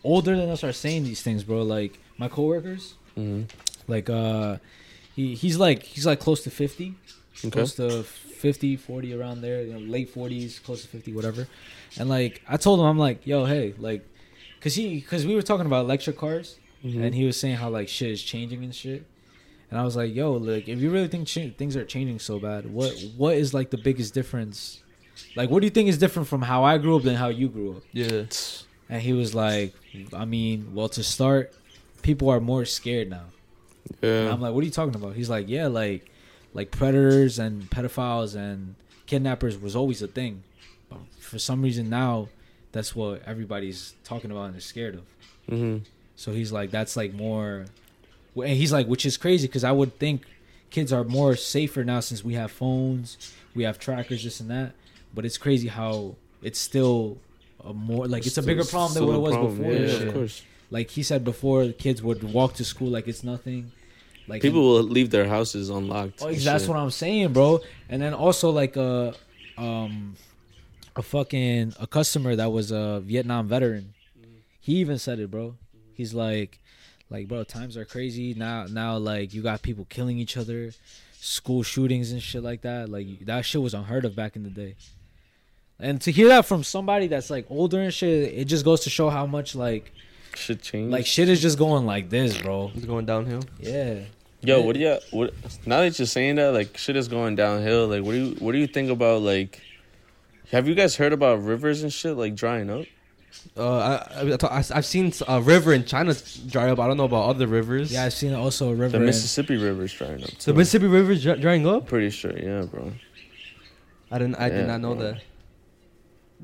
older 0.04 0.36
than 0.36 0.48
us 0.48 0.62
are 0.64 0.72
saying 0.72 1.04
these 1.04 1.22
things, 1.22 1.42
bro. 1.44 1.62
Like 1.62 1.98
my 2.16 2.28
coworkers, 2.28 2.94
mhm. 3.16 3.48
like 3.88 4.08
uh, 4.08 4.58
he 5.16 5.34
he's 5.34 5.58
like 5.58 5.82
he's 5.82 6.06
like 6.06 6.20
close 6.20 6.42
to 6.44 6.50
fifty. 6.50 6.94
okay, 7.44 7.50
close 7.50 7.74
to 7.76 8.04
50 8.42 8.76
40 8.76 9.14
around 9.14 9.40
there 9.40 9.62
you 9.62 9.72
know, 9.72 9.78
late 9.78 10.08
40s 10.14 10.62
close 10.62 10.82
to 10.82 10.88
50 10.88 11.12
whatever 11.14 11.46
and 11.98 12.08
like 12.08 12.42
i 12.48 12.56
told 12.56 12.80
him 12.80 12.86
i'm 12.86 12.98
like 12.98 13.26
yo 13.26 13.44
hey 13.46 13.74
like 13.78 14.02
because 14.58 14.74
he 14.74 14.86
because 15.00 15.24
we 15.26 15.34
were 15.34 15.42
talking 15.50 15.66
about 15.66 15.84
electric 15.86 16.16
cars 16.18 16.58
Mhm. 16.84 17.00
and 17.04 17.14
he 17.14 17.24
was 17.24 17.38
saying 17.38 17.56
how 17.62 17.68
like 17.70 17.88
shit 17.88 18.10
is 18.10 18.22
changing 18.32 18.64
and 18.64 18.74
shit 18.74 19.06
and 19.70 19.78
i 19.80 19.84
was 19.84 19.94
like 19.96 20.12
yo 20.12 20.32
like 20.32 20.66
if 20.68 20.80
you 20.80 20.90
really 20.90 21.06
think 21.14 21.28
ch- 21.28 21.54
things 21.56 21.76
are 21.76 21.84
changing 21.84 22.18
so 22.18 22.40
bad 22.40 22.62
what 22.78 22.92
what 23.16 23.34
is 23.36 23.54
like 23.54 23.70
the 23.70 23.78
biggest 23.88 24.12
difference 24.14 24.82
like 25.36 25.48
what 25.50 25.60
do 25.60 25.66
you 25.66 25.70
think 25.70 25.88
is 25.88 25.98
different 25.98 26.26
from 26.32 26.42
how 26.42 26.64
i 26.64 26.74
grew 26.78 26.96
up 26.96 27.04
than 27.04 27.14
how 27.24 27.28
you 27.40 27.48
grew 27.48 27.70
up 27.76 27.82
Yeah. 27.92 28.24
and 28.92 29.00
he 29.08 29.12
was 29.22 29.30
like 29.34 29.72
i 30.12 30.24
mean 30.24 30.74
well 30.74 30.88
to 30.98 31.02
start 31.04 31.54
people 32.02 32.28
are 32.34 32.40
more 32.40 32.64
scared 32.64 33.08
now 33.18 33.26
and 34.02 34.10
yeah, 34.26 34.32
I'm 34.32 34.40
like, 34.40 34.52
what 34.54 34.62
are 34.62 34.68
you 34.70 34.76
talking 34.80 34.94
about? 34.94 35.14
He's 35.16 35.28
like, 35.36 35.48
yeah, 35.48 35.66
like, 35.66 36.00
like 36.54 36.70
predators 36.70 37.38
and 37.38 37.70
pedophiles 37.70 38.34
and 38.34 38.74
kidnappers 39.06 39.58
was 39.58 39.74
always 39.76 40.02
a 40.02 40.08
thing, 40.08 40.42
but 40.88 40.98
for 41.18 41.38
some 41.38 41.62
reason 41.62 41.88
now, 41.88 42.28
that's 42.72 42.94
what 42.96 43.22
everybody's 43.26 43.94
talking 44.04 44.30
about 44.30 44.44
and 44.44 44.54
they're 44.54 44.60
scared 44.60 44.94
of. 44.94 45.04
hmm 45.48 45.78
So 46.16 46.32
he's 46.32 46.52
like, 46.52 46.70
that's 46.70 46.96
like 46.96 47.12
more, 47.12 47.66
and 48.36 48.48
he's 48.48 48.72
like, 48.72 48.86
which 48.86 49.04
is 49.04 49.16
crazy 49.16 49.46
because 49.46 49.64
I 49.64 49.72
would 49.72 49.98
think 49.98 50.22
kids 50.70 50.92
are 50.92 51.04
more 51.04 51.36
safer 51.36 51.84
now 51.84 52.00
since 52.00 52.24
we 52.24 52.34
have 52.34 52.50
phones, 52.50 53.32
we 53.54 53.64
have 53.64 53.78
trackers, 53.78 54.24
this 54.24 54.40
and 54.40 54.50
that. 54.50 54.72
But 55.14 55.26
it's 55.26 55.36
crazy 55.36 55.68
how 55.68 56.14
it's 56.42 56.58
still 56.58 57.18
a 57.64 57.72
more 57.74 58.06
like 58.08 58.26
it's 58.26 58.38
a 58.38 58.42
bigger 58.42 58.64
problem 58.64 58.94
than 58.94 59.06
what 59.06 59.14
it 59.16 59.20
was 59.20 59.36
before. 59.36 59.72
Yeah, 59.72 59.78
and 60.00 60.08
of 60.08 60.14
course. 60.14 60.42
Like 60.70 60.90
he 60.90 61.02
said 61.02 61.22
before, 61.22 61.68
kids 61.68 62.02
would 62.02 62.22
walk 62.32 62.54
to 62.54 62.64
school 62.64 62.88
like 62.88 63.06
it's 63.06 63.22
nothing. 63.22 63.72
Like 64.32 64.40
People 64.40 64.62
will 64.62 64.82
leave 64.82 65.10
their 65.10 65.28
houses 65.28 65.68
unlocked. 65.68 66.22
Oh, 66.22 66.32
that's 66.32 66.62
shit. 66.62 66.68
what 66.68 66.78
I'm 66.78 66.90
saying, 66.90 67.34
bro. 67.34 67.60
And 67.90 68.00
then 68.00 68.14
also 68.14 68.48
like 68.48 68.76
a, 68.76 69.12
um, 69.58 70.14
a 70.96 71.02
fucking 71.02 71.74
a 71.78 71.86
customer 71.86 72.34
that 72.36 72.50
was 72.50 72.70
a 72.70 73.00
Vietnam 73.04 73.46
veteran. 73.46 73.92
He 74.58 74.76
even 74.76 74.96
said 74.96 75.20
it, 75.20 75.30
bro. 75.30 75.56
He's 75.92 76.14
like, 76.14 76.60
like, 77.10 77.28
bro, 77.28 77.44
times 77.44 77.76
are 77.76 77.84
crazy 77.84 78.32
now. 78.32 78.64
Now, 78.70 78.96
like, 78.96 79.34
you 79.34 79.42
got 79.42 79.60
people 79.60 79.86
killing 79.90 80.16
each 80.18 80.38
other, 80.38 80.70
school 81.20 81.62
shootings 81.62 82.10
and 82.10 82.22
shit 82.22 82.42
like 82.42 82.62
that. 82.62 82.88
Like 82.88 83.26
that 83.26 83.44
shit 83.44 83.60
was 83.60 83.74
unheard 83.74 84.06
of 84.06 84.16
back 84.16 84.34
in 84.34 84.44
the 84.44 84.50
day. 84.50 84.76
And 85.78 86.00
to 86.02 86.10
hear 86.10 86.28
that 86.28 86.46
from 86.46 86.64
somebody 86.64 87.06
that's 87.06 87.28
like 87.28 87.44
older 87.50 87.80
and 87.82 87.92
shit, 87.92 88.32
it 88.32 88.46
just 88.46 88.64
goes 88.64 88.80
to 88.80 88.90
show 88.90 89.10
how 89.10 89.26
much 89.26 89.54
like 89.54 89.92
Shit 90.34 90.62
changed. 90.62 90.90
like 90.90 91.04
shit 91.04 91.28
is 91.28 91.42
just 91.42 91.58
going 91.58 91.84
like 91.84 92.08
this, 92.08 92.40
bro. 92.40 92.70
It's 92.74 92.86
going 92.86 93.04
downhill. 93.04 93.42
Yeah. 93.60 94.00
Yo, 94.44 94.60
what 94.60 94.74
do 94.74 94.80
you 94.80 94.98
what 95.12 95.32
now 95.66 95.80
that 95.80 95.98
you're 95.98 96.06
saying 96.06 96.34
that 96.36 96.52
like 96.52 96.76
shit 96.76 96.96
is 96.96 97.08
going 97.08 97.36
downhill, 97.36 97.86
like 97.88 98.02
what 98.02 98.12
do 98.12 98.18
you 98.18 98.34
what 98.40 98.52
do 98.52 98.58
you 98.58 98.66
think 98.66 98.90
about 98.90 99.22
like 99.22 99.60
have 100.50 100.66
you 100.68 100.74
guys 100.74 100.96
heard 100.96 101.12
about 101.12 101.42
rivers 101.42 101.82
and 101.82 101.92
shit 101.92 102.16
like 102.16 102.34
drying 102.34 102.68
up? 102.70 102.84
Uh, 103.56 104.04
I, 104.14 104.32
I 104.32 104.64
I've 104.74 104.84
seen 104.84 105.12
a 105.26 105.40
river 105.40 105.72
in 105.72 105.84
China 105.84 106.14
dry 106.48 106.70
up. 106.70 106.78
I 106.78 106.86
don't 106.86 106.96
know 106.96 107.04
about 107.04 107.30
other 107.30 107.46
rivers. 107.46 107.90
Yeah, 107.92 108.04
I've 108.04 108.12
seen 108.12 108.34
also 108.34 108.70
a 108.70 108.74
river. 108.74 108.90
The 108.90 108.98
in- 108.98 109.06
Mississippi 109.06 109.56
River's 109.56 109.92
drying 109.94 110.22
up. 110.22 110.30
the 110.38 110.52
Mississippi 110.54 110.86
River 110.86 111.12
is 111.12 111.22
dry- 111.22 111.36
drying 111.36 111.66
up. 111.66 111.86
Pretty 111.86 112.10
sure, 112.10 112.36
yeah, 112.38 112.62
bro. 112.62 112.92
I 114.10 114.18
didn't. 114.18 114.36
I 114.36 114.48
Yeah, 114.48 114.56
did 114.58 114.66
not 114.66 114.80
know 114.82 114.94
bro. 114.94 115.12
that. 115.12 115.22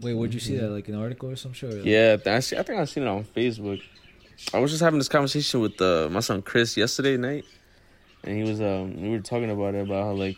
Wait, 0.00 0.14
would 0.14 0.32
you 0.32 0.40
see 0.40 0.56
that 0.56 0.70
like 0.70 0.88
an 0.88 0.94
article 0.94 1.30
or 1.30 1.37
some 1.37 1.52
shit? 1.52 1.74
or- 1.74 1.78
Yeah, 1.80 2.16
I, 2.26 2.40
see, 2.40 2.56
I 2.56 2.62
think 2.62 2.78
I 2.80 2.84
seen 2.87 3.02
it 3.02 3.08
on 3.08 3.24
Facebook. 3.24 3.82
I 4.54 4.58
was 4.61 4.70
just 4.70 4.82
having 4.82 4.98
this 4.98 5.08
conversation 5.08 5.61
with 5.61 5.80
uh, 5.82 6.08
my 6.11 6.20
son 6.20 6.40
Chris 6.42 6.76
yesterday 6.76 7.16
night, 7.16 7.44
and 8.24 8.37
he 8.37 8.42
was 8.48 8.61
um 8.61 9.00
we 9.00 9.11
were 9.11 9.20
talking 9.20 9.50
about 9.50 9.74
it 9.74 9.81
about 9.87 10.04
how 10.04 10.12
like 10.12 10.37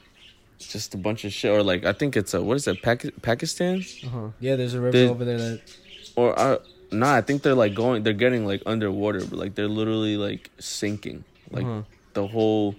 just 0.58 0.94
a 0.94 0.98
bunch 0.98 1.24
of 1.24 1.32
shit 1.32 1.50
or 1.50 1.62
like 1.62 1.84
I 1.84 1.92
think 1.92 2.16
it's 2.16 2.34
a 2.34 2.42
what 2.42 2.56
is 2.56 2.64
that 2.66 2.82
Pac- 2.82 3.22
Pakistan 3.22 3.82
Uh 4.04 4.08
huh. 4.08 4.28
Yeah, 4.40 4.56
there's 4.56 4.74
a 4.74 4.80
river 4.80 4.92
Did- 4.92 5.10
over 5.10 5.24
there 5.24 5.38
that 5.38 5.60
or 6.16 6.38
uh, 6.38 6.58
nah 6.92 7.14
I 7.14 7.20
think 7.22 7.42
they're 7.42 7.54
like 7.54 7.74
going 7.74 8.02
they're 8.02 8.12
getting 8.12 8.46
like 8.46 8.62
underwater 8.66 9.20
but 9.20 9.38
like 9.38 9.54
they're 9.54 9.68
literally 9.68 10.16
like 10.16 10.50
sinking 10.58 11.24
like 11.50 11.64
uh-huh. 11.64 11.82
the 12.14 12.26
whole 12.26 12.74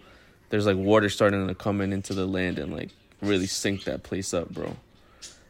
there's 0.50 0.66
like 0.66 0.78
water 0.78 1.10
starting 1.10 1.48
to 1.48 1.56
come 1.56 1.82
in 1.82 1.92
into 1.94 2.14
the 2.14 2.26
land 2.26 2.60
and 2.60 2.72
like 2.74 2.90
really 3.22 3.48
sink 3.48 3.84
that 3.86 4.04
place 4.04 4.34
up, 4.34 4.50
bro. 4.50 4.76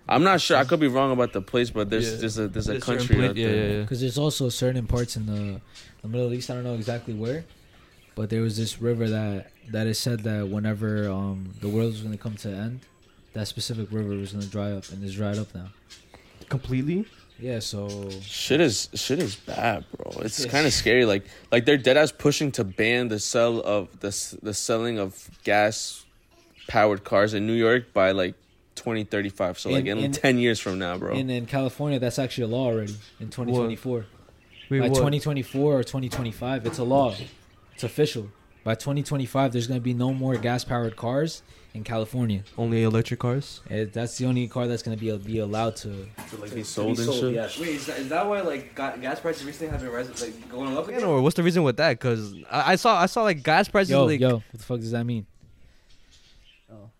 I'm 0.09 0.23
not 0.23 0.41
sure. 0.41 0.57
I 0.57 0.65
could 0.65 0.79
be 0.79 0.87
wrong 0.89 1.11
about 1.11 1.31
the 1.33 1.41
place, 1.41 1.69
but 1.69 1.89
there's 1.89 2.11
Yeah. 2.13 2.19
there's 2.19 2.37
a 2.37 2.47
there's 2.47 2.67
a 2.67 2.71
There's 2.73 2.85
certain 2.85 2.97
country 2.99 3.15
pla- 3.15 3.25
out 3.29 3.35
yeah, 3.37 3.47
there. 3.47 3.55
yeah, 3.55 3.73
yeah. 3.77 3.81
because 3.81 4.01
there's 4.01 4.17
also 4.17 4.49
certain 4.49 4.85
parts 4.87 5.15
in 5.15 5.25
the 5.25 5.61
the 6.01 6.07
Middle 6.07 6.33
East. 6.33 6.49
I 6.51 6.55
don't 6.55 6.63
know 6.63 6.75
exactly 6.75 7.13
where, 7.13 7.45
but 8.15 8.29
there 8.29 8.41
was 8.41 8.57
this 8.57 8.81
river 8.81 9.09
that 9.09 9.51
that 9.71 9.87
is 9.87 9.97
said 9.99 10.21
that 10.21 10.47
whenever 10.49 11.09
um 11.09 11.53
the 11.61 11.69
world 11.69 11.91
was 11.93 12.01
gonna 12.01 12.17
come 12.17 12.35
to 12.35 12.49
an 12.49 12.55
end, 12.55 12.79
that 13.33 13.47
specific 13.47 13.91
river 13.91 14.09
was 14.09 14.33
gonna 14.33 14.45
dry 14.45 14.71
up 14.71 14.89
and 14.89 15.03
it's 15.03 15.13
dried 15.15 15.37
up 15.37 15.53
now. 15.55 15.69
Completely. 16.49 17.05
Yeah, 17.39 17.59
so 17.59 18.09
Shit 18.21 18.61
is 18.61 18.89
shit 18.93 19.17
is 19.19 19.35
bad, 19.35 19.85
bro. 19.97 20.21
It's 20.21 20.45
kind 20.45 20.67
of 20.67 20.73
scary. 20.73 21.05
Like 21.05 21.25
like 21.51 21.65
they're 21.65 21.77
dead 21.77 21.97
ass 21.97 22.11
pushing 22.11 22.51
to 22.53 22.63
ban 22.63 23.07
the 23.07 23.19
sell 23.19 23.59
of 23.61 23.99
the 24.01 24.37
the 24.43 24.53
selling 24.53 24.99
of 24.99 25.29
gas 25.43 26.05
powered 26.67 27.03
cars 27.03 27.33
in 27.33 27.47
New 27.47 27.53
York 27.53 27.93
by 27.93 28.11
like 28.11 28.35
2035. 28.75 29.59
So 29.59 29.69
like 29.71 29.85
In- 29.85 29.97
in, 29.97 30.05
in- 30.05 30.11
10 30.11 30.37
years 30.37 30.59
from 30.59 30.77
now, 30.79 30.97
bro. 30.97 31.15
And 31.15 31.29
in 31.31 31.45
California, 31.45 31.99
that's 31.99 32.19
actually 32.19 32.45
a 32.45 32.47
law 32.47 32.67
already 32.67 32.95
in 33.19 33.29
2024. 33.29 34.05
Wait, 34.69 34.79
By 34.79 34.87
what? 34.87 34.95
2024 34.95 35.73
or 35.73 35.83
2025, 35.83 36.65
it's 36.65 36.77
a 36.77 36.83
law. 36.83 37.13
It's 37.81 37.91
official. 37.91 38.29
By 38.63 38.75
2025, 38.75 39.53
there's 39.53 39.65
gonna 39.65 39.79
be 39.79 39.95
no 39.95 40.13
more 40.13 40.35
gas 40.35 40.63
powered 40.63 40.95
cars 40.95 41.41
in 41.73 41.83
California. 41.83 42.43
Only 42.55 42.83
electric 42.83 43.19
cars. 43.19 43.61
It, 43.71 43.91
that's 43.91 44.19
the 44.19 44.27
only 44.27 44.47
car 44.47 44.67
that's 44.67 44.83
gonna 44.83 44.97
be 44.97 45.09
be 45.17 45.39
allowed 45.39 45.77
to. 45.77 46.07
like 46.37 46.53
be 46.53 46.61
sold 46.61 46.99
and 46.99 47.11
shit. 47.11 47.33
yes. 47.33 47.59
Wait, 47.59 47.69
is 47.69 47.87
that, 47.87 47.97
is 47.97 48.09
that 48.09 48.27
why 48.27 48.41
like 48.41 48.75
gas 48.75 49.19
prices 49.19 49.45
recently 49.45 49.71
have 49.71 49.81
been 49.81 49.89
rising, 49.89 50.13
like 50.21 50.47
going 50.47 50.77
up 50.77 50.87
again, 50.89 51.03
or 51.03 51.23
what's 51.23 51.35
the 51.35 51.41
reason 51.41 51.63
with 51.63 51.77
that? 51.77 51.97
Because 51.97 52.35
I, 52.51 52.73
I 52.73 52.75
saw 52.75 53.01
I 53.01 53.07
saw 53.07 53.23
like 53.23 53.41
gas 53.41 53.67
prices 53.67 53.89
Yo, 53.89 54.05
like 54.05 54.19
yo, 54.19 54.33
what 54.35 54.43
the 54.51 54.59
fuck 54.59 54.79
does 54.79 54.91
that 54.91 55.03
mean? 55.03 55.25
Oh. 56.71 56.91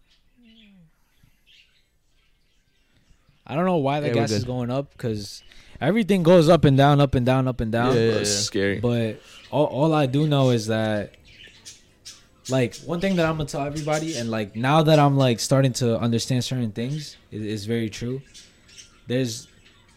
I 3.46 3.54
don't 3.54 3.66
know 3.66 3.78
why 3.78 4.00
the 4.00 4.08
Yeah, 4.08 4.14
gas 4.16 4.32
is 4.32 4.46
going 4.46 4.72
up 4.72 4.92
because 4.94 5.44
everything 5.82 6.24
goes 6.24 6.48
up 6.48 6.64
and 6.64 6.78
down, 6.78 7.02
up 7.02 7.16
and 7.16 7.26
down, 7.26 7.48
up 7.48 7.60
and 7.60 7.72
down. 7.72 7.96
Yeah, 7.96 8.02
yeah, 8.02 8.12
it's 8.20 8.30
scary. 8.32 8.80
But 8.80 9.20
all, 9.50 9.66
all 9.66 9.94
I 9.94 10.06
do 10.06 10.28
know 10.28 10.52
is 10.52 10.68
that, 10.68 11.16
like, 12.50 12.76
one 12.86 13.00
thing 13.02 13.16
that 13.18 13.26
I'm 13.26 13.38
gonna 13.38 13.50
tell 13.50 13.66
everybody, 13.66 14.16
and 14.18 14.30
like 14.30 14.56
now 14.56 14.84
that 14.84 15.00
I'm 15.00 15.18
like 15.18 15.40
starting 15.40 15.74
to 15.74 15.98
understand 16.00 16.44
certain 16.44 16.72
things, 16.72 17.18
is, 17.32 17.44
is 17.44 17.66
very 17.66 17.90
true. 17.90 18.22
There's, 19.08 19.48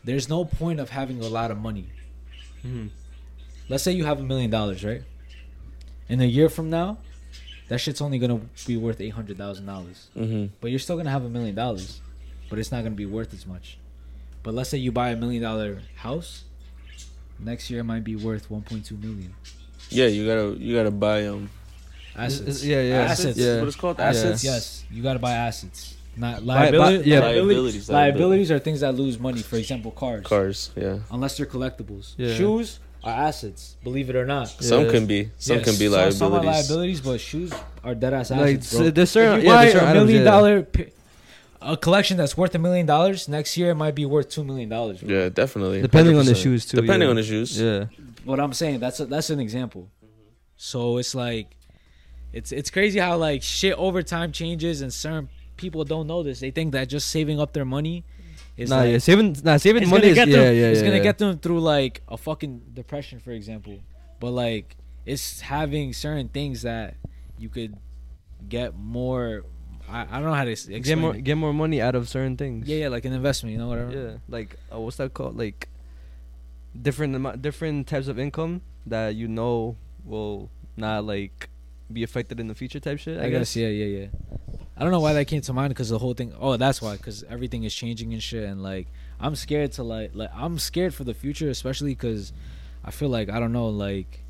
there's 0.05 0.29
no 0.29 0.45
point 0.45 0.81
of 0.81 0.91
having 0.91 1.21
a 1.21 1.29
lot 1.29 1.51
of 1.51 1.59
money. 1.59 1.87
Mhm. 2.65 2.91
Let's 3.69 3.83
say 3.83 3.93
you 3.93 4.05
have 4.05 4.21
a 4.21 4.23
million 4.23 4.51
dollars, 4.51 4.85
right? 4.85 5.03
In 6.09 6.21
a 6.21 6.25
year 6.27 6.49
from 6.49 6.69
now, 6.71 6.99
that 7.69 7.79
shit's 7.79 8.01
only 8.03 8.19
gonna 8.19 8.41
be 8.67 8.77
worth 8.77 9.01
eight 9.01 9.11
hundred 9.15 9.39
thousand 9.39 9.67
dollars. 9.67 10.09
hmm 10.15 10.47
But 10.61 10.71
you're 10.71 10.79
still 10.81 10.97
gonna 10.97 11.11
have 11.11 11.25
a 11.25 11.29
million 11.31 11.55
dollars, 11.55 12.01
but 12.51 12.59
it's 12.59 12.71
not 12.71 12.83
gonna 12.85 12.95
be 12.95 13.07
worth 13.07 13.33
as 13.33 13.47
much. 13.47 13.79
But 14.45 14.55
let's 14.55 14.71
say 14.71 14.79
you 14.79 14.93
buy 14.93 15.09
a 15.11 15.17
million 15.17 15.43
dollar 15.43 15.81
house, 15.97 16.45
next 17.41 17.69
year 17.71 17.81
it 17.81 17.85
might 17.85 18.05
be 18.05 18.15
worth 18.15 18.49
one 18.51 18.63
point 18.63 18.85
two 18.85 18.97
million. 18.97 19.35
Yeah, 19.91 20.07
you 20.07 20.27
gotta 20.27 20.57
you 20.63 20.77
gotta 20.77 20.91
buy 20.93 21.27
um 21.27 21.51
Is- 22.15 22.41
Assets. 22.41 22.49
is- 22.49 22.67
yeah, 22.67 22.81
yeah, 22.83 23.01
Assets. 23.11 23.39
yeah. 23.39 23.59
What 23.59 23.67
it's 23.69 23.77
called? 23.77 23.99
Assets. 23.99 24.45
Yeah. 24.45 24.53
Yes, 24.53 24.85
you 24.91 25.03
gotta 25.03 25.19
buy 25.19 25.33
assets. 25.33 25.97
Not 26.17 26.47
Buy- 26.47 26.71
buy- 26.71 26.79
liability, 26.79 27.11
yeah. 27.11 27.19
liabilities. 27.21 27.49
Liabilities, 27.51 27.89
Liabilities 27.91 28.51
are 28.53 28.59
things 28.61 28.81
that 28.81 28.95
lose 28.95 29.19
money. 29.19 29.43
For 29.43 29.57
example, 29.57 29.91
cars. 29.91 30.23
cars. 30.25 30.71
Yeah, 30.77 30.99
Unless 31.11 31.39
they're 31.39 31.47
collectibles. 31.47 32.15
Yeah. 32.17 32.35
Shoes 32.37 32.79
are 33.03 33.13
assets. 33.29 33.75
Believe 33.83 34.11
it 34.11 34.15
or 34.17 34.25
not. 34.25 34.47
some 34.63 34.85
Yeah. 34.85 34.91
can 34.93 35.07
be 35.07 35.31
some 35.39 35.57
Yes, 35.57 35.65
can 35.65 35.77
be 35.77 35.89
liabilities. 35.89 36.19
Some 36.19 36.33
are 36.35 36.45
liabilities, 36.45 37.01
but 37.01 37.19
shoes 37.21 37.51
are 37.83 37.95
dead 37.97 38.15
ass 38.15 38.31
Like 38.31 38.59
assets. 38.59 38.75
bro. 38.77 38.87
s- 38.87 38.93
there's 38.95 39.11
certain 39.11 39.39
if 39.39 39.45
you 39.45 39.49
yeah, 39.51 39.57
buy 39.57 39.63
there's 39.65 39.75
certain 39.75 39.91
a 39.91 39.95
million 39.95 40.19
yeah. 40.25 40.31
dollar 40.31 40.63
pi- 40.63 40.91
a 41.65 41.77
collection 41.77 42.17
that's 42.17 42.37
worth 42.37 42.55
a 42.55 42.59
million 42.59 42.87
dollars, 42.87 43.29
next 43.29 43.57
year 43.57 43.71
it 43.71 43.75
might 43.75 43.95
be 43.95 44.07
worth 44.07 44.29
two 44.29 44.45
million 44.45 44.69
dollars. 44.69 45.03
Yeah, 45.03 45.29
definitely. 45.29 45.83
Depending 45.83 46.17
on 46.17 46.27
the 46.27 46.35
shoes, 46.35 46.67
too, 46.67 46.77
Depending 46.77 47.07
yeah. 47.07 47.11
on 47.11 47.17
the 47.17 47.23
shoes. 47.23 47.61
Yeah. 47.61 47.87
What 48.25 48.41
I'm 48.41 48.53
saying, 48.53 48.81
that's 48.81 49.01
a, 49.01 49.07
that's 49.07 49.31
an 49.31 49.41
example. 49.41 49.89
Mm-hmm. 50.05 50.29
So 50.57 50.99
it's 50.99 51.15
like, 51.15 51.57
it's 52.33 52.53
it's 52.53 52.71
crazy 52.71 52.99
how 52.99 53.17
like 53.17 53.43
shit 53.43 53.75
over 53.77 54.03
time 54.03 54.33
changes, 54.33 54.81
and 54.81 54.93
certain 54.93 55.29
people 55.57 55.85
don't 55.85 56.07
know 56.07 56.23
this. 56.23 56.41
They 56.41 56.51
think 56.51 56.73
that 56.73 56.89
just 56.89 57.11
saving 57.11 57.41
up 57.41 57.53
their 57.53 57.65
money 57.65 58.05
is 58.57 58.71
Nah, 58.71 58.77
like, 58.79 58.93
yeah, 58.93 58.99
saving, 58.99 59.37
nah, 59.43 59.57
saving 59.57 59.89
money 59.89 60.09
is, 60.09 60.15
get 60.15 60.29
yeah, 60.29 60.51
yeah, 60.51 60.69
it's 60.69 60.81
yeah, 60.81 60.87
gonna 60.87 60.99
yeah. 60.99 61.03
get 61.03 61.19
them 61.19 61.39
through 61.39 61.61
like 61.61 62.03
a 62.09 62.17
fucking 62.17 62.63
depression, 62.75 63.21
for 63.21 63.31
example. 63.31 63.79
But 64.21 64.31
like, 64.31 64.77
it's 65.07 65.41
having 65.41 65.93
certain 65.93 66.29
things 66.29 66.63
that 66.63 66.97
you 67.39 67.49
could 67.49 67.77
get 68.49 68.77
more. 68.77 69.45
I, 69.89 70.03
I 70.03 70.05
don't 70.21 70.25
know 70.25 70.35
how 70.35 70.45
to 70.45 70.51
explain. 70.51 70.83
get 70.83 70.99
more, 70.99 71.15
it. 71.15 71.23
get 71.23 71.37
more 71.37 71.53
money 71.53 71.81
out 71.81 71.95
of 71.95 72.09
certain 72.09 72.37
things. 72.37 72.69
Yeah, 72.69 72.77
yeah, 72.77 72.89
like 72.89 73.05
an 73.05 73.13
investment, 73.13 73.53
you 73.53 73.59
know, 73.59 73.69
whatever. 73.69 73.91
Yeah, 73.93 74.17
like 74.29 74.57
uh, 74.73 74.81
what's 74.81 74.97
that 74.97 75.15
called? 75.15 75.37
Like 75.37 75.69
different 76.81 77.15
amount, 77.15 77.43
different 77.43 77.87
types 77.87 78.09
of 78.09 78.19
income 78.19 78.63
that 78.87 79.15
you 79.15 79.29
know 79.29 79.77
will 80.05 80.51
not 80.77 81.05
like 81.05 81.49
be 81.93 82.03
affected 82.03 82.41
in 82.41 82.49
the 82.49 82.55
future 82.55 82.81
type 82.81 82.99
shit. 82.99 83.21
I, 83.21 83.27
I, 83.27 83.31
guess. 83.31 83.41
guess, 83.41 83.57
yeah, 83.57 83.69
yeah, 83.69 84.01
yeah. 84.01 84.07
I 84.77 84.83
don't 84.83 84.91
know 84.91 85.01
why 85.01 85.13
that 85.13 85.27
came 85.27 85.41
to 85.43 85.53
mind 85.53 85.69
because 85.71 85.91
the 85.91 85.99
whole 85.99 86.15
thing. 86.15 86.35
Oh, 86.39 86.57
that's 86.57 86.83
why. 86.83 86.97
Because 86.97 87.23
everything 87.25 87.65
is 87.65 87.75
changing 87.75 88.13
and 88.13 88.23
shit, 88.23 88.45
and 88.45 88.63
like 88.63 88.89
I'm 89.21 89.37
scared 89.37 89.73
to 89.73 89.85
like, 89.85 90.11
like 90.15 90.31
I'm 90.35 90.59
scared 90.59 90.95
for 90.95 91.05
the 91.05 91.15
future, 91.15 91.49
especially 91.49 91.93
because 91.93 92.33
I 92.85 92.91
feel 92.91 93.09
like 93.09 93.29
I 93.29 93.39
don't 93.39 93.53
know, 93.53 93.69
like 93.69 94.24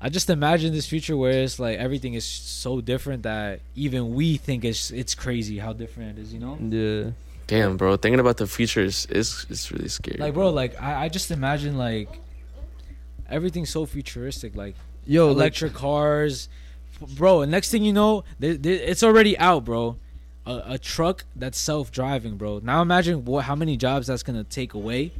I 0.00 0.08
just 0.08 0.30
imagine 0.30 0.72
this 0.72 0.86
future 0.86 1.16
where 1.16 1.42
it's 1.42 1.58
like 1.58 1.78
everything 1.78 2.14
is 2.14 2.24
so 2.24 2.80
different 2.80 3.24
that 3.24 3.60
even 3.74 4.14
we 4.14 4.38
think 4.38 4.64
it's 4.64 4.90
it's 4.90 5.14
crazy 5.14 5.58
how 5.58 5.74
different 5.74 6.18
it 6.18 6.22
is, 6.22 6.32
you 6.32 6.40
know? 6.40 6.56
Yeah. 6.58 7.10
Damn, 7.46 7.76
bro. 7.76 7.96
Thinking 7.96 8.20
about 8.20 8.38
the 8.38 8.46
future 8.46 8.80
is 8.80 9.06
is, 9.06 9.44
is 9.50 9.70
really 9.70 9.88
scary. 9.88 10.18
Like, 10.18 10.34
bro, 10.34 10.50
like 10.50 10.80
I, 10.80 11.04
I 11.04 11.08
just 11.08 11.30
imagine 11.30 11.76
like 11.76 12.08
everything's 13.28 13.70
so 13.70 13.84
futuristic, 13.84 14.56
like 14.56 14.74
Yo, 15.06 15.28
like, 15.28 15.36
electric 15.36 15.74
cars, 15.74 16.48
bro. 17.16 17.42
And 17.42 17.50
next 17.50 17.70
thing 17.70 17.82
you 17.82 17.92
know, 17.92 18.24
there, 18.38 18.54
there, 18.54 18.74
it's 18.74 19.02
already 19.02 19.36
out, 19.38 19.64
bro. 19.64 19.96
A, 20.46 20.62
a 20.66 20.78
truck 20.78 21.24
that's 21.36 21.58
self-driving, 21.58 22.36
bro. 22.36 22.60
Now 22.62 22.80
imagine 22.80 23.26
what 23.26 23.44
how 23.44 23.54
many 23.54 23.76
jobs 23.76 24.06
that's 24.06 24.22
gonna 24.22 24.44
take 24.44 24.72
away. 24.72 25.12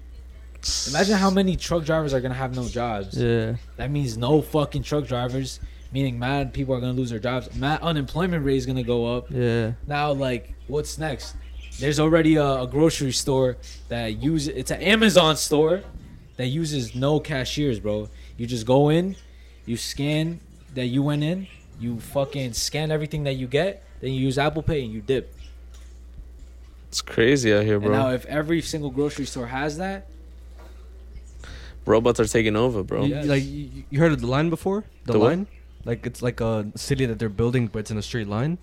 Imagine 0.88 1.16
how 1.16 1.30
many 1.30 1.56
truck 1.56 1.84
drivers 1.84 2.12
are 2.14 2.20
gonna 2.20 2.34
have 2.34 2.54
no 2.54 2.68
jobs. 2.68 3.16
yeah. 3.16 3.54
That 3.76 3.90
means 3.90 4.16
no 4.16 4.42
fucking 4.42 4.82
truck 4.82 5.06
drivers. 5.06 5.60
Meaning, 5.92 6.18
mad 6.18 6.52
people 6.52 6.74
are 6.74 6.80
gonna 6.80 6.92
lose 6.92 7.10
their 7.10 7.18
jobs. 7.18 7.52
Mad 7.56 7.80
unemployment 7.82 8.44
rate 8.44 8.56
is 8.58 8.66
gonna 8.66 8.82
go 8.82 9.16
up. 9.16 9.30
Yeah. 9.30 9.72
Now, 9.86 10.12
like, 10.12 10.54
what's 10.68 10.98
next? 10.98 11.34
There's 11.78 11.98
already 11.98 12.36
a, 12.36 12.62
a 12.62 12.66
grocery 12.66 13.12
store 13.12 13.56
that 13.88 14.22
use 14.22 14.46
it's 14.48 14.70
an 14.70 14.82
Amazon 14.82 15.36
store 15.36 15.82
that 16.36 16.46
uses 16.46 16.94
no 16.94 17.20
cashiers, 17.20 17.80
bro. 17.80 18.08
You 18.36 18.46
just 18.46 18.66
go 18.66 18.88
in, 18.90 19.16
you 19.66 19.76
scan 19.76 20.40
that 20.74 20.86
you 20.86 21.02
went 21.02 21.24
in, 21.24 21.46
you 21.80 21.98
fucking 22.00 22.52
scan 22.52 22.90
everything 22.90 23.24
that 23.24 23.34
you 23.34 23.46
get, 23.46 23.82
then 24.00 24.12
you 24.12 24.20
use 24.20 24.38
Apple 24.38 24.62
Pay 24.62 24.84
and 24.84 24.92
you 24.92 25.00
dip. 25.00 25.34
it's 26.88 27.02
crazy 27.02 27.52
out 27.52 27.64
here, 27.64 27.76
And 27.76 27.90
now, 27.92 28.10
if 28.10 28.26
every 28.26 28.62
single 28.62 28.90
grocery 28.90 29.26
store 29.26 29.46
has 29.46 29.78
that, 29.78 30.06
Robots 31.86 32.20
are 32.20 32.26
taking 32.26 32.56
over, 32.56 32.82
bro. 32.82 33.04
Yes. 33.04 33.26
Like 33.26 33.44
you, 33.44 33.84
you 33.90 33.98
heard 33.98 34.12
of 34.12 34.20
the 34.20 34.26
line 34.26 34.50
before? 34.50 34.84
The, 35.06 35.12
The 35.14 35.18
what? 35.18 35.28
line? 35.28 35.46
Like 35.84 36.06
it's 36.06 36.22
like 36.22 36.40
a 36.40 36.66
city 36.76 37.06
that 37.06 37.18
they're 37.18 37.28
building, 37.28 37.66
but 37.68 37.80
it's 37.80 37.90
in 37.90 37.98
a 37.98 38.02
straight 38.02 38.28
line. 38.28 38.58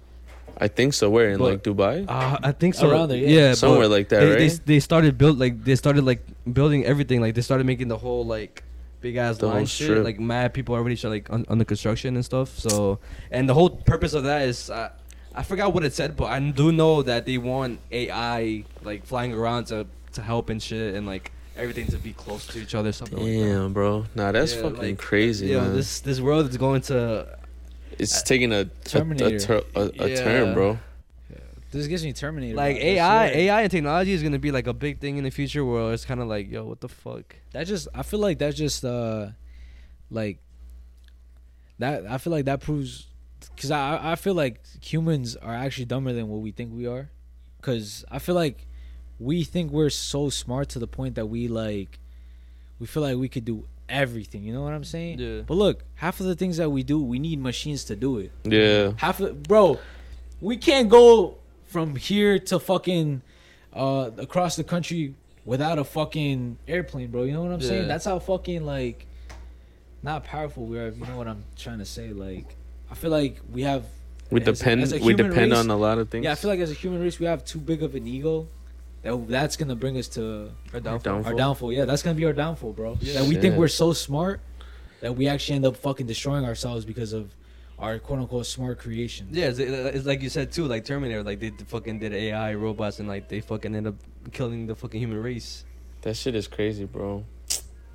I 0.59 0.67
think 0.67 0.93
so. 0.93 1.09
Where 1.09 1.29
in 1.31 1.37
But- 1.39 1.43
like 1.51 1.63
Dubai? 1.63 2.05
Uh, 2.07 2.37
I 2.41 2.51
think 2.51 2.73
so. 2.75 2.89
Around 2.89 3.09
there, 3.09 3.17
yeah. 3.17 3.51
but 3.51 3.57
Somewhere 3.57 3.87
like 3.87 4.09
that, 4.09 4.19
they, 4.21 4.29
right? 4.29 4.39
they 4.65 4.73
they 4.75 4.79
started 4.79 5.17
build 5.17 5.37
like 5.39 5.63
they 5.63 5.75
started 5.75 6.03
like 6.05 6.21
building 6.51 6.85
everything. 6.85 7.21
Like 7.21 7.35
they 7.35 7.41
started 7.41 7.65
making 7.65 7.87
the 7.89 7.97
whole 7.97 8.25
like 8.25 8.63
big 9.01 9.15
ass 9.17 9.37
The 9.37 9.47
line 9.47 9.65
shit. 9.65 9.85
strip. 9.85 10.03
Like 10.03 10.19
mad 10.19 10.53
people 10.53 10.73
already 10.75 10.95
start 10.95 11.11
like 11.11 11.29
un- 11.31 11.45
under 11.49 11.65
construction 11.65 12.15
and 12.15 12.23
stuff. 12.25 12.57
So 12.57 12.99
and 13.31 13.47
the 13.49 13.53
whole 13.53 13.69
purpose 13.69 14.13
of 14.13 14.23
that 14.23 14.43
is 14.47 14.69
uh, 14.69 14.89
I 15.35 15.43
forgot 15.43 15.73
what 15.73 15.83
it 15.85 15.93
said, 15.93 16.15
but 16.17 16.25
I 16.25 16.39
do 16.39 16.71
know 16.71 17.03
that 17.03 17.25
they 17.25 17.37
want 17.37 17.79
AI 17.91 18.63
like 18.83 19.05
flying 19.05 19.33
around 19.33 19.65
to 19.65 19.85
to 20.13 20.21
help 20.21 20.49
and 20.49 20.61
shit 20.61 20.95
and 20.95 21.05
like 21.05 21.31
everything 21.57 21.87
to 21.87 21.97
be 21.97 22.13
close 22.13 22.45
to 22.47 22.59
each 22.59 22.75
other. 22.75 22.91
Something 22.91 23.17
like 23.19 23.27
that. 23.27 23.39
Damn, 23.45 23.73
bro. 23.73 24.05
Nah, 24.15 24.31
that's 24.31 24.53
Yeah, 24.55 24.61
fucking 24.63 24.77
like, 24.77 24.97
crazy, 24.97 25.47
Yo, 25.47 25.61
man. 25.61 25.75
this 25.75 25.99
this 25.99 26.19
world 26.19 26.49
is 26.49 26.57
going 26.57 26.81
to 26.81 27.37
it's 27.99 28.21
taking 28.23 28.51
a 28.53 28.55
a, 28.55 28.61
a, 28.61 28.65
Terminator. 28.85 29.61
a, 29.75 29.81
a 29.99 30.09
Yeah. 30.09 30.15
turn, 30.23 30.53
bro. 30.53 30.77
This 31.69 31.87
gives 31.87 32.03
me 32.05 32.13
Terminator. 32.13 32.55
like 32.55 32.77
vibes, 32.77 32.81
AI 32.81 33.27
swear. 33.29 33.37
AI 33.41 33.61
and 33.63 33.71
technology 33.71 34.13
is 34.13 34.23
gonna 34.23 34.39
be 34.39 34.51
like 34.51 34.67
a 34.67 34.73
big 34.73 34.99
thing 34.99 35.17
in 35.17 35.25
the 35.25 35.29
future 35.29 35.65
where 35.65 35.91
it's 35.93 36.05
kind 36.05 36.21
of 36.21 36.27
like 36.27 36.49
yo 36.49 36.63
what 36.63 36.79
the 36.79 36.87
fuck. 36.87 37.35
That 37.51 37.67
just 37.67 37.87
I 37.93 38.03
feel 38.03 38.19
like 38.21 38.39
that's 38.39 38.55
just 38.55 38.85
uh 38.85 39.27
like 40.09 40.39
that 41.79 42.05
I 42.05 42.17
feel 42.19 42.31
like 42.31 42.45
that 42.45 42.61
proves 42.61 43.07
cuz 43.57 43.69
I 43.69 44.13
I 44.13 44.15
feel 44.15 44.33
like 44.33 44.61
humans 44.81 45.35
are 45.35 45.53
actually 45.53 45.85
dumber 45.85 46.13
than 46.13 46.29
what 46.29 46.41
we 46.41 46.51
think 46.51 46.73
we 46.73 46.87
are 46.87 47.09
cuz 47.61 48.05
I 48.09 48.19
feel 48.19 48.35
like 48.35 48.65
we 49.19 49.43
think 49.43 49.71
we're 49.71 49.89
so 49.89 50.29
smart 50.29 50.69
to 50.69 50.79
the 50.79 50.87
point 50.87 51.15
that 51.15 51.25
we 51.27 51.47
like 51.47 51.99
we 52.79 52.85
feel 52.87 53.01
like 53.03 53.17
we 53.17 53.27
could 53.29 53.45
do 53.45 53.65
everything, 53.89 54.43
you 54.43 54.53
know 54.53 54.61
what 54.61 54.73
I'm 54.73 54.83
saying? 54.83 55.17
Yeah. 55.19 55.41
But 55.47 55.55
look, 55.55 55.83
half 55.95 56.19
of 56.19 56.25
the 56.27 56.35
things 56.35 56.57
that 56.57 56.69
we 56.69 56.83
do, 56.83 57.01
we 57.01 57.17
need 57.19 57.39
machines 57.41 57.85
to 57.85 57.95
do 57.95 58.19
it. 58.19 58.31
Yeah. 58.43 58.91
Half 58.97 59.19
of 59.19 59.43
bro, 59.43 59.79
we 60.41 60.57
can't 60.57 60.89
go 60.89 61.37
from 61.65 61.95
here 61.95 62.37
to 62.39 62.59
fucking 62.59 63.21
uh 63.73 64.11
across 64.17 64.55
the 64.55 64.63
country 64.63 65.15
without 65.45 65.79
a 65.79 65.83
fucking 65.83 66.57
airplane, 66.67 67.09
bro. 67.09 67.23
You 67.23 67.33
know 67.33 67.43
what 67.43 67.51
I'm 67.53 67.61
Yeah. 67.61 67.67
saying? 67.67 67.87
That's 67.87 68.05
how 68.05 68.19
fucking 68.19 68.65
like 68.65 69.05
not 70.03 70.23
powerful 70.23 70.65
we 70.65 70.77
are. 70.77 70.89
You 70.89 71.05
know 71.05 71.17
what 71.17 71.27
I'm 71.27 71.43
trying 71.57 71.79
to 71.79 71.85
say, 71.85 72.09
like 72.09 72.55
I 72.91 72.95
feel 72.95 73.09
like 73.11 73.39
we 73.51 73.63
have 73.63 73.83
We 74.29 74.41
as 74.41 74.59
depend. 74.59 74.83
as 74.83 74.93
we 74.93 75.13
depend 75.13 75.51
race- 75.51 75.53
on 75.59 75.69
a 75.71 75.75
lot 75.77 75.97
of 75.97 76.09
things. 76.09 76.25
yeah. 76.25 76.33
I 76.33 76.35
feel 76.35 76.49
like 76.51 76.59
as 76.59 76.71
a 76.71 76.75
human 76.75 77.01
race, 77.01 77.19
we 77.19 77.25
have 77.25 77.43
too 77.45 77.59
big 77.59 77.81
of 77.83 77.95
an 77.95 78.05
ego. 78.07 78.47
That 79.07 79.27
that's 79.27 79.55
gonna 79.57 79.75
bring 79.75 79.97
us 79.97 80.07
to 80.09 80.51
Our 80.73 80.79
downfall. 80.79 80.99
downfall. 81.13 81.31
our 81.31 81.37
downfall. 81.37 81.71
Yeah, 81.73 81.85
that's 81.85 82.03
gonna 82.03 82.15
be 82.15 82.25
our 82.25 82.33
downfall, 82.33 82.73
bro. 82.73 82.97
Yeah. 83.01 83.21
that 83.21 83.25
we 83.27 83.35
think 83.35 83.55
we're 83.55 83.67
so 83.67 83.93
smart 83.93 84.41
that 85.01 85.15
we 85.15 85.27
actually 85.27 85.55
end 85.55 85.65
up 85.65 85.77
fucking 85.77 86.07
destroying 86.07 86.43
ourselves 86.45 86.83
because 86.85 87.13
of 87.13 87.33
our 87.79 87.99
quote 87.99 88.19
unquote 88.19 88.45
smart 88.45 88.79
creation. 88.79 89.27
Yeah, 89.31 89.45
it's, 89.49 89.59
it's 89.59 90.05
like 90.05 90.21
you 90.21 90.29
said 90.29 90.51
too, 90.51 90.65
like 90.65 90.83
Terminator, 90.85 91.23
like 91.23 91.39
they 91.39 91.51
fucking 91.67 91.99
did 91.99 92.13
AI 92.13 92.53
robots 92.55 92.99
and 92.99 93.07
like 93.07 93.29
they 93.29 93.39
fucking 93.39 93.75
end 93.75 93.87
up 93.87 93.95
killing 94.31 94.67
the 94.67 94.75
fucking 94.75 94.99
human 94.99 95.21
race. 95.21 95.63
that 96.01 96.15
shit 96.17 96.35
is 96.35 96.47
crazy, 96.47 96.85
bro. 96.85 97.23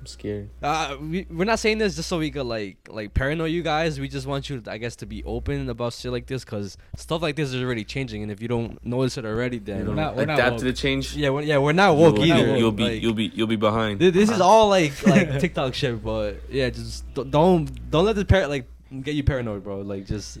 I'm 0.03 0.07
scared. 0.07 0.49
Uh, 0.61 0.97
we 0.99 1.25
we're 1.29 1.45
not 1.45 1.59
saying 1.59 1.77
this 1.77 1.95
just 1.95 2.09
so 2.09 2.19
we 2.19 2.29
could 2.29 2.45
like 2.45 2.75
like 2.89 3.13
paranoid 3.13 3.51
you 3.51 3.63
guys. 3.63 4.01
We 4.01 4.09
just 4.09 4.27
want 4.27 4.49
you, 4.49 4.61
I 4.67 4.77
guess, 4.77 4.97
to 4.97 5.05
be 5.05 5.23
open 5.23 5.69
about 5.69 5.93
shit 5.93 6.11
like 6.11 6.25
this 6.27 6.43
because 6.43 6.77
stuff 6.97 7.21
like 7.21 7.37
this 7.37 7.53
is 7.53 7.63
already 7.63 7.85
changing, 7.85 8.21
and 8.21 8.29
if 8.29 8.41
you 8.41 8.49
don't 8.49 8.85
notice 8.85 9.17
it 9.17 9.23
already, 9.23 9.59
then 9.59 9.77
You 9.77 9.83
know, 9.85 9.93
not- 9.93 10.17
we're 10.17 10.25
not 10.25 10.33
adapt 10.39 10.51
woke. 10.51 10.59
to 10.59 10.65
the 10.65 10.73
change. 10.73 11.15
yeah, 11.15 11.29
we're, 11.29 11.43
yeah, 11.43 11.57
we're 11.57 11.71
not 11.71 11.95
woke 11.95 12.17
you'll, 12.17 12.25
either. 12.25 12.57
You'll 12.57 12.71
be. 12.73 12.83
Like, 12.83 13.01
you'll 13.01 13.13
be. 13.13 13.31
You'll 13.33 13.47
be 13.47 13.55
behind. 13.55 13.99
thi- 14.01 14.09
This 14.09 14.29
is 14.29 14.41
all 14.41 14.67
like 14.67 14.91
like 15.07 15.39
TikTok 15.39 15.73
shit, 15.73 16.03
but 16.03 16.41
yeah, 16.49 16.69
just 16.69 17.05
d- 17.13 17.23
don't 17.23 17.89
don't 17.89 18.03
let 18.03 18.17
the 18.17 18.25
par- 18.25 18.47
like 18.47 18.65
get 19.03 19.15
you 19.15 19.23
paranoid, 19.23 19.63
bro. 19.63 19.79
Like 19.83 20.05
just 20.05 20.37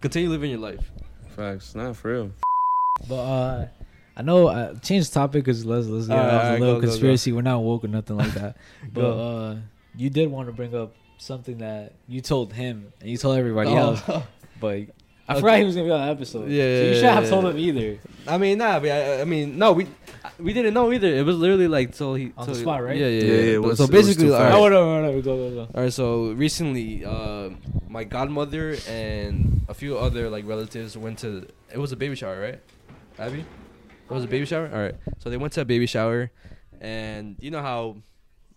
continue 0.00 0.28
living 0.28 0.50
your 0.50 0.58
life. 0.58 0.90
Facts. 1.36 1.76
Not 1.76 1.94
for 1.96 2.10
real. 2.12 2.30
But 3.08 3.14
uh, 3.14 3.66
I 4.18 4.22
know 4.22 4.48
uh, 4.48 4.74
change 4.80 5.10
topic 5.10 5.44
because 5.44 5.64
let's 5.64 5.86
let's 5.86 6.08
get 6.08 6.16
Alright, 6.18 6.34
off 6.34 6.42
alright, 6.42 6.56
a 6.58 6.60
little 6.60 6.74
go, 6.74 6.80
go, 6.80 6.86
go. 6.86 6.90
conspiracy. 6.92 7.32
We're 7.32 7.42
not 7.42 7.60
woke 7.62 7.84
or 7.84 7.88
nothing 7.88 8.16
like 8.16 8.32
that. 8.34 8.56
but 8.92 9.00
uh, 9.16 9.56
you 9.96 10.10
did 10.10 10.28
want 10.30 10.48
to 10.48 10.52
bring 10.52 10.74
up 10.74 10.94
something 11.18 11.58
that 11.58 11.94
you 12.08 12.20
told 12.20 12.52
him 12.52 12.92
and 13.00 13.08
you 13.08 13.16
told 13.16 13.38
everybody 13.38 13.70
Oh. 13.70 13.76
else. 13.76 14.02
But 14.60 14.74
I 15.28 15.32
Okay. 15.34 15.40
forgot 15.40 15.58
he 15.60 15.64
was 15.64 15.76
gonna 15.76 15.86
be 15.86 15.92
on 15.92 16.04
the 16.06 16.10
episode. 16.12 16.48
Yeah, 16.50 16.62
so 16.64 16.68
you 16.82 16.88
yeah, 16.88 16.94
should 16.94 17.04
have 17.04 17.24
yeah, 17.24 17.30
told 17.30 17.44
him 17.44 17.58
either. 17.58 17.98
I 18.26 18.38
mean, 18.38 18.58
nah, 18.58 18.80
but 18.80 18.90
I, 18.90 19.20
I 19.20 19.24
mean, 19.24 19.56
no, 19.56 19.72
we 19.72 19.86
we 20.40 20.52
didn't 20.52 20.74
know 20.74 20.90
either. 20.92 21.06
It 21.06 21.24
was 21.24 21.36
literally 21.36 21.68
like 21.68 21.94
till 21.94 22.14
he 22.14 22.32
On 22.36 22.44
till 22.46 22.54
the 22.54 22.60
spot, 22.60 22.82
right? 22.82 22.96
Yeah, 22.96 23.06
yeah, 23.06 23.22
Yeah, 23.22 23.32
yeah. 23.34 23.50
yeah, 23.52 23.58
was- 23.58 23.78
so 23.78 23.86
basically, 23.86 24.26
too 24.26 24.34
all 24.34 24.40
fast. 24.40 24.54
right, 24.54 24.58
Oh, 24.60 24.68
no, 24.68 25.00
no, 25.02 25.12
no, 25.12 25.20
go, 25.22 25.36
go, 25.36 25.50
go. 25.54 25.60
all 25.74 25.82
right. 25.84 25.92
So 25.92 26.32
recently, 26.32 27.04
uh, 27.04 27.50
my 27.88 28.02
godmother 28.02 28.74
and 28.88 29.60
a 29.68 29.74
few 29.74 29.96
other 29.96 30.28
like 30.28 30.44
relatives 30.44 30.96
went 30.96 31.18
to. 31.20 31.46
It 31.72 31.78
was 31.78 31.92
a 31.92 31.96
baby 31.96 32.16
shower, 32.16 32.40
right, 32.40 32.60
Abby? 33.20 33.44
It 34.10 34.14
was 34.14 34.24
a 34.24 34.28
baby 34.28 34.46
shower. 34.46 34.70
All 34.72 34.78
right. 34.80 34.94
So 35.18 35.30
they 35.30 35.36
went 35.36 35.52
to 35.54 35.60
a 35.60 35.64
baby 35.64 35.86
shower, 35.86 36.30
and 36.80 37.36
you 37.40 37.50
know 37.50 37.60
how 37.62 37.96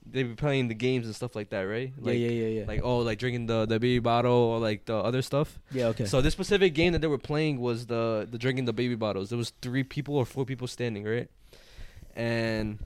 they 0.10 0.24
be 0.24 0.34
playing 0.34 0.68
the 0.68 0.74
games 0.74 1.06
and 1.06 1.16
stuff 1.16 1.36
like 1.36 1.50
that, 1.52 1.62
right? 1.62 1.92
Yeah, 2.00 2.06
Like, 2.06 2.18
yeah, 2.20 2.30
yeah, 2.30 2.48
yeah. 2.60 2.66
Like 2.68 2.82
oh, 2.84 3.00
like 3.00 3.20
drinking 3.20 3.48
the 3.48 3.66
the 3.66 3.80
baby 3.80 4.00
bottle 4.00 4.32
or 4.34 4.60
like 4.60 4.86
the 4.86 4.96
other 4.96 5.22
stuff. 5.22 5.60
yeah, 5.72 5.88
okay. 5.88 6.06
So 6.06 6.22
this 6.22 6.34
specific 6.34 6.74
game 6.74 6.94
that 6.94 7.00
they 7.02 7.08
were 7.08 7.18
playing 7.20 7.60
was 7.60 7.86
the 7.88 8.28
the 8.30 8.38
drinking 8.38 8.66
the 8.66 8.74
baby 8.74 8.96
bottles. 8.96 9.30
There 9.30 9.38
was 9.38 9.52
three 9.62 9.84
people 9.84 10.16
or 10.16 10.26
four 10.26 10.46
people 10.46 10.68
standing, 10.68 11.04
right? 11.04 11.30
And 12.16 12.80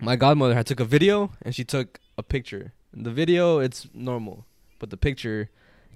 my 0.00 0.16
godmother 0.16 0.54
had 0.54 0.66
took 0.66 0.80
a 0.80 0.84
video 0.84 1.32
and 1.42 1.54
she 1.54 1.64
took 1.64 1.98
a 2.18 2.22
picture. 2.22 2.72
In 2.94 3.04
the 3.04 3.10
video 3.10 3.58
it's 3.58 3.88
normal, 3.94 4.44
but 4.78 4.90
the 4.90 4.96
picture 4.96 5.48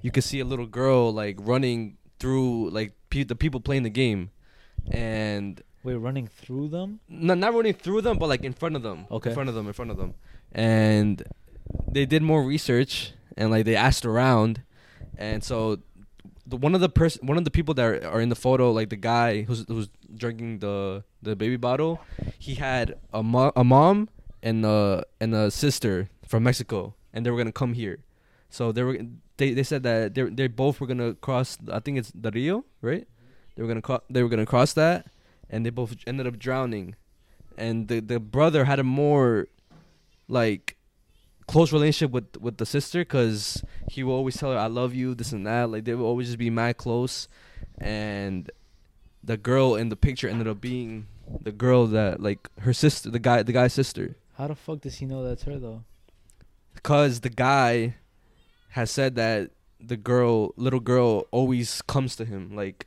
you 0.02 0.10
could 0.10 0.24
see 0.24 0.40
a 0.40 0.44
little 0.44 0.66
girl 0.66 1.12
like 1.12 1.36
running 1.40 1.96
through 2.18 2.70
like 2.70 2.92
pe- 3.10 3.24
the 3.24 3.36
people 3.36 3.60
playing 3.60 3.82
the 3.82 3.90
game, 3.90 4.30
and 4.90 5.60
Wait, 5.86 5.94
running 5.94 6.26
through 6.26 6.68
them? 6.68 6.98
not 7.08 7.38
not 7.38 7.54
running 7.54 7.72
through 7.74 8.00
them, 8.02 8.18
but 8.18 8.28
like 8.28 8.42
in 8.44 8.52
front 8.52 8.74
of 8.76 8.82
them. 8.82 9.06
Okay. 9.10 9.30
In 9.30 9.34
front 9.34 9.48
of 9.48 9.54
them, 9.54 9.66
in 9.68 9.72
front 9.72 9.90
of 9.90 9.96
them. 9.96 10.14
And 10.52 11.22
they 11.90 12.06
did 12.06 12.22
more 12.22 12.42
research 12.42 13.12
and 13.36 13.50
like 13.50 13.64
they 13.64 13.76
asked 13.76 14.04
around, 14.04 14.62
and 15.16 15.44
so 15.44 15.78
the 16.46 16.56
one 16.56 16.74
of 16.74 16.80
the 16.80 16.88
person, 16.88 17.26
one 17.26 17.38
of 17.38 17.44
the 17.44 17.50
people 17.50 17.74
that 17.74 17.84
are, 17.84 18.06
are 18.08 18.20
in 18.20 18.28
the 18.30 18.36
photo, 18.46 18.72
like 18.72 18.88
the 18.90 18.96
guy 18.96 19.42
who's 19.42 19.64
who's 19.68 19.88
drinking 20.14 20.58
the 20.60 21.04
the 21.22 21.36
baby 21.36 21.56
bottle, 21.56 22.00
he 22.38 22.54
had 22.54 22.94
a 23.12 23.22
mo- 23.22 23.52
a 23.56 23.64
mom 23.64 24.08
and 24.42 24.64
a 24.64 25.04
and 25.20 25.34
a 25.34 25.50
sister 25.50 26.08
from 26.26 26.42
Mexico, 26.44 26.94
and 27.12 27.24
they 27.24 27.30
were 27.30 27.38
gonna 27.38 27.52
come 27.52 27.74
here. 27.74 27.98
So 28.50 28.72
they 28.72 28.82
were 28.82 28.98
they, 29.36 29.52
they 29.52 29.62
said 29.62 29.82
that 29.82 30.14
they 30.14 30.22
they 30.24 30.46
both 30.48 30.80
were 30.80 30.86
gonna 30.86 31.14
cross. 31.14 31.58
I 31.70 31.80
think 31.80 31.98
it's 31.98 32.12
the 32.14 32.30
Rio, 32.30 32.64
right? 32.80 33.06
They 33.54 33.62
were 33.62 33.68
gonna 33.68 33.82
co- 33.82 34.02
they 34.08 34.22
were 34.22 34.28
gonna 34.28 34.46
cross 34.46 34.72
that, 34.74 35.06
and 35.50 35.64
they 35.64 35.70
both 35.70 35.96
ended 36.06 36.26
up 36.26 36.38
drowning. 36.38 36.96
And 37.56 37.88
the 37.88 38.00
the 38.00 38.20
brother 38.20 38.64
had 38.64 38.78
a 38.78 38.84
more 38.84 39.48
like 40.28 40.76
close 41.46 41.72
relationship 41.72 42.10
with 42.12 42.36
with 42.38 42.58
the 42.58 42.66
sister 42.66 43.00
because 43.00 43.64
he 43.90 44.02
will 44.02 44.14
always 44.14 44.36
tell 44.36 44.52
her 44.52 44.58
I 44.58 44.66
love 44.66 44.94
you, 44.94 45.14
this 45.14 45.32
and 45.32 45.46
that. 45.46 45.70
Like 45.70 45.84
they 45.84 45.94
will 45.94 46.06
always 46.06 46.26
just 46.28 46.38
be 46.38 46.50
mad 46.50 46.76
close, 46.76 47.28
and 47.78 48.50
the 49.24 49.36
girl 49.36 49.74
in 49.74 49.88
the 49.88 49.96
picture 49.96 50.28
ended 50.28 50.48
up 50.48 50.60
being 50.60 51.06
the 51.42 51.52
girl 51.52 51.86
that 51.86 52.20
like 52.20 52.48
her 52.60 52.72
sister, 52.72 53.10
the 53.10 53.18
guy, 53.18 53.42
the 53.42 53.52
guy's 53.52 53.72
sister. 53.72 54.16
How 54.36 54.48
the 54.48 54.54
fuck 54.54 54.82
does 54.82 54.96
he 54.96 55.06
know 55.06 55.24
that's 55.24 55.44
her 55.44 55.58
though? 55.58 55.84
Cause 56.82 57.20
the 57.20 57.30
guy 57.30 57.96
has 58.70 58.90
said 58.90 59.16
that 59.16 59.50
the 59.80 59.96
girl, 59.96 60.52
little 60.56 60.80
girl, 60.80 61.26
always 61.30 61.82
comes 61.82 62.16
to 62.16 62.24
him, 62.24 62.54
like, 62.54 62.86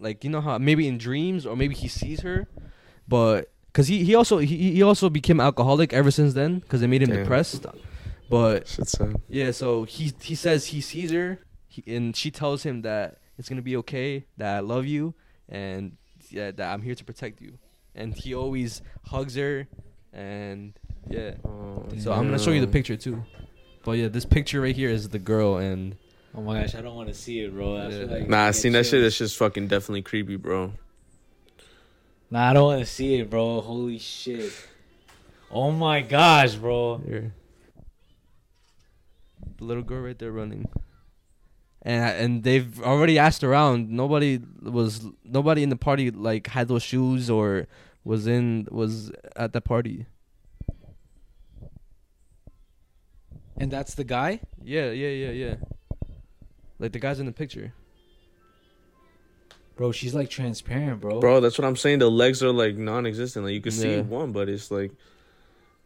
like 0.00 0.24
you 0.24 0.30
know 0.30 0.40
how 0.40 0.58
maybe 0.58 0.88
in 0.88 0.98
dreams 0.98 1.46
or 1.46 1.56
maybe 1.56 1.74
he 1.74 1.88
sees 1.88 2.20
her, 2.22 2.48
but 3.06 3.50
cause 3.72 3.88
he 3.88 4.04
he 4.04 4.14
also 4.14 4.38
he 4.38 4.72
he 4.72 4.82
also 4.82 5.08
became 5.10 5.40
alcoholic 5.40 5.92
ever 5.92 6.10
since 6.10 6.34
then, 6.34 6.62
cause 6.68 6.82
it 6.82 6.88
made 6.88 7.02
him 7.02 7.10
Damn. 7.10 7.18
depressed. 7.20 7.66
But 8.28 8.68
Shit's 8.68 8.92
sad. 8.92 9.16
yeah, 9.28 9.50
so 9.50 9.84
he 9.84 10.12
he 10.20 10.34
says 10.34 10.66
he 10.66 10.80
sees 10.80 11.10
her, 11.10 11.40
he, 11.66 11.82
and 11.86 12.14
she 12.16 12.30
tells 12.30 12.62
him 12.62 12.82
that 12.82 13.18
it's 13.38 13.48
gonna 13.48 13.62
be 13.62 13.76
okay, 13.78 14.24
that 14.36 14.56
I 14.56 14.60
love 14.60 14.86
you, 14.86 15.14
and 15.48 15.96
yeah, 16.30 16.50
that 16.52 16.72
I'm 16.72 16.82
here 16.82 16.94
to 16.94 17.04
protect 17.04 17.40
you, 17.40 17.58
and 17.94 18.14
he 18.14 18.34
always 18.34 18.82
hugs 19.06 19.34
her, 19.34 19.66
and 20.12 20.78
yeah. 21.08 21.34
Oh, 21.44 21.84
So 21.98 22.12
I'm 22.12 22.26
gonna 22.26 22.38
show 22.38 22.52
you 22.52 22.60
the 22.60 22.68
picture 22.68 22.96
too. 22.96 23.24
But 23.84 23.92
yeah, 23.92 24.08
this 24.08 24.24
picture 24.24 24.60
right 24.60 24.76
here 24.76 24.90
is 24.90 25.08
the 25.08 25.18
girl, 25.18 25.56
and 25.56 25.96
Oh 26.34 26.42
my 26.42 26.60
gosh, 26.60 26.74
I 26.76 26.80
don't 26.80 26.94
want 26.94 27.08
to 27.08 27.14
see 27.14 27.40
it, 27.40 27.52
bro. 27.52 27.76
I 27.76 27.88
Yeah. 27.88 28.04
like 28.04 28.28
Nah, 28.28 28.46
I 28.46 28.50
seen 28.52 28.72
that 28.72 28.84
shit. 28.84 28.92
chills. 28.92 29.02
That's 29.04 29.18
just 29.18 29.36
fucking 29.36 29.66
definitely 29.66 30.02
creepy, 30.02 30.36
bro. 30.36 30.72
Nah, 32.30 32.50
I 32.50 32.52
don't 32.52 32.66
want 32.66 32.80
to 32.80 32.86
see 32.86 33.16
it, 33.16 33.28
bro. 33.28 33.60
Holy 33.60 33.98
shit. 33.98 34.52
Oh 35.50 35.72
my 35.72 36.00
gosh, 36.02 36.54
bro. 36.54 36.98
here, 36.98 37.34
the 39.56 39.64
little 39.64 39.82
girl 39.82 40.02
right 40.02 40.16
there 40.18 40.30
running. 40.30 40.68
And 41.82 42.04
and 42.04 42.42
they've 42.44 42.80
already 42.82 43.18
asked 43.18 43.42
around. 43.42 43.90
Nobody 43.90 44.38
was 44.62 45.06
nobody 45.24 45.64
in 45.64 45.70
the 45.70 45.76
party 45.76 46.10
like 46.12 46.46
had 46.48 46.68
those 46.68 46.82
shoes 46.84 47.28
or 47.28 47.66
was 48.04 48.26
in 48.28 48.68
was 48.70 49.10
at 49.34 49.52
the 49.52 49.60
party. 49.60 50.06
And 53.56 53.70
that's 53.70 53.94
the 53.94 54.04
guy? 54.04 54.40
Yeah, 54.62 54.90
yeah, 54.90 55.08
yeah, 55.08 55.30
yeah. 55.30 55.54
Like 56.80 56.92
the 56.92 56.98
guys 56.98 57.20
in 57.20 57.26
the 57.26 57.32
picture. 57.32 57.72
bro, 59.76 59.92
she's 59.92 60.14
like 60.14 60.28
transparent, 60.28 61.00
bro. 61.00 61.20
Bro, 61.20 61.40
that's 61.40 61.58
what 61.58 61.66
I'm 61.66 61.76
saying. 61.76 62.00
The 62.00 62.10
legs 62.10 62.42
are 62.42 62.52
like 62.52 62.76
non-existent. 62.76 63.44
Like 63.44 63.54
you 63.54 63.60
can 63.60 63.72
see 63.72 63.96
Yeah. 63.96 64.02
one, 64.02 64.32
but 64.32 64.48
it's 64.48 64.70
like 64.70 64.92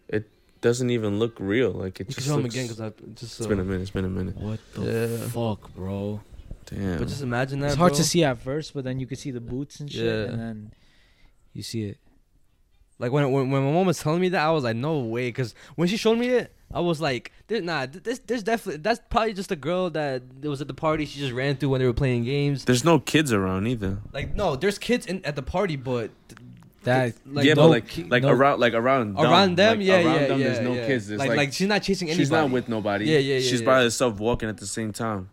it 0.08 0.28
doesn't 0.60 0.90
even 0.90 1.18
look 1.18 1.36
real. 1.38 1.70
Like 1.72 2.00
it 2.00 2.08
You 2.08 2.14
can 2.14 2.14
just 2.14 2.26
show 2.26 2.36
him 2.36 2.42
looks, 2.42 2.54
again 2.54 2.66
because 2.66 2.80
I 2.80 2.90
just. 3.14 3.38
it's 3.38 3.46
Uh, 3.46 3.48
been 3.48 3.60
a 3.60 3.64
minute. 3.64 3.82
It's 3.82 3.90
been 3.90 4.04
a 4.04 4.08
minute. 4.08 4.36
What 4.36 4.60
the 4.74 4.82
Yeah. 5.20 5.28
fuck, 5.28 5.74
bro? 5.74 6.20
Damn. 6.66 6.98
But 6.98 7.08
just 7.08 7.22
imagine 7.22 7.60
that. 7.60 7.66
It's 7.68 7.76
hard 7.76 7.90
bro. 7.92 7.98
to 7.98 8.04
see 8.04 8.24
at 8.24 8.38
first, 8.38 8.72
but 8.74 8.84
then 8.84 8.98
you 8.98 9.06
can 9.06 9.16
see 9.16 9.30
the 9.30 9.40
boots 9.40 9.80
and 9.80 9.90
shit, 9.90 10.04
Yeah. 10.04 10.32
and 10.32 10.40
then 10.40 10.72
you 11.52 11.62
see 11.62 11.82
it. 11.84 11.98
Like 12.98 13.12
when, 13.12 13.30
when 13.32 13.50
when 13.50 13.62
my 13.64 13.70
mom 13.72 13.86
was 13.86 13.98
telling 13.98 14.20
me 14.20 14.28
that, 14.30 14.44
I 14.44 14.50
was 14.52 14.64
like, 14.64 14.76
no 14.76 15.00
way. 15.00 15.28
Because 15.28 15.54
when 15.76 15.88
she 15.88 15.96
showed 15.96 16.16
me 16.18 16.28
it, 16.30 16.52
I 16.74 16.80
was 16.80 17.00
like, 17.00 17.32
"There- 17.46 17.62
nah, 17.62 17.86
this 17.86 18.18
this 18.18 18.42
definitely 18.42 18.82
that's 18.82 19.00
probably 19.08 19.32
just 19.32 19.52
a 19.52 19.56
girl 19.56 19.90
that 19.90 20.22
was 20.42 20.60
at 20.60 20.66
the 20.68 20.74
party. 20.74 21.06
She 21.06 21.20
just 21.20 21.32
ran 21.32 21.56
through 21.56 21.70
when 21.70 21.80
they 21.80 21.86
were 21.86 21.92
playing 21.92 22.24
games. 22.24 22.64
There's 22.64 22.84
no 22.84 22.98
kids 22.98 23.32
around 23.32 23.66
either. 23.68 23.98
Like 24.12 24.34
no, 24.34 24.56
there's 24.56 24.78
kids 24.78 25.06
in, 25.06 25.24
at 25.24 25.36
the 25.36 25.42
party, 25.42 25.76
but 25.76 26.10
That 26.82 27.14
like 27.24 27.46
yeah, 27.46 27.54
no 27.54 27.62
but 27.62 27.68
like 27.70 28.10
like 28.10 28.22
no- 28.24 28.30
around 28.30 28.60
like 28.60 28.74
around 28.74 29.14
them, 29.14 29.24
around 29.24 29.56
them, 29.56 29.78
like, 29.78 29.86
yeah, 29.86 29.94
around 29.94 30.04
yeah, 30.20 30.26
them, 30.26 30.38
yeah. 30.40 30.46
There's 30.48 30.60
no 30.60 30.74
yeah. 30.74 30.86
kids. 30.86 31.08
There's 31.08 31.18
like, 31.18 31.28
like, 31.30 31.36
like 31.38 31.52
she's 31.54 31.68
not 31.68 31.82
chasing 31.82 32.08
anybody. 32.08 32.22
she's 32.22 32.30
not 32.30 32.50
with 32.50 32.68
nobody. 32.68 33.06
Yeah, 33.06 33.18
yeah, 33.18 33.34
yeah, 33.34 33.40
She's 33.40 33.60
yeah. 33.60 33.66
by 33.66 33.82
herself 33.82 34.18
walking 34.18 34.48
at 34.50 34.58
the 34.58 34.66
same 34.66 34.92
time. 34.92 35.30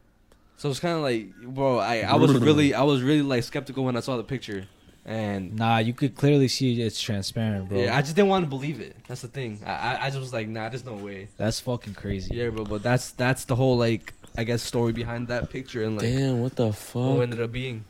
So 0.58 0.70
it's 0.70 0.80
kind 0.80 0.96
of 0.96 1.02
like, 1.02 1.36
bro, 1.42 1.80
I 1.80 2.02
I 2.02 2.16
was 2.16 2.34
really 2.38 2.74
I 2.76 2.84
was 2.84 3.02
really 3.02 3.24
like 3.24 3.44
skeptical 3.44 3.84
when 3.84 3.98
I 3.98 4.00
saw 4.02 4.16
the 4.16 4.24
picture, 4.24 4.68
and 5.06 5.56
Nah, 5.56 5.78
you 5.80 5.94
could 5.94 6.16
clearly 6.16 6.48
see 6.48 6.82
it's 6.82 7.02
transparent, 7.02 7.70
bro. 7.70 7.80
yeah, 7.80 7.96
I 7.98 8.02
just 8.02 8.16
didn't 8.16 8.30
want 8.30 8.46
to 8.46 8.50
believe 8.50 8.80
it. 8.80 8.96
That's 9.08 9.22
the 9.22 9.28
thing. 9.28 9.60
I 9.66 9.72
I, 9.72 10.06
I 10.06 10.08
just 10.10 10.20
was 10.20 10.34
like, 10.34 10.48
nah, 10.48 10.70
there's 10.70 10.86
no 10.86 10.94
way. 10.94 11.28
That's 11.38 11.60
fucking 11.60 11.96
crazy. 11.96 12.36
Yeah, 12.36 12.50
bro, 12.50 12.66
but 12.66 12.84
that's 12.84 13.12
that's 13.12 13.46
the 13.46 13.56
whole 13.56 13.78
like 13.78 14.14
I 14.38 14.44
guess 14.44 14.62
story 14.62 14.94
behind 14.94 15.28
that 15.30 15.50
picture 15.50 15.84
and 15.84 15.98
like 15.98 16.06
Damn, 16.06 16.42
what 16.42 16.56
the 16.56 16.72
fuck? 16.72 17.02
Who 17.04 17.22
ended 17.22 17.42
up 17.42 17.52
being. 17.52 17.84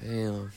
Damn. 0.00 0.50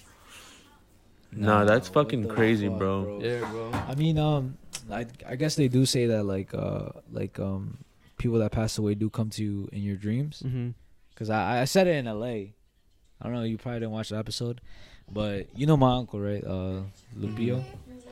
Nah, 1.31 1.65
that's 1.65 1.87
fucking 1.89 2.27
crazy, 2.29 2.67
fuck, 2.67 2.77
bro. 2.77 3.19
Yeah, 3.21 3.39
bro. 3.51 3.71
I 3.73 3.95
mean, 3.95 4.17
um, 4.17 4.57
I 4.91 5.05
I 5.27 5.35
guess 5.35 5.55
they 5.55 5.67
do 5.67 5.85
say 5.85 6.07
that 6.07 6.23
like 6.23 6.53
uh 6.53 6.89
like 7.11 7.39
um 7.39 7.77
people 8.17 8.39
that 8.39 8.51
pass 8.51 8.77
away 8.77 8.95
do 8.95 9.09
come 9.09 9.29
to 9.31 9.43
you 9.43 9.69
in 9.71 9.83
your 9.83 9.97
dreams. 9.97 10.41
Mm-hmm. 10.45 10.69
Cause 11.15 11.29
I 11.29 11.61
I 11.61 11.65
said 11.65 11.87
it 11.87 11.95
in 11.97 12.07
L.A. 12.07 12.53
I 13.21 13.25
don't 13.25 13.33
know. 13.33 13.43
You 13.43 13.57
probably 13.57 13.79
didn't 13.81 13.91
watch 13.91 14.09
the 14.09 14.17
episode, 14.17 14.61
but 15.11 15.47
you 15.55 15.65
know 15.65 15.77
my 15.77 15.95
uncle, 15.95 16.19
right? 16.19 16.43
Uh, 16.43 16.81
Lupio. 17.17 17.63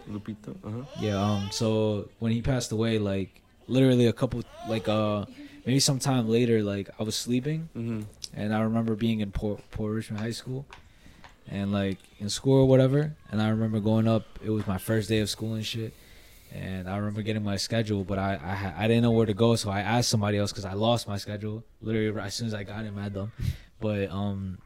Lupito. 0.09 0.55
Uh 0.63 0.69
huh. 0.71 0.85
Yeah. 0.99 1.21
Um. 1.21 1.49
So 1.51 2.09
when 2.19 2.31
he 2.31 2.41
passed 2.41 2.71
away, 2.71 2.99
like 2.99 3.41
literally 3.67 4.05
a 4.07 4.13
couple, 4.13 4.43
like 4.69 4.87
uh, 4.87 5.25
maybe 5.65 5.79
sometime 5.79 6.29
later, 6.29 6.61
like 6.63 6.89
I 6.99 7.03
was 7.03 7.15
sleeping, 7.15 7.69
Mm-hmm. 7.75 8.01
and 8.35 8.53
I 8.53 8.61
remember 8.61 8.95
being 8.95 9.19
in 9.21 9.31
Port, 9.31 9.59
Port 9.71 9.93
Richmond 9.93 10.21
High 10.21 10.31
School, 10.31 10.65
and 11.49 11.71
like 11.71 11.97
in 12.19 12.29
school 12.29 12.59
or 12.61 12.67
whatever. 12.67 13.15
And 13.31 13.41
I 13.41 13.49
remember 13.49 13.79
going 13.79 14.07
up. 14.07 14.23
It 14.43 14.49
was 14.51 14.65
my 14.67 14.77
first 14.77 15.09
day 15.09 15.19
of 15.19 15.29
school 15.29 15.53
and 15.55 15.65
shit. 15.65 15.93
And 16.53 16.87
I 16.87 16.95
remember 16.97 17.21
getting 17.21 17.43
my 17.43 17.57
schedule, 17.57 18.03
but 18.05 18.17
I 18.19 18.35
I, 18.77 18.83
I 18.85 18.87
didn't 18.87 19.03
know 19.03 19.11
where 19.11 19.25
to 19.25 19.33
go, 19.33 19.55
so 19.55 19.69
I 19.71 19.81
asked 19.81 20.07
somebody 20.09 20.37
else 20.37 20.51
because 20.51 20.63
I 20.65 20.73
lost 20.73 21.07
my 21.07 21.17
schedule 21.17 21.63
literally 21.81 22.17
as 22.21 22.33
soon 22.35 22.47
as 22.47 22.53
I 22.53 22.63
got 22.63 22.85
it, 22.85 22.93
mad 22.95 23.13
dumb. 23.15 23.31
But 23.81 24.09
um, 24.11 24.59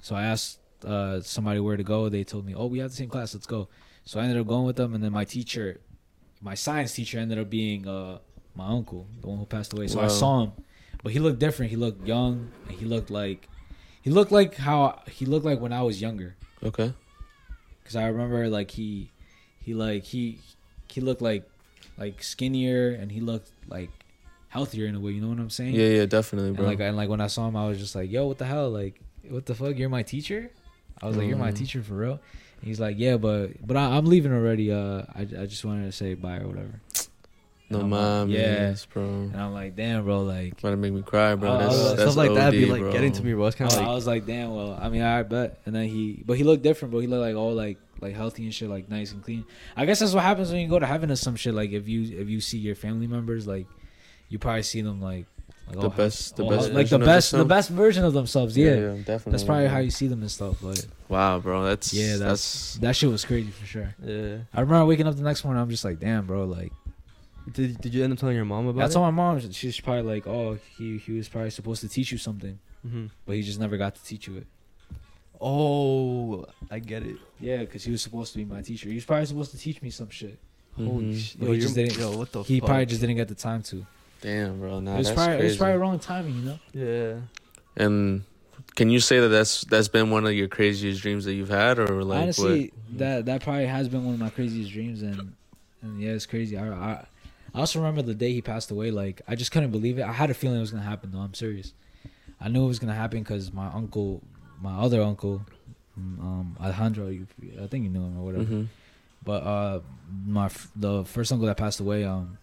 so 0.00 0.14
I 0.14 0.22
asked 0.22 0.58
uh 0.84 1.20
somebody 1.20 1.60
where 1.60 1.76
to 1.76 1.82
go. 1.84 2.08
They 2.08 2.24
told 2.24 2.44
me, 2.46 2.54
"Oh, 2.54 2.66
we 2.66 2.78
have 2.78 2.90
the 2.90 2.96
same 2.96 3.08
class. 3.08 3.34
Let's 3.34 3.46
go." 3.46 3.68
So 4.04 4.20
I 4.20 4.24
ended 4.24 4.38
up 4.38 4.46
going 4.46 4.64
with 4.66 4.76
them, 4.76 4.94
and 4.94 5.02
then 5.04 5.12
my 5.12 5.24
teacher, 5.24 5.80
my 6.40 6.54
science 6.54 6.94
teacher, 6.94 7.18
ended 7.18 7.38
up 7.38 7.50
being 7.50 7.86
uh 7.88 8.18
my 8.54 8.66
uncle, 8.68 9.06
the 9.20 9.28
one 9.28 9.38
who 9.38 9.46
passed 9.46 9.72
away. 9.72 9.86
So 9.88 10.00
I 10.00 10.08
saw 10.08 10.42
him, 10.44 10.52
but 11.02 11.12
he 11.12 11.18
looked 11.20 11.38
different. 11.38 11.70
He 11.70 11.76
looked 11.76 12.06
young. 12.06 12.50
And 12.68 12.76
he 12.78 12.84
looked 12.86 13.10
like 13.10 13.48
he 14.02 14.10
looked 14.10 14.32
like 14.32 14.56
how 14.56 15.00
he 15.10 15.26
looked 15.26 15.44
like 15.46 15.60
when 15.60 15.72
I 15.72 15.82
was 15.82 16.00
younger. 16.00 16.36
Okay. 16.62 16.92
Cause 17.84 17.96
I 17.96 18.06
remember 18.06 18.48
like 18.48 18.70
he 18.72 19.10
he 19.60 19.74
like 19.74 20.04
he 20.04 20.40
he 20.90 21.00
looked 21.00 21.22
like 21.22 21.48
like 21.96 22.22
skinnier 22.22 22.90
and 22.90 23.10
he 23.12 23.20
looked 23.20 23.50
like 23.68 23.90
healthier 24.48 24.86
in 24.86 24.94
a 24.94 25.00
way. 25.00 25.12
You 25.12 25.20
know 25.20 25.28
what 25.28 25.38
I'm 25.38 25.50
saying? 25.50 25.74
Yeah, 25.74 25.88
yeah, 25.88 26.06
definitely, 26.06 26.48
And 26.48 26.56
bro. 26.56 26.66
like 26.66 26.80
and 26.80 26.96
like 26.96 27.08
when 27.08 27.20
I 27.20 27.26
saw 27.28 27.48
him, 27.48 27.56
I 27.56 27.68
was 27.68 27.78
just 27.78 27.94
like, 27.94 28.10
"Yo, 28.10 28.26
what 28.26 28.38
the 28.38 28.44
hell? 28.46 28.70
Like, 28.70 29.00
what 29.28 29.46
the 29.46 29.54
fuck? 29.54 29.76
You're 29.78 29.88
my 29.88 30.02
teacher?" 30.02 30.50
I 31.02 31.06
was 31.06 31.16
like, 31.16 31.26
"You're 31.28 31.36
my 31.36 31.52
Mhm. 31.52 31.56
teacher 31.56 31.82
for 31.82 31.94
real." 31.94 32.20
And 32.60 32.68
he's 32.68 32.80
like, 32.80 32.96
"Yeah, 32.98 33.16
but 33.16 33.64
but 33.66 33.76
I, 33.76 33.96
I'm 33.96 34.06
leaving 34.06 34.32
already. 34.32 34.72
Uh, 34.72 35.02
I 35.14 35.20
I 35.22 35.46
just 35.46 35.64
wanted 35.64 35.84
to 35.86 35.92
say 35.92 36.14
bye 36.14 36.38
or 36.38 36.48
whatever." 36.48 36.80
no 37.70 37.80
I'm 37.80 37.90
like, 37.90 38.00
mom, 38.00 38.30
yeah. 38.30 38.38
yes, 38.70 38.86
bro. 38.86 39.02
And 39.04 39.36
I'm 39.36 39.52
like, 39.52 39.76
"Damn, 39.76 40.04
bro, 40.04 40.22
like." 40.22 40.56
trying 40.58 40.72
to 40.72 40.76
make 40.78 40.92
me 40.92 41.02
cry, 41.02 41.34
bro. 41.34 41.50
Oh, 41.50 41.58
That's, 41.58 41.82
that's 41.82 42.00
Stuff 42.02 42.16
like 42.16 42.34
that 42.34 42.50
be 42.52 42.64
like 42.66 42.80
bro. 42.80 42.92
getting 42.92 43.12
to 43.12 43.22
me, 43.22 43.34
bro. 43.34 43.46
It's 43.46 43.56
kind 43.56 43.70
I, 43.70 43.74
of 43.76 43.80
I 43.82 43.86
like 43.86 43.94
was 43.94 44.06
like, 44.06 44.26
"Damn, 44.26 44.54
well, 44.54 44.78
I 44.80 44.88
mean, 44.88 45.02
I 45.02 45.22
bet." 45.22 45.60
And 45.66 45.74
then 45.74 45.86
he, 45.88 46.22
but 46.26 46.36
he 46.38 46.44
looked 46.44 46.62
different, 46.62 46.92
bro. 46.92 47.00
He 47.00 47.06
looked 47.06 47.20
like 47.22 47.36
all 47.36 47.54
like 47.54 47.78
like 48.00 48.14
healthy 48.14 48.44
and 48.44 48.54
shit, 48.54 48.70
like 48.70 48.88
nice 48.88 49.12
and 49.12 49.22
clean. 49.22 49.44
I 49.76 49.84
guess 49.86 49.98
that's 50.00 50.14
what 50.14 50.22
happens 50.24 50.50
when 50.50 50.60
you 50.60 50.68
go 50.68 50.78
to 50.78 50.86
heaven 50.86 51.10
or 51.10 51.16
some 51.16 51.36
shit. 51.36 51.52
Like 51.54 51.70
if 51.72 51.86
you 51.88 52.18
if 52.18 52.28
you 52.28 52.40
see 52.40 52.58
your 52.58 52.74
family 52.74 53.06
members, 53.06 53.46
like 53.46 53.66
you 54.30 54.38
probably 54.38 54.62
see 54.62 54.80
them 54.80 55.00
like. 55.02 55.26
Like 55.68 55.76
The 55.76 55.82
all 55.82 55.88
best- 55.90 56.36
the 56.36 56.42
all 56.44 56.50
best 56.50 56.72
like 56.72 56.88
the 56.88 56.98
best, 56.98 57.32
the 57.32 57.44
best 57.44 57.70
version 57.70 58.04
of 58.04 58.12
themselves. 58.12 58.56
Yeah, 58.56 58.74
definitely. 58.76 59.32
that's 59.32 59.44
probably 59.44 59.64
bro. 59.66 59.72
how 59.74 59.78
you 59.78 59.90
see 59.90 60.06
them 60.08 60.20
and 60.22 60.30
stuff. 60.30 60.56
But 60.62 60.86
Wow, 61.08 61.38
bro. 61.40 61.64
That's 61.64 61.92
Yeah, 61.94 62.02
yeah. 62.04 62.16
that's- 62.16 62.28
That's, 62.28 62.74
that 62.80 62.96
shit 62.96 63.10
was 63.10 63.24
crazy 63.24 63.50
for 63.50 63.66
sure. 63.66 63.94
yeah. 64.04 64.38
I 64.54 64.60
remember 64.60 64.84
waking 64.86 65.06
up 65.06 65.16
the 65.16 65.22
next 65.22 65.44
morning. 65.44 65.62
I'm 65.62 65.70
just 65.70 65.84
like, 65.84 66.00
damn, 66.00 66.26
bro. 66.26 66.44
Like, 66.44 66.72
Did 67.52 67.80
Did 67.80 67.94
you 67.94 68.04
end 68.04 68.12
up 68.12 68.18
telling 68.18 68.36
your 68.36 68.44
mom 68.44 68.66
about 68.66 68.82
I 68.82 68.86
it? 68.86 68.92
told 68.92 69.04
my 69.06 69.10
mom. 69.10 69.50
She's 69.52 69.80
probably 69.80 70.02
like, 70.02 70.26
oh, 70.26 70.58
he 70.76 70.98
he 70.98 71.12
was 71.12 71.28
probably 71.28 71.50
supposed 71.50 71.80
to 71.80 71.88
teach 71.88 72.12
you 72.12 72.18
something, 72.18 72.58
hmm 72.82 73.06
but 73.24 73.36
he 73.36 73.42
just 73.42 73.58
never 73.58 73.76
got 73.78 73.94
to 73.94 74.04
teach 74.04 74.26
you 74.28 74.36
it. 74.36 74.46
Oh, 75.40 76.44
I 76.70 76.78
get 76.80 77.04
it. 77.04 77.16
Yeah, 77.40 77.58
because 77.58 77.84
he 77.84 77.90
was 77.90 78.02
supposed 78.02 78.32
to 78.32 78.38
be 78.38 78.44
my 78.44 78.60
teacher. 78.62 78.88
He 78.88 78.96
was 78.96 79.04
probably 79.04 79.26
supposed 79.26 79.52
to 79.52 79.58
teach 79.58 79.80
me 79.82 79.90
some 79.90 80.10
shit. 80.10 80.38
Holy 80.76 81.04
Mhm. 81.14 81.18
shit! 81.18 81.40
But 81.40 81.50
he 81.52 81.60
just 81.60 81.74
didn't- 81.74 81.96
Yo, 81.98 82.16
what 82.16 82.32
the? 82.32 82.42
He 82.42 82.60
fuck? 82.60 82.66
probably 82.68 82.86
just 82.86 83.00
didn't 83.00 83.16
get 83.16 83.28
the 83.28 83.34
time 83.34 83.62
to. 83.64 83.86
Damn, 84.20 84.58
bro. 84.58 84.80
Nah, 84.80 84.94
it 84.94 84.98
was 84.98 85.06
that's 85.08 85.14
probably 85.16 85.38
it 85.38 85.44
was 85.44 85.56
probably 85.56 85.76
wrong 85.76 85.98
timing, 85.98 86.34
you 86.34 86.42
know. 86.42 86.58
Yeah. 86.72 87.20
And 87.76 88.24
can 88.74 88.90
you 88.90 89.00
say 89.00 89.20
that 89.20 89.28
that's 89.28 89.62
that's 89.64 89.88
been 89.88 90.10
one 90.10 90.26
of 90.26 90.32
your 90.34 90.48
craziest 90.48 91.02
dreams 91.02 91.24
that 91.24 91.34
you've 91.34 91.48
had, 91.48 91.78
or 91.78 92.02
like 92.02 92.22
Honestly, 92.22 92.72
that 92.96 93.26
that 93.26 93.42
probably 93.42 93.66
has 93.66 93.88
been 93.88 94.04
one 94.04 94.14
of 94.14 94.20
my 94.20 94.30
craziest 94.30 94.72
dreams, 94.72 95.02
and 95.02 95.34
and 95.82 96.00
yeah, 96.00 96.10
it's 96.10 96.26
crazy. 96.26 96.56
I, 96.56 96.68
I 96.68 97.06
I 97.54 97.60
also 97.60 97.78
remember 97.78 98.02
the 98.02 98.14
day 98.14 98.32
he 98.32 98.42
passed 98.42 98.70
away. 98.70 98.90
Like 98.90 99.22
I 99.28 99.34
just 99.36 99.52
couldn't 99.52 99.70
believe 99.70 99.98
it. 99.98 100.02
I 100.02 100.12
had 100.12 100.30
a 100.30 100.34
feeling 100.34 100.58
it 100.58 100.60
was 100.60 100.70
gonna 100.70 100.82
happen. 100.82 101.12
though. 101.12 101.18
I'm 101.18 101.34
serious. 101.34 101.72
I 102.40 102.48
knew 102.48 102.64
it 102.64 102.68
was 102.68 102.78
gonna 102.78 102.94
happen 102.94 103.20
because 103.20 103.52
my 103.52 103.68
uncle, 103.68 104.22
my 104.60 104.78
other 104.78 105.02
uncle, 105.02 105.42
um, 105.96 106.56
Alejandro. 106.60 107.08
You, 107.08 107.26
I 107.62 107.66
think 107.66 107.84
you 107.84 107.90
knew 107.90 108.00
him 108.02 108.18
or 108.18 108.24
what? 108.24 108.34
whatever. 108.34 108.44
hmm 108.54 108.64
But 109.24 109.42
uh, 109.44 109.80
my 110.26 110.50
the 110.76 111.04
first 111.04 111.32
uncle 111.32 111.46
that 111.46 111.56
passed 111.56 111.80
away, 111.80 112.04
um, 112.04 112.38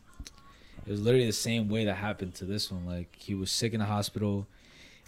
it 0.86 0.91
was 0.91 1.01
literally 1.01 1.25
the 1.25 1.33
same 1.33 1.67
way 1.69 1.86
that 1.86 1.95
happened 1.95 2.36
to 2.36 2.45
this 2.45 2.71
one. 2.71 2.86
Like 2.86 3.15
he 3.17 3.33
was 3.33 3.51
sick 3.51 3.73
in 3.73 3.79
the 3.79 3.86
hospital. 3.86 4.47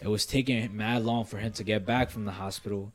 It 0.01 0.07
was 0.07 0.25
taking 0.25 0.75
mad 0.75 1.03
long 1.03 1.25
for 1.25 1.38
him 1.38 1.51
to 1.53 1.63
get 1.63 1.86
back 1.86 2.09
from 2.11 2.25
the 2.25 2.32
hospital, 2.32 2.91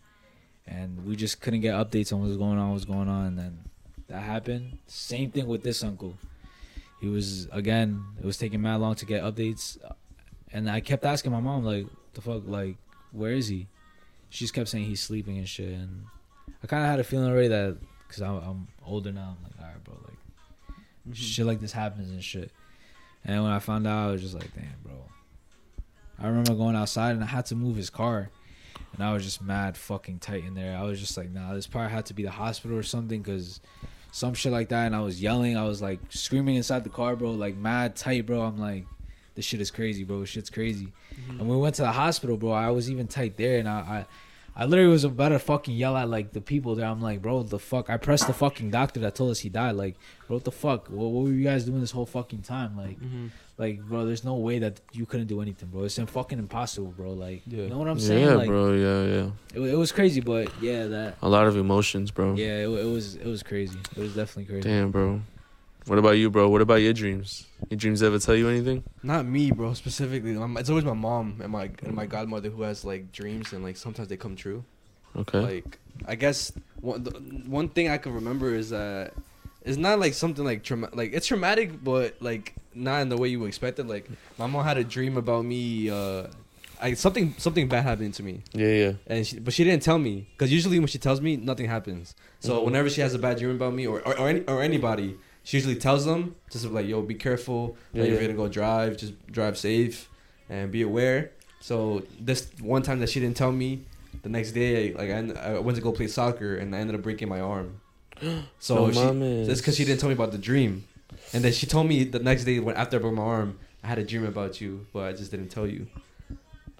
and 0.66 1.05
we 1.05 1.16
just 1.16 1.41
couldn't 1.41 1.61
get 1.61 1.74
updates 1.74 2.12
on 2.12 2.20
what 2.20 2.28
was 2.28 2.37
going 2.37 2.59
on, 2.59 2.68
what 2.68 2.74
was 2.74 2.85
going 2.85 3.09
on. 3.09 3.26
And 3.26 3.39
then 3.39 3.59
that 4.09 4.20
happened. 4.20 4.78
Same 4.87 5.30
thing 5.30 5.47
with 5.47 5.62
this 5.62 5.83
uncle. 5.83 6.14
He 7.01 7.09
was 7.09 7.49
again. 7.51 8.05
It 8.20 8.24
was 8.24 8.37
taking 8.37 8.62
mad 8.62 8.80
long 8.80 8.95
to 8.97 9.07
get 9.07 9.22
updates, 9.22 9.78
and 10.53 10.70
I 10.70 10.80
kept 10.80 11.05
asking 11.05 11.33
my 11.33 11.41
mom 11.41 11.64
like, 11.64 11.87
"The 12.14 12.20
fuck, 12.20 12.43
like, 12.47 12.76
where 13.11 13.33
is 13.33 13.49
he?" 13.49 13.66
She 14.30 14.45
just 14.45 14.55
kept 14.55 14.68
saying 14.68 14.85
he's 14.85 15.01
sleeping 15.01 15.39
and 15.39 15.49
shit, 15.49 15.68
and 15.74 16.05
I 16.62 16.66
kind 16.66 16.85
of 16.85 16.89
had 16.89 17.01
a 17.01 17.05
feeling 17.05 17.28
already 17.28 17.49
that 17.49 17.76
because 18.07 18.22
I'm, 18.22 18.37
I'm 18.37 18.68
older 18.87 19.11
now. 19.12 19.37
I'm 19.37 19.43
like, 19.43 19.53
all 19.61 19.66
right, 19.66 19.85
bro, 19.85 19.95
like 20.05 20.16
Mm-hmm. 21.03 21.14
shit 21.14 21.47
like 21.47 21.61
this 21.61 21.72
happens 21.72 22.11
and 22.11 22.22
shit. 22.22 22.53
And 23.25 23.43
when 23.43 23.53
I 23.53 23.59
found 23.59 23.87
out, 23.87 24.09
I 24.09 24.12
was 24.12 24.23
just 24.23 24.35
like, 24.35 24.53
damn, 24.55 24.75
bro. 24.83 24.93
I 26.18 26.29
remember 26.29 26.55
going 26.55 26.77
outside 26.77 27.12
and 27.12 27.23
I 27.23 27.27
had 27.27 27.47
to 27.47 27.57
move 27.57 27.77
his 27.77 27.91
car, 27.91 28.31
and 28.93 29.03
I 29.03 29.12
was 29.12 29.25
just 29.25 29.43
mad 29.43 29.77
fucking 29.77 30.18
tight 30.20 30.45
in 30.45 30.55
there. 30.55 30.77
I 30.77 30.83
was 30.83 31.01
just 31.01 31.16
like, 31.16 31.31
nah, 31.31 31.55
this 31.55 31.66
probably 31.66 31.91
had 31.91 32.07
to 32.07 32.14
be 32.14 32.23
the 32.23 32.31
hospital 32.31 32.77
or 32.77 32.83
something, 32.83 33.23
cause 33.23 33.61
some 34.12 34.35
shit 34.35 34.53
like 34.53 34.68
that. 34.68 34.87
And 34.87 34.95
I 34.95 35.01
was 35.01 35.23
yelling, 35.23 35.57
I 35.57 35.64
was 35.64 35.83
like 35.83 36.01
screaming 36.11 36.57
inside 36.57 36.85
the 36.85 36.91
car, 36.91 37.16
bro, 37.16 37.31
like 37.31 37.57
mad 37.57 37.97
tight, 37.97 38.27
bro. 38.27 38.43
I'm 38.43 38.59
like, 38.59 38.87
this 39.35 39.45
shit 39.45 39.61
is 39.61 39.70
crazy, 39.70 40.05
bro. 40.05 40.25
Shit's 40.25 40.51
crazy. 40.51 40.93
Mm-hmm. 41.14 41.41
And 41.41 41.49
we 41.49 41.57
went 41.57 41.75
to 41.77 41.83
the 41.83 41.93
hospital, 41.93 42.37
bro, 42.37 42.53
I 42.53 42.70
was 42.70 42.91
even 42.91 43.09
tight 43.09 43.37
there, 43.37 43.59
and 43.59 43.68
I, 43.68 43.73
I, 43.79 44.07
I 44.55 44.67
literally 44.67 44.91
was 44.91 45.05
about 45.05 45.31
to 45.31 45.39
fucking 45.39 45.75
yell 45.75 45.97
at 45.97 46.09
like 46.09 46.33
the 46.33 46.41
people 46.41 46.75
there. 46.75 46.87
I'm 46.87 47.01
like, 47.01 47.23
bro, 47.23 47.43
the 47.43 47.59
fuck. 47.59 47.89
I 47.89 47.97
pressed 47.97 48.27
the 48.27 48.35
fucking 48.35 48.71
doctor 48.71 49.01
that 49.01 49.15
told 49.15 49.31
us 49.31 49.41
he 49.41 49.49
died. 49.49 49.77
Like, 49.77 49.97
bro, 50.27 50.37
what 50.37 50.45
the 50.45 50.53
fuck? 50.53 50.89
What, 50.89 51.11
what 51.11 51.25
were 51.25 51.31
you 51.33 51.45
guys 51.45 51.65
doing 51.65 51.81
this 51.81 51.91
whole 51.93 52.07
fucking 52.07 52.43
time? 52.43 52.77
Like, 52.77 52.99
hmm 52.99 53.29
like, 53.59 53.81
bro, 53.81 54.05
there's 54.07 54.25
no 54.25 54.35
way 54.37 54.59
that 54.59 54.81
you 54.93 55.07
couldn't 55.07 55.27
do 55.27 55.41
anything, 55.41 55.69
bro. 55.69 55.85
It's 55.85 55.97
fucking 55.99 56.39
impossible, 56.39 56.93
bro. 56.97 57.13
Like, 57.13 57.43
Yeah. 57.47 57.65
you 57.65 57.69
know 57.69 57.79
what 57.79 57.89
I'm 57.89 57.99
saying? 58.01 58.25
Yeah, 58.25 58.35
like, 58.35 58.49
bro. 58.49 58.73
Yeah, 58.73 59.03
yeah. 59.05 59.31
It, 59.55 59.61
it 59.75 59.77
was 59.77 59.93
crazy, 59.93 60.21
but 60.21 60.51
yeah, 60.61 60.87
that. 60.87 61.17
A 61.23 61.29
lot 61.29 61.47
of 61.47 61.57
emotions, 61.57 62.11
bro. 62.11 62.35
Yeah, 62.35 62.65
it, 62.65 62.69
it 62.69 62.91
was 62.91 63.15
it 63.17 63.27
was 63.27 63.43
crazy. 63.43 63.79
It 63.97 64.01
was 64.01 64.15
definitely 64.15 64.47
crazy. 64.47 64.69
Damn, 64.69 64.91
bro. 64.91 65.21
What 65.87 65.99
about 65.99 66.12
you, 66.12 66.30
bro? 66.30 66.49
What 66.49 66.62
about 66.62 66.76
your 66.76 66.93
dreams? 66.93 67.47
Your 67.68 67.76
dreams 67.76 68.03
ever 68.03 68.18
tell 68.18 68.37
you 68.37 68.49
anything? 68.49 68.85
Not 69.03 69.26
me, 69.26 69.51
bro. 69.51 69.74
Specifically, 69.74 70.30
it's 70.33 70.70
always 70.70 70.85
my 70.85 70.93
mom 70.93 71.41
and 71.43 71.51
my 71.51 71.70
and 71.83 71.95
my 71.95 72.07
godmother 72.07 72.51
who 72.51 72.62
has 72.62 72.85
like 72.85 73.11
dreams 73.12 73.53
and 73.53 73.62
like 73.64 73.76
sometimes 73.76 74.09
they 74.09 74.16
come 74.16 74.37
true. 74.37 74.64
Okay. 75.16 75.41
Like 75.41 75.78
I 76.07 76.14
guess 76.14 76.53
one 76.80 77.03
the, 77.05 77.11
one 77.47 77.68
thing 77.68 77.89
I 77.89 77.99
can 77.99 78.14
remember 78.14 78.55
is 78.55 78.70
that 78.70 79.12
it's 79.64 79.76
not 79.76 79.99
like 79.99 80.14
something 80.14 80.45
like 80.45 80.62
trauma 80.62 80.89
like 80.93 81.12
it's 81.12 81.26
traumatic, 81.26 81.83
but 81.83 82.14
like 82.20 82.55
not 82.74 83.03
in 83.03 83.09
the 83.09 83.16
way 83.16 83.28
you 83.28 83.45
expected. 83.45 83.89
Like 83.89 84.09
my 84.39 84.47
mom 84.47 84.64
had 84.64 84.78
a 84.78 84.85
dream 84.85 85.16
about 85.16 85.45
me. 85.45 85.91
Uh, 85.91 86.28
I 86.80 86.95
something 86.95 87.35
something 87.39 87.68
bad 87.68 87.83
happened 87.85 88.14
to 88.14 88.24
me, 88.24 88.43
yeah, 88.53 88.66
yeah. 88.66 88.93
and 89.07 89.24
she, 89.24 89.39
but 89.39 89.55
she 89.55 89.62
didn't 89.62 89.85
tell 89.85 89.99
me 89.99 90.26
because 90.33 90.51
usually 90.51 90.80
when 90.80 90.89
she 90.89 90.99
tells 90.99 91.20
me, 91.20 91.37
nothing 91.37 91.66
happens. 91.68 92.16
So 92.41 92.59
Mhm. 92.61 92.64
whenever 92.64 92.91
she 92.91 93.01
has 93.03 93.14
a 93.14 93.20
bad 93.20 93.39
dream 93.39 93.53
about 93.55 93.72
me 93.74 93.87
or 93.87 94.01
or, 94.01 94.18
or, 94.18 94.28
any, 94.28 94.41
or 94.49 94.61
anybody, 94.62 95.16
she 95.45 95.57
usually 95.57 95.76
tells 95.76 96.05
them 96.05 96.36
just 96.51 96.64
like, 96.66 96.86
"Yo, 96.86 97.03
be 97.03 97.14
careful. 97.14 97.76
Yeah, 97.93 98.03
Like, 98.03 98.11
if 98.12 98.20
you're 98.20 98.28
gonna 98.28 98.36
go 98.45 98.49
drive, 98.49 98.97
just 98.97 99.14
drive 99.30 99.59
safe 99.59 100.09
and 100.49 100.70
be 100.70 100.82
aware." 100.82 101.32
So 101.61 102.03
this 102.20 102.49
one 102.61 102.82
time 102.82 103.01
that 103.01 103.09
she 103.09 103.20
didn't 103.20 103.36
tell 103.36 103.53
me, 103.53 103.84
the 104.22 104.28
next 104.28 104.53
day, 104.53 104.93
like 104.95 105.11
I, 105.11 105.55
I 105.55 105.59
went 105.59 105.76
to 105.76 105.82
go 105.82 105.93
play 105.93 106.07
soccer 106.09 106.57
and 106.57 106.74
I 106.74 106.78
ended 106.78 106.97
up 106.97 107.03
breaking 107.03 107.28
my 107.28 107.40
arm. 107.40 107.80
So 108.59 108.86
No 108.86 108.93
she, 108.93 109.47
that's 109.47 109.61
because 109.61 109.76
she 109.76 109.84
didn't 109.84 110.01
tell 110.01 110.09
me 110.09 110.14
about 110.14 110.32
the 110.32 110.38
dream, 110.38 110.84
and 111.32 111.43
then 111.45 111.53
she 111.53 111.66
told 111.66 111.88
me 111.88 112.05
the 112.05 112.20
next 112.20 112.45
day 112.45 112.61
when 112.61 112.76
after 112.76 112.97
I 112.99 113.01
broke 113.01 113.14
my 113.14 113.22
arm, 113.22 113.59
I 113.82 113.88
had 113.88 113.99
a 113.99 114.05
dream 114.05 114.24
about 114.24 114.61
you, 114.61 114.86
but 114.93 115.05
I 115.05 115.12
just 115.12 115.30
didn't 115.32 115.49
tell 115.49 115.66
you. 115.66 115.86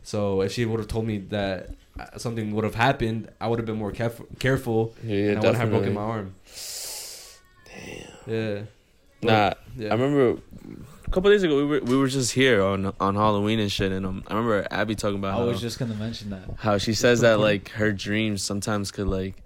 So 0.05 0.43
if 0.43 0.53
she 0.53 0.65
would 0.65 0.79
have 0.79 0.89
told 0.89 1.07
me 1.07 1.19
that 1.19 1.71
uh, 1.99 2.19
something 2.19 2.53
would 2.55 2.65
have 2.65 2.75
happened, 2.75 3.31
I 3.41 3.49
would 3.49 3.59
have 3.59 3.67
been 3.67 3.79
more 3.79 3.93
careful, 3.93 4.27
careful, 4.39 4.95
Yeah, 5.05 5.17
yeah, 5.17 5.29
and 5.31 5.39
I 5.39 5.41
wouldn't 5.41 5.57
have 5.57 5.71
broken 5.71 5.95
my 5.95 6.03
arm. 6.03 6.35
Damn. 8.27 8.35
Yeah. 8.35 8.63
Nah, 9.23 9.55
Yeah. 9.77 9.89
I 9.91 9.93
remember 9.95 10.41
a 11.07 11.11
couple 11.11 11.31
days 11.31 11.43
ago 11.45 11.57
we 11.57 11.65
were 11.65 11.81
we 11.81 11.97
were 11.97 12.09
just 12.09 12.33
here 12.33 12.63
on 12.63 12.93
on 12.99 13.15
Halloween 13.15 13.61
and 13.61 13.71
shit, 13.71 13.93
and 13.93 14.05
um, 14.05 14.25
I 14.27 14.35
remember 14.35 14.67
Abby 14.71 14.95
talking 14.97 15.19
about 15.19 15.35
I 15.35 15.43
how, 15.43 15.47
was 15.47 15.61
just 15.61 15.79
gonna 15.79 15.95
mention 15.95 16.31
that. 16.31 16.45
how 16.59 16.79
she 16.79 16.93
says 16.95 17.21
that 17.21 17.39
like 17.39 17.69
her 17.71 17.93
dreams 17.93 18.43
sometimes 18.43 18.91
could 18.91 19.07
like 19.07 19.37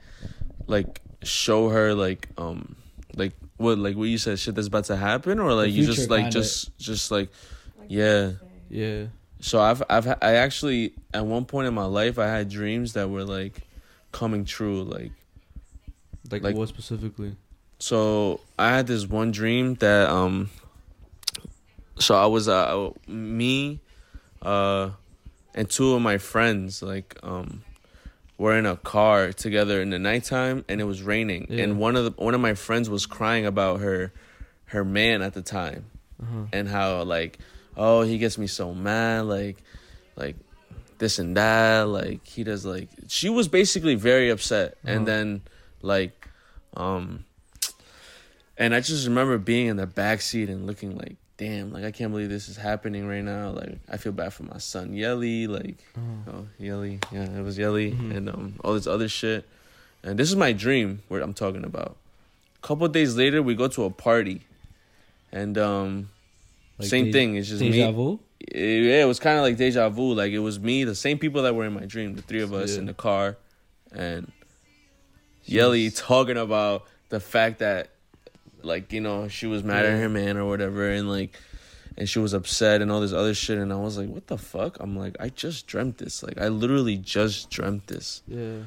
like 0.67 1.01
show 1.23 1.69
her 1.69 1.95
like 1.95 2.29
um 2.39 2.77
like 3.17 3.33
what 3.59 3.79
like 3.79 3.97
what 3.97 4.05
you 4.05 4.17
said 4.19 4.39
shit 4.39 4.55
that's 4.55 4.67
about 4.69 4.85
to 4.85 4.97
happen 4.97 5.39
or 5.39 5.53
like 5.55 5.73
you 5.73 5.85
just 5.87 6.09
like 6.11 6.23
kinda. 6.25 6.31
just 6.33 6.77
just 6.79 7.11
like 7.11 7.29
Like 7.79 7.89
Yeah. 7.91 8.33
Yeah. 8.71 9.05
so 9.41 9.61
I've 9.61 9.83
I've 9.91 10.07
I 10.07 10.35
actually 10.37 10.95
at 11.13 11.25
one 11.27 11.45
point 11.45 11.67
in 11.69 11.75
my 11.75 11.85
life 11.85 12.19
I 12.19 12.27
had 12.29 12.49
dreams 12.49 12.95
that 12.95 13.11
were 13.11 13.25
like 13.25 13.61
coming 14.13 14.45
true 14.45 14.83
like 14.85 15.13
Like, 16.31 16.43
Like- 16.43 16.57
what 16.57 16.69
specifically? 16.69 17.37
So 17.79 18.41
I 18.59 18.71
had 18.71 18.87
this 18.87 19.07
one 19.07 19.31
dream 19.33 19.75
that 19.77 20.09
um. 20.09 20.51
So 21.99 22.15
I 22.15 22.27
was 22.27 22.47
uh 22.49 22.91
me, 23.07 23.81
uh, 24.43 24.91
and 25.55 25.69
two 25.71 25.95
of 25.95 26.03
my 26.03 26.19
friends 26.19 26.83
like 26.83 27.19
um, 27.23 27.63
were 28.37 28.57
in 28.59 28.67
a 28.67 28.77
car 28.77 29.33
together 29.33 29.81
in 29.81 29.89
the 29.91 29.99
nighttime 29.99 30.63
and 30.69 30.79
it 30.81 30.85
was 30.85 31.03
raining 31.03 31.47
Yeah. 31.49 31.65
and 31.65 31.79
one 31.79 31.97
of 31.97 32.05
the 32.05 32.11
one 32.23 32.35
of 32.35 32.41
my 32.43 32.53
friends 32.53 32.91
was 32.91 33.07
crying 33.07 33.47
about 33.47 33.81
her, 33.81 34.13
her 34.67 34.85
man 34.85 35.23
at 35.23 35.33
the 35.33 35.41
time 35.41 35.87
Uh-huh. 36.23 36.45
and 36.53 36.69
how 36.69 37.03
like 37.05 37.39
oh 37.79 38.03
he 38.03 38.19
gets 38.19 38.37
me 38.37 38.47
so 38.47 38.75
mad 38.75 39.25
like 39.25 39.57
like 40.17 40.37
this 40.99 41.19
and 41.19 41.35
that 41.39 41.89
like 41.89 42.27
he 42.27 42.45
does 42.45 42.67
like 42.67 42.89
she 43.09 43.31
was 43.31 43.49
basically 43.49 43.95
very 43.95 44.29
upset 44.29 44.77
Uh-huh. 44.85 44.93
and 44.97 45.07
then 45.09 45.41
like 45.81 46.29
um 46.77 47.25
and 48.59 48.75
i 48.75 48.81
just 48.81 49.07
remember 49.07 49.39
being 49.39 49.67
in 49.67 49.77
the 49.77 49.87
back 49.87 50.21
seat 50.21 50.49
and 50.49 50.67
looking 50.67 50.97
like 50.97 51.17
damn 51.37 51.73
like 51.73 51.85
i 51.85 51.91
can't 51.91 52.11
believe 52.13 52.29
this 52.31 52.49
is 52.49 52.57
happening 52.57 53.07
right 53.07 53.23
now 53.25 53.51
like 53.51 53.79
i 53.91 53.97
feel 53.97 54.13
bad 54.13 54.33
for 54.33 54.45
my 54.45 54.59
son 54.59 54.95
yelly 54.95 55.47
like 55.47 55.77
oh 56.29 56.47
yelly 56.59 56.99
yeah 57.13 57.25
it 57.25 57.43
was 57.43 57.59
yelly 57.59 57.93
Mhm. 57.93 58.17
and 58.17 58.29
um 58.31 58.55
all 58.65 58.73
this 58.75 58.87
other 58.87 59.09
shit 59.09 59.45
and 60.03 60.19
this 60.19 60.29
is 60.31 60.37
my 60.37 60.53
dream 60.53 61.03
where 61.09 61.21
i'm 61.21 61.35
talking 61.35 61.65
about 61.65 61.97
a 62.63 62.67
couple 62.67 62.89
days 62.89 63.17
later 63.17 63.43
we 63.43 63.55
go 63.55 63.69
to 63.69 63.85
a 63.85 63.91
party 63.91 64.41
and 65.33 65.59
um 65.59 66.09
Like 66.79 66.89
same 66.89 67.07
de- 67.07 67.13
thing 67.13 67.37
it's 67.37 67.49
just 67.49 67.61
me 67.61 67.71
Deja 67.73 67.91
vu. 67.93 68.19
it, 68.41 68.85
yeah, 68.85 69.03
it 69.03 69.07
was 69.07 69.19
kind 69.21 69.37
of 69.39 69.43
like 69.45 69.57
deja 69.59 69.89
vu. 69.91 70.13
Like 70.15 70.31
it 70.33 70.39
was 70.41 70.59
me, 70.61 70.85
the 70.85 70.95
same 70.95 71.19
people 71.19 71.43
that 71.43 71.55
were 71.55 71.65
in 71.67 71.73
my 71.73 71.85
dream, 71.87 72.15
the 72.15 72.23
three 72.23 72.43
of 72.43 72.53
us 72.53 72.73
Yeah. 72.75 72.81
in 72.81 72.87
the 72.87 72.95
car, 72.95 73.37
and 73.93 74.31
Yelly 75.45 75.91
talking 75.91 76.37
about 76.37 76.85
the 77.09 77.19
fact 77.21 77.61
that, 77.61 77.89
like 78.67 78.93
you 78.93 79.01
know, 79.01 79.29
she 79.29 79.47
was 79.47 79.63
mad 79.63 79.87
at 79.87 79.99
her 79.99 80.09
man 80.09 80.37
or 80.37 80.45
whatever, 80.47 80.91
and 80.91 81.09
like, 81.09 81.39
and 81.97 82.09
she 82.09 82.19
was 82.19 82.33
upset 82.33 82.83
and 82.83 82.91
all 82.91 83.01
this 83.01 83.13
other 83.13 83.35
shit, 83.35 83.59
and 83.59 83.73
I 83.73 83.77
was 83.77 83.97
like, 83.97 84.09
what 84.09 84.27
the 84.27 84.37
fuck? 84.37 84.79
I'm 84.81 84.97
like, 84.97 85.17
I 85.21 85.29
just 85.29 85.67
dreamt 85.67 85.99
this. 85.99 86.23
Like 86.23 86.39
I 86.39 86.49
literally 86.49 86.97
just 86.97 87.51
dreamt 87.51 87.87
this. 87.87 88.23
Yeah. 88.27 88.59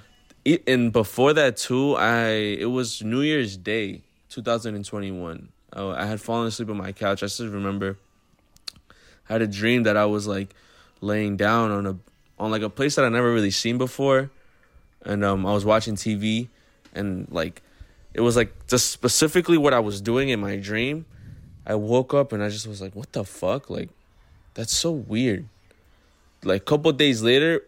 It, 0.45 0.67
and 0.67 0.91
before 0.91 1.33
that 1.33 1.57
too, 1.57 1.95
I 1.95 2.27
it 2.59 2.71
was 2.71 3.03
New 3.03 3.21
Year's 3.21 3.57
Day, 3.57 4.01
2021. 4.29 5.49
I, 5.73 5.83
I 5.83 6.05
had 6.05 6.21
fallen 6.21 6.47
asleep 6.47 6.69
on 6.69 6.77
my 6.77 6.91
couch. 6.91 7.21
I 7.21 7.27
still 7.27 7.49
remember. 7.49 7.97
I 9.29 9.33
had 9.33 9.41
a 9.41 9.47
dream 9.47 9.83
that 9.83 9.97
I 9.97 10.05
was 10.05 10.25
like 10.25 10.55
laying 11.01 11.37
down 11.37 11.71
on 11.71 11.85
a 11.85 11.97
on 12.39 12.51
like 12.51 12.61
a 12.61 12.69
place 12.69 12.95
that 12.95 13.05
I 13.05 13.09
never 13.09 13.31
really 13.31 13.51
seen 13.51 13.77
before, 13.77 14.31
and 15.05 15.23
um 15.23 15.45
I 15.45 15.53
was 15.53 15.65
watching 15.65 15.95
TV, 15.95 16.47
and 16.93 17.27
like 17.29 17.61
it 18.19 18.21
was 18.21 18.35
like 18.35 18.67
just 18.67 18.89
specifically 18.89 19.57
what 19.57 19.73
I 19.73 19.79
was 19.79 20.01
doing 20.01 20.27
in 20.27 20.41
my 20.41 20.57
dream. 20.57 21.05
I 21.65 21.75
woke 21.75 22.13
up 22.13 22.33
and 22.33 22.43
I 22.43 22.49
just 22.49 22.67
was 22.67 22.81
like, 22.81 22.93
what 22.93 23.13
the 23.13 23.23
fuck? 23.23 23.69
Like, 23.69 23.87
that's 24.55 24.75
so 24.75 24.91
weird. 24.91 25.47
Like, 26.43 26.63
a 26.63 26.65
couple 26.65 26.91
days 26.91 27.21
later, 27.21 27.61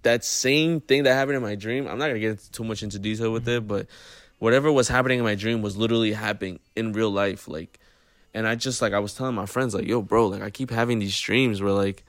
that 0.00 0.24
same 0.24 0.80
thing 0.80 1.02
that 1.02 1.12
happened 1.12 1.36
in 1.36 1.42
my 1.42 1.54
dream, 1.54 1.86
I'm 1.86 1.98
not 1.98 2.06
gonna 2.06 2.18
get 2.18 2.40
too 2.50 2.64
much 2.64 2.82
into 2.82 2.98
detail 2.98 3.30
with 3.30 3.46
it, 3.46 3.68
but 3.68 3.88
whatever 4.38 4.72
was 4.72 4.88
happening 4.88 5.18
in 5.18 5.24
my 5.26 5.34
dream 5.34 5.60
was 5.60 5.76
literally 5.76 6.14
happening 6.14 6.60
in 6.74 6.94
real 6.94 7.10
life. 7.10 7.46
Like, 7.46 7.78
and 8.32 8.48
I 8.48 8.54
just 8.54 8.80
like 8.80 8.94
I 8.94 9.00
was 9.00 9.12
telling 9.12 9.34
my 9.34 9.44
friends, 9.44 9.74
like, 9.74 9.86
yo, 9.86 10.00
bro, 10.00 10.28
like 10.28 10.40
I 10.40 10.48
keep 10.48 10.70
having 10.70 10.98
these 10.98 11.20
dreams 11.20 11.60
where 11.60 11.72
like 11.72 12.04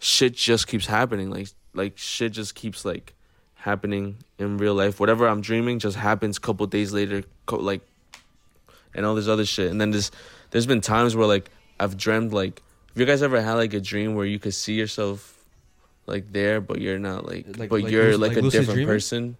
shit 0.00 0.34
just 0.34 0.66
keeps 0.66 0.86
happening. 0.86 1.30
Like 1.30 1.46
like 1.74 1.96
shit 1.96 2.32
just 2.32 2.56
keeps 2.56 2.84
like 2.84 3.14
happening 3.68 4.16
in 4.38 4.58
real 4.58 4.74
life. 4.74 5.00
Whatever 5.00 5.26
I'm 5.26 5.40
dreaming 5.40 5.78
just 5.78 5.96
happens 5.96 6.36
a 6.36 6.40
couple 6.40 6.66
days 6.66 6.92
later, 6.92 7.24
co- 7.46 7.56
like 7.56 7.80
and 8.94 9.04
all 9.06 9.14
this 9.14 9.26
other 9.28 9.44
shit. 9.46 9.70
And 9.70 9.80
then 9.80 9.90
there's 9.90 10.10
there's 10.50 10.66
been 10.66 10.80
times 10.80 11.16
where 11.16 11.26
like 11.26 11.50
I've 11.80 11.96
dreamed 11.96 12.32
like 12.32 12.62
have 12.90 13.00
you 13.00 13.06
guys 13.06 13.22
ever 13.22 13.40
had 13.40 13.54
like 13.54 13.74
a 13.74 13.80
dream 13.80 14.14
where 14.14 14.26
you 14.26 14.38
could 14.38 14.54
see 14.54 14.74
yourself 14.74 15.30
like 16.06 16.30
there 16.32 16.60
but 16.60 16.80
you're 16.80 16.98
not 16.98 17.24
like, 17.26 17.46
Like- 17.58 17.70
but 17.70 17.82
like 17.82 17.90
you're 17.92 18.16
like, 18.18 18.36
like 18.36 18.36
a 18.38 18.42
different 18.42 18.66
dreaming? 18.76 18.86
person 18.86 19.36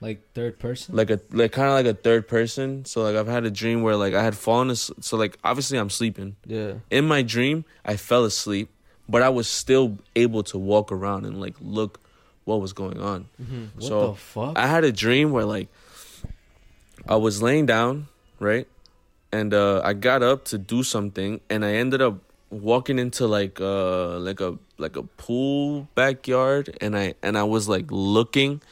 Like 0.00 0.18
third 0.34 0.58
person. 0.58 0.96
like 0.96 1.10
a 1.10 1.20
like 1.30 1.52
kind 1.52 1.68
of 1.68 1.74
like 1.74 1.86
a 1.86 1.94
third 2.06 2.26
person 2.26 2.84
so 2.86 3.02
like 3.02 3.14
i've 3.16 3.26
had 3.36 3.44
a 3.44 3.50
dream 3.50 3.82
where 3.82 3.96
like 3.96 4.14
i 4.14 4.22
had 4.22 4.34
fallen 4.34 4.70
asleep 4.70 5.04
so 5.04 5.16
like 5.18 5.36
obviously 5.44 5.76
i'm 5.78 5.90
sleeping 5.90 6.36
Yeah. 6.46 6.74
in 6.90 7.04
my 7.06 7.20
dream 7.22 7.64
i 7.84 7.96
fell 7.96 8.24
asleep 8.24 8.68
but 9.08 9.20
i 9.22 9.28
was 9.28 9.46
still 9.46 9.98
able 10.16 10.42
to 10.44 10.56
walk 10.58 10.90
around 10.90 11.26
and 11.26 11.38
like 11.40 11.54
look 11.60 12.00
what 12.46 12.60
was 12.60 12.72
going 12.72 12.98
on. 12.98 13.28
Mm-hmm. 13.42 13.64
what 13.74 13.84
so 13.84 14.06
the 14.12 14.14
fuck? 14.14 14.56
i 14.56 14.66
had 14.66 14.84
a 14.84 14.92
dream 14.92 15.30
where 15.32 15.44
like 15.44 15.68
i 17.06 17.16
was 17.16 17.42
laying 17.42 17.66
down 17.66 18.08
right? 18.38 18.68
And 19.32 19.52
uh 19.52 19.82
i 19.84 19.92
got 19.92 20.22
up 20.22 20.44
to 20.46 20.58
do 20.58 20.82
something 20.82 21.40
and 21.50 21.64
i 21.64 21.72
ended 21.72 22.00
up 22.00 22.18
walking 22.50 22.98
into 22.98 23.26
like 23.26 23.60
uh 23.60 24.18
like 24.18 24.40
a 24.40 24.56
like 24.78 24.96
a 24.96 25.02
pool 25.02 25.88
backyard 25.94 26.76
and 26.80 26.96
i 26.96 27.14
and 27.22 27.36
i 27.36 27.42
was 27.42 27.68
like 27.68 27.86
looking 27.90 28.62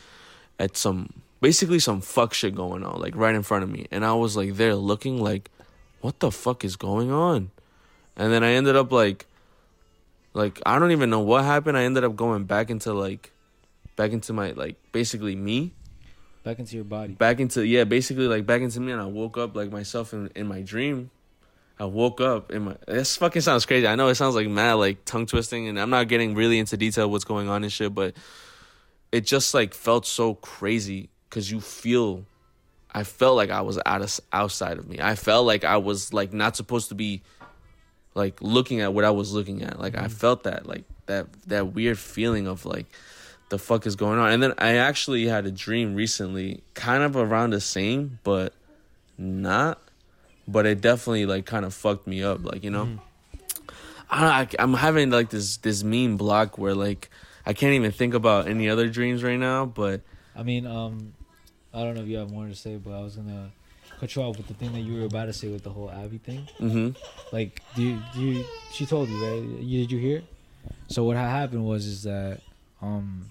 at 0.61 0.77
some 0.77 1.13
basically 1.41 1.81
some 1.81 2.01
fuck 2.01 2.33
shit 2.33 2.55
going 2.55 2.85
on 2.85 3.01
like 3.01 3.17
right 3.17 3.35
in 3.35 3.43
front 3.43 3.65
of 3.65 3.71
me. 3.71 3.87
And 3.91 4.05
i 4.05 4.15
was 4.15 4.37
like 4.37 4.55
there 4.55 4.75
looking 4.75 5.21
like 5.21 5.51
what 6.01 6.21
the 6.21 6.31
fuck 6.31 6.65
is 6.65 6.77
going 6.77 7.11
on? 7.11 7.51
And 8.17 8.33
then 8.33 8.45
i 8.45 8.53
ended 8.53 8.77
up 8.77 8.93
like 8.93 9.27
like 10.33 10.63
i 10.65 10.79
don't 10.79 10.93
even 10.93 11.11
know 11.11 11.21
what 11.21 11.45
happened. 11.45 11.77
I 11.77 11.83
ended 11.83 12.05
up 12.05 12.17
going 12.17 12.45
back 12.45 12.71
into 12.71 12.95
like 12.95 13.33
back 13.97 14.13
into 14.13 14.33
my 14.33 14.53
like 14.53 14.77
basically 14.93 15.37
me. 15.37 15.73
Back 16.43 16.59
into 16.59 16.77
your 16.77 16.85
body. 16.85 17.15
back 17.15 17.41
into 17.41 17.65
yeah 17.65 17.85
basically 17.85 18.27
like 18.27 18.45
back 18.45 18.61
into 18.61 18.79
me 18.79 18.93
and 18.93 19.01
i 19.01 19.07
woke 19.07 19.39
up 19.39 19.57
like 19.57 19.73
myself 19.73 20.13
in, 20.13 20.31
in 20.35 20.47
my 20.47 20.61
dream. 20.61 21.11
I 21.79 21.87
woke 21.87 22.21
up 22.21 22.53
in 22.53 22.63
my 22.63 22.77
this 22.87 23.17
fucking 23.17 23.43
sounds 23.43 23.65
crazy. 23.67 23.87
I 23.87 23.95
know 23.95 24.09
it 24.09 24.15
sounds 24.17 24.35
like 24.35 24.49
mad 24.49 24.75
like 24.75 25.05
tongue 25.05 25.27
twisting 25.27 25.69
and 25.69 25.81
i'm 25.81 25.91
not 25.91 26.09
getting 26.09 26.35
really 26.35 26.59
into 26.59 26.77
detail 26.77 27.11
what's 27.11 27.25
going 27.25 27.49
on 27.49 27.63
and 27.63 27.73
shit 27.73 27.95
but 27.95 28.15
it 29.11 29.25
just 29.25 29.55
like 29.55 29.73
felt 29.73 30.07
so 30.07 30.35
crazy 30.35 31.09
because 31.31 31.51
you 31.51 31.61
feel 31.61 32.27
i 32.93 33.05
felt 33.05 33.37
like 33.37 33.51
i 33.51 33.61
was 33.61 33.79
out 33.87 34.03
of 34.03 34.21
outside 34.33 34.77
of 34.79 34.87
me. 34.87 35.01
I 35.01 35.15
felt 35.15 35.47
like 35.47 35.65
i 35.65 35.79
was 35.79 36.13
like 36.13 36.35
not 36.35 36.57
supposed 36.57 36.91
to 36.91 36.95
be 36.95 37.23
like 38.15 38.43
looking 38.43 38.83
at 38.83 38.93
what 38.93 39.05
i 39.05 39.11
was 39.11 39.33
looking 39.33 39.63
at. 39.63 39.81
Like 39.81 39.97
i 39.97 40.01
mm-hmm. 40.01 40.09
felt 40.09 40.43
that 40.43 40.67
like 40.67 40.85
that 41.07 41.33
that 41.47 41.73
weird 41.73 41.99
feeling 41.99 42.47
of 42.47 42.67
like 42.67 42.87
the 43.51 43.59
fuck 43.59 43.87
is 43.87 43.97
going 43.97 44.19
on 44.19 44.33
and 44.33 44.43
then 44.43 44.53
i 44.59 44.77
actually 44.77 45.27
had 45.27 45.47
a 45.47 45.51
dream 45.51 45.95
recently 45.95 46.63
kind 46.75 47.03
of 47.03 47.17
around 47.17 47.51
the 47.51 47.61
same 47.61 48.19
but 48.25 48.53
not 49.19 49.81
but 50.49 50.67
it 50.67 50.81
definitely 50.81 51.27
like 51.27 51.47
kind 51.47 51.65
of 51.65 51.73
fucked 51.73 52.07
me 52.07 52.23
up 52.23 52.45
like 52.45 52.65
you 52.65 52.71
know 52.71 52.99
I 54.11 54.21
don't, 54.21 54.61
I, 54.61 54.63
i'm 54.63 54.75
having 54.75 55.11
like 55.11 55.31
this 55.31 55.59
this 55.59 55.83
meme 55.83 56.17
block 56.17 56.59
where 56.59 56.75
like 56.75 57.11
i 57.47 57.53
can't 57.53 57.75
even 57.75 57.93
think 57.93 58.15
about 58.15 58.49
any 58.49 58.69
other 58.69 58.89
dreams 58.89 59.23
right 59.23 59.39
now 59.39 59.67
but 59.67 60.01
I 60.37 60.43
mean, 60.43 60.67
um, 60.67 61.15
I 61.73 61.83
don't 61.83 61.95
know 61.95 62.03
if 62.03 62.09
you 62.09 62.17
have 62.17 62.31
more 62.31 62.47
to 62.47 62.55
say, 62.55 62.77
but 62.77 62.93
I 62.93 63.01
was 63.01 63.17
gonna 63.17 63.51
cut 64.01 64.15
you 64.15 64.23
off 64.23 64.37
with 64.37 64.49
the 64.49 64.55
thing 64.55 64.73
that 64.73 64.81
you 64.81 65.01
were 65.01 65.07
about 65.07 65.27
to 65.27 65.33
say 65.33 65.49
with 65.49 65.63
the 65.63 65.71
whole 65.71 65.91
Abby 65.91 66.19
thing. 66.19 66.49
Mm-hmm. 66.59 66.91
Like, 67.35 67.63
do 67.75 67.83
you, 67.83 68.03
do 68.15 68.21
you, 68.21 68.45
she 68.73 68.87
told 68.87 69.09
you 69.09 69.25
right? 69.25 69.63
You, 69.63 69.81
did 69.83 69.93
you 69.93 69.99
hear? 69.99 70.23
So 70.89 71.05
what 71.05 71.17
happened 71.17 71.65
was 71.65 71.87
is 71.87 72.03
that 72.03 72.41
um, 72.85 73.27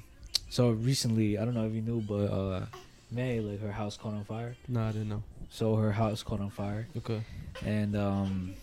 so 0.49 0.71
recently 0.71 1.37
I 1.37 1.45
don't 1.45 1.53
know 1.53 1.65
if 1.65 1.73
you 1.73 1.81
knew, 1.81 2.01
but 2.01 2.25
uh, 2.25 2.65
May 3.11 3.39
like 3.39 3.61
her 3.61 3.71
house 3.71 3.97
caught 3.97 4.13
on 4.13 4.23
fire. 4.25 4.55
No, 4.67 4.81
I 4.81 4.91
didn't 4.91 5.09
know. 5.09 5.23
So 5.49 5.75
her 5.75 5.91
house 5.91 6.23
caught 6.23 6.39
on 6.41 6.49
fire, 6.49 6.87
Okay. 6.97 7.21
and 7.63 7.95
um, 7.95 8.53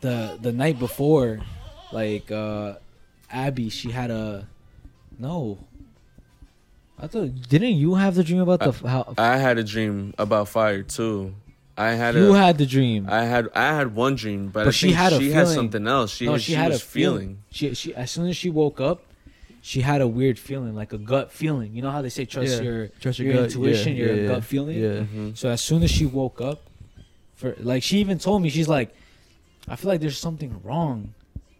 the 0.00 0.38
the 0.40 0.52
night 0.52 0.78
before, 0.78 1.40
like 1.92 2.30
uh, 2.30 2.74
Abby, 3.30 3.68
she 3.68 3.90
had 3.90 4.10
a 4.10 4.46
no. 5.18 5.58
I 7.02 7.06
thought 7.06 7.30
didn't 7.48 7.74
you 7.76 7.94
have 7.94 8.14
the 8.14 8.22
dream 8.22 8.40
about 8.40 8.60
the 8.60 8.68
f 8.68 8.82
how 8.82 9.14
I 9.18 9.38
had 9.38 9.56
a 9.58 9.64
dream 9.64 10.14
about 10.18 10.48
fire 10.48 10.82
too. 10.82 11.34
I 11.76 11.92
had 11.92 12.14
you 12.14 12.34
a, 12.34 12.38
had 12.38 12.58
the 12.58 12.66
dream? 12.66 13.06
I 13.08 13.24
had 13.24 13.48
I 13.54 13.74
had 13.74 13.94
one 13.94 14.14
dream, 14.14 14.48
but, 14.48 14.64
But 14.64 14.68
I 14.68 14.70
she 14.70 14.86
think 14.88 14.98
had 14.98 15.12
a 15.14 15.18
she 15.18 15.30
had 15.32 15.48
something 15.48 15.86
else. 15.86 16.10
She 16.14 16.26
no, 16.26 16.32
had, 16.32 16.42
she, 16.42 16.52
she, 16.52 16.58
had 16.58 16.70
was 16.72 16.82
a 16.82 16.84
feeling. 16.84 17.38
feeling. 17.50 17.72
She 17.72 17.74
she 17.74 17.94
as 17.94 18.10
soon 18.10 18.28
as 18.28 18.36
she 18.36 18.50
woke 18.50 18.80
up, 18.82 19.00
she 19.62 19.80
had 19.82 20.00
a 20.00 20.08
weird 20.08 20.38
feeling, 20.38 20.74
like 20.74 20.92
a 20.92 20.98
gut 20.98 21.30
feeling. 21.32 21.74
You 21.74 21.82
know 21.82 21.90
how 21.90 22.00
they 22.02 22.08
say 22.08 22.24
trust 22.24 22.56
Yeah. 22.56 22.60
your 22.62 22.88
Trust 23.00 23.18
your, 23.18 23.26
your, 23.28 23.36
gut. 23.42 23.44
intuition, 23.52 23.94
yeah, 23.96 24.04
your 24.06 24.14
yeah, 24.16 24.28
gut 24.28 24.44
feeling. 24.44 24.78
Yeah. 24.78 24.88
Mhm. 25.04 25.36
So 25.36 25.48
as 25.50 25.60
soon 25.60 25.82
as 25.82 25.90
she 25.90 26.06
woke 26.06 26.40
up, 26.40 26.62
for 27.34 27.54
like 27.58 27.82
she 27.82 27.98
even 27.98 28.18
told 28.18 28.42
me 28.42 28.48
she's 28.50 28.68
like, 28.68 28.94
I 29.68 29.76
feel 29.76 29.90
like 29.90 30.00
there's 30.00 30.18
something 30.18 30.60
wrong, 30.64 31.14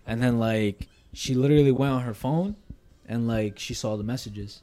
and 0.07 0.23
then 0.23 0.39
like 0.39 0.87
she 1.13 1.35
literally 1.35 1.73
went 1.73 1.93
on 1.93 2.03
her 2.03 2.15
phone, 2.15 2.57
and 3.09 3.27
like 3.29 3.59
she 3.59 3.75
saw 3.75 3.97
the 3.97 4.05
messages. 4.05 4.61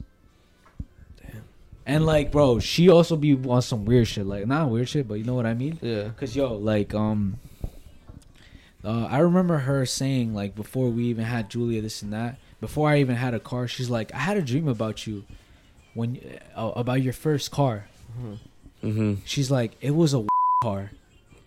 Damn. 1.20 1.42
And 1.86 2.06
like, 2.06 2.32
bro, 2.32 2.58
she 2.58 2.88
also 2.88 3.16
be 3.16 3.36
on 3.48 3.62
some 3.62 3.84
weird 3.84 4.08
shit, 4.08 4.26
like 4.26 4.46
not 4.46 4.68
weird 4.70 4.88
shit, 4.88 5.06
but 5.06 5.14
you 5.14 5.24
know 5.24 5.34
what 5.34 5.46
I 5.46 5.54
mean. 5.54 5.78
Yeah. 5.80 6.08
Cause 6.18 6.34
yo, 6.34 6.54
like, 6.54 6.92
um, 6.94 7.38
uh, 8.84 9.06
I 9.06 9.18
remember 9.18 9.58
her 9.58 9.84
saying 9.86 10.34
like 10.34 10.54
before 10.54 10.88
we 10.90 11.04
even 11.04 11.24
had 11.24 11.48
Julia, 11.50 11.80
this 11.82 12.02
and 12.02 12.12
that. 12.12 12.38
Before 12.60 12.88
I 12.88 12.98
even 13.00 13.16
had 13.16 13.34
a 13.34 13.40
car, 13.40 13.68
she's 13.68 13.88
like, 13.88 14.12
I 14.14 14.18
had 14.18 14.36
a 14.36 14.42
dream 14.42 14.66
about 14.66 15.06
you, 15.06 15.24
when 15.94 16.20
uh, 16.56 16.72
about 16.74 17.02
your 17.02 17.12
first 17.12 17.50
car. 17.50 17.86
Mm-hmm. 18.82 19.14
She's 19.24 19.50
like, 19.50 19.72
it 19.80 19.92
was 19.92 20.14
a 20.14 20.26
car. 20.62 20.90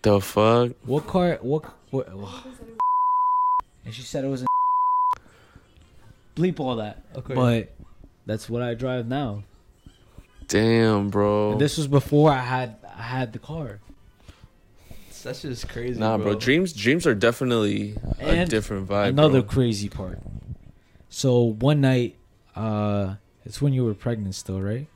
The 0.02 0.20
fuck? 0.20 0.72
What 0.84 1.06
car? 1.06 1.38
What? 1.42 1.76
what 1.90 2.08
and 3.84 3.94
she 3.94 4.02
said 4.02 4.24
it 4.24 4.28
was 4.28 4.42
a 4.42 4.46
bleep 6.36 6.60
all 6.60 6.76
that. 6.76 7.04
Okay. 7.14 7.34
But 7.34 7.74
that's 8.26 8.48
what 8.48 8.62
I 8.62 8.74
drive 8.74 9.06
now. 9.06 9.42
Damn, 10.48 11.10
bro. 11.10 11.52
And 11.52 11.60
this 11.60 11.76
was 11.76 11.86
before 11.86 12.30
I 12.30 12.40
had 12.40 12.76
I 12.96 13.02
had 13.02 13.32
the 13.32 13.38
car. 13.38 13.80
That's 15.22 15.42
just 15.42 15.68
crazy. 15.68 16.00
nah, 16.00 16.18
bro. 16.18 16.34
Dreams, 16.34 16.72
dreams 16.72 17.06
are 17.06 17.14
definitely 17.14 17.96
a 18.18 18.44
different 18.44 18.88
vibe. 18.88 19.10
Another 19.10 19.40
bro. 19.40 19.50
crazy 19.50 19.88
part. 19.88 20.18
So 21.14 21.42
one 21.42 21.82
night, 21.82 22.16
uh, 22.56 23.16
it's 23.44 23.60
when 23.60 23.74
you 23.74 23.84
were 23.84 23.92
pregnant 23.92 24.34
still, 24.34 24.62
right? 24.62 24.88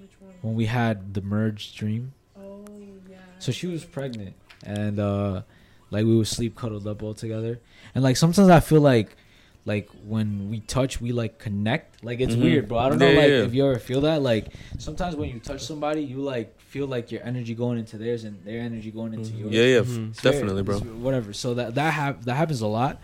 Which 0.00 0.12
one? 0.20 0.32
When 0.40 0.54
we 0.54 0.66
had 0.66 1.14
the 1.14 1.20
merge 1.20 1.74
dream. 1.74 2.12
Oh 2.38 2.64
yeah. 3.10 3.16
So 3.40 3.50
she 3.50 3.66
was 3.66 3.84
pregnant, 3.84 4.36
and 4.64 5.00
uh, 5.00 5.42
like 5.90 6.04
we 6.04 6.16
would 6.16 6.28
sleep 6.28 6.54
cuddled 6.54 6.86
up 6.86 7.02
all 7.02 7.12
together. 7.12 7.58
And 7.92 8.04
like 8.04 8.16
sometimes 8.16 8.50
I 8.50 8.60
feel 8.60 8.80
like, 8.80 9.16
like 9.64 9.88
when 10.06 10.48
we 10.48 10.60
touch, 10.60 11.00
we 11.00 11.10
like 11.10 11.40
connect. 11.40 12.04
Like 12.04 12.20
it's 12.20 12.36
Mhm. 12.36 12.42
weird, 12.42 12.68
bro. 12.68 12.78
I 12.78 12.88
don't 12.88 12.98
know, 13.00 13.10
Yeah, 13.10 13.18
like 13.18 13.28
yeah. 13.28 13.42
if 13.42 13.52
you 13.52 13.66
ever 13.66 13.80
feel 13.80 14.02
that. 14.02 14.22
Like 14.22 14.52
sometimes 14.78 15.16
when 15.16 15.28
you 15.28 15.40
touch 15.40 15.62
somebody, 15.64 16.02
you 16.04 16.18
like 16.18 16.54
feel 16.60 16.86
like 16.86 17.10
your 17.10 17.22
energy 17.24 17.56
going 17.56 17.78
into 17.80 17.98
theirs 17.98 18.22
and 18.22 18.44
their 18.44 18.60
energy 18.60 18.92
going 18.92 19.12
into 19.14 19.32
Mhm. 19.32 19.40
yours. 19.40 19.52
Yeah, 19.52 19.62
yeah, 19.64 19.80
Mhm. 19.80 20.04
f- 20.04 20.10
It's 20.10 20.22
definitely, 20.22 20.62
bro. 20.62 20.76
it's 20.76 20.86
whatever. 20.86 21.32
So 21.32 21.54
that 21.54 21.74
that 21.74 21.94
hap- 21.94 22.22
that 22.26 22.34
happens 22.34 22.60
a 22.60 22.68
lot, 22.68 23.00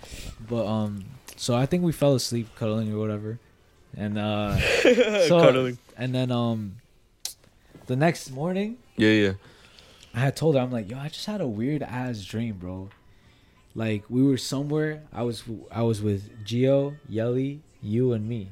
but 0.48 0.64
um, 0.66 1.04
so 1.44 1.54
I 1.54 1.66
think 1.66 1.82
we 1.82 1.92
fell 1.92 2.14
asleep 2.14 2.48
cuddling 2.56 2.90
or 2.90 2.98
whatever, 2.98 3.38
and 3.94 4.16
uh, 4.16 4.56
so 5.28 5.40
Cuddling. 5.40 5.76
and 5.94 6.14
then 6.14 6.32
um, 6.32 6.76
the 7.84 7.96
next 7.96 8.30
morning 8.30 8.78
Yeah, 8.96 9.10
yeah. 9.10 9.32
I 10.14 10.20
had 10.20 10.36
told 10.36 10.54
her 10.54 10.62
I'm 10.62 10.70
like, 10.70 10.90
yo, 10.90 10.96
I 10.98 11.08
just 11.08 11.26
had 11.26 11.42
a 11.42 11.46
weird 11.46 11.82
ass 11.82 12.24
dream, 12.24 12.54
bro. 12.54 12.88
Like 13.74 14.04
we 14.08 14.22
were 14.22 14.38
somewhere. 14.38 15.02
I 15.12 15.22
was 15.22 15.42
I 15.70 15.82
was 15.82 16.00
with 16.00 16.46
Gio, 16.46 16.96
Yelly, 17.10 17.60
you, 17.82 18.14
and 18.14 18.26
me. 18.26 18.50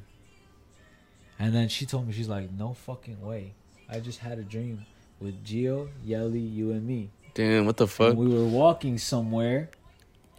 And 1.39 1.55
then 1.55 1.69
she 1.69 1.87
told 1.87 2.05
me 2.05 2.13
she's 2.13 2.29
like, 2.29 2.51
no 2.51 2.75
fucking 2.75 3.25
way. 3.25 3.53
I 3.89 4.01
just 4.01 4.19
had 4.19 4.37
a 4.37 4.43
dream 4.43 4.85
with 5.19 5.43
Gio, 5.43 5.89
Yelly, 6.05 6.39
you, 6.39 6.71
and 6.71 6.85
me. 6.85 7.09
Damn, 7.33 7.65
what 7.65 7.77
the 7.77 7.87
fuck? 7.87 8.11
And 8.11 8.19
we 8.19 8.27
were 8.27 8.45
walking 8.45 8.99
somewhere, 8.99 9.71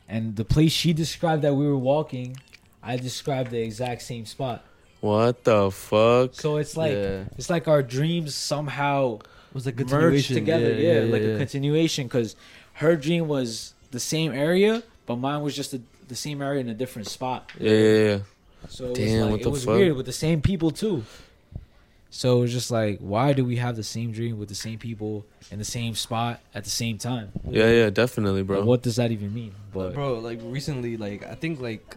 and 0.09 0.37
the 0.37 0.45
place 0.45 0.73
she 0.73 0.93
described 0.93 1.43
that 1.43 1.55
we 1.55 1.67
were 1.67 1.79
walking, 1.79 2.37
I 2.83 2.97
described 2.97 3.51
the 3.51 3.61
exact 3.61 4.03
same 4.03 4.27
spot. 4.27 4.65
What 5.01 5.45
the 5.45 5.71
fuck? 5.71 6.35
So 6.35 6.57
it's 6.57 6.77
like 6.77 6.93
yeah. 6.93 7.25
it's 7.37 7.51
like 7.51 7.69
our 7.69 7.83
dreams 7.83 8.35
somehow 8.35 9.17
It 9.17 9.55
was 9.55 9.67
a 9.67 9.73
merged 9.73 9.87
continuation. 10.29 10.35
together. 10.35 10.73
Yeah, 10.75 11.01
like 11.13 11.23
yeah. 11.23 11.29
a 11.29 11.39
continuation. 11.39 12.07
Because 12.07 12.37
her 12.75 12.97
dream 12.97 13.29
was 13.29 13.75
the 13.91 14.01
same 14.01 14.33
area, 14.33 14.83
but 15.07 15.17
mine 15.17 15.43
was 15.43 15.55
just 15.55 15.75
a, 15.75 15.81
the 16.09 16.17
same 16.17 16.41
area 16.41 16.61
in 16.61 16.69
a 16.69 16.75
different 16.75 17.09
spot. 17.09 17.51
Yeah, 17.59 17.71
yeah, 17.71 18.05
yeah. 18.09 18.19
So 18.69 18.87
it 18.87 18.95
Damn, 18.95 19.05
was 19.05 19.21
like 19.21 19.31
what 19.31 19.41
it 19.41 19.49
was 19.51 19.65
fuck? 19.65 19.75
weird 19.75 19.97
with 19.97 20.07
the 20.07 20.13
same 20.13 20.41
people 20.41 20.71
too. 20.71 21.05
So 22.15 22.39
it 22.39 22.41
was 22.43 22.53
just 22.53 22.71
like, 22.71 23.01
why 23.01 23.33
do 23.33 23.45
we 23.45 23.57
have 23.57 23.75
the 23.75 23.83
same 23.83 24.13
dream 24.13 24.39
with 24.39 24.49
the 24.49 24.55
same 24.55 24.79
people 24.79 25.27
in 25.51 25.59
the 25.59 25.65
same 25.65 25.97
spot 25.97 26.39
at 26.55 26.63
the 26.63 26.71
same 26.71 26.97
time? 26.97 27.33
Yeah, 27.51 27.69
yeah, 27.71 27.91
definitely, 27.91 28.45
bro. 28.45 28.59
Like, 28.61 28.69
what 28.69 28.83
does 28.83 28.95
that 28.97 29.11
even 29.11 29.35
mean? 29.35 29.53
But 29.73 29.95
bro, 29.95 30.21
like 30.21 30.39
recently, 30.45 30.97
like 30.97 31.27
I 31.27 31.35
think 31.35 31.61
like 31.61 31.97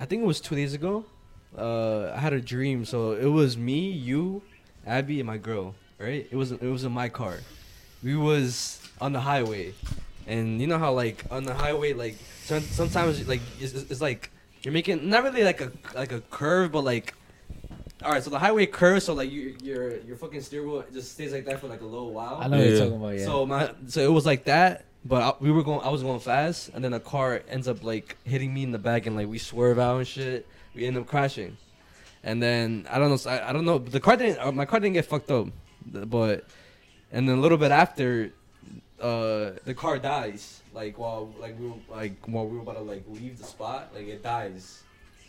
I 0.00 0.06
think 0.06 0.22
it 0.22 0.24
was 0.24 0.40
two 0.40 0.54
days 0.54 0.72
ago. 0.72 1.04
Uh, 1.58 2.10
I 2.16 2.20
had 2.20 2.32
a 2.32 2.40
dream. 2.40 2.86
So 2.86 3.12
it 3.12 3.26
was 3.26 3.58
me, 3.58 3.90
you, 3.90 4.40
Abby, 4.86 5.20
and 5.20 5.26
my 5.26 5.36
girl. 5.36 5.74
Right? 5.98 6.26
It 6.30 6.36
was 6.36 6.52
it 6.52 6.62
was 6.62 6.84
in 6.84 6.92
my 6.92 7.10
car. 7.10 7.36
We 8.02 8.16
was 8.16 8.80
on 8.98 9.12
the 9.12 9.20
highway, 9.20 9.74
and 10.26 10.58
you 10.58 10.66
know 10.66 10.78
how 10.78 10.94
like 10.94 11.22
on 11.30 11.44
the 11.44 11.52
highway, 11.52 11.92
like 11.92 12.16
sometimes 12.44 13.28
like 13.28 13.42
it's, 13.60 13.74
it's 13.74 14.00
like 14.00 14.30
you're 14.62 14.72
making 14.72 15.06
not 15.06 15.22
really 15.22 15.44
like 15.44 15.60
a 15.60 15.70
like 15.94 16.12
a 16.12 16.22
curve, 16.22 16.72
but 16.72 16.80
like. 16.80 17.12
All 18.04 18.12
right, 18.12 18.22
so 18.22 18.28
the 18.30 18.38
highway 18.38 18.66
curves, 18.66 19.06
so 19.06 19.14
like 19.14 19.30
you, 19.30 19.56
your 19.62 19.96
your 20.00 20.16
fucking 20.16 20.42
steering 20.42 20.68
wheel 20.70 20.84
just 20.92 21.12
stays 21.12 21.32
like 21.32 21.46
that 21.46 21.58
for 21.60 21.68
like 21.68 21.80
a 21.80 21.86
little 21.86 22.12
while. 22.12 22.38
I 22.40 22.48
know 22.48 22.58
what 22.58 22.64
Yeah. 22.66 22.70
you're 22.72 22.78
talking 22.80 22.96
about. 22.96 23.18
Yeah. 23.18 23.24
So 23.24 23.46
my 23.46 23.70
so 23.86 24.00
it 24.02 24.12
was 24.12 24.26
like 24.26 24.44
that, 24.44 24.84
but 25.06 25.22
I, 25.22 25.32
we 25.40 25.50
were 25.50 25.62
going. 25.62 25.80
I 25.80 25.88
was 25.88 26.02
going 26.02 26.20
fast, 26.20 26.70
and 26.74 26.84
then 26.84 26.92
a 26.92 27.00
car 27.00 27.42
ends 27.48 27.66
up 27.66 27.82
like 27.82 28.16
hitting 28.24 28.52
me 28.52 28.62
in 28.62 28.72
the 28.72 28.78
back, 28.78 29.06
and 29.06 29.16
like 29.16 29.26
we 29.28 29.38
swerve 29.38 29.78
out 29.78 29.96
and 29.98 30.06
shit. 30.06 30.46
We 30.74 30.86
end 30.86 30.98
up 30.98 31.06
crashing, 31.06 31.56
and 32.22 32.42
then 32.42 32.86
I 32.90 32.98
don't 32.98 33.08
know. 33.10 33.30
I, 33.30 33.48
I 33.48 33.52
don't 33.54 33.64
know. 33.64 33.78
The 33.78 34.00
car 34.00 34.16
didn't. 34.18 34.38
Uh, 34.38 34.52
my 34.52 34.66
car 34.66 34.80
didn't 34.80 34.94
get 34.94 35.06
fucked 35.06 35.30
up, 35.30 35.48
but 35.86 36.44
and 37.10 37.26
then 37.26 37.38
a 37.38 37.40
little 37.40 37.58
bit 37.58 37.70
after, 37.70 38.32
uh, 39.00 39.52
the 39.64 39.74
car 39.74 39.98
dies. 39.98 40.60
Like 40.74 40.98
while 40.98 41.32
like 41.40 41.58
we 41.58 41.68
were 41.68 41.74
like 41.88 42.16
while 42.26 42.46
we 42.46 42.56
were 42.56 42.62
about 42.62 42.74
to 42.76 42.82
like 42.82 43.04
leave 43.08 43.38
the 43.38 43.44
spot, 43.44 43.92
like 43.94 44.08
it 44.08 44.22
dies. 44.22 44.82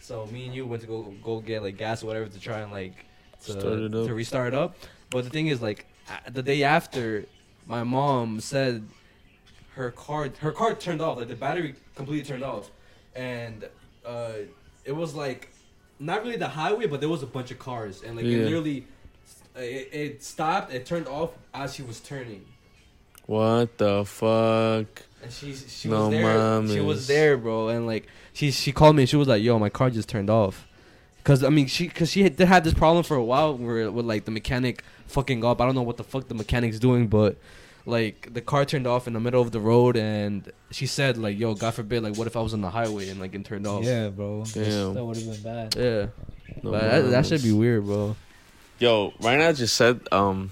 So 0.06 0.28
me 0.28 0.46
and 0.46 0.54
you 0.54 0.68
went 0.68 0.82
to 0.84 0.88
go 0.88 1.02
go 1.24 1.40
get 1.40 1.64
like 1.64 1.78
gas 1.78 2.04
or 2.04 2.06
whatever 2.06 2.28
to 2.28 2.40
try 2.40 2.60
and 2.60 2.72
like 2.72 2.94
to, 3.46 3.52
Start 3.54 3.80
it 3.80 3.96
up. 3.96 4.06
to 4.06 4.14
restart 4.14 4.54
it 4.54 4.58
up. 4.58 4.76
But 5.10 5.24
the 5.24 5.32
thing 5.32 5.48
is, 5.48 5.64
like 5.64 5.88
the 6.32 6.44
day 6.44 6.62
after, 6.62 7.26
my 7.66 7.84
mom 7.84 8.40
said 8.40 8.88
her 9.74 9.90
car 9.90 10.30
her 10.42 10.52
car 10.52 10.76
turned 10.76 11.02
off, 11.02 11.18
like 11.18 11.28
the 11.28 11.36
battery 11.36 11.74
completely 11.96 12.24
turned 12.24 12.44
off, 12.44 12.70
and 13.16 13.68
uh, 14.06 14.34
it 14.84 14.92
was 14.92 15.16
like 15.16 15.50
not 16.00 16.24
really 16.24 16.38
the 16.38 16.50
highway, 16.50 16.86
but 16.86 17.00
there 17.00 17.10
was 17.10 17.24
a 17.24 17.28
bunch 17.28 17.50
of 17.50 17.58
cars, 17.58 18.04
and 18.04 18.16
like 18.16 18.26
Yeah. 18.26 18.38
it 18.38 18.44
literally 18.46 18.86
it, 19.56 19.90
it 19.92 20.24
stopped, 20.24 20.72
it 20.72 20.86
turned 20.86 21.08
off 21.08 21.32
as 21.52 21.74
she 21.74 21.82
was 21.82 22.00
turning. 22.00 22.46
What 23.26 23.80
the 23.80 24.06
fuck? 24.06 25.02
And 25.26 25.34
she 25.34 25.54
she 25.56 25.90
No 25.90 26.10
was 26.10 26.12
there. 26.12 26.68
She 26.68 26.80
was 26.80 27.08
there, 27.08 27.38
bro. 27.38 27.70
And 27.70 27.88
like 27.88 28.08
she 28.34 28.52
she 28.52 28.72
called 28.72 28.96
me. 28.96 29.04
and 29.04 29.10
She 29.10 29.16
was 29.16 29.28
like, 29.28 29.42
"Yo, 29.42 29.58
my 29.60 29.70
car 29.70 29.90
just 29.90 30.08
turned 30.08 30.30
off." 30.30 30.68
Cause 31.24 31.44
I 31.44 31.50
mean, 31.50 31.66
she 31.66 31.88
cause 31.88 32.12
she 32.12 32.22
had, 32.22 32.36
did 32.38 32.48
have 32.48 32.64
this 32.64 32.76
problem 32.76 33.04
for 33.04 33.18
a 33.18 33.24
while 33.24 33.58
where 33.58 33.90
with 33.92 34.06
like 34.06 34.26
the 34.26 34.32
mechanic 34.32 34.84
fucking 35.08 35.44
up. 35.44 35.60
I 35.60 35.66
don't 35.66 35.74
know 35.74 35.82
what 35.82 35.98
the 35.98 36.04
fuck 36.04 36.28
the 36.28 36.36
mechanic's 36.36 36.78
doing, 36.78 37.08
but 37.08 37.38
like 37.88 38.32
the 38.32 38.42
car 38.42 38.66
turned 38.66 38.86
off 38.86 39.08
in 39.08 39.14
the 39.14 39.20
middle 39.20 39.42
of 39.42 39.52
the 39.52 39.60
road, 39.60 39.98
and 39.98 40.52
she 40.70 40.86
said 40.86 41.18
like, 41.18 41.40
"Yo, 41.40 41.56
God 41.56 41.74
forbid, 41.74 42.04
like 42.04 42.16
what 42.16 42.28
if 42.28 42.36
I 42.38 42.42
was 42.42 42.54
on 42.54 42.62
the 42.62 42.70
highway 42.70 43.10
and 43.10 43.20
like 43.20 43.34
it 43.34 43.44
turned 43.44 43.66
off?" 43.66 43.84
yeah, 43.84 44.10
bro. 44.10 44.44
Damn. 44.54 44.94
That 44.94 45.04
would 45.04 45.18
have 45.18 45.26
been 45.26 45.42
bad. 45.42 45.76
yeah. 45.76 46.08
No 46.62 46.72
but 46.72 46.82
that, 46.82 47.02
that 47.10 47.26
should 47.26 47.42
be 47.42 47.52
weird, 47.52 47.86
bro. 47.86 48.16
Yo, 48.78 49.14
right 49.20 49.40
now 49.40 49.52
just 49.52 49.76
said 49.76 50.02
um, 50.12 50.52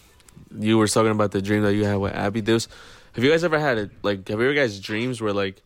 you 0.58 0.78
were 0.78 0.88
talking 0.88 1.12
about 1.12 1.32
the 1.32 1.42
dream 1.42 1.62
that 1.64 1.76
you 1.76 1.86
had 1.86 1.98
with 1.98 2.14
Abby. 2.14 2.42
There's, 2.42 2.68
have 3.14 3.24
you 3.24 3.30
guys 3.32 3.44
ever 3.44 3.60
had 3.60 3.78
it? 3.78 3.92
Like, 4.02 4.28
have 4.28 4.40
you 4.40 4.46
ever 4.46 4.54
guys 4.54 4.80
dreams 4.80 5.22
where 5.22 5.34
like 5.34 5.62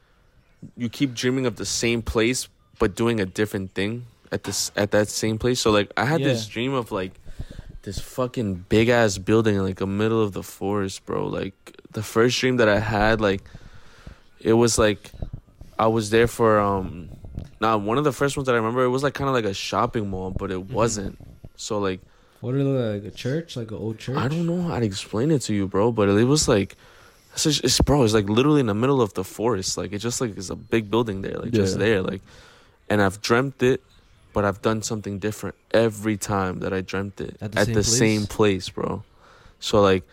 you 0.76 0.90
keep 0.90 1.14
dreaming 1.14 1.46
of 1.46 1.56
the 1.56 1.66
same 1.66 2.02
place 2.02 2.48
but 2.80 2.96
doing 2.96 3.20
a 3.20 3.26
different 3.26 3.74
thing 3.74 4.06
at 4.32 4.44
this 4.44 4.72
at 4.76 4.92
that 4.92 5.08
same 5.10 5.38
place? 5.38 5.60
So 5.60 5.72
like, 5.72 5.92
I 5.98 6.06
had 6.06 6.22
this 6.22 6.48
dream 6.48 6.74
of 6.74 6.92
like 6.92 7.14
this 7.84 8.00
fucking 8.00 8.66
big 8.68 8.90
ass 8.90 9.18
building 9.18 9.56
in 9.56 9.64
like 9.64 9.78
the 9.78 9.88
middle 9.88 10.22
of 10.22 10.34
the 10.34 10.44
forest, 10.44 11.06
bro. 11.06 11.28
Like 11.28 11.78
the 11.92 12.04
first 12.04 12.40
dream 12.40 12.58
that 12.58 12.68
I 12.70 12.80
had, 12.80 13.22
like 13.22 13.42
it 14.40 14.54
was 14.54 14.78
like 14.78 15.12
I 15.80 15.88
was 15.88 16.10
there 16.10 16.28
for 16.28 16.60
um 16.60 17.10
now 17.62 17.78
one 17.78 17.98
of 17.98 18.04
the 18.04 18.12
first 18.12 18.36
ones 18.36 18.48
that 18.48 18.54
I 18.54 18.58
remember 18.58 18.84
it 18.84 18.90
was 18.90 19.04
like 19.04 19.14
kind 19.14 19.30
of 19.30 19.34
like 19.34 19.46
a 19.46 19.54
shopping 19.54 20.10
mall, 20.10 20.32
but 20.32 20.52
it 20.52 20.70
wasn't. 20.70 21.18
So 21.56 21.80
like 21.80 22.02
What 22.42 22.56
are 22.56 22.64
they 22.64 23.00
like 23.00 23.06
a 23.06 23.16
church, 23.16 23.56
like 23.56 23.72
an 23.72 23.78
old 23.78 24.00
church? 24.00 24.18
I 24.18 24.28
don't 24.28 24.46
know 24.46 24.62
how 24.64 24.80
to 24.80 24.86
explain 24.86 25.32
it 25.32 25.42
to 25.44 25.54
you, 25.54 25.68
bro, 25.68 25.92
but 25.92 26.10
it 26.10 26.26
was 26.26 26.48
like 26.48 26.76
it's, 27.46 27.62
just- 27.62 27.64
it's 27.64 27.80
bro, 27.82 28.04
it's 28.04 28.14
like 28.14 28.28
literally 28.30 28.60
in 28.60 28.68
the 28.68 28.74
middle 28.76 29.02
of 29.02 29.14
the 29.14 29.24
forest. 29.24 29.78
Like 29.78 29.94
it 29.94 30.00
just 30.00 30.20
like 30.22 30.38
is 30.38 30.50
a 30.50 30.56
big 30.56 30.90
building 30.92 31.22
there, 31.22 31.38
like 31.38 31.52
just 31.52 31.78
there, 31.78 32.02
like 32.02 32.22
and 32.90 33.02
I've 33.02 33.22
dreamt 33.22 33.62
it, 33.64 33.82
but 34.34 34.44
I've 34.46 34.62
done 34.62 34.82
something 34.82 35.20
different 35.20 35.56
every 35.72 36.18
time 36.18 36.60
that 36.60 36.72
I 36.74 36.82
dreamt 36.82 37.20
it 37.22 37.38
At 37.42 37.56
at 37.58 37.68
the 37.68 37.74
the, 37.76 37.84
same 37.84 37.98
same, 38.00 38.22
place? 38.28 38.70
place, 38.70 38.70
bro. 38.70 39.04
So 39.60 39.82
like 39.82 40.04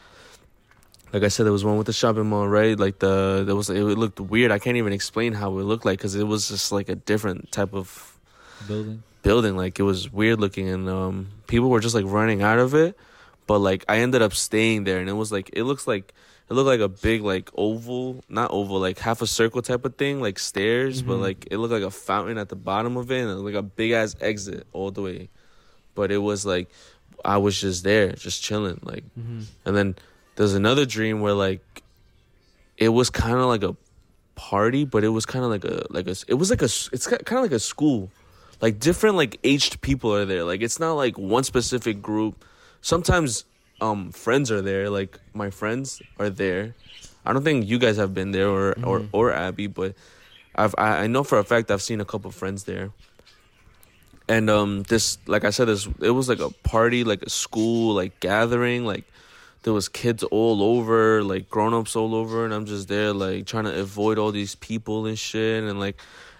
like 1.13 1.23
I 1.23 1.29
said, 1.29 1.45
there 1.47 1.53
was 1.53 1.65
one 1.65 1.79
with 1.79 1.87
the 1.87 1.93
shopping 1.93 2.27
mall, 2.27 2.49
right? 2.49 2.79
Like 2.79 2.99
the 2.99 3.45
there 3.47 3.55
was 3.55 3.71
it 3.71 3.83
looked 3.83 4.19
weird. 4.21 4.51
I 4.51 4.59
can't 4.59 4.77
even 4.77 4.93
explain 4.93 5.33
how 5.35 5.59
it 5.59 5.63
looked 5.63 5.85
like 5.85 5.99
because 5.99 6.15
it 6.17 6.25
was 6.27 6.49
just 6.49 6.73
like 6.73 6.89
a 6.89 6.97
different 6.97 7.53
type 7.53 7.73
of 7.75 8.19
building. 8.67 9.03
building 9.23 9.57
like 9.57 9.79
it 9.79 9.83
was 9.85 10.13
weird 10.13 10.41
looking 10.41 10.69
and 10.69 10.89
um 10.89 11.29
people 11.47 11.69
were 11.71 11.81
just 11.81 11.95
like 11.95 12.05
running 12.07 12.41
out 12.43 12.59
of 12.59 12.75
it 12.75 12.97
but 13.47 13.59
like 13.59 13.85
i 13.89 13.99
ended 13.99 14.23
up 14.23 14.33
staying 14.33 14.85
there 14.85 15.01
and 15.01 15.09
it 15.09 15.13
was 15.13 15.31
like 15.31 15.51
it 15.53 15.65
looks 15.65 15.87
like 15.87 16.15
it 16.51 16.55
looked 16.55 16.67
like 16.67 16.81
a 16.81 16.89
big 16.89 17.23
like 17.23 17.51
oval 17.57 18.23
not 18.29 18.51
oval 18.51 18.79
like 18.79 18.99
half 18.99 19.23
a 19.23 19.27
circle 19.27 19.63
type 19.63 19.85
of 19.85 19.97
thing 19.97 20.21
like 20.21 20.39
stairs 20.39 21.03
but 21.03 21.15
Mhm. 21.17 21.21
like 21.23 21.49
it 21.51 21.57
looked 21.59 21.73
like 21.73 21.83
a 21.83 21.91
fountain 21.91 22.37
at 22.39 22.49
the 22.49 22.57
bottom 22.57 22.97
of 22.97 23.11
it 23.11 23.21
and 23.23 23.31
it 23.31 23.35
like 23.43 23.55
a 23.55 23.63
big 23.63 23.93
ass 23.93 24.15
exit 24.21 24.67
all 24.73 24.91
the 24.91 25.01
way 25.03 25.29
but 25.95 26.11
it 26.13 26.19
was 26.19 26.45
like 26.45 26.69
i 27.25 27.37
was 27.39 27.59
just 27.61 27.83
there 27.85 28.13
just 28.13 28.43
chilling 28.43 28.79
like 28.83 29.05
Mm-hmm. 29.19 29.41
and 29.65 29.77
then 29.77 29.97
there's 30.37 30.55
another 30.55 30.85
dream 30.85 31.21
where 31.21 31.33
like 31.35 31.83
it 32.77 32.89
was 32.91 33.09
kind 33.09 33.37
of 33.39 33.47
like 33.47 33.63
a 33.63 33.77
party, 34.35 34.85
but 34.85 35.05
it 35.05 35.11
was 35.11 35.25
kind 35.25 35.45
of 35.45 35.51
like 35.53 35.65
a 35.65 35.87
like 35.91 36.09
a 36.09 36.17
it 36.27 36.35
was 36.35 36.51
like 36.51 36.61
a 36.61 36.65
it's 36.65 37.07
kind 37.07 37.39
of 37.39 37.43
like 37.45 37.53
a 37.53 37.61
school. 37.61 38.11
Like 38.61 38.81
different 38.81 39.15
like 39.15 39.39
aged 39.45 39.81
people 39.81 40.13
are 40.13 40.25
there. 40.25 40.43
Like 40.43 40.61
it's 40.61 40.81
not 40.81 40.95
like 40.95 41.17
one 41.17 41.45
specific 41.45 42.03
group. 42.03 42.45
Sometimes 42.81 43.45
um 43.85 44.01
friends 44.25 44.49
are 44.55 44.63
there, 44.71 44.89
like 44.99 45.13
my 45.43 45.51
friends 45.61 46.01
are 46.23 46.31
there. 46.31 46.75
I 47.27 47.33
don't 47.33 47.45
think 47.45 47.69
you 47.71 47.79
guys 47.79 47.97
have 48.03 48.13
been 48.19 48.31
there 48.33 48.49
or 48.49 48.67
or 48.91 48.97
Mhm. 49.01 49.09
or 49.13 49.27
Abby, 49.47 49.67
but 49.81 49.91
I've 50.63 50.75
I, 50.87 51.05
I 51.05 51.07
know 51.13 51.25
for 51.25 51.39
a 51.39 51.45
fact 51.53 51.71
I've 51.71 51.83
seen 51.91 52.01
a 52.01 52.09
couple 52.13 52.31
friends 52.31 52.65
there. 52.65 52.89
And 54.29 54.49
um 54.49 54.85
this 54.89 55.19
like 55.27 55.45
I 55.45 55.51
said 55.51 55.67
this 55.69 55.89
it 56.01 56.11
was 56.11 56.29
like 56.29 56.41
a 56.41 56.51
party, 56.65 57.05
like 57.05 57.23
a 57.23 57.31
school 57.31 57.95
like 57.95 58.21
gathering, 58.21 58.85
like 58.93 59.05
there 59.65 59.73
was 59.73 59.89
kids 59.89 60.23
all 60.25 60.63
over, 60.63 61.23
like 61.25 61.49
grown-ups 61.49 61.97
all 61.97 62.15
over, 62.15 62.45
and 62.45 62.53
I'm 62.55 62.67
just 62.67 62.89
there 62.89 63.13
like 63.13 63.47
trying 63.47 63.65
to 63.65 63.75
avoid 63.81 64.19
all 64.19 64.33
these 64.33 64.55
people 64.55 65.07
and 65.07 65.19
shit 65.19 65.65
and 65.65 65.79
like 65.81 65.97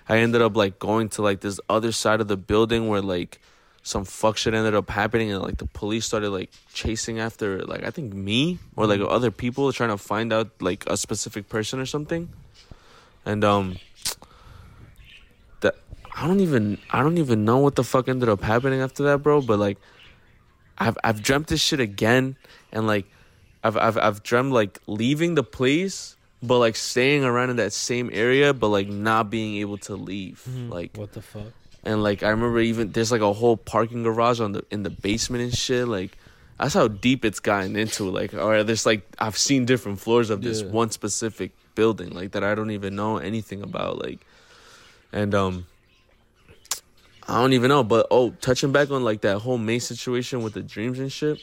I 0.09 0.19
ended 0.19 0.41
up 0.43 0.57
like 0.57 0.79
going 0.79 1.09
to 1.17 1.23
like 1.23 1.41
this 1.41 1.61
other 1.69 1.93
side 1.93 2.21
of 2.21 2.29
the 2.29 2.37
building 2.37 2.89
where 2.89 3.01
like 3.03 3.41
some 3.87 4.07
fuck 4.07 4.39
shit 4.39 4.55
ended 4.55 4.75
up 4.75 4.89
happening 4.89 5.31
and 5.31 5.43
like 5.43 5.59
the 5.59 5.67
police 5.67 6.07
started 6.07 6.31
like 6.31 6.51
chasing 6.73 7.21
after 7.21 7.61
like 7.65 7.85
I 7.85 7.91
think 7.91 8.15
me 8.15 8.59
or 8.77 8.87
like 8.87 9.01
other 9.07 9.31
people 9.31 9.71
trying 9.73 9.91
to 9.91 9.99
find 9.99 10.33
out 10.33 10.49
like 10.59 10.85
a 10.89 10.97
specific 10.97 11.51
person 11.51 11.79
or 11.79 11.85
something. 11.85 12.31
And 13.27 13.45
um 13.45 13.77
that 15.61 15.77
I 16.17 16.27
don't 16.27 16.41
even 16.41 16.79
I 16.91 17.03
don't 17.03 17.19
even 17.19 17.45
know 17.45 17.59
what 17.59 17.77
the 17.77 17.85
fuck 17.85 18.09
ended 18.09 18.29
up 18.31 18.41
happening 18.41 18.81
after 18.81 19.05
that, 19.05 19.19
bro, 19.23 19.43
but 19.43 19.59
like 19.59 19.77
I've 20.79 20.97
I've 21.05 21.23
dreamt 21.23 21.49
this 21.49 21.61
shit 21.61 21.79
again 21.79 22.37
and 22.73 22.87
like 22.87 23.05
I've 23.63 23.77
I've 23.77 23.99
I've 23.99 24.23
dreamt 24.23 24.53
like 24.53 24.79
leaving 24.87 25.35
the 25.35 25.45
place 25.45 26.17
but 26.43 26.59
like 26.59 26.77
staying 26.77 27.23
around 27.25 27.51
in 27.51 27.57
that 27.57 27.75
same 27.75 28.09
area 28.13 28.55
but 28.55 28.69
like 28.69 28.89
not 28.89 29.29
being 29.29 29.57
able 29.61 29.77
to 29.79 29.95
leave. 29.95 30.43
Mhm. 30.49 30.71
Like 30.71 30.97
What 30.97 31.13
the 31.13 31.21
fuck? 31.21 31.53
And 31.85 32.03
like 32.03 32.23
I 32.23 32.31
remember 32.31 32.59
even 32.61 32.93
there's 32.93 33.13
like 33.13 33.21
a 33.21 33.33
whole 33.33 33.57
parking 33.57 34.03
garage 34.03 34.41
on 34.41 34.53
the 34.53 34.65
in 34.71 34.83
the 34.83 34.91
basement 34.91 35.43
and 35.45 35.55
shit. 35.57 35.87
Like 35.87 36.17
that's 36.59 36.75
how 36.75 36.89
deep 36.89 37.25
it's 37.25 37.41
gotten 37.41 37.77
into. 37.77 38.11
Like 38.11 38.35
or 38.35 38.63
there's 38.65 38.87
like 38.87 39.03
I've 39.19 39.37
seen 39.39 39.65
different 39.67 40.01
floors 40.01 40.31
of 40.31 40.43
this 40.43 40.63
Yeah. 40.63 40.69
one 40.69 40.91
specific 40.91 41.53
building 41.75 42.11
like 42.11 42.33
that 42.33 42.45
I 42.45 42.55
don't 42.55 42.71
even 42.71 42.95
know 42.97 43.19
anything 43.19 43.63
about. 43.63 43.99
Like 43.99 44.21
and 45.13 45.35
um 45.35 45.67
I 47.29 47.41
don't 47.41 47.53
even 47.55 47.69
know. 47.69 47.83
But 47.83 48.07
oh, 48.11 48.31
touching 48.41 48.73
back 48.73 48.91
on 48.91 49.05
like 49.05 49.23
that 49.23 49.39
whole 49.39 49.59
May 49.59 49.79
situation 49.79 50.43
with 50.43 50.55
the 50.55 50.63
dreams 50.63 50.99
and 50.99 51.11
shit. 51.11 51.41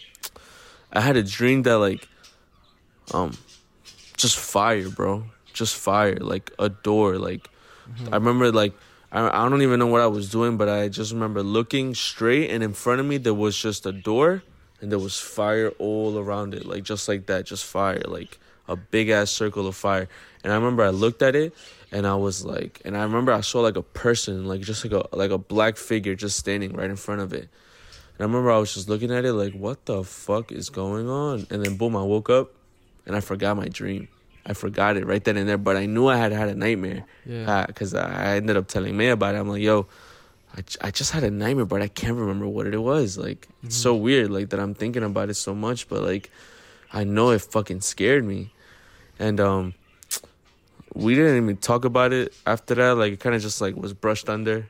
I 0.94 1.02
had 1.02 1.18
a 1.18 1.24
dream 1.24 1.64
that 1.64 1.78
like 1.78 2.08
um 3.14 3.38
just 4.18 4.38
fire, 4.38 4.90
bro. 4.90 5.26
Just 5.54 5.76
fire. 5.76 6.18
Like 6.18 6.52
a 6.60 6.70
door. 6.70 7.18
Like 7.18 7.50
I 8.12 8.16
remember 8.16 8.52
like 8.52 8.74
I 9.12 9.46
I 9.46 9.50
don't 9.50 9.62
even 9.62 9.80
know 9.80 9.88
what 9.88 10.02
I 10.02 10.08
was 10.08 10.30
doing, 10.30 10.58
but 10.58 10.70
I 10.70 10.88
just 10.88 11.12
remember 11.12 11.44
looking 11.44 11.94
straight 11.96 12.50
and 12.50 12.64
in 12.64 12.74
front 12.74 13.00
of 13.00 13.06
me 13.06 13.18
there 13.18 13.34
was 13.34 13.58
just 13.58 13.86
a 13.86 13.92
door 13.92 14.44
and 14.80 14.92
there 14.92 15.00
was 15.00 15.20
fire 15.20 15.70
all 15.80 16.18
around 16.18 16.54
it. 16.54 16.66
Like 16.66 16.84
just 16.84 17.08
like 17.08 17.26
that, 17.28 17.46
just 17.46 17.66
fire. 17.66 18.02
Like 18.06 18.40
a 18.68 18.76
big 18.76 19.10
ass 19.10 19.32
circle 19.32 19.68
of 19.68 19.76
fire. 19.76 20.08
And 20.44 20.52
I 20.52 20.56
remember 20.56 20.84
I 20.84 20.90
looked 20.90 21.22
at 21.22 21.36
it 21.36 21.54
and 21.92 22.08
I 22.08 22.16
was 22.16 22.46
like 22.46 22.82
and 22.86 22.98
I 22.98 23.04
remember 23.04 23.32
I 23.32 23.42
saw 23.42 23.62
like 23.62 23.76
a 23.76 23.84
person, 23.84 24.46
like 24.46 24.62
just 24.62 24.86
like 24.86 24.94
a 24.94 25.16
like 25.16 25.32
a 25.32 25.38
black 25.38 25.78
figure 25.78 26.16
just 26.16 26.38
standing 26.38 26.74
right 26.74 26.90
in 26.90 26.96
front 26.96 27.22
of 27.22 27.34
it. 27.34 27.50
And 28.18 28.20
I 28.20 28.24
remember 28.24 28.52
I 28.52 28.58
was 28.58 28.74
just 28.74 28.88
looking 28.90 29.12
at 29.12 29.26
it 29.26 29.34
like, 29.34 29.54
what 29.54 29.86
the 29.86 30.04
fuck 30.04 30.52
is 30.52 30.70
going 30.70 31.10
on? 31.10 31.48
And 31.50 31.64
then 31.64 31.76
boom, 31.76 31.96
I 31.96 32.04
woke 32.04 32.30
up 32.30 32.52
and 33.06 33.16
I 33.16 33.20
forgot 33.20 33.58
my 33.58 33.68
dream. 33.68 34.08
I 34.46 34.54
forgot 34.54 34.98
it 34.98 35.06
right 35.06 35.24
then 35.24 35.38
and 35.38 35.48
there, 35.48 35.58
but 35.58 35.78
I 35.78 35.86
knew 35.86 36.08
I 36.08 36.18
had 36.18 36.32
had 36.32 36.50
a 36.50 36.56
nightmare 36.56 37.06
Yeah. 37.26 37.66
because 37.68 37.94
I 37.94 38.32
I 38.34 38.36
ended 38.38 38.58
up 38.58 38.68
telling 38.68 38.98
May 38.98 39.10
about 39.10 39.36
it. 39.36 39.40
I'm 39.40 39.48
like, 39.50 39.62
yo, 39.62 39.88
I, 40.58 40.64
I 40.82 40.92
just 40.92 41.12
had 41.12 41.24
a 41.24 41.30
nightmare, 41.32 41.66
but 41.66 41.82
I 41.82 41.88
can't 41.88 42.16
remember 42.18 42.48
what 42.48 42.66
it 42.68 42.78
was. 42.78 43.18
Like, 43.18 43.48
it's 43.64 43.76
so 43.76 43.96
weird, 43.96 44.32
like 44.32 44.50
that 44.50 44.60
I'm 44.60 44.74
thinking 44.74 45.04
about 45.04 45.30
it 45.30 45.36
so 45.36 45.54
much, 45.54 45.88
but 45.88 46.02
like, 46.04 46.32
I 46.92 47.04
know 47.04 47.30
it 47.32 47.42
fucking 47.42 47.82
scared 47.82 48.26
me, 48.26 48.52
and 49.20 49.40
um, 49.40 49.74
we 50.94 51.16
didn't 51.16 51.38
even 51.44 51.58
talk 51.58 51.86
about 51.86 52.12
it 52.12 52.34
after 52.46 52.76
that. 52.76 52.98
Like, 52.98 53.14
it 53.14 53.20
kind 53.20 53.36
of 53.36 53.42
just 53.42 53.62
like 53.62 53.76
was 53.76 53.94
brushed 53.94 54.28
under. 54.30 54.68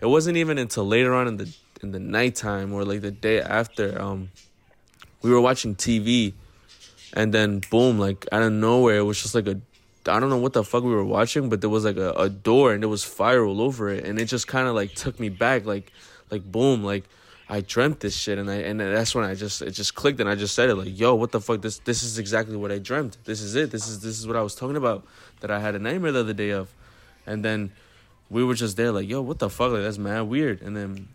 It 0.00 0.06
wasn't 0.06 0.36
even 0.36 0.58
until 0.58 0.86
later 0.86 1.14
on 1.14 1.26
in 1.28 1.36
the 1.38 1.52
in 1.82 1.92
the 1.92 1.98
nighttime 1.98 2.72
or 2.72 2.84
like 2.84 3.00
the 3.00 3.10
day 3.10 3.40
after, 3.40 4.00
um, 4.00 4.30
we 5.22 5.30
were 5.30 5.40
watching 5.40 5.74
TV, 5.74 6.32
and 7.14 7.32
then 7.32 7.62
boom, 7.70 7.98
like 7.98 8.26
out 8.32 8.42
of 8.42 8.52
nowhere, 8.52 8.98
it 8.98 9.02
was 9.02 9.22
just 9.22 9.34
like 9.34 9.46
a 9.46 9.60
I 10.06 10.20
don't 10.20 10.28
know 10.28 10.36
what 10.36 10.52
the 10.52 10.62
fuck 10.62 10.84
we 10.84 10.90
were 10.90 11.04
watching, 11.04 11.48
but 11.48 11.62
there 11.62 11.70
was 11.70 11.84
like 11.84 11.96
a, 11.96 12.12
a 12.12 12.28
door 12.28 12.74
and 12.74 12.82
there 12.82 12.90
was 12.90 13.04
fire 13.04 13.42
all 13.42 13.62
over 13.62 13.88
it, 13.88 14.04
and 14.04 14.20
it 14.20 14.26
just 14.26 14.46
kind 14.46 14.68
of 14.68 14.74
like 14.74 14.94
took 14.94 15.18
me 15.18 15.30
back, 15.30 15.64
like 15.64 15.90
like 16.30 16.44
boom, 16.50 16.84
like 16.84 17.04
I 17.48 17.60
dreamt 17.60 18.00
this 18.00 18.14
shit, 18.14 18.38
and 18.38 18.50
I 18.50 18.56
and 18.56 18.80
that's 18.80 19.14
when 19.14 19.24
I 19.24 19.34
just 19.34 19.62
it 19.62 19.70
just 19.70 19.94
clicked, 19.94 20.20
and 20.20 20.28
I 20.28 20.34
just 20.34 20.54
said 20.54 20.68
it 20.68 20.74
like, 20.74 20.98
yo, 20.98 21.14
what 21.14 21.32
the 21.32 21.40
fuck? 21.40 21.62
This 21.62 21.78
this 21.78 22.02
is 22.02 22.18
exactly 22.18 22.56
what 22.56 22.70
I 22.70 22.78
dreamt. 22.78 23.16
This 23.24 23.40
is 23.40 23.54
it. 23.54 23.70
This 23.70 23.88
is 23.88 24.00
this 24.00 24.18
is 24.18 24.26
what 24.26 24.36
I 24.36 24.42
was 24.42 24.54
talking 24.54 24.76
about 24.76 25.06
that 25.40 25.50
I 25.50 25.60
had 25.60 25.74
a 25.74 25.78
nightmare 25.78 26.12
the 26.12 26.20
other 26.20 26.32
day 26.34 26.50
of, 26.50 26.74
and 27.26 27.44
then 27.44 27.72
we 28.28 28.44
were 28.44 28.54
just 28.54 28.76
there 28.76 28.92
like, 28.92 29.08
yo, 29.08 29.22
what 29.22 29.38
the 29.38 29.48
fuck? 29.48 29.72
Like 29.72 29.82
that's 29.82 29.98
mad 29.98 30.22
weird, 30.22 30.60
and 30.60 30.76
then, 30.76 31.08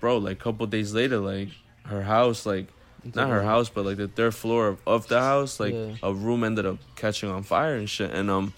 bro, 0.00 0.18
like 0.18 0.38
a 0.38 0.42
couple 0.42 0.66
days 0.66 0.92
later, 0.92 1.18
like 1.18 1.48
her 1.86 2.02
house, 2.02 2.46
like 2.46 2.68
not 3.14 3.28
her 3.28 3.42
house, 3.42 3.68
but 3.68 3.84
like 3.84 3.96
the 3.96 4.08
third 4.08 4.34
floor 4.34 4.68
of, 4.68 4.78
of 4.86 5.08
the 5.08 5.20
house, 5.20 5.58
like 5.60 5.74
Yeah. 5.74 5.94
a 6.02 6.12
room 6.14 6.44
ended 6.44 6.66
up 6.66 6.78
catching 6.96 7.28
on 7.30 7.42
fire 7.42 7.74
and 7.74 7.88
shit. 7.88 8.10
And 8.12 8.30
um, 8.30 8.52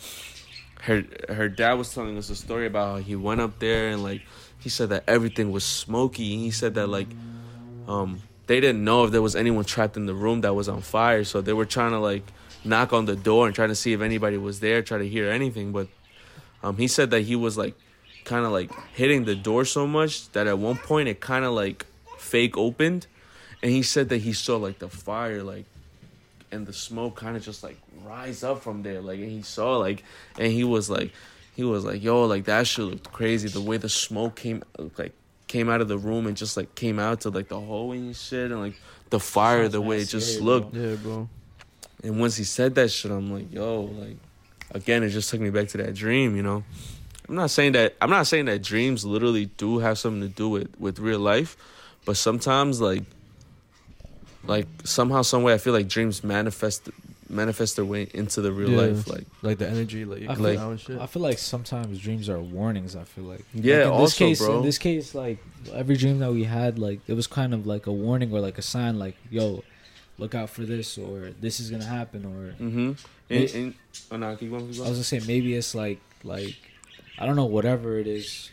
her 0.82 1.04
her 1.28 1.48
dad 1.48 1.74
was 1.74 1.92
telling 1.94 2.16
us 2.18 2.28
a 2.30 2.36
story 2.36 2.66
about 2.66 2.86
how 2.90 2.96
he 2.98 3.16
went 3.16 3.40
up 3.40 3.58
there 3.58 3.88
and 3.88 4.02
like 4.02 4.20
he 4.58 4.68
said 4.68 4.90
that 4.90 5.04
everything 5.08 5.50
was 5.52 5.64
smoky. 5.64 6.36
He 6.36 6.50
said 6.50 6.74
that 6.74 6.88
like 6.88 7.08
um 7.88 8.20
they 8.46 8.60
didn't 8.60 8.84
know 8.84 9.04
if 9.04 9.10
there 9.10 9.22
was 9.22 9.34
anyone 9.34 9.64
trapped 9.64 9.96
in 9.96 10.04
the 10.06 10.14
room 10.14 10.42
that 10.42 10.54
was 10.54 10.68
on 10.68 10.82
fire, 10.82 11.24
so 11.24 11.40
they 11.40 11.54
were 11.54 11.64
trying 11.64 11.92
to 11.92 11.98
like 11.98 12.22
knock 12.64 12.92
on 12.92 13.04
the 13.06 13.16
door 13.16 13.46
and 13.46 13.54
trying 13.54 13.68
to 13.70 13.74
see 13.74 13.92
if 13.92 14.00
anybody 14.02 14.36
was 14.36 14.60
there, 14.60 14.82
try 14.82 14.98
to 14.98 15.08
hear 15.08 15.30
anything. 15.30 15.72
But 15.72 15.88
um, 16.62 16.76
he 16.76 16.88
said 16.88 17.10
that 17.10 17.22
he 17.22 17.36
was 17.36 17.56
like 17.56 17.74
kind 18.24 18.44
of 18.44 18.52
like 18.52 18.70
hitting 18.94 19.24
the 19.24 19.34
door 19.34 19.64
so 19.64 19.86
much 19.86 20.30
that 20.32 20.46
at 20.46 20.58
one 20.58 20.76
point 20.76 21.08
it 21.08 21.20
kind 21.20 21.44
of 21.44 21.52
like 21.52 21.84
fake 22.18 22.56
opened 22.56 23.06
and 23.64 23.72
he 23.72 23.82
said 23.82 24.10
that 24.10 24.18
he 24.18 24.32
saw 24.32 24.56
like 24.56 24.78
the 24.78 24.88
fire 24.88 25.42
like 25.42 25.64
and 26.52 26.66
the 26.66 26.72
smoke 26.72 27.16
kind 27.16 27.36
of 27.36 27.42
just 27.42 27.64
like 27.64 27.78
rise 28.04 28.44
up 28.44 28.62
from 28.62 28.84
there 28.84 29.00
like 29.00 29.18
and 29.18 29.30
he 29.30 29.42
saw 29.42 29.78
like 29.78 30.04
and 30.38 30.52
he 30.52 30.62
was 30.62 30.88
like 30.88 31.10
he 31.56 31.64
was 31.64 31.84
like 31.84 32.02
yo 32.02 32.24
like 32.26 32.44
that 32.44 32.66
shit 32.66 32.84
looked 32.84 33.10
crazy 33.10 33.48
the 33.48 33.60
way 33.60 33.76
the 33.76 33.88
smoke 33.88 34.36
came 34.36 34.62
like 34.98 35.12
came 35.48 35.68
out 35.68 35.80
of 35.80 35.88
the 35.88 35.98
room 35.98 36.26
and 36.26 36.36
just 36.36 36.56
like 36.56 36.74
came 36.74 36.98
out 36.98 37.22
to 37.22 37.30
like 37.30 37.48
the 37.48 37.58
hallway 37.58 37.98
and 37.98 38.14
shit 38.14 38.52
and 38.52 38.60
like 38.60 38.80
the 39.10 39.20
fire 39.20 39.62
Sounds 39.64 39.72
the 39.72 39.80
way 39.80 39.98
it 39.98 40.06
just 40.06 40.40
looked 40.40 40.72
bro. 40.72 40.82
Yeah, 40.82 40.96
bro. 40.96 41.28
and 42.02 42.20
once 42.20 42.36
he 42.36 42.44
said 42.44 42.74
that 42.74 42.90
shit, 42.90 43.10
I'm 43.10 43.32
like, 43.32 43.52
yo, 43.52 43.82
like, 43.82 44.16
again, 44.72 45.02
it 45.02 45.10
just 45.10 45.30
took 45.30 45.40
me 45.40 45.50
back 45.50 45.68
to 45.68 45.78
that 45.78 45.94
dream, 45.94 46.34
you 46.34 46.42
know. 46.42 46.64
I'm 47.28 47.36
not 47.36 47.50
saying 47.50 47.72
that 47.72 47.94
I'm 48.00 48.10
not 48.10 48.26
saying 48.26 48.46
that 48.46 48.62
dreams 48.62 49.04
literally 49.04 49.46
do 49.46 49.78
have 49.78 49.98
something 49.98 50.22
to 50.22 50.28
do 50.28 50.48
with 50.48 50.68
with 50.78 50.98
real 50.98 51.20
life, 51.20 51.56
but 52.04 52.16
sometimes 52.16 52.80
like 52.80 53.04
like 54.46 54.66
somehow, 54.84 55.22
some 55.22 55.42
way, 55.42 55.54
I 55.54 55.58
feel 55.58 55.72
like 55.72 55.88
dreams 55.88 56.22
manifest 56.24 56.88
manifest 57.30 57.74
their 57.76 57.84
way 57.84 58.06
into 58.14 58.40
the 58.40 58.52
real 58.52 58.70
Yeah. 58.70 58.76
life. 58.82 59.08
Like 59.08 59.24
Like 59.42 59.58
the 59.58 59.68
energy, 59.68 60.04
like 60.04 60.28
I 60.28 60.34
feel- 60.34 60.58
out 60.60 60.70
and 60.72 60.80
shit. 60.80 61.00
I 61.00 61.06
feel 61.06 61.22
like 61.22 61.38
sometimes 61.38 61.98
dreams 61.98 62.28
are 62.28 62.38
warnings. 62.40 62.94
I 62.94 63.04
feel 63.04 63.24
like 63.24 63.44
Yeah, 63.54 63.76
Like, 63.76 63.84
in 63.86 63.90
this 63.92 64.00
also, 64.00 64.18
case, 64.26 64.38
bro. 64.40 64.58
in 64.58 64.64
this 64.64 64.78
case, 64.78 65.14
like 65.14 65.38
every 65.72 65.96
dream 65.96 66.18
that 66.20 66.32
we 66.32 66.44
had, 66.44 66.78
like 66.78 67.00
it 67.08 67.14
was 67.14 67.26
kind 67.26 67.52
of 67.54 67.66
like 67.66 67.86
a 67.86 67.92
warning 67.92 68.32
or 68.32 68.40
like 68.40 68.58
a 68.58 68.62
sign, 68.62 68.98
like 68.98 69.16
yo, 69.30 69.64
look 70.18 70.34
out 70.34 70.50
for 70.50 70.62
this 70.62 70.96
or 70.98 71.30
this 71.40 71.58
is 71.58 71.70
gonna 71.70 71.84
happen 71.84 72.24
or 72.24 72.54
mm-hmm. 72.62 72.92
And, 73.30 73.54
and, 73.54 73.74
oh, 74.12 74.16
no, 74.18 74.36
keep 74.36 74.50
going, 74.50 74.70
keep 74.70 74.80
I 74.82 74.88
was 74.90 74.98
gonna 74.98 75.02
say 75.04 75.20
maybe 75.26 75.54
it's 75.54 75.74
like 75.74 76.00
like 76.22 76.56
I 77.18 77.26
don't 77.26 77.36
know 77.36 77.46
whatever 77.46 77.98
it 77.98 78.06
is. 78.06 78.50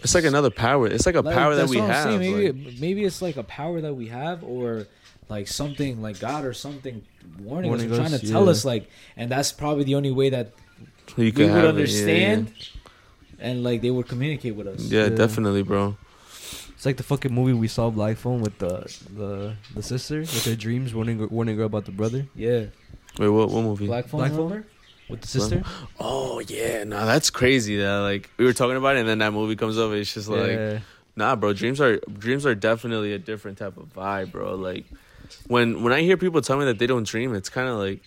It's 0.00 0.14
like 0.14 0.24
another 0.24 0.50
power. 0.50 0.86
It's 0.86 1.06
like 1.06 1.14
a 1.14 1.20
Like, 1.20 1.34
power 1.34 1.54
that 1.56 1.68
we 1.68 1.78
have. 1.78 2.04
saying. 2.04 2.18
Maybe 2.20 2.52
like- 2.52 2.80
maybe 2.80 3.04
it's 3.04 3.20
like 3.22 3.36
a 3.36 3.42
power 3.42 3.80
that 3.80 3.94
we 3.94 4.08
have 4.08 4.44
or 4.44 4.86
like 5.28 5.48
something 5.48 6.00
like 6.02 6.20
God 6.20 6.44
or 6.44 6.52
something 6.52 7.02
warning, 7.40 7.70
Warning 7.70 7.90
us, 7.90 7.98
or 7.98 8.00
trying 8.02 8.18
to 8.20 8.26
tell 8.26 8.44
yeah. 8.44 8.50
us 8.50 8.64
like, 8.64 8.88
and 9.16 9.30
that's 9.30 9.50
probably 9.52 9.84
the 9.84 9.94
only 9.96 10.12
way 10.12 10.30
that 10.30 10.52
you 11.16 11.24
we 11.24 11.32
could 11.32 11.46
would 11.50 11.64
have 11.64 11.64
it, 11.64 11.64
yeah, 11.64 11.68
understand, 11.70 12.52
and 13.40 13.64
like 13.64 13.80
they 13.82 13.90
would 13.90 14.06
communicate 14.08 14.54
with 14.54 14.66
us. 14.68 14.80
Yeah, 14.82 15.00
yeah, 15.04 15.10
Yeah. 15.10 15.16
definitely, 15.16 15.62
bro. 15.62 15.96
It's 16.74 16.84
like 16.84 16.96
the 16.98 17.02
fucking 17.02 17.32
movie 17.34 17.54
we 17.54 17.68
saw 17.68 17.88
Black 17.90 18.18
Phone 18.18 18.40
with 18.42 18.58
the 18.58 18.84
the 19.16 19.54
the 19.74 19.82
sister 19.82 20.20
with 20.20 20.44
her 20.44 20.54
dreams 20.54 20.94
warning 20.94 21.26
warning 21.30 21.56
her 21.56 21.64
about 21.64 21.86
the 21.86 21.90
brother 21.92 22.26
Yeah, 22.36 22.66
Wait, 23.18 23.28
what? 23.28 23.48
What 23.50 23.62
movie? 23.62 23.86
Black 23.86 24.06
phone. 24.08 24.20
Black 24.20 24.32
phone? 24.32 24.64
Remember? 25.08 25.12
with 25.12 25.20
the 25.22 25.26
sister. 25.28 25.62
Oh 26.00 26.40
yeah, 26.40 26.84
nah, 26.84 27.04
that's 27.04 27.30
crazy. 27.30 27.76
That 27.76 27.98
like 27.98 28.30
we 28.36 28.44
were 28.44 28.52
talking 28.52 28.76
about 28.76 28.96
it, 28.96 29.00
and 29.00 29.08
then 29.08 29.18
that 29.18 29.32
movie 29.32 29.56
comes 29.56 29.78
over. 29.78 29.94
It's 29.96 30.12
just 30.14 30.28
like, 30.28 30.50
yeah. 30.50 30.78
nah, 31.16 31.36
bro. 31.36 31.52
Dreams 31.52 31.80
are 31.80 31.98
dreams 32.18 32.44
are 32.46 32.54
definitely 32.54 33.12
a 33.12 33.18
different 33.18 33.58
type 33.58 33.76
of 33.76 33.92
vibe, 33.94 34.32
bro. 34.32 34.54
Like 34.54 34.84
when 35.48 35.82
when 35.82 35.92
I 35.92 36.02
hear 36.02 36.16
people 36.16 36.40
tell 36.40 36.56
me 36.58 36.64
that 36.66 36.78
they 36.78 36.86
don't 36.86 37.06
dream, 37.06 37.34
it's 37.34 37.48
kind 37.48 37.68
of 37.68 37.78
like, 37.78 38.00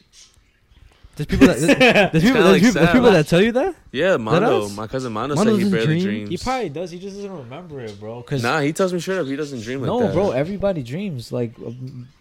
There's 1.15 1.27
people 1.27 1.47
that 1.47 1.59
there's, 1.59 1.77
there's 2.11 2.23
people, 2.23 2.41
there's 2.43 2.45
like 2.45 2.61
people, 2.61 2.73
there's 2.73 2.73
sad. 2.73 2.93
people 2.93 3.11
that 3.11 3.27
tell 3.27 3.41
you 3.41 3.51
that. 3.53 3.75
yeah, 3.91 4.17
Mondo, 4.17 4.63
us? 4.65 4.75
my 4.75 4.87
cousin 4.87 5.11
Mondo, 5.13 5.35
Mondo 5.35 5.57
said 5.57 5.63
he 5.65 5.69
barely 5.71 5.85
dream? 5.99 6.03
dreams. 6.03 6.29
He 6.29 6.37
probably 6.37 6.69
does. 6.69 6.91
He 6.91 6.99
just 6.99 7.15
doesn't 7.17 7.37
remember 7.37 7.81
it, 7.81 7.99
bro. 7.99 8.21
Cause 8.23 8.41
Nah, 8.43 8.59
he 8.61 8.71
tells 8.73 8.93
me 8.93 8.99
straight 8.99 9.19
up 9.19 9.27
he 9.27 9.35
doesn't 9.35 9.61
dream 9.61 9.81
like 9.81 9.87
no, 9.87 9.99
that. 10.01 10.13
bro. 10.13 10.31
Everybody 10.31 10.83
dreams 10.83 11.31
like 11.31 11.51
uh, 11.65 11.71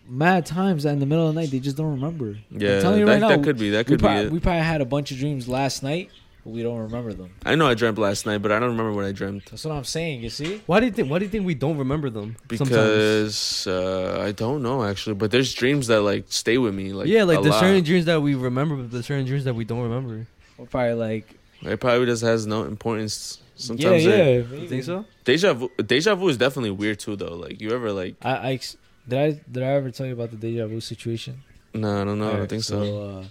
mad 0.08 0.46
times 0.46 0.84
in 0.84 0.98
the 0.98 1.06
middle 1.06 1.28
of 1.28 1.34
the 1.34 1.40
night. 1.40 1.50
They 1.50 1.60
just 1.60 1.76
don't 1.76 1.90
remember. 1.90 2.38
Yeah, 2.50 2.76
I'm 2.76 2.82
telling 2.82 3.00
you 3.00 3.06
that, 3.06 3.12
right 3.12 3.20
now. 3.20 3.28
that 3.28 3.44
could 3.44 3.58
be. 3.58 3.70
That 3.70 3.86
we, 3.86 3.92
could 3.92 3.98
be 3.98 4.02
probably, 4.02 4.24
it. 4.26 4.32
we 4.32 4.40
probably 4.40 4.62
had 4.62 4.80
a 4.80 4.84
bunch 4.84 5.10
of 5.10 5.18
dreams 5.18 5.48
last 5.48 5.82
night, 5.82 6.10
but 6.44 6.52
we 6.52 6.62
don't 6.62 6.78
remember 6.78 7.12
them. 7.12 7.30
I 7.44 7.54
know 7.54 7.66
I 7.66 7.74
dreamt 7.74 7.98
last 7.98 8.26
night, 8.26 8.38
but 8.38 8.50
I 8.50 8.58
don't 8.58 8.70
remember 8.70 8.92
what 8.92 9.04
I 9.04 9.12
dreamt 9.12 9.46
That's 9.50 9.64
what 9.64 9.74
I'm 9.74 9.84
saying. 9.84 10.22
You 10.22 10.30
see? 10.30 10.62
Why 10.66 10.80
do 10.80 10.86
you 10.86 10.92
think? 10.92 11.10
Why 11.10 11.18
do 11.18 11.24
you 11.24 11.30
think 11.30 11.46
we 11.46 11.54
don't 11.54 11.76
remember 11.76 12.10
them? 12.10 12.36
sometimes? 12.48 12.70
because 12.70 13.66
uh, 13.66 14.22
I 14.26 14.32
don't 14.32 14.62
know 14.62 14.82
actually. 14.82 15.14
But 15.14 15.30
there's 15.30 15.52
dreams 15.52 15.88
that 15.88 16.00
like 16.00 16.24
stay 16.28 16.58
with 16.58 16.74
me. 16.74 16.92
Like 16.92 17.06
yeah, 17.08 17.24
like 17.24 17.38
a 17.38 17.42
there's 17.42 17.54
lot. 17.54 17.60
certain 17.60 17.84
dreams 17.84 18.06
that 18.06 18.20
we 18.20 18.34
remember, 18.34 18.76
but 18.76 18.90
there's 18.90 19.06
certain 19.06 19.26
dreams 19.26 19.44
that 19.44 19.54
we 19.54 19.64
don't 19.64 19.82
remember. 19.82 20.26
We're 20.56 20.66
probably 20.66 20.94
like, 20.94 21.38
It 21.62 21.78
probably 21.78 22.06
just 22.06 22.22
has 22.22 22.46
no 22.46 22.64
importance. 22.64 23.40
Sometimes 23.54 24.04
yeah. 24.04 24.12
it- 24.12 24.50
maybe. 24.50 24.62
You 24.62 24.68
think 24.68 24.84
so? 24.84 25.04
deja 25.24 25.52
vu. 25.52 25.70
Deja 25.84 26.14
vu 26.14 26.28
is 26.28 26.36
definitely 26.36 26.70
weird 26.70 27.00
too, 27.00 27.16
though. 27.16 27.34
Like 27.34 27.60
you 27.60 27.72
ever 27.72 27.92
like? 27.92 28.14
I, 28.22 28.34
I 28.36 28.52
ex- 28.52 28.76
did 29.08 29.18
I 29.18 29.40
did 29.50 29.62
I 29.62 29.66
ever 29.78 29.90
tell 29.90 30.06
you 30.06 30.12
about 30.12 30.30
the 30.30 30.36
deja 30.36 30.66
vu 30.66 30.80
situation? 30.80 31.42
No, 31.74 32.00
I 32.02 32.04
don't 32.04 32.18
know. 32.18 32.28
I 32.34 32.36
don't 32.38 32.48
think 32.48 32.62
so. 32.64 32.78
uh, 33.02 33.24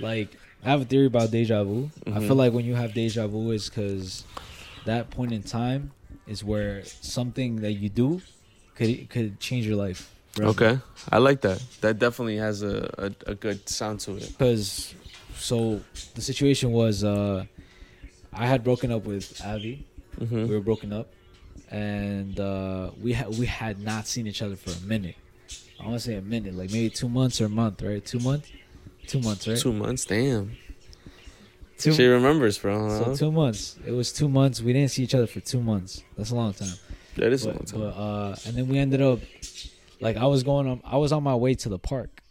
like, 0.00 0.36
I 0.64 0.70
have 0.70 0.82
a 0.82 0.84
theory 0.84 1.06
about 1.06 1.30
deja 1.30 1.62
vu. 1.64 1.90
I 2.06 2.10
Mhm. 2.10 2.26
feel 2.26 2.36
like 2.36 2.52
when 2.52 2.64
you 2.64 2.74
have 2.74 2.94
deja 2.94 3.26
vu 3.26 3.50
is 3.50 3.68
because 3.68 4.24
that 4.84 5.10
point 5.10 5.32
in 5.32 5.42
time 5.42 5.92
is 6.26 6.42
where 6.44 6.84
something 7.00 7.56
that 7.62 7.72
you 7.72 7.88
do 7.88 8.20
could 8.74 9.08
could 9.10 9.40
change 9.40 9.66
your 9.66 9.76
life. 9.76 10.10
Okay, 10.38 10.78
I 11.10 11.18
like 11.18 11.40
that. 11.40 11.60
That 11.80 11.98
definitely 11.98 12.36
has 12.36 12.62
a, 12.62 12.88
a, 12.98 13.30
a 13.32 13.34
good 13.34 13.68
sound 13.68 13.98
to 14.00 14.12
it. 14.16 14.28
Because, 14.38 14.94
so 15.34 15.82
the 16.14 16.20
situation 16.22 16.70
was, 16.70 17.02
uh, 17.02 17.44
I 18.32 18.46
had 18.46 18.62
broken 18.62 18.92
up 18.92 19.04
with 19.04 19.40
Abby. 19.44 19.84
hmm 20.18 20.46
We 20.46 20.54
were 20.54 20.60
broken 20.60 20.92
up, 20.92 21.08
and 21.70 22.38
uh, 22.40 22.90
we 23.00 23.12
had 23.12 23.28
we 23.38 23.46
had 23.46 23.78
not 23.80 24.06
seen 24.06 24.26
each 24.26 24.42
other 24.42 24.56
for 24.56 24.70
a 24.70 24.86
minute. 24.86 25.16
I 25.80 25.84
want 25.84 25.94
to 25.94 26.00
say 26.00 26.14
a 26.16 26.22
minute, 26.22 26.54
like 26.54 26.70
maybe 26.72 26.90
two 26.90 27.08
months 27.08 27.40
or 27.40 27.46
a 27.46 27.48
month, 27.48 27.82
right? 27.82 28.04
Two 28.04 28.18
months, 28.18 28.50
two 29.06 29.20
months, 29.20 29.46
right? 29.46 29.56
Two 29.58 29.72
months, 29.72 30.04
damn. 30.04 30.56
Two- 31.78 31.92
she 31.92 32.06
remembers, 32.06 32.58
bro. 32.58 32.88
Huh? 32.88 33.14
So 33.14 33.26
two 33.26 33.32
months. 33.32 33.76
It 33.86 33.92
was 33.92 34.12
two 34.12 34.28
months. 34.28 34.60
We 34.60 34.72
didn't 34.72 34.90
see 34.90 35.04
each 35.04 35.14
other 35.14 35.28
for 35.28 35.38
two 35.40 35.60
months. 35.60 36.02
That's 36.16 36.30
a 36.30 36.34
long 36.34 36.52
time. 36.52 36.72
that 37.16 37.32
is 37.32 37.44
a 37.44 37.48
long 37.48 37.58
But, 37.58 37.66
time. 37.68 37.80
but 37.80 37.86
uh, 37.86 38.36
and 38.46 38.56
then 38.56 38.66
we 38.68 38.78
ended 38.78 39.00
up, 39.00 39.20
like 40.00 40.16
I 40.16 40.26
was 40.26 40.42
going 40.42 40.66
on. 40.66 40.80
I 40.84 40.96
was 40.96 41.12
on 41.12 41.22
my 41.22 41.36
way 41.36 41.54
to 41.54 41.68
the 41.68 41.78
park, 41.78 42.22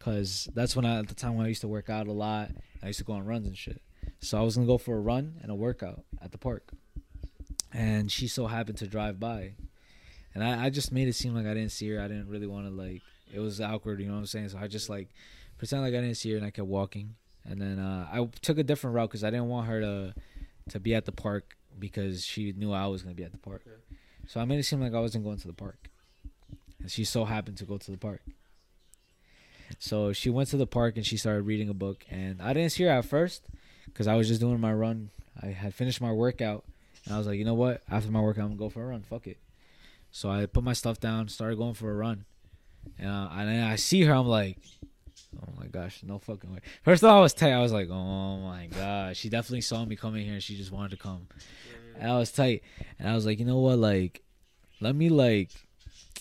cause 0.00 0.48
that's 0.54 0.74
when 0.74 0.84
I 0.84 0.98
at 0.98 1.08
the 1.08 1.14
time 1.14 1.36
when 1.36 1.46
I 1.46 1.48
used 1.48 1.60
to 1.60 1.68
work 1.68 1.88
out 1.90 2.06
a 2.08 2.12
lot. 2.12 2.50
I 2.82 2.88
used 2.88 2.98
to 2.98 3.04
go 3.04 3.12
on 3.12 3.24
runs 3.24 3.46
and 3.46 3.56
shit. 3.56 3.80
So 4.20 4.38
I 4.38 4.42
was 4.42 4.56
gonna 4.56 4.66
go 4.66 4.78
for 4.78 4.96
a 4.96 5.00
run 5.00 5.34
and 5.42 5.50
a 5.52 5.54
workout 5.54 6.02
at 6.20 6.32
the 6.32 6.38
park, 6.38 6.70
and 7.76 8.10
she 8.10 8.26
so 8.26 8.46
happened 8.46 8.78
to 8.78 8.86
drive 8.86 9.20
by, 9.20 9.52
and 10.34 10.42
I, 10.42 10.66
I 10.66 10.70
just 10.70 10.92
made 10.92 11.08
it 11.08 11.12
seem 11.14 11.34
like 11.34 11.46
I 11.46 11.52
didn't 11.52 11.72
see 11.72 11.90
her. 11.90 12.00
I 12.00 12.08
didn't 12.08 12.28
really 12.28 12.46
want 12.46 12.66
to 12.66 12.72
like. 12.72 13.02
It 13.32 13.40
was 13.40 13.60
awkward, 13.60 14.00
you 14.00 14.06
know 14.06 14.14
what 14.14 14.20
I'm 14.20 14.26
saying? 14.26 14.48
So 14.48 14.58
I 14.58 14.66
just 14.66 14.88
like 14.88 15.08
pretend 15.58 15.82
like 15.82 15.92
I 15.92 16.00
didn't 16.00 16.16
see 16.16 16.30
her, 16.30 16.38
and 16.38 16.46
I 16.46 16.50
kept 16.50 16.68
walking. 16.68 17.14
And 17.44 17.60
then 17.60 17.78
uh, 17.78 18.08
I 18.10 18.26
took 18.40 18.58
a 18.58 18.64
different 18.64 18.96
route 18.96 19.10
because 19.10 19.22
I 19.22 19.30
didn't 19.30 19.48
want 19.48 19.68
her 19.68 19.80
to 19.80 20.14
to 20.70 20.80
be 20.80 20.94
at 20.94 21.04
the 21.04 21.12
park 21.12 21.56
because 21.78 22.24
she 22.24 22.52
knew 22.52 22.72
I 22.72 22.86
was 22.86 23.02
gonna 23.02 23.14
be 23.14 23.24
at 23.24 23.32
the 23.32 23.38
park. 23.38 23.62
So 24.26 24.40
I 24.40 24.46
made 24.46 24.58
it 24.58 24.64
seem 24.64 24.80
like 24.80 24.94
I 24.94 25.00
wasn't 25.00 25.24
going 25.24 25.36
to 25.36 25.46
the 25.46 25.52
park, 25.52 25.90
and 26.80 26.90
she 26.90 27.04
so 27.04 27.26
happened 27.26 27.58
to 27.58 27.64
go 27.64 27.76
to 27.76 27.90
the 27.90 27.98
park. 27.98 28.22
So 29.78 30.12
she 30.12 30.30
went 30.30 30.48
to 30.50 30.56
the 30.56 30.66
park 30.66 30.96
and 30.96 31.04
she 31.04 31.16
started 31.16 31.42
reading 31.42 31.68
a 31.68 31.74
book, 31.74 32.06
and 32.10 32.40
I 32.40 32.54
didn't 32.54 32.70
see 32.70 32.84
her 32.84 32.90
at 32.90 33.04
first 33.04 33.48
because 33.84 34.06
I 34.06 34.14
was 34.14 34.28
just 34.28 34.40
doing 34.40 34.60
my 34.60 34.72
run. 34.72 35.10
I 35.40 35.48
had 35.48 35.74
finished 35.74 36.00
my 36.00 36.12
workout, 36.12 36.64
and 37.06 37.14
I 37.14 37.18
was 37.18 37.26
like, 37.26 37.38
you 37.38 37.44
know 37.44 37.54
what? 37.54 37.82
After 37.88 38.10
my 38.10 38.20
workout, 38.20 38.44
I'm 38.44 38.50
gonna 38.50 38.58
go 38.58 38.68
for 38.68 38.82
a 38.82 38.86
run. 38.86 39.02
Fuck 39.02 39.26
it. 39.26 39.38
So 40.10 40.30
I 40.30 40.46
put 40.46 40.64
my 40.64 40.72
stuff 40.72 41.00
down, 41.00 41.28
started 41.28 41.56
going 41.56 41.74
for 41.74 41.90
a 41.90 41.94
run, 41.94 42.24
and, 42.98 43.08
uh, 43.08 43.28
and 43.32 43.48
then 43.48 43.64
I 43.64 43.76
see 43.76 44.02
her. 44.02 44.12
I'm 44.12 44.26
like, 44.26 44.58
oh 45.40 45.52
my 45.58 45.66
gosh, 45.66 46.02
no 46.02 46.18
fucking 46.18 46.52
way. 46.52 46.60
First 46.82 47.02
of 47.02 47.10
all, 47.10 47.18
I 47.18 47.20
was 47.22 47.34
tight. 47.34 47.52
I 47.52 47.60
was 47.60 47.72
like, 47.72 47.88
oh 47.90 48.38
my 48.38 48.66
god, 48.66 49.16
she 49.16 49.28
definitely 49.28 49.60
saw 49.60 49.84
me 49.84 49.96
coming 49.96 50.24
here, 50.24 50.34
and 50.34 50.42
she 50.42 50.56
just 50.56 50.72
wanted 50.72 50.90
to 50.92 50.96
come. 50.96 51.28
And 51.98 52.10
I 52.10 52.18
was 52.18 52.32
tight, 52.32 52.62
and 52.98 53.08
I 53.08 53.14
was 53.14 53.24
like, 53.24 53.38
you 53.38 53.44
know 53.44 53.58
what, 53.58 53.78
like, 53.78 54.22
let 54.80 54.94
me 54.94 55.08
like, 55.08 55.50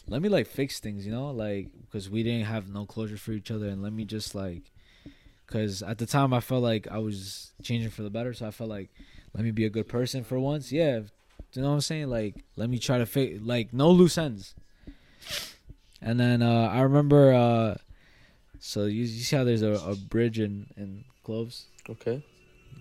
let 0.07 0.21
me 0.21 0.29
like 0.29 0.47
fix 0.47 0.79
things, 0.79 1.05
you 1.05 1.11
know, 1.11 1.31
like 1.31 1.69
because 1.81 2.09
we 2.09 2.23
didn't 2.23 2.45
have 2.45 2.67
no 2.67 2.85
closure 2.85 3.17
for 3.17 3.31
each 3.31 3.51
other, 3.51 3.67
and 3.67 3.81
let 3.81 3.93
me 3.93 4.05
just 4.05 4.35
like, 4.35 4.71
because 5.45 5.81
at 5.81 5.97
the 5.97 6.05
time 6.05 6.33
I 6.33 6.41
felt 6.41 6.63
like 6.63 6.87
I 6.89 6.97
was 6.97 7.51
changing 7.63 7.91
for 7.91 8.03
the 8.03 8.09
better, 8.09 8.33
so 8.33 8.47
I 8.47 8.51
felt 8.51 8.69
like, 8.69 8.89
let 9.35 9.43
me 9.43 9.51
be 9.51 9.65
a 9.65 9.69
good 9.69 9.87
person 9.87 10.23
for 10.23 10.39
once, 10.39 10.71
yeah, 10.71 11.01
you 11.53 11.61
know 11.61 11.67
what 11.69 11.75
I'm 11.75 11.81
saying, 11.81 12.09
like, 12.09 12.43
let 12.55 12.69
me 12.69 12.79
try 12.79 12.97
to 12.97 13.05
fix, 13.05 13.39
like, 13.43 13.73
no 13.73 13.91
loose 13.91 14.17
ends. 14.17 14.55
And 16.01 16.19
then 16.19 16.41
uh, 16.41 16.69
I 16.71 16.81
remember, 16.81 17.33
uh, 17.33 17.75
so 18.59 18.85
you, 18.85 19.01
you 19.03 19.07
see 19.07 19.35
how 19.35 19.43
there's 19.43 19.61
a, 19.61 19.73
a 19.73 19.95
bridge 19.95 20.39
in 20.39 20.67
in 20.77 21.03
Clovis, 21.23 21.65
Okay. 21.89 22.23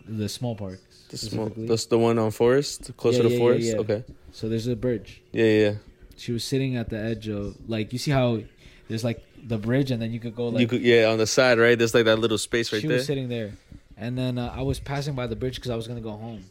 the 0.06 0.28
small 0.28 0.54
park. 0.56 0.80
The 1.10 1.16
small, 1.18 1.52
that's 1.56 1.86
the 1.86 1.98
one 1.98 2.18
on 2.18 2.30
Forest, 2.30 2.96
closer 2.96 3.18
Yeah, 3.18 3.22
to 3.24 3.28
yeah, 3.28 3.34
yeah, 3.34 3.38
Forest. 3.44 3.66
yeah. 3.66 3.76
Okay. 3.80 4.04
So 4.32 4.48
there's 4.48 4.66
a 4.66 4.76
bridge. 4.76 5.22
Yeah, 5.32 5.44
yeah. 5.44 5.60
yeah. 5.70 5.74
She 6.16 6.32
was 6.32 6.44
sitting 6.44 6.76
at 6.76 6.90
the 6.90 6.98
edge 6.98 7.28
of 7.28 7.56
like 7.68 7.92
you 7.92 7.98
see 7.98 8.10
how 8.10 8.40
there's 8.88 9.04
like 9.04 9.22
the 9.46 9.58
bridge 9.58 9.90
and 9.90 10.00
then 10.00 10.12
you 10.12 10.20
could 10.20 10.34
go 10.34 10.48
like 10.48 10.60
you 10.60 10.66
could, 10.66 10.82
yeah, 10.82 11.06
on 11.10 11.18
the 11.18 11.26
side, 11.26 11.58
right? 11.58 11.76
There's 11.78 11.94
like 11.94 12.04
that 12.06 12.18
little 12.18 12.38
space 12.38 12.72
right 12.72 12.80
she 12.82 12.86
there. 12.88 12.96
was 12.98 13.06
sitting 13.06 13.28
there, 13.28 13.52
and 13.96 14.16
then 14.18 14.38
uh, 14.38 14.52
I 14.54 14.62
was 14.62 14.80
passing 14.80 15.14
by 15.14 15.26
the 15.26 15.36
bridge 15.36 15.56
because 15.56 15.70
I 15.70 15.76
was 15.76 15.86
gonna 15.86 16.00
go 16.00 16.12
home. 16.12 16.44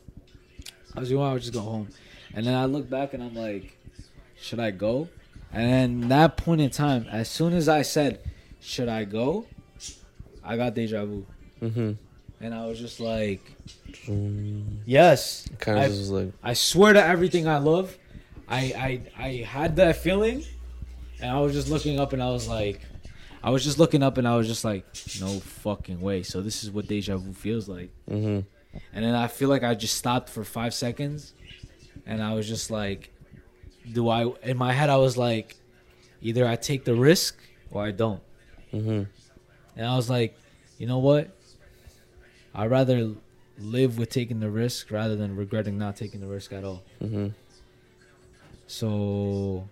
I 0.95 0.99
was 0.99 1.09
going, 1.09 1.27
I 1.27 1.33
would 1.33 1.41
just 1.41 1.53
go 1.53 1.61
home, 1.61 1.89
and 2.33 2.45
then 2.45 2.53
I 2.55 2.65
look 2.65 2.89
back 2.89 3.13
and 3.13 3.23
I'm 3.23 3.35
like, 3.35 3.77
should 4.39 4.59
I 4.59 4.71
go? 4.71 5.09
And 5.51 6.01
then 6.01 6.09
that 6.09 6.37
point 6.37 6.61
in 6.61 6.69
time, 6.69 7.05
as 7.11 7.29
soon 7.29 7.53
as 7.53 7.69
I 7.69 7.83
said, 7.83 8.19
should 8.59 8.89
I 8.89 9.03
go, 9.03 9.45
I 10.43 10.57
got 10.57 10.73
deja 10.73 11.05
vu, 11.05 11.25
mm-hmm. 11.61 11.91
and 12.41 12.53
I 12.55 12.65
was 12.65 12.79
just 12.79 12.99
like, 12.99 13.41
yes. 14.85 15.47
Kind 15.59 15.77
of 15.79 15.83
I- 15.85 15.87
just 15.87 16.11
like, 16.11 16.31
I 16.43 16.53
swear 16.53 16.93
to 16.93 17.03
everything 17.03 17.47
I 17.47 17.57
love, 17.57 17.97
I 18.47 19.01
I 19.17 19.23
I 19.23 19.29
had 19.43 19.75
that 19.77 19.97
feeling, 19.97 20.43
and 21.21 21.31
I 21.31 21.39
was 21.39 21.53
just 21.53 21.69
looking 21.69 21.99
up 21.99 22.13
and 22.13 22.21
I 22.21 22.29
was 22.29 22.47
like, 22.47 22.81
I 23.43 23.49
was 23.49 23.63
just 23.63 23.77
looking 23.77 24.01
up 24.01 24.17
and 24.17 24.25
I 24.27 24.37
was 24.37 24.47
just 24.47 24.63
like, 24.63 24.85
no 25.19 25.39
fucking 25.39 25.99
way. 25.99 26.23
So 26.23 26.41
this 26.41 26.63
is 26.63 26.71
what 26.71 26.87
deja 26.87 27.17
vu 27.17 27.33
feels 27.33 27.67
like. 27.67 27.91
mm-hmm. 28.09 28.39
And 28.93 29.05
then 29.05 29.13
I 29.13 29.27
feel 29.27 29.49
like 29.49 29.63
I 29.63 29.75
just 29.75 29.95
stopped 29.95 30.29
for 30.29 30.43
five 30.43 30.73
seconds, 30.73 31.33
and 32.07 32.23
I 32.23 32.33
was 32.33 32.47
just 32.47 32.71
like, 32.71 33.11
do 33.91 34.09
I? 34.09 34.31
In 34.41 34.57
my 34.57 34.71
head, 34.73 34.89
I 34.89 34.97
was 34.97 35.15
like, 35.15 35.55
either 36.21 36.47
I 36.47 36.55
take 36.55 36.83
the 36.83 36.95
risk 36.95 37.37
or 37.69 37.83
I 37.83 37.91
don't. 37.91 38.21
Mm-hmm. 38.73 39.03
And 39.75 39.85
I 39.85 39.95
was 39.95 40.09
like, 40.09 40.35
you 40.79 40.87
know 40.87 40.97
what? 40.97 41.29
I'd 42.55 42.71
rather 42.71 43.11
live 43.59 43.99
with 43.99 44.09
taking 44.09 44.39
the 44.39 44.49
risk 44.49 44.89
rather 44.89 45.15
than 45.15 45.35
regretting 45.35 45.77
not 45.77 45.95
taking 45.95 46.19
the 46.19 46.27
risk 46.27 46.51
at 46.53 46.63
all. 46.63 46.81
Mm-hmm. 47.01 47.27
So 48.65 49.67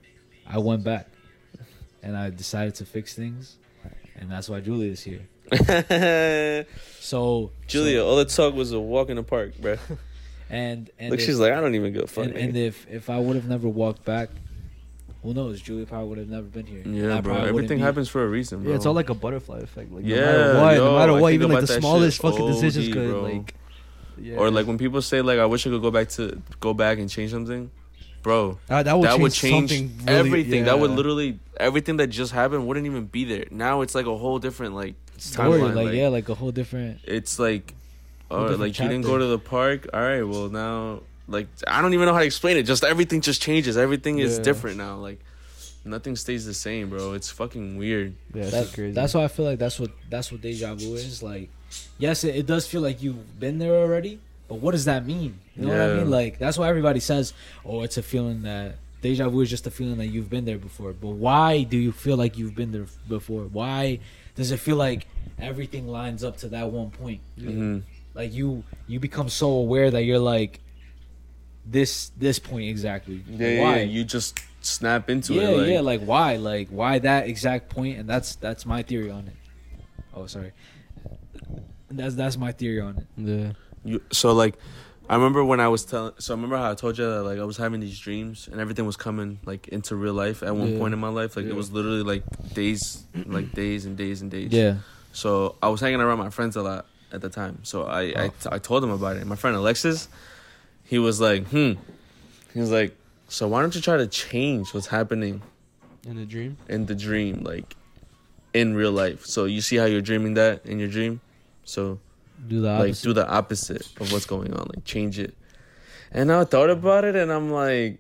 I 0.46 0.60
went 0.60 0.84
back. 0.84 1.08
and 2.04 2.18
I 2.18 2.30
decided 2.30 2.76
to 2.76 2.86
fix 2.86 3.14
things, 3.14 3.58
and 4.22 4.32
that's 4.32 4.48
why 4.48 4.62
Julia 4.62 4.92
is 4.92 5.02
here. 5.02 5.28
So 7.00 7.52
Julia, 7.68 7.98
so- 8.00 8.08
all 8.08 8.16
the 8.18 8.26
talk 8.26 8.54
was 8.54 8.72
a 8.72 8.80
walk 8.80 9.10
in 9.10 9.18
the 9.18 9.24
park, 9.24 9.58
bro. 9.60 9.76
and 10.50 10.90
and 11.00 11.10
Look, 11.12 11.20
if, 11.20 11.26
she's 11.26 11.40
like, 11.40 11.52
I 11.52 11.60
don't 11.60 11.76
even 11.76 11.92
give 11.94 12.04
a 12.04 12.08
fuck. 12.08 12.26
and, 12.26 12.36
and 12.36 12.56
if 12.56 12.88
if 12.90 13.10
I 13.10 13.20
would 13.20 13.36
have 13.36 13.48
never 13.50 13.68
walked 13.68 14.06
back, 14.06 14.30
who 15.24 15.34
knows? 15.34 15.60
Julia 15.62 15.86
probably 15.86 16.08
would 16.10 16.18
have 16.20 16.30
never 16.30 16.48
been 16.48 16.66
here. 16.66 16.84
Yeah, 16.86 17.20
bro. 17.22 17.36
Everything 17.36 17.80
be- 17.80 17.84
happens 17.84 18.08
for 18.08 18.24
a 18.24 18.28
reason, 18.28 18.62
bro. 18.62 18.70
Yeah, 18.70 18.76
it's 18.78 18.86
all 18.86 18.94
like 18.94 19.10
a 19.10 19.14
butterfly 19.14 19.60
effect. 19.60 19.92
Like, 19.92 20.06
Yeah, 20.06 20.20
no 20.20 20.28
matter 20.28 20.60
what, 20.62 20.76
yo, 20.76 20.86
no 20.86 20.98
matter 21.00 21.14
what, 21.22 21.34
even 21.34 21.52
like 21.52 21.62
the 21.66 21.80
smallest 21.80 22.22
shit 22.22 22.32
fucking 22.32 22.48
decisions 22.48 22.88
OD, 22.88 22.94
could 22.94 23.10
bro. 23.10 23.22
like. 23.24 23.56
Yeah. 24.20 24.36
Or 24.38 24.52
like 24.52 24.68
when 24.68 24.78
people 24.78 25.02
say 25.02 25.22
like, 25.22 25.40
I 25.40 25.46
wish 25.48 25.66
I 25.66 25.72
could 25.72 25.82
go 25.82 25.90
back 25.92 26.10
to 26.10 26.40
go 26.60 26.74
back 26.76 27.00
and 27.00 27.10
change 27.10 27.32
something, 27.32 27.72
bro. 28.22 28.60
that, 28.68 28.84
that 28.84 28.98
would 28.98 29.06
that 29.08 29.12
change, 29.18 29.22
would 29.22 29.34
change 29.34 29.72
really, 29.72 30.20
everything. 30.20 30.66
That 30.66 30.80
would 30.80 30.92
literally 30.92 31.40
everything 31.58 31.98
that 31.98 32.08
just 32.08 32.32
happened 32.32 32.68
wouldn't 32.68 32.86
even 32.86 33.06
be 33.06 33.26
there. 33.26 33.46
Now 33.52 33.82
it's 33.82 33.96
like 33.96 34.06
a 34.06 34.18
whole 34.18 34.40
different 34.40 34.76
like 34.76 34.96
Story, 35.18 35.60
timeline. 35.60 35.76
like, 35.76 35.86
like, 35.86 35.94
yeah, 35.96 36.08
like 36.08 36.30
a 36.30 36.36
whole 36.36 36.52
different. 36.52 37.00
it's 37.04 37.38
like, 37.38 37.74
Whole 38.30 38.40
oh, 38.40 38.42
different 38.44 38.62
like 38.62 38.80
you 38.80 38.88
didn't 38.88 39.06
go 39.06 39.18
to 39.18 39.26
the 39.26 39.38
park. 39.40 39.88
All 39.94 40.02
right, 40.02 40.24
well 40.24 40.50
now, 40.50 41.02
like 41.28 41.48
I 41.68 41.82
don't 41.82 41.94
even 41.94 42.06
know 42.08 42.14
how 42.14 42.20
to 42.20 42.26
explain 42.26 42.58
it. 42.58 42.64
Just 42.64 42.84
everything 42.84 43.22
just 43.22 43.42
changes. 43.42 43.78
Everything 43.78 44.20
is 44.20 44.38
Yeah. 44.38 44.44
different 44.44 44.78
now. 44.78 44.96
Like 44.98 45.20
nothing 45.86 46.16
stays 46.16 46.46
the 46.46 46.54
same, 46.54 46.90
bro. 46.90 47.14
It's 47.14 47.30
fucking 47.30 47.78
weird. 47.78 48.16
Yeah, 48.34 48.44
it's 48.44 48.52
That, 48.52 48.74
crazy. 48.74 48.94
that's 48.94 49.14
why 49.14 49.24
I 49.24 49.28
feel 49.28 49.46
like 49.46 49.60
that's 49.60 49.80
what 49.80 49.92
that's 50.10 50.32
what 50.32 50.42
deja 50.42 50.74
vu 50.76 50.96
is. 50.96 51.22
Like, 51.22 51.50
yes, 52.00 52.24
it, 52.24 52.36
it 52.36 52.46
does 52.46 52.68
feel 52.68 52.82
like 52.82 53.02
you've 53.04 53.40
been 53.40 53.60
there 53.60 53.76
already, 53.76 54.20
but 54.52 54.60
what 54.60 54.72
does 54.74 54.84
that 54.84 55.06
mean? 55.06 55.40
You 55.56 55.68
know 55.68 55.72
what 55.72 55.80
I 55.80 55.94
mean? 55.96 56.10
Like 56.10 56.38
that's 56.38 56.58
why 56.58 56.68
everybody 56.68 57.00
says, 57.00 57.32
"Oh, 57.64 57.84
it's 57.84 57.96
a 57.96 58.04
feeling 58.04 58.42
that 58.42 58.76
deja 59.02 59.30
vu 59.30 59.40
is 59.40 59.50
just 59.50 59.66
a 59.66 59.72
feeling 59.72 59.96
that 60.00 60.08
you've 60.08 60.30
been 60.30 60.44
there 60.44 60.58
before." 60.58 60.92
But 60.92 61.12
why 61.12 61.64
do 61.64 61.78
you 61.78 61.94
feel 61.94 62.18
like 62.18 62.38
you've 62.38 62.54
been 62.54 62.74
there 62.74 62.86
before? 63.08 63.44
Why 63.44 64.00
does 64.36 64.52
it 64.52 64.58
feel 64.58 64.76
like 64.76 65.08
everything 65.40 65.88
lines 65.88 66.22
up 66.22 66.36
to 66.40 66.50
that 66.50 66.70
one 66.70 66.90
point? 66.92 67.22
hmm 67.40 67.80
Like 68.14 68.34
you 68.34 68.66
you 68.90 69.00
become 69.00 69.30
so 69.30 69.48
aware 69.48 69.90
that 69.90 70.04
you're 70.04 70.20
like 70.20 70.60
this 71.66 72.12
this 72.18 72.38
point 72.38 72.68
exactly. 72.68 73.24
Yeah, 73.30 73.48
yeah, 73.48 73.62
why? 73.62 73.78
yeah, 73.78 73.84
You 73.84 74.04
just 74.04 74.38
snap 74.60 75.10
into 75.10 75.36
yeah, 75.36 75.44
it. 75.44 75.58
Like, 75.60 75.70
yeah, 75.70 75.80
like 75.80 76.02
why? 76.02 76.36
Like 76.36 76.68
why 76.68 77.00
that 77.00 77.26
exact 77.30 77.70
point? 77.70 78.00
And 78.00 78.10
that's 78.10 78.36
that's 78.36 78.66
my 78.66 78.84
theory 78.84 79.12
on 79.12 79.28
it. 79.28 79.36
Oh, 80.14 80.28
sorry. 80.28 80.52
That's 81.90 82.16
that's 82.16 82.36
my 82.36 82.52
theory 82.52 82.82
on 82.82 82.98
it. 82.98 83.08
yeah. 83.16 83.52
You, 83.84 84.02
so 84.12 84.34
like, 84.34 84.56
I 85.10 85.16
remember 85.16 85.44
when 85.44 85.60
I 85.60 85.68
was 85.68 85.84
telling. 85.86 86.14
So 86.20 86.34
I 86.34 86.36
remember 86.36 86.58
how 86.58 86.72
I 86.72 86.76
told 86.76 86.98
you 86.98 87.06
that 87.06 87.24
like 87.24 87.40
I 87.40 87.44
was 87.44 87.58
having 87.58 87.80
these 87.82 88.00
dreams 88.00 88.48
and 88.52 88.62
everything 88.62 88.86
was 88.86 88.96
coming 88.96 89.40
like 89.46 89.68
into 89.70 89.96
real 89.96 90.14
life 90.14 90.42
at 90.44 90.56
one 90.56 90.74
Yeah. 90.74 90.78
point 90.80 90.94
in 90.94 91.00
my 91.00 91.10
life. 91.10 91.36
Like 91.36 91.46
Yeah. 91.46 91.52
it 91.52 91.56
was 91.56 91.72
literally 91.72 92.04
like 92.04 92.24
days, 92.54 93.04
like 93.26 93.52
days 93.54 93.86
and 93.86 93.98
days 93.98 94.22
and 94.22 94.30
days. 94.32 94.52
Yeah. 94.52 94.76
So 95.14 95.56
I 95.62 95.68
was 95.70 95.82
hanging 95.82 96.00
around 96.00 96.20
my 96.20 96.30
friends 96.30 96.56
a 96.56 96.62
lot 96.62 96.86
at 97.12 97.20
the 97.22 97.30
time. 97.30 97.60
So 97.64 97.84
I 97.84 98.02
I, 98.02 98.28
Oh. 98.28 98.50
I 98.54 98.58
told 98.60 98.84
them 98.84 98.92
about 98.92 99.18
it. 99.18 99.26
My 99.28 99.36
friend 99.36 99.56
Alexis, 99.58 100.08
he 100.86 100.98
was 101.00 101.20
like, 101.20 101.48
hmm. 101.48 101.74
He 102.54 102.60
was 102.60 102.72
like, 102.72 102.96
so 103.28 103.48
why 103.48 103.62
don't 103.62 103.74
you 103.76 103.82
try 103.82 103.98
to 103.98 104.08
change 104.08 104.74
what's 104.74 104.88
happening 104.88 105.42
In 106.06 106.16
the 106.18 106.26
dream. 106.26 106.58
in 106.70 106.86
the 106.86 106.96
dream, 106.96 107.44
like 107.44 107.76
in 108.54 108.76
real 108.76 108.92
life? 108.92 109.26
So 109.26 109.46
you 109.46 109.60
see 109.62 109.76
how 109.78 109.86
you're 109.86 110.02
dreaming 110.02 110.36
that 110.36 110.66
in 110.66 110.80
your 110.80 110.90
dream. 110.90 111.20
So 111.66 112.00
Do 112.48 112.62
the 112.62 112.80
like 112.80 113.00
do 113.00 113.14
the 113.14 113.28
opposite 113.28 113.88
of 114.00 114.12
what's 114.12 114.26
going 114.26 114.54
on 114.54 114.68
like 114.74 114.84
change 114.86 115.20
it. 115.20 115.36
And 116.12 116.32
i 116.32 116.44
thought 116.44 116.70
about 116.70 117.06
it 117.06 117.16
and 117.16 117.32
i'm 117.32 117.52
like 117.52 118.00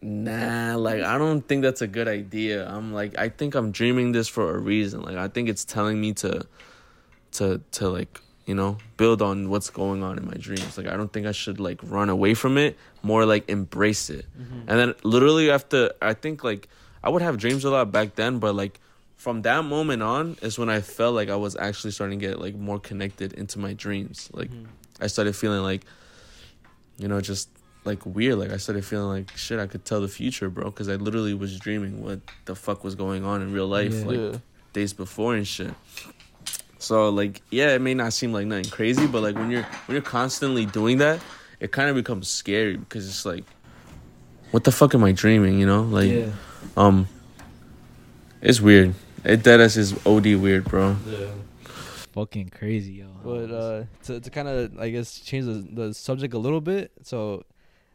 nah 0.00 0.76
like 0.76 1.02
i 1.02 1.18
don't 1.18 1.42
think 1.42 1.62
that's 1.62 1.82
a 1.82 1.86
good 1.86 2.08
idea. 2.08 2.68
I'm 2.68 2.92
like 2.92 3.18
i 3.18 3.28
think 3.28 3.54
i'm 3.54 3.70
dreaming 3.72 4.12
this 4.12 4.28
for 4.28 4.54
a 4.54 4.58
reason. 4.58 5.02
Like 5.02 5.16
i 5.16 5.28
think 5.28 5.48
it's 5.48 5.64
telling 5.64 6.00
me 6.00 6.12
to 6.14 6.46
to 7.32 7.60
to 7.72 7.88
like 7.88 8.20
you 8.46 8.54
know 8.54 8.78
build 8.96 9.22
on 9.22 9.48
what's 9.50 9.70
going 9.70 10.02
on 10.02 10.18
in 10.18 10.26
my 10.26 10.34
dreams. 10.38 10.78
Like 10.78 10.86
i 10.86 10.96
don't 10.96 11.12
think 11.12 11.26
i 11.26 11.32
should 11.32 11.58
like 11.58 11.80
run 11.82 12.10
away 12.10 12.34
from 12.34 12.56
it 12.58 12.78
more 13.02 13.26
like 13.26 13.48
embrace 13.48 14.08
it. 14.10 14.26
Mm-hmm. 14.38 14.68
And 14.68 14.78
then 14.78 14.94
literally 15.02 15.50
after 15.50 15.92
i 16.00 16.14
think 16.14 16.44
like 16.44 16.68
i 17.02 17.08
would 17.08 17.22
have 17.22 17.38
dreams 17.38 17.64
a 17.64 17.70
lot 17.70 17.90
back 17.90 18.14
then 18.14 18.38
but 18.38 18.54
like 18.54 18.80
from 19.24 19.40
that 19.40 19.64
moment 19.64 20.02
on 20.02 20.36
is 20.42 20.58
when 20.58 20.68
I 20.68 20.82
felt 20.82 21.14
like 21.14 21.30
I 21.30 21.36
was 21.36 21.56
actually 21.56 21.92
starting 21.92 22.18
to 22.20 22.26
get 22.26 22.38
like 22.38 22.54
more 22.54 22.78
connected 22.78 23.32
into 23.32 23.58
my 23.58 23.72
dreams. 23.72 24.28
Like 24.34 24.50
I 25.00 25.06
started 25.06 25.34
feeling 25.34 25.62
like, 25.62 25.80
you 26.98 27.08
know, 27.08 27.22
just 27.22 27.48
like 27.86 28.04
weird. 28.04 28.38
Like 28.38 28.50
I 28.50 28.58
started 28.58 28.84
feeling 28.84 29.08
like 29.08 29.34
shit. 29.34 29.58
I 29.58 29.66
could 29.66 29.86
tell 29.86 30.02
the 30.02 30.08
future, 30.08 30.50
bro, 30.50 30.66
because 30.66 30.90
I 30.90 30.96
literally 30.96 31.32
was 31.32 31.58
dreaming 31.58 32.04
what 32.04 32.20
the 32.44 32.54
fuck 32.54 32.84
was 32.84 32.94
going 32.94 33.24
on 33.24 33.40
in 33.40 33.50
real 33.50 33.66
life, 33.66 33.94
Yeah. 33.94 34.04
like 34.04 34.18
yeah. 34.18 34.38
days 34.74 34.92
before 34.92 35.34
and 35.34 35.48
shit. 35.48 35.72
So 36.78 37.08
like, 37.08 37.40
yeah, 37.50 37.74
it 37.74 37.80
may 37.80 37.94
not 37.94 38.12
seem 38.12 38.30
like 38.30 38.46
nothing 38.46 38.70
crazy, 38.70 39.06
but 39.06 39.22
like 39.22 39.36
when 39.36 39.50
you're 39.50 39.62
when 39.86 39.94
you're 39.94 40.02
constantly 40.02 40.66
doing 40.66 40.98
that, 40.98 41.18
it 41.60 41.72
kind 41.72 41.88
of 41.88 41.96
becomes 41.96 42.28
scary 42.28 42.76
because 42.76 43.08
it's 43.08 43.24
like, 43.24 43.44
what 44.50 44.64
the 44.64 44.70
fuck 44.70 44.94
am 44.94 45.02
I 45.02 45.12
dreaming? 45.12 45.58
You 45.58 45.64
know, 45.64 45.82
like, 45.82 46.10
yeah. 46.10 46.26
um, 46.76 47.08
it's 48.42 48.60
weird. 48.60 48.94
It 49.24 49.42
dead 49.42 49.60
ass 49.60 49.76
is 49.76 49.94
od 50.06 50.26
weird, 50.26 50.64
bro. 50.64 50.96
Yeah. 51.06 51.26
Fucking 52.12 52.50
crazy, 52.50 52.92
yo. 52.92 53.08
But 53.24 53.50
uh, 53.50 53.84
to 54.04 54.20
to 54.20 54.30
kind 54.30 54.46
of 54.48 54.78
I 54.78 54.90
guess 54.90 55.18
change 55.18 55.46
the 55.46 55.66
the 55.72 55.94
subject 55.94 56.34
a 56.34 56.38
little 56.38 56.60
bit. 56.60 56.92
So, 57.02 57.44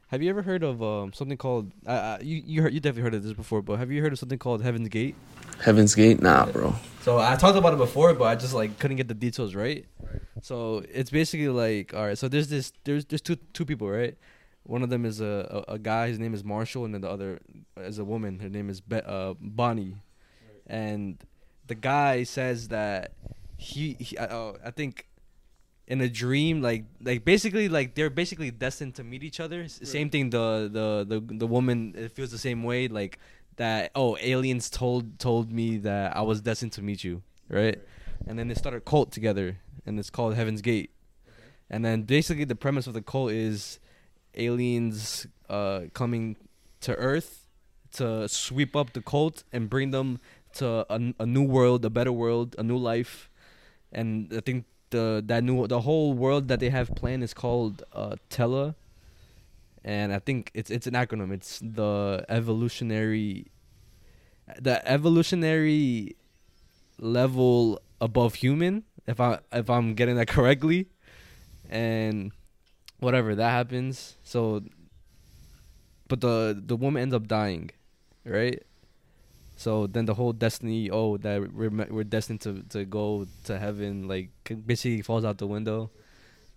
have 0.08 0.22
you 0.24 0.30
ever 0.30 0.42
heard 0.42 0.64
of 0.64 0.82
um 0.82 1.14
something 1.14 1.38
called 1.38 1.72
uh, 1.88 1.92
uh, 1.92 2.18
you 2.22 2.42
you 2.46 2.62
heard, 2.64 2.74
you 2.74 2.80
definitely 2.80 3.04
heard 3.04 3.14
of 3.14 3.24
this 3.24 3.34
before, 3.34 3.62
but 3.62 3.78
have 3.78 3.92
you 3.92 4.02
heard 4.02 4.12
of 4.12 4.20
something 4.20 4.40
called 4.40 4.64
Heaven's 4.64 4.90
Gate? 4.90 5.16
Heaven's 5.62 5.94
Gate, 5.94 6.22
nah, 6.22 6.48
bro. 6.48 6.76
So 7.02 7.20
I 7.20 7.36
talked 7.36 7.58
about 7.58 7.74
it 7.74 7.78
before, 7.78 8.14
but 8.14 8.26
I 8.26 8.36
just 8.36 8.54
like 8.54 8.80
couldn't 8.80 8.98
get 8.98 9.08
the 9.08 9.14
details 9.14 9.56
right. 9.56 9.86
So 10.42 10.84
it's 10.92 11.12
basically 11.12 11.50
like 11.50 11.94
all 11.94 12.08
right. 12.08 12.18
So 12.18 12.28
there's 12.28 12.48
this 12.48 12.74
there's 12.86 13.06
there's 13.06 13.22
two 13.22 13.38
two 13.54 13.66
people 13.66 13.88
right. 13.88 14.18
One 14.64 14.84
of 14.84 14.90
them 14.90 15.06
is 15.06 15.22
a, 15.22 15.64
a, 15.68 15.74
a 15.74 15.80
guy. 15.80 16.10
His 16.10 16.20
name 16.20 16.34
is 16.34 16.44
Marshall, 16.44 16.86
and 16.86 16.94
then 16.94 17.02
the 17.02 17.10
other 17.10 17.40
is 17.78 18.00
a 18.00 18.04
woman. 18.04 18.40
Her 18.40 18.50
name 18.50 18.70
is 18.70 18.82
Be- 18.82 19.02
uh, 19.06 19.34
Bonnie. 19.40 19.96
And 20.70 21.18
the 21.68 21.76
guy 21.76 22.24
says 22.24 22.70
that 22.70 23.14
he, 23.58 23.94
he 24.00 24.18
oh, 24.18 24.56
I 24.64 24.72
think 24.72 25.08
in 25.88 26.00
a 26.02 26.08
dream 26.08 26.62
like 26.62 26.86
like 27.02 27.26
basically 27.26 27.68
like 27.68 27.96
they're 27.96 28.12
basically 28.12 28.52
destined 28.52 28.96
to 28.96 29.04
meet 29.04 29.24
each 29.24 29.40
other. 29.40 29.64
S- 29.64 29.80
same 29.84 30.10
thing 30.10 30.30
the 30.30 30.70
the 30.72 31.20
the 31.20 31.34
the 31.36 31.48
woman 31.48 31.96
it 31.98 32.12
feels 32.12 32.30
the 32.32 32.38
same 32.38 32.64
way 32.64 32.88
like 32.88 33.18
that 33.56 33.92
oh 33.96 34.16
aliens 34.22 34.70
told 34.70 35.20
told 35.20 35.52
me 35.52 35.78
that 35.78 36.16
i 36.16 36.22
was 36.22 36.40
destined 36.40 36.72
to 36.72 36.82
meet 36.82 37.04
you 37.04 37.22
right? 37.50 37.80
And 38.28 38.38
then 38.38 38.48
they 38.48 38.54
start 38.54 38.76
a 38.76 38.80
cult 38.80 39.12
together 39.12 39.58
and 39.86 40.00
it's 40.00 40.10
called 40.10 40.36
heaven's 40.36 40.62
gate. 40.62 40.92
And 41.70 41.84
then 41.84 42.04
basically 42.04 42.46
the 42.46 42.56
premise 42.56 42.88
of 42.88 42.94
the 42.94 43.02
cult 43.02 43.32
is 43.32 43.80
aliens 44.36 45.26
uh 45.50 45.82
coming 45.94 46.38
to 46.82 46.96
earth 46.96 47.48
to 47.92 48.30
sweep 48.30 48.76
up 48.76 48.94
the 48.94 49.02
cult 49.02 49.44
and 49.52 49.70
bring 49.70 49.90
them 49.90 50.20
to 50.54 50.86
a, 50.90 51.14
a 51.20 51.26
new 51.26 51.44
world 51.44 51.86
a 51.86 51.90
better 51.90 52.12
world 52.12 52.56
a 52.58 52.64
new 52.64 52.78
life. 52.78 53.30
And 53.92 54.32
i 54.36 54.40
think 54.40 54.66
the 54.90 55.24
that 55.26 55.44
new 55.44 55.68
the 55.68 55.82
whole 55.82 56.14
world 56.14 56.48
that 56.48 56.60
they 56.60 56.70
have 56.70 56.94
planned 56.96 57.24
is 57.24 57.34
called 57.34 57.84
uh 57.94 58.16
TELAH. 58.30 58.76
And 59.84 60.14
I 60.14 60.20
think 60.20 60.52
it's 60.54 60.70
it's 60.70 60.88
an 60.88 60.94
acronym. 60.94 61.32
It's 61.32 61.60
the 61.60 62.26
evolutionary 62.28 63.48
the 64.60 64.86
evolutionary 64.90 66.16
level 67.00 67.80
above 68.02 68.36
human 68.36 68.84
if 69.08 69.20
I 69.20 69.40
if 69.52 69.70
I'm 69.70 69.94
getting 69.94 70.16
that 70.18 70.28
correctly. 70.38 70.88
And 71.70 72.32
whatever 73.00 73.36
that 73.36 73.52
happens. 73.52 74.16
So 74.24 74.64
but 76.08 76.22
the 76.22 76.60
the 76.66 76.76
woman 76.76 77.02
ends 77.02 77.16
up 77.16 77.28
dying 77.28 77.70
right 78.26 78.64
so 79.60 79.88
then 79.88 80.06
the 80.06 80.14
whole 80.14 80.32
destiny, 80.32 80.90
oh, 80.90 81.18
that 81.18 81.52
we're 81.52 81.70
we're 81.70 82.06
destined 82.06 82.40
to 82.42 82.64
to 82.70 82.86
go 82.86 83.28
to 83.44 83.60
heaven, 83.60 84.08
like 84.08 84.30
basically 84.66 85.02
falls 85.02 85.26
out 85.26 85.38
the 85.38 85.48
window, 85.48 85.92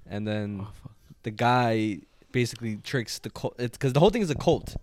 and 0.06 0.24
then 0.24 0.60
oh, 0.62 0.90
the 1.24 1.32
guy 1.32 1.98
basically 2.30 2.76
tricks 2.76 3.18
the 3.18 3.30
cult. 3.30 3.56
It's 3.58 3.76
because 3.76 3.92
the 3.92 3.98
whole 3.98 4.10
thing 4.10 4.22
is 4.22 4.30
a 4.30 4.36
cult, 4.36 4.76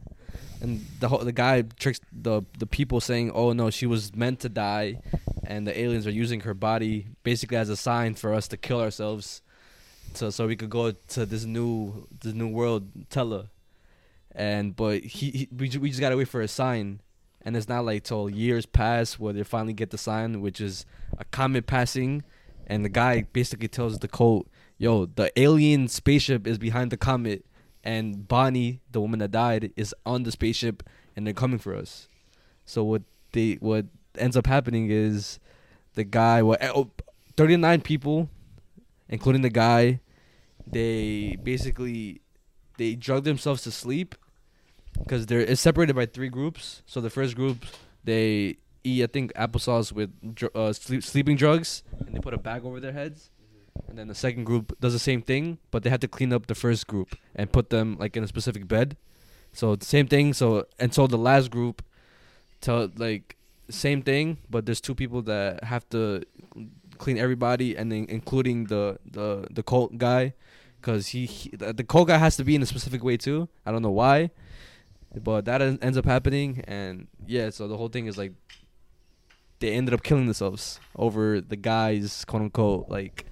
and 0.60 0.86
the 1.00 1.08
whole 1.08 1.20
the 1.20 1.32
guy 1.32 1.62
tricks 1.62 2.02
the 2.12 2.42
the 2.58 2.68
people 2.68 3.00
saying, 3.00 3.32
oh 3.32 3.54
no, 3.54 3.70
she 3.70 3.86
was 3.86 4.14
meant 4.14 4.42
to 4.42 4.50
die, 4.50 5.00
and 5.46 5.66
the 5.66 5.80
aliens 5.80 6.06
are 6.06 6.12
using 6.12 6.42
her 6.42 6.54
body 6.54 7.08
basically 7.24 7.56
as 7.56 7.70
a 7.70 7.78
sign 7.78 8.16
for 8.16 8.34
us 8.34 8.50
to 8.50 8.58
kill 8.58 8.82
ourselves, 8.82 9.42
so 10.14 10.30
so 10.30 10.46
we 10.46 10.58
could 10.58 10.70
go 10.70 10.92
to 10.92 11.26
this 11.26 11.46
new 11.46 12.06
this 12.20 12.34
new 12.34 12.50
world, 12.50 12.84
TELAH, 13.10 13.48
and 14.36 14.76
but 14.76 15.04
he, 15.04 15.32
he 15.32 15.50
we 15.58 15.70
we 15.78 15.88
just 15.88 16.02
gotta 16.02 16.18
wait 16.18 16.28
for 16.28 16.42
a 16.42 16.50
sign 16.50 17.00
and 17.42 17.56
it's 17.56 17.70
not 17.70 17.86
like 17.86 18.04
till 18.04 18.30
years 18.30 18.66
pass 18.66 19.18
where 19.18 19.34
they 19.34 19.44
finally 19.44 19.74
get 19.74 19.92
the 19.92 19.98
sign, 19.98 20.42
which 20.42 20.60
is 20.60 20.86
a 21.18 21.26
comet 21.26 21.68
passing, 21.68 22.24
and 22.68 22.84
the 22.84 22.90
guy 22.90 23.24
basically 23.34 23.68
tells 23.68 24.00
the 24.00 24.08
cult, 24.08 24.48
"Yo, 24.78 25.06
the 25.06 25.32
alien 25.40 25.88
spaceship 25.88 26.46
is 26.46 26.58
behind 26.58 26.92
the 26.92 26.98
comet, 26.98 27.46
and 27.84 28.28
Bonnie, 28.28 28.82
the 28.92 29.02
woman 29.02 29.20
that 29.20 29.32
died, 29.32 29.72
is 29.76 29.96
on 30.06 30.24
the 30.24 30.32
spaceship, 30.32 30.84
and 31.16 31.26
they're 31.26 31.34
coming 31.34 31.60
for 31.60 31.76
us." 31.76 32.08
So 32.66 32.84
what 32.84 33.02
they 33.32 33.54
what 33.54 33.86
ends 34.18 34.38
up 34.38 34.48
happening 34.48 34.90
is 34.90 35.40
the 35.94 36.04
guy 36.04 36.42
what 36.42 36.62
eh, 36.62 36.72
oh, 36.74 36.92
39 37.38 37.82
people 37.82 38.30
including 39.08 39.42
the 39.42 39.50
guy 39.50 40.00
they 40.68 41.38
basically 41.44 42.22
they 42.78 42.96
drug 42.96 43.24
themselves 43.24 43.64
to 43.64 43.72
sleep 43.72 44.16
because 45.00 45.26
they're 45.26 45.40
it's 45.40 45.62
separated 45.62 45.96
by 45.96 46.06
three 46.06 46.30
groups. 46.30 46.84
So 46.86 47.02
the 47.02 47.10
first 47.10 47.36
group 47.36 47.66
they 48.04 48.58
eat 48.84 49.04
i 49.04 49.08
think 49.08 49.34
applesauce 49.34 49.92
with 49.92 50.10
dr- 50.36 50.56
uh, 50.56 50.72
sleep, 50.74 51.04
sleeping 51.04 51.36
drugs 51.36 51.84
and 52.06 52.16
they 52.16 52.20
put 52.20 52.34
a 52.34 52.38
bag 52.38 52.66
over 52.66 52.80
their 52.80 52.94
heads. 52.94 53.30
And 53.88 53.98
then 53.98 54.08
the 54.08 54.16
second 54.16 54.44
group 54.44 54.78
does 54.80 54.94
the 54.94 55.00
same 55.00 55.22
thing 55.22 55.58
but 55.72 55.84
they 55.84 55.90
have 55.90 56.00
to 56.02 56.08
clean 56.08 56.34
up 56.34 56.48
the 56.48 56.56
first 56.56 56.88
group 56.88 57.16
and 57.36 57.52
put 57.52 57.70
them 57.70 57.98
like 58.00 58.16
in 58.18 58.24
a 58.24 58.28
specific 58.28 58.68
bed. 58.68 58.98
So 59.52 59.76
the 59.76 59.86
same 59.86 60.08
thing. 60.08 60.34
So 60.34 60.66
and 60.80 60.94
so 60.94 61.08
the 61.08 61.18
last 61.18 61.50
group 61.52 61.82
tell 62.62 62.90
like 62.98 63.38
same 63.70 64.02
thing 64.02 64.38
but 64.50 64.66
there's 64.66 64.82
two 64.82 64.96
people 64.96 65.22
that 65.24 65.64
have 65.64 65.88
to 65.90 66.24
clean 66.98 67.18
everybody 67.18 67.78
and 67.78 67.92
then 67.92 68.06
including 68.10 68.66
the 68.66 69.00
the 69.06 69.48
the 69.50 69.64
cult 69.64 69.98
guy 69.98 70.34
because 70.82 71.08
he, 71.08 71.26
he 71.26 71.50
the 71.56 71.74
the 71.74 71.84
cult 71.84 72.08
guy 72.08 72.18
has 72.18 72.36
to 72.38 72.44
be 72.44 72.56
in 72.56 72.62
a 72.62 72.66
specific 72.66 73.04
way 73.04 73.18
too. 73.18 73.48
I 73.66 73.72
don't 73.72 73.82
know 73.82 73.92
why 73.92 74.32
but 75.24 75.46
that 75.46 75.62
en- 75.62 75.80
ends 75.82 75.98
up 75.98 76.06
happening 76.06 76.64
and 76.68 77.08
yeah 77.26 77.50
so 77.50 77.68
the 77.68 77.76
whole 77.78 77.88
thing 77.90 78.06
is 78.06 78.18
like 78.18 78.34
they 79.60 79.72
ended 79.72 79.94
up 79.94 80.04
killing 80.04 80.26
themselves 80.26 80.80
over 80.96 81.42
the 81.42 81.56
guy's 81.56 82.24
quote 82.26 82.42
unquote 82.44 82.90
like 82.90 83.26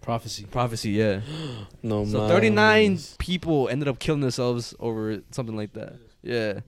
Prophecy. 0.00 0.44
prophecy 0.50 0.90
yeah 0.90 1.20
No 1.82 2.04
so 2.06 2.20
man. 2.20 2.28
39 2.28 2.98
people 3.18 3.68
ended 3.68 3.88
up 3.88 3.98
killing 3.98 4.22
themselves 4.22 4.74
over 4.80 5.20
something 5.30 5.56
like 5.56 5.74
that 5.74 5.96
yeah 6.22 6.60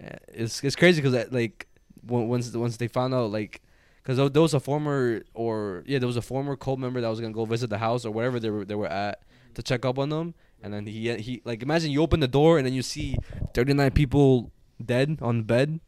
Yeah, 0.00 0.16
it's 0.28 0.62
it's 0.64 0.74
crazy 0.76 1.00
because 1.00 1.14
uh, 1.14 1.26
like 1.30 1.68
once 2.06 2.52
once 2.54 2.76
they 2.76 2.88
found 2.88 3.14
out 3.14 3.30
like 3.30 3.62
because 4.02 4.32
there 4.32 4.42
was 4.42 4.54
a 4.54 4.60
former 4.60 5.22
or 5.34 5.84
yeah 5.86 5.98
there 6.00 6.06
was 6.08 6.16
a 6.16 6.22
former 6.22 6.56
cult 6.56 6.78
member 6.80 7.00
that 7.00 7.08
was 7.08 7.20
gonna 7.20 7.32
go 7.32 7.44
visit 7.44 7.70
the 7.70 7.78
house 7.78 8.04
or 8.04 8.10
wherever 8.10 8.40
they 8.40 8.50
were 8.50 8.64
they 8.64 8.74
were 8.74 8.88
at 8.88 9.22
to 9.54 9.62
check 9.62 9.84
up 9.84 9.98
on 9.98 10.08
them 10.08 10.34
and 10.62 10.72
then 10.74 10.86
he 10.86 11.12
he 11.16 11.40
like 11.44 11.62
imagine 11.62 11.90
you 11.90 12.02
open 12.02 12.20
the 12.20 12.28
door 12.28 12.58
and 12.58 12.66
then 12.66 12.74
you 12.74 12.82
see 12.82 13.16
39 13.54 13.90
people 13.92 14.50
dead 14.84 15.18
on 15.22 15.38
the 15.38 15.44
bed 15.44 15.80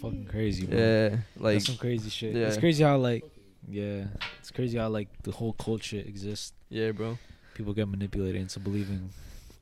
Fucking 0.00 0.26
crazy, 0.26 0.66
bro. 0.66 0.78
yeah 0.78 1.16
like 1.38 1.54
That's 1.56 1.66
some 1.66 1.76
crazy 1.76 2.10
shit. 2.10 2.34
yeah. 2.34 2.46
It's 2.48 2.58
crazy 2.58 2.84
how 2.84 2.96
like, 2.98 3.24
yeah, 3.68 4.04
it's 4.40 4.50
crazy 4.50 4.76
how 4.78 4.88
like 4.88 5.08
the 5.22 5.32
whole 5.32 5.54
cult 5.54 5.82
shit 5.82 6.06
exists. 6.06 6.52
yeah 6.68 6.92
bro 6.92 7.18
People 7.54 7.72
get 7.72 7.88
manipulated 7.88 8.40
into 8.40 8.60
believing 8.60 9.08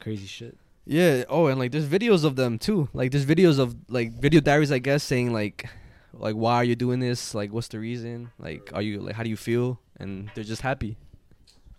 crazy 0.00 0.26
shit. 0.26 0.56
Yeah. 0.84 1.22
Oh, 1.28 1.46
and 1.46 1.58
like 1.60 1.70
there's 1.70 1.86
videos 1.86 2.24
of 2.24 2.34
them 2.34 2.58
too. 2.58 2.88
Like 2.92 3.12
there's 3.12 3.24
videos 3.24 3.58
of 3.60 3.76
like 3.88 4.12
video 4.20 4.40
diaries, 4.40 4.72
I 4.72 4.80
guess, 4.80 5.04
saying 5.04 5.32
like, 5.32 5.64
like 6.12 6.34
why 6.34 6.56
are 6.56 6.64
you 6.64 6.74
doing 6.74 6.98
this? 6.98 7.34
Like 7.36 7.52
what's 7.52 7.68
the 7.68 7.78
reason? 7.78 8.32
Like 8.38 8.70
are 8.74 8.82
you 8.82 9.00
like 9.00 9.14
how 9.14 9.22
do 9.22 9.30
you 9.30 9.36
feel? 9.36 9.78
And 10.00 10.28
they're 10.34 10.42
just 10.42 10.62
happy. 10.62 10.96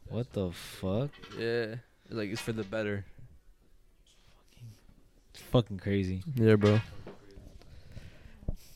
What 0.08 0.32
the 0.32 0.52
fuck? 0.54 1.10
Yeah. 1.38 1.76
Like 2.10 2.30
it's 2.30 2.42
for 2.42 2.52
the 2.54 2.64
better. 2.64 3.06
It's 5.34 5.42
fucking 5.44 5.80
crazy. 5.80 6.24
Yeah, 6.36 6.56
bro. 6.56 6.80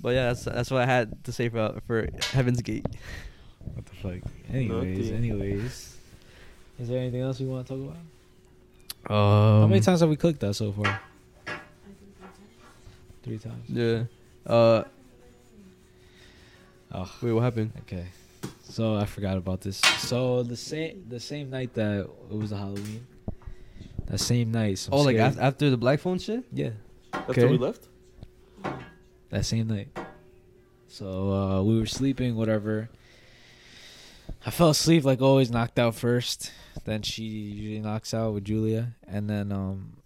But 0.01 0.10
yeah, 0.10 0.27
that's 0.27 0.43
that's 0.45 0.72
what 0.72 0.81
I 0.81 0.85
had 0.85 1.23
to 1.26 1.31
say 1.31 1.49
for 1.49 1.80
for 1.88 2.07
Heaven's 2.31 2.61
Gate. 2.61 2.85
What 3.60 3.85
the 3.85 3.95
fuck? 3.95 4.31
Anyways, 4.51 4.97
Nothing. 5.11 5.15
anyways. 5.15 5.97
Is 6.80 6.88
there 6.88 6.99
anything 6.99 7.22
else 7.22 7.39
we 7.39 7.45
want 7.45 7.68
to 7.68 7.73
talk 7.76 7.84
about? 7.91 9.14
Um, 9.14 9.61
How 9.61 9.68
many 9.68 9.81
times 9.81 9.99
have 9.99 10.10
we 10.10 10.15
clicked 10.15 10.39
that 10.39 10.53
so 10.53 10.72
far? 10.72 10.99
Three 13.23 13.38
times. 13.38 13.69
Yeah. 13.69 14.03
Uh. 14.45 14.84
Oh, 16.91 17.11
Wait, 17.22 17.31
what 17.34 17.41
happened? 17.43 17.72
okay. 17.81 18.06
So 18.64 18.95
I 18.95 19.06
forgot 19.06 19.38
about 19.38 19.61
this. 19.61 19.77
So 19.77 20.43
the 20.43 20.56
same 20.56 21.06
the 21.10 21.19
same 21.19 21.49
night 21.49 21.73
that 21.76 22.01
it 22.31 22.35
was 22.35 22.51
a 22.51 22.57
Halloween. 22.57 23.06
That 24.10 24.18
same 24.19 24.52
night. 24.52 24.80
some 24.80 24.94
oh, 24.94 25.02
like 25.02 25.15
scary- 25.15 25.19
after, 25.30 25.41
after 25.41 25.69
the 25.69 25.77
black 25.77 25.99
phone 25.99 26.19
shit. 26.19 26.44
yeah. 26.52 26.72
After 27.14 27.31
Okay. 27.31 27.45
we 27.45 27.57
left? 27.57 27.88
that 29.30 29.45
same 29.45 29.68
night. 29.68 29.90
So 30.88 31.31
uh, 31.31 31.64
we 31.64 31.80
were 31.80 31.86
sleeping, 31.86 32.36
whatever. 32.36 32.90
I 34.45 34.49
fell 34.52 34.69
asleep 34.72 35.03
like 35.03 35.22
always, 35.22 35.52
knocked 35.52 35.77
out 35.77 35.95
first. 35.95 36.52
Then 36.86 37.02
she 37.03 37.23
usually 37.23 37.80
knocks 37.80 38.14
out 38.14 38.34
with 38.34 38.45
Julia, 38.45 38.95
and 39.07 39.30
then 39.30 39.52
um, 39.52 39.98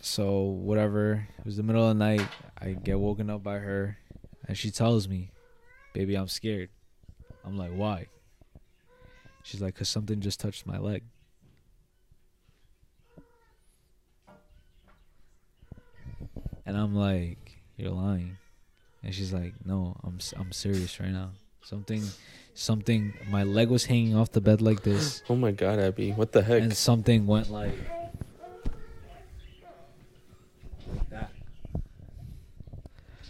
so 0.00 0.42
whatever. 0.42 1.26
It 1.38 1.44
was 1.46 1.56
the 1.56 1.62
middle 1.62 1.82
of 1.88 1.96
the 1.96 2.04
night. 2.04 2.26
I 2.60 2.72
get 2.72 2.98
woken 2.98 3.30
up 3.30 3.42
by 3.42 3.58
her, 3.58 3.96
and 4.46 4.58
she 4.58 4.70
tells 4.70 5.08
me, 5.08 5.30
"Baby, 5.94 6.16
I'm 6.16 6.28
scared." 6.28 6.68
I'm 7.44 7.56
like, 7.56 7.70
"Why?" 7.72 8.06
She's 9.42 9.62
like, 9.62 9.74
"Cause 9.76 9.88
something 9.88 10.20
just 10.20 10.40
touched 10.40 10.66
my 10.66 10.78
leg." 10.78 11.04
And 16.66 16.76
I'm 16.76 16.94
like, 16.94 17.60
"You're 17.76 17.90
lying." 17.90 18.38
And 19.02 19.14
she's 19.14 19.32
like, 19.32 19.54
"No, 19.66 19.96
I'm 20.04 20.16
s- 20.16 20.34
I'm 20.36 20.52
serious 20.52 21.00
right 21.00 21.10
now. 21.10 21.30
Something, 21.64 22.02
something. 22.54 23.14
My 23.30 23.42
leg 23.44 23.68
was 23.68 23.84
hanging 23.86 24.14
off 24.16 24.30
the 24.32 24.40
bed 24.40 24.60
like 24.60 24.82
this, 24.82 25.22
Oh 25.28 25.36
my 25.36 25.50
god, 25.52 25.78
Abby. 25.78 26.10
What 26.12 26.32
the 26.32 26.42
heck? 26.42 26.62
and 26.62 26.76
something 26.76 27.26
went 27.26 27.50
like, 27.50 27.74
like 30.92 31.08
that, 31.10 31.30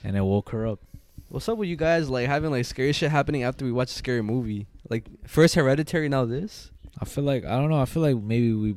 and 0.04 0.16
it 0.16 0.22
woke 0.22 0.50
her 0.50 0.66
up. 0.66 0.80
What's 1.28 1.48
up 1.48 1.56
with 1.58 1.68
you 1.68 1.76
guys 1.76 2.08
like 2.10 2.26
having 2.26 2.50
like 2.50 2.64
scary 2.66 2.92
shit 2.92 3.10
happening 3.10 3.42
after 3.42 3.64
we 3.64 3.72
watch 3.72 3.90
a 3.90 3.94
scary 3.94 4.22
movie? 4.22 4.66
Like 4.90 5.06
first 5.26 5.54
Hereditary, 5.54 6.08
now 6.08 6.24
this. 6.24 6.70
I 7.00 7.04
feel 7.06 7.24
like 7.24 7.44
I 7.44 7.52
don't 7.58 7.70
know. 7.70 7.80
I 7.80 7.86
feel 7.86 8.02
like 8.02 8.16
maybe 8.16 8.52
we, 8.52 8.76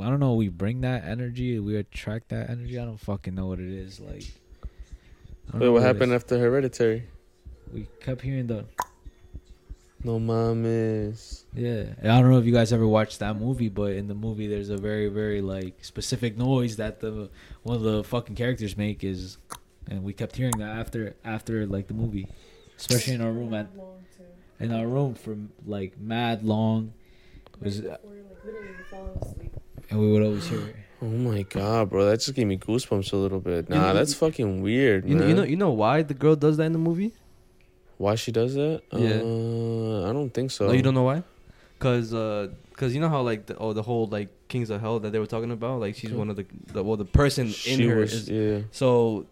I 0.00 0.08
don't 0.08 0.20
know. 0.20 0.34
We 0.34 0.48
bring 0.48 0.80
that 0.82 1.04
energy. 1.04 1.58
We 1.58 1.76
attract 1.76 2.28
that 2.30 2.50
energy. 2.50 2.78
I 2.78 2.84
don't 2.84 2.98
fucking 2.98 3.34
know 3.34 3.46
what 3.46 3.60
it 3.60 3.70
is. 3.70 4.00
Like, 4.00 4.24
Wait, 5.52 5.60
know 5.60 5.72
what 5.72 5.82
happened 5.82 6.12
after 6.12 6.38
Hereditary? 6.38 7.04
We 7.72 7.86
kept 8.00 8.22
hearing 8.22 8.46
the 8.46 8.64
No 10.02 10.18
mames. 10.18 11.44
Yeah, 11.54 11.84
and 11.98 12.12
I 12.12 12.20
don't 12.20 12.30
know 12.30 12.38
if 12.38 12.44
you 12.44 12.52
guys 12.52 12.72
ever 12.72 12.86
watched 12.86 13.20
that 13.20 13.38
movie, 13.38 13.68
but 13.68 13.92
in 13.92 14.06
the 14.08 14.14
movie, 14.14 14.46
there's 14.46 14.68
a 14.68 14.76
very, 14.76 15.08
very 15.08 15.40
like 15.40 15.84
specific 15.84 16.36
noise 16.36 16.76
that 16.76 17.00
the 17.00 17.30
one 17.62 17.76
of 17.76 17.82
the 17.82 18.04
fucking 18.04 18.36
characters 18.36 18.76
make 18.76 19.02
is, 19.04 19.38
and 19.88 20.02
we 20.02 20.12
kept 20.12 20.36
hearing 20.36 20.58
that 20.58 20.76
after 20.76 21.14
after 21.24 21.66
like 21.66 21.88
the 21.88 21.94
movie, 21.94 22.28
especially 22.76 23.14
in 23.14 23.20
our 23.22 23.32
room 23.32 23.54
at 23.54 23.68
in 24.60 24.72
our 24.72 24.86
room 24.86 25.14
for 25.14 25.36
like 25.66 25.98
mad 25.98 26.44
long, 26.44 26.92
was 27.60 27.80
uh, 27.80 27.82
Before, 27.82 28.10
like 28.10 28.44
literally 28.44 28.68
falling 28.90 29.18
asleep. 29.22 29.53
And 29.90 30.00
we 30.00 30.12
would 30.12 30.22
always 30.22 30.46
hear 30.48 30.60
it. 30.60 30.76
Oh 31.02 31.06
my 31.06 31.42
god, 31.42 31.90
bro. 31.90 32.04
That 32.06 32.20
just 32.20 32.34
gave 32.34 32.46
me 32.46 32.56
goosebumps 32.56 33.12
a 33.12 33.16
little 33.16 33.40
bit. 33.40 33.68
You 33.68 33.74
Nah, 33.74 33.88
know- 33.88 33.94
that's 33.94 34.14
fucking 34.14 34.62
weird, 34.62 35.06
You 35.08 35.14
know, 35.16 35.26
you 35.26 35.34
know, 35.34 35.42
you 35.42 35.56
know 35.56 35.70
why 35.70 36.02
the 36.02 36.14
girl 36.14 36.36
does 36.36 36.56
that 36.56 36.64
in 36.64 36.72
the 36.72 36.78
movie? 36.78 37.12
Why 37.98 38.14
she 38.16 38.32
does 38.32 38.54
that? 38.54 38.82
Yeah. 38.92 39.20
Uh, 39.22 40.08
I 40.10 40.12
don't 40.12 40.30
think 40.30 40.50
so. 40.50 40.66
No, 40.66 40.72
you 40.72 40.82
don't 40.82 40.94
know 40.94 41.02
why? 41.04 41.22
Cause, 41.78 42.14
uh, 42.14 42.48
cause 42.76 42.94
you 42.94 43.00
know 43.00 43.08
how 43.08 43.20
like 43.22 43.46
the, 43.46 43.56
oh 43.58 43.72
the 43.72 43.82
whole 43.82 44.06
like 44.06 44.28
Kings 44.48 44.70
of 44.70 44.80
Hell 44.80 44.98
that 45.00 45.10
they 45.12 45.18
were 45.18 45.26
talking 45.26 45.50
about, 45.50 45.80
like 45.80 45.94
she's 45.96 46.12
one 46.12 46.30
of 46.30 46.36
the, 46.36 46.46
the 46.72 46.82
well 46.82 46.96
the 46.96 47.04
person 47.04 47.48
She 47.48 47.74
in 47.74 47.88
her 47.90 47.96
was, 47.96 48.12
is 48.14 48.28
yeah. 48.30 48.60
so 48.72 49.26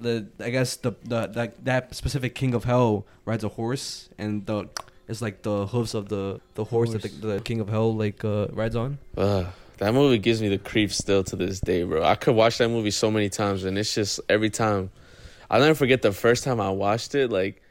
the 0.00 0.26
I 0.40 0.50
guess 0.50 0.76
the 0.76 0.92
the 1.04 1.26
that 1.26 1.64
that 1.64 1.94
specific 1.94 2.34
King 2.34 2.54
of 2.54 2.64
Hell 2.64 3.04
rides 3.26 3.44
a 3.44 3.48
horse 3.48 4.08
and 4.16 4.46
the 4.46 4.68
it's 5.08 5.20
like 5.20 5.42
the 5.42 5.66
hoofs 5.66 5.94
of 5.94 6.08
the 6.08 6.40
the 6.54 6.64
horse, 6.64 6.92
that 6.92 7.02
the, 7.02 7.08
the 7.34 7.40
King 7.40 7.60
of 7.60 7.68
Hell 7.68 7.94
like 7.94 8.24
uh, 8.24 8.46
rides 8.52 8.76
on. 8.76 8.98
Ugh, 9.16 9.46
that 9.78 9.94
movie 9.94 10.18
gives 10.18 10.40
me 10.42 10.48
the 10.48 10.58
creeps 10.58 10.96
still 10.96 11.24
to 11.24 11.36
this 11.36 11.60
day, 11.60 11.82
bro. 11.84 12.02
I 12.02 12.14
could 12.14 12.34
watch 12.34 12.58
that 12.58 12.68
movie 12.68 12.90
so 12.90 13.10
many 13.10 13.28
times, 13.28 13.64
and 13.64 13.76
it's 13.78 13.94
just 13.94 14.20
every 14.28 14.50
time. 14.50 14.90
I'll 15.50 15.60
never 15.60 15.74
forget 15.74 16.02
the 16.02 16.12
first 16.12 16.44
time 16.44 16.60
I 16.60 16.68
watched 16.70 17.14
it. 17.14 17.30
Like, 17.30 17.62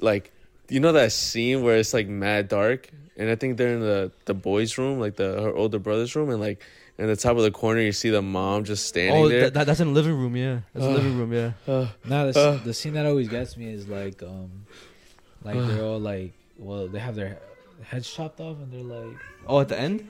like 0.00 0.30
you 0.68 0.78
know 0.80 0.92
that 0.92 1.10
scene 1.12 1.62
where 1.62 1.76
it's 1.76 1.92
like 1.92 2.06
mad 2.08 2.48
dark, 2.48 2.88
and 3.16 3.28
I 3.28 3.34
think 3.34 3.56
they're 3.56 3.74
in 3.74 3.80
the 3.80 4.12
the 4.26 4.34
boys' 4.34 4.78
room, 4.78 5.00
like 5.00 5.16
the 5.16 5.40
her 5.42 5.54
older 5.54 5.78
brother's 5.80 6.14
room, 6.14 6.30
and 6.30 6.40
like 6.40 6.62
in 6.98 7.06
the 7.08 7.16
top 7.16 7.36
of 7.36 7.42
the 7.42 7.50
corner 7.50 7.80
you 7.80 7.90
see 7.90 8.10
the 8.10 8.22
mom 8.22 8.62
just 8.64 8.86
standing 8.86 9.16
Oh, 9.24 9.28
there. 9.28 9.40
that, 9.44 9.54
that, 9.54 9.66
that's 9.66 9.80
in 9.80 9.88
the 9.88 9.92
living 9.94 10.14
room. 10.16 10.36
Yeah, 10.36 10.60
that's 10.74 10.84
the 10.86 10.92
living 10.92 11.18
room. 11.18 11.32
Yeah. 11.32 11.52
Ugh. 11.66 11.88
Now 12.04 12.30
the, 12.30 12.38
Uh. 12.38 12.56
the 12.62 12.74
scene 12.74 12.92
that 12.94 13.06
always 13.06 13.28
gets 13.28 13.56
me 13.56 13.72
is 13.72 13.88
like 13.88 14.22
um, 14.22 14.66
like 15.42 15.56
they're 15.56 15.82
all 15.82 15.98
like, 15.98 16.32
well, 16.58 16.86
they 16.86 17.00
have 17.00 17.16
their 17.16 17.38
heads 17.82 18.08
chopped 18.12 18.38
off 18.40 18.58
and 18.58 18.72
they're 18.72 18.98
like, 19.00 19.16
Oh, 19.48 19.58
at 19.60 19.68
the 19.68 19.80
end. 19.80 20.08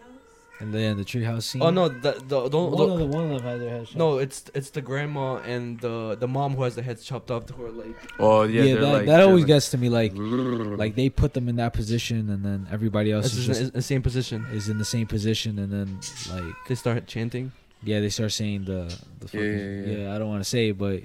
And 0.62 0.72
then 0.72 0.96
the 0.96 1.04
treehouse 1.04 1.42
scene. 1.42 1.60
Oh 1.60 1.70
no, 1.70 1.88
the 1.88 2.12
the 2.12 2.48
don't. 2.48 2.70
one 2.70 2.90
of 2.90 2.98
the 3.00 3.06
one 3.06 3.24
of 3.24 3.30
them 3.30 3.42
has 3.42 3.60
their 3.60 3.70
heads 3.70 3.88
chopped. 3.88 3.98
No, 3.98 4.18
it's 4.18 4.44
it's 4.54 4.70
the 4.70 4.80
grandma 4.80 5.36
and 5.54 5.80
the 5.80 6.16
the 6.18 6.28
mom 6.28 6.54
who 6.54 6.62
has 6.62 6.76
the 6.76 6.82
heads 6.82 7.04
chopped 7.04 7.30
off. 7.32 7.50
Who 7.50 7.64
are 7.66 7.70
like 7.72 7.96
oh 8.20 8.44
yeah, 8.44 8.62
yeah, 8.62 8.74
that, 8.76 8.92
like, 8.92 9.06
that 9.06 9.20
always 9.20 9.42
like- 9.42 9.48
gets 9.48 9.70
to 9.70 9.78
me. 9.78 9.88
Like, 9.88 10.12
like 10.14 10.94
they 10.94 11.08
put 11.10 11.34
them 11.34 11.48
in 11.48 11.56
that 11.56 11.72
position, 11.72 12.30
and 12.30 12.44
then 12.44 12.68
everybody 12.70 13.10
else 13.10 13.34
is 13.34 13.46
just 13.46 13.60
in 13.60 13.70
the 13.70 13.82
same 13.82 14.02
position. 14.02 14.46
is 14.52 14.68
in 14.68 14.78
the 14.78 14.84
same 14.84 15.06
position, 15.08 15.58
and 15.58 15.72
then 15.72 15.98
like 16.30 16.54
They 16.68 16.76
start 16.76 17.06
chanting. 17.06 17.50
yeah, 17.82 17.98
they 17.98 18.08
start 18.08 18.30
saying 18.32 18.64
the 18.64 18.80
the 19.18 19.26
fucking, 19.28 19.40
Yeah, 19.40 19.56
yeah, 19.56 19.86
yeah, 19.86 19.98
yeah. 20.04 20.14
I 20.14 20.18
don't 20.18 20.28
want 20.28 20.42
to 20.44 20.48
say, 20.48 20.68
it, 20.68 20.78
but 20.78 21.02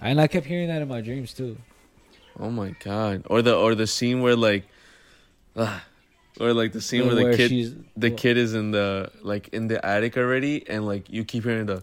And 0.00 0.20
I 0.20 0.28
kept 0.28 0.46
hearing 0.46 0.68
that 0.68 0.80
in 0.82 0.88
my 0.88 1.00
dreams 1.00 1.34
too. 1.34 1.58
Oh 2.38 2.50
my 2.50 2.70
god. 2.78 3.24
Or 3.26 3.42
the 3.42 3.54
or 3.56 3.74
the 3.74 3.86
scene 3.86 4.22
where 4.22 4.36
like, 4.36 4.64
ah, 5.56 5.82
or 6.38 6.52
like 6.52 6.72
the 6.72 6.80
scene 6.80 7.06
where, 7.06 7.14
the 7.14 7.36
kid 7.36 7.48
she's 7.48 7.74
the 7.96 8.10
kid 8.10 8.36
is 8.36 8.54
in 8.54 8.70
the 8.70 9.10
like 9.22 9.48
in 9.48 9.68
the 9.68 9.84
attic 9.84 10.16
already, 10.16 10.68
and 10.68 10.86
like 10.86 11.08
you 11.10 11.24
keep 11.24 11.44
hearing 11.44 11.66
the 11.66 11.82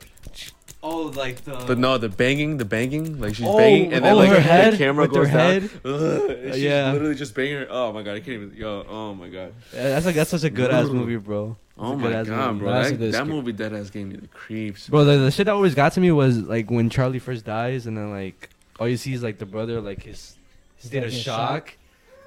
Oh, 0.83 1.07
like 1.15 1.43
the. 1.43 1.55
the 1.65 1.75
no 1.75 1.97
the 1.97 2.07
banging 2.07 2.57
the 2.57 2.63
banging 2.65 3.19
like 3.19 3.33
she's 3.35 3.47
Oh, 3.47 3.57
banging 3.57 3.91
and 3.93 4.05
then 4.05 4.13
oh, 4.13 4.17
like 4.17 4.29
her 4.29 4.35
the 4.35 4.41
head 4.41 4.77
camera 4.77 5.05
with 5.07 5.15
her 5.15 5.23
goes 5.23 5.33
down. 5.33 5.61
head? 5.61 5.63
Ugh, 5.83 6.37
she's 6.43 6.53
uh, 6.53 6.55
Yeah. 6.55 6.91
literally 6.93 7.15
just 7.15 7.33
banging 7.33 7.57
her. 7.57 7.67
Oh 7.69 7.91
my 7.91 8.03
god, 8.03 8.11
I 8.11 8.19
can't 8.19 8.43
even. 8.43 8.53
Yo, 8.55 8.85
oh 8.87 9.13
my 9.15 9.27
god. 9.27 9.53
Yeah, 9.73 9.89
that's 9.89 10.05
like 10.05 10.15
that's 10.15 10.29
such 10.29 10.43
a 10.43 10.49
good 10.51 10.69
ass 10.71 10.87
movie, 10.87 11.15
bro. 11.17 11.47
That's 11.47 11.57
Oh 11.79 11.95
my 11.95 12.11
god, 12.11 12.27
movie. 12.27 12.59
bro. 12.59 12.71
That's 12.71 12.91
a 12.91 12.97
That, 12.97 13.11
that 13.11 13.27
movie 13.27 13.51
dead 13.53 13.73
ass 13.73 13.89
gave 13.89 14.07
me 14.07 14.17
the 14.17 14.27
creeps. 14.27 14.87
Bro, 14.87 15.05
the, 15.05 15.17
the 15.17 15.31
shit 15.31 15.45
that 15.47 15.53
always 15.55 15.73
got 15.75 15.93
to 15.93 15.99
me 15.99 16.11
was 16.11 16.37
like 16.37 16.69
when 16.71 16.89
Charlie 16.91 17.19
first 17.19 17.43
dies, 17.43 17.85
and 17.87 17.97
then 17.97 18.11
like 18.11 18.49
all 18.79 18.87
you 18.87 18.97
see 18.97 19.13
is 19.13 19.23
like 19.23 19.39
the 19.39 19.45
brother, 19.47 19.81
like 19.81 20.03
his 20.03 20.37
state 20.77 20.99
of 21.03 21.05
Fucking 21.05 21.19
shock. 21.19 21.73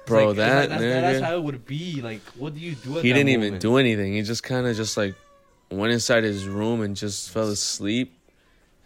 It's 0.03 0.07
Bro, 0.09 0.27
like, 0.29 0.37
that 0.37 0.69
that's, 0.69 0.81
that's 0.81 1.23
how 1.23 1.35
it 1.37 1.43
would 1.43 1.65
be. 1.65 2.01
Like, 2.01 2.21
what 2.37 2.53
do 2.53 2.59
you 2.59 2.75
do? 2.75 2.97
At 2.97 3.03
he 3.03 3.09
that 3.11 3.15
didn't 3.17 3.29
even 3.29 3.59
do 3.59 3.77
anything. 3.77 4.13
He 4.13 4.21
just 4.23 4.43
kind 4.43 4.65
of 4.67 4.75
just 4.75 4.97
like 4.97 5.15
went 5.69 5.93
inside 5.93 6.23
his 6.23 6.47
room 6.47 6.81
and 6.81 6.95
just 6.95 7.29
fell 7.29 7.47
asleep. 7.49 8.17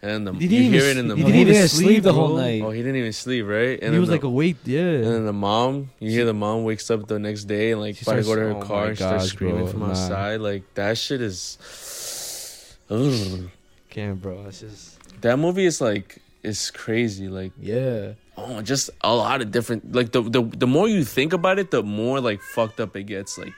And 0.02 0.26
the, 0.26 0.32
He 0.34 0.46
didn't 0.46 0.66
you 0.66 0.70
hear 0.72 0.82
s- 0.82 0.86
it 0.88 0.96
in 0.98 1.08
the 1.08 1.16
he 1.16 1.22
He 1.22 1.26
didn't 1.32 1.32
didn't 1.38 1.40
even 1.48 1.56
even 1.56 1.68
sleep, 1.68 1.86
sleep 1.86 2.02
the 2.02 2.12
whole 2.12 2.36
night. 2.36 2.62
Oh, 2.62 2.70
he 2.70 2.80
didn't 2.82 2.96
even 2.96 3.12
sleep, 3.14 3.46
right? 3.46 3.78
And 3.82 3.94
he 3.94 3.98
was 3.98 4.08
the, 4.08 4.16
like 4.16 4.24
awake, 4.24 4.56
yeah. 4.64 4.80
And 4.82 5.04
then 5.06 5.24
the 5.26 5.32
mom, 5.32 5.90
you 5.98 6.10
hear 6.10 6.26
the 6.26 6.34
mom 6.34 6.64
wakes 6.64 6.90
up 6.90 7.08
the 7.08 7.18
next 7.18 7.44
day 7.44 7.72
and 7.72 7.80
like 7.80 7.96
She 7.96 8.02
about 8.02 8.16
to 8.16 8.22
go 8.22 8.34
to 8.36 8.40
her 8.42 8.50
oh 8.52 8.62
car 8.62 8.86
and 8.88 8.96
starts 8.96 9.24
screaming 9.30 9.64
bro, 9.64 9.66
from 9.72 9.80
nah. 9.80 9.90
outside. 9.92 10.40
Like 10.42 10.62
that 10.74 10.98
shit 10.98 11.22
is. 11.22 12.76
Ugh. 12.90 13.48
Can't, 13.90 14.20
bro. 14.20 14.44
It's 14.46 14.60
just 14.60 15.20
That 15.22 15.38
movie 15.38 15.64
is 15.64 15.80
like 15.80 16.18
is 16.42 16.70
crazy. 16.70 17.28
Like 17.28 17.52
Yeah. 17.58 18.12
Oh, 18.36 18.62
just 18.62 18.90
a 19.02 19.14
lot 19.14 19.40
of 19.42 19.50
different. 19.50 19.94
Like 19.94 20.12
the 20.12 20.22
the 20.22 20.42
the 20.42 20.66
more 20.66 20.88
you 20.88 21.04
think 21.04 21.32
about 21.32 21.58
it, 21.58 21.70
the 21.70 21.82
more 21.82 22.20
like 22.20 22.40
fucked 22.40 22.80
up 22.80 22.96
it 22.96 23.04
gets. 23.04 23.38
Like 23.38 23.52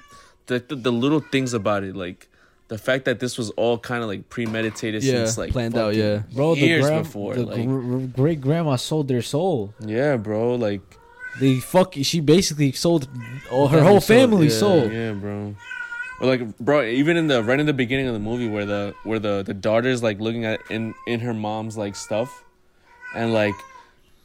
the 0.46 0.58
the, 0.60 0.76
the 0.76 0.92
little 0.92 1.20
things 1.20 1.54
about 1.54 1.84
it, 1.84 1.96
like. 1.96 2.28
The 2.68 2.76
fact 2.76 3.06
that 3.06 3.18
this 3.18 3.38
was 3.38 3.48
all 3.56 3.78
kind 3.78 4.02
of 4.02 4.10
like 4.10 4.28
premeditated 4.28 5.02
Yeah, 5.02 5.24
since 5.24 5.38
like 5.38 5.52
planned 5.52 5.74
out, 5.74 5.94
yeah. 5.94 6.24
Bro, 6.34 6.56
the, 6.56 6.60
years 6.60 6.84
gram- 6.84 7.02
before, 7.02 7.34
the 7.34 7.46
like- 7.46 8.12
great 8.12 8.42
grandma 8.42 8.76
sold 8.76 9.08
their 9.08 9.22
soul. 9.22 9.72
yeah, 9.80 10.18
bro, 10.18 10.54
like 10.54 10.82
They 11.40 11.60
fuck. 11.60 11.94
She 12.02 12.20
basically 12.20 12.72
sold 12.72 13.08
all 13.50 13.68
her 13.68 13.78
Family 13.78 13.88
whole 13.90 14.00
sold, 14.02 14.20
family 14.20 14.46
yeah. 14.48 14.52
soul. 14.52 14.92
Yeah, 14.92 15.12
bro. 15.12 15.54
Or 16.20 16.26
like, 16.26 16.58
bro, 16.58 16.82
even 16.84 17.16
in 17.16 17.28
the 17.28 17.42
right 17.42 17.58
in 17.58 17.64
the 17.64 17.72
beginning 17.72 18.06
of 18.06 18.12
the 18.12 18.20
movie 18.20 18.48
where 18.48 18.66
the 18.66 18.92
where 19.02 19.18
the 19.18 19.42
the 19.42 19.54
daughter's 19.54 20.02
like 20.02 20.20
looking 20.20 20.44
at 20.44 20.60
in 20.68 20.92
in 21.06 21.20
her 21.20 21.32
mom's 21.32 21.78
like 21.78 21.96
stuff, 21.96 22.44
and 23.14 23.32
like 23.32 23.54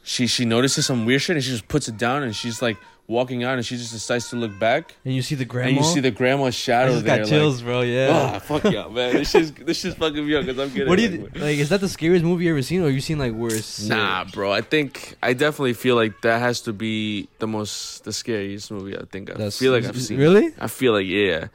she 0.04 0.26
she 0.28 0.44
notices 0.44 0.86
some 0.86 1.04
weird 1.06 1.20
shit 1.22 1.34
and 1.36 1.44
she 1.44 1.50
just 1.50 1.66
puts 1.66 1.88
it 1.88 1.96
down 1.96 2.22
and 2.22 2.36
she's 2.36 2.62
like 2.62 2.76
walking 3.06 3.44
out 3.44 3.56
and 3.56 3.66
she 3.66 3.76
just 3.76 3.92
decides 3.92 4.30
to 4.30 4.36
look 4.36 4.58
back 4.58 4.94
and 5.04 5.14
you 5.14 5.20
see 5.20 5.34
the 5.34 5.44
grandma. 5.44 5.68
and 5.68 5.76
you 5.76 5.84
see 5.84 6.00
the 6.00 6.10
grandma's 6.10 6.54
I 6.54 6.56
shadow 6.56 6.92
just 6.92 7.04
there. 7.04 7.18
got 7.18 7.28
chills, 7.28 7.60
bro. 7.60 7.82
Yeah. 7.82 8.32
ah, 8.34 8.38
fuck 8.38 8.64
yeah, 8.64 8.88
man. 8.88 9.12
This 9.14 9.30
shit's 9.30 9.50
this 9.52 9.84
is 9.84 9.94
fucking 9.94 10.26
me 10.26 10.34
up 10.36 10.46
because 10.46 10.58
I'm 10.58 10.68
getting. 10.72 10.88
what 10.88 10.96
do 10.96 11.02
you 11.02 11.22
like, 11.24 11.36
like? 11.38 11.58
Is 11.58 11.68
that 11.70 11.80
the 11.80 11.88
scariest 11.88 12.24
movie 12.24 12.44
you 12.44 12.50
ever 12.52 12.62
seen, 12.62 12.82
or 12.82 12.88
you 12.88 13.00
seen 13.02 13.18
like 13.18 13.32
worse? 13.32 13.84
Nah, 13.86 14.24
bro. 14.24 14.52
I 14.52 14.62
think 14.62 15.16
I 15.22 15.32
definitely 15.34 15.74
feel 15.74 15.96
like 15.96 16.20
that 16.22 16.38
has 16.40 16.62
to 16.62 16.72
be 16.72 17.28
the 17.40 17.46
most 17.46 18.04
the 18.04 18.12
scariest 18.12 18.70
movie 18.70 18.96
I 18.96 19.04
think 19.10 19.28
I 19.30 19.34
That's- 19.34 19.58
feel 19.58 19.72
like 19.72 19.84
I've 19.84 20.00
seen. 20.00 20.18
Really? 20.18 20.54
I 20.58 20.68
feel 20.68 20.92
like 20.94 21.06
yeah. 21.06 21.48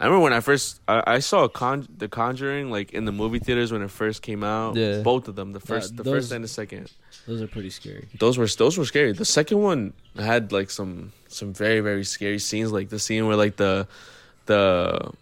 I 0.00 0.06
remember 0.06 0.22
when 0.24 0.32
I 0.32 0.40
first 0.40 0.80
I, 0.88 1.02
I 1.06 1.18
saw 1.18 1.46
Con- 1.48 1.86
The 1.98 2.08
Conjuring 2.08 2.70
like 2.70 2.92
in 2.94 3.04
the 3.04 3.12
movie 3.12 3.38
theaters 3.38 3.70
when 3.70 3.82
it 3.82 3.90
first 3.90 4.22
came 4.22 4.42
out. 4.42 4.76
Yeah. 4.76 5.02
Both 5.02 5.28
of 5.28 5.36
them, 5.36 5.52
the 5.52 5.60
first, 5.60 5.96
the 5.96 6.02
those- 6.02 6.14
first 6.14 6.32
and 6.32 6.42
the 6.42 6.48
second. 6.48 6.90
Those 7.26 7.42
are 7.42 7.46
pretty 7.46 7.68
scary. 7.70 8.08
Those 8.18 8.38
were 8.38 8.46
those 8.46 8.78
were 8.78 8.86
scary. 8.86 9.12
The 9.12 9.26
second 9.26 9.60
one 9.60 9.92
had 10.16 10.52
like 10.52 10.70
some 10.70 11.12
some 11.28 11.52
very 11.52 11.80
very 11.80 12.04
scary 12.04 12.38
scenes, 12.38 12.72
like 12.72 12.88
the 12.88 12.98
scene 12.98 13.26
where 13.26 13.36
like 13.36 13.56
the 13.56 13.86
the 14.46 15.12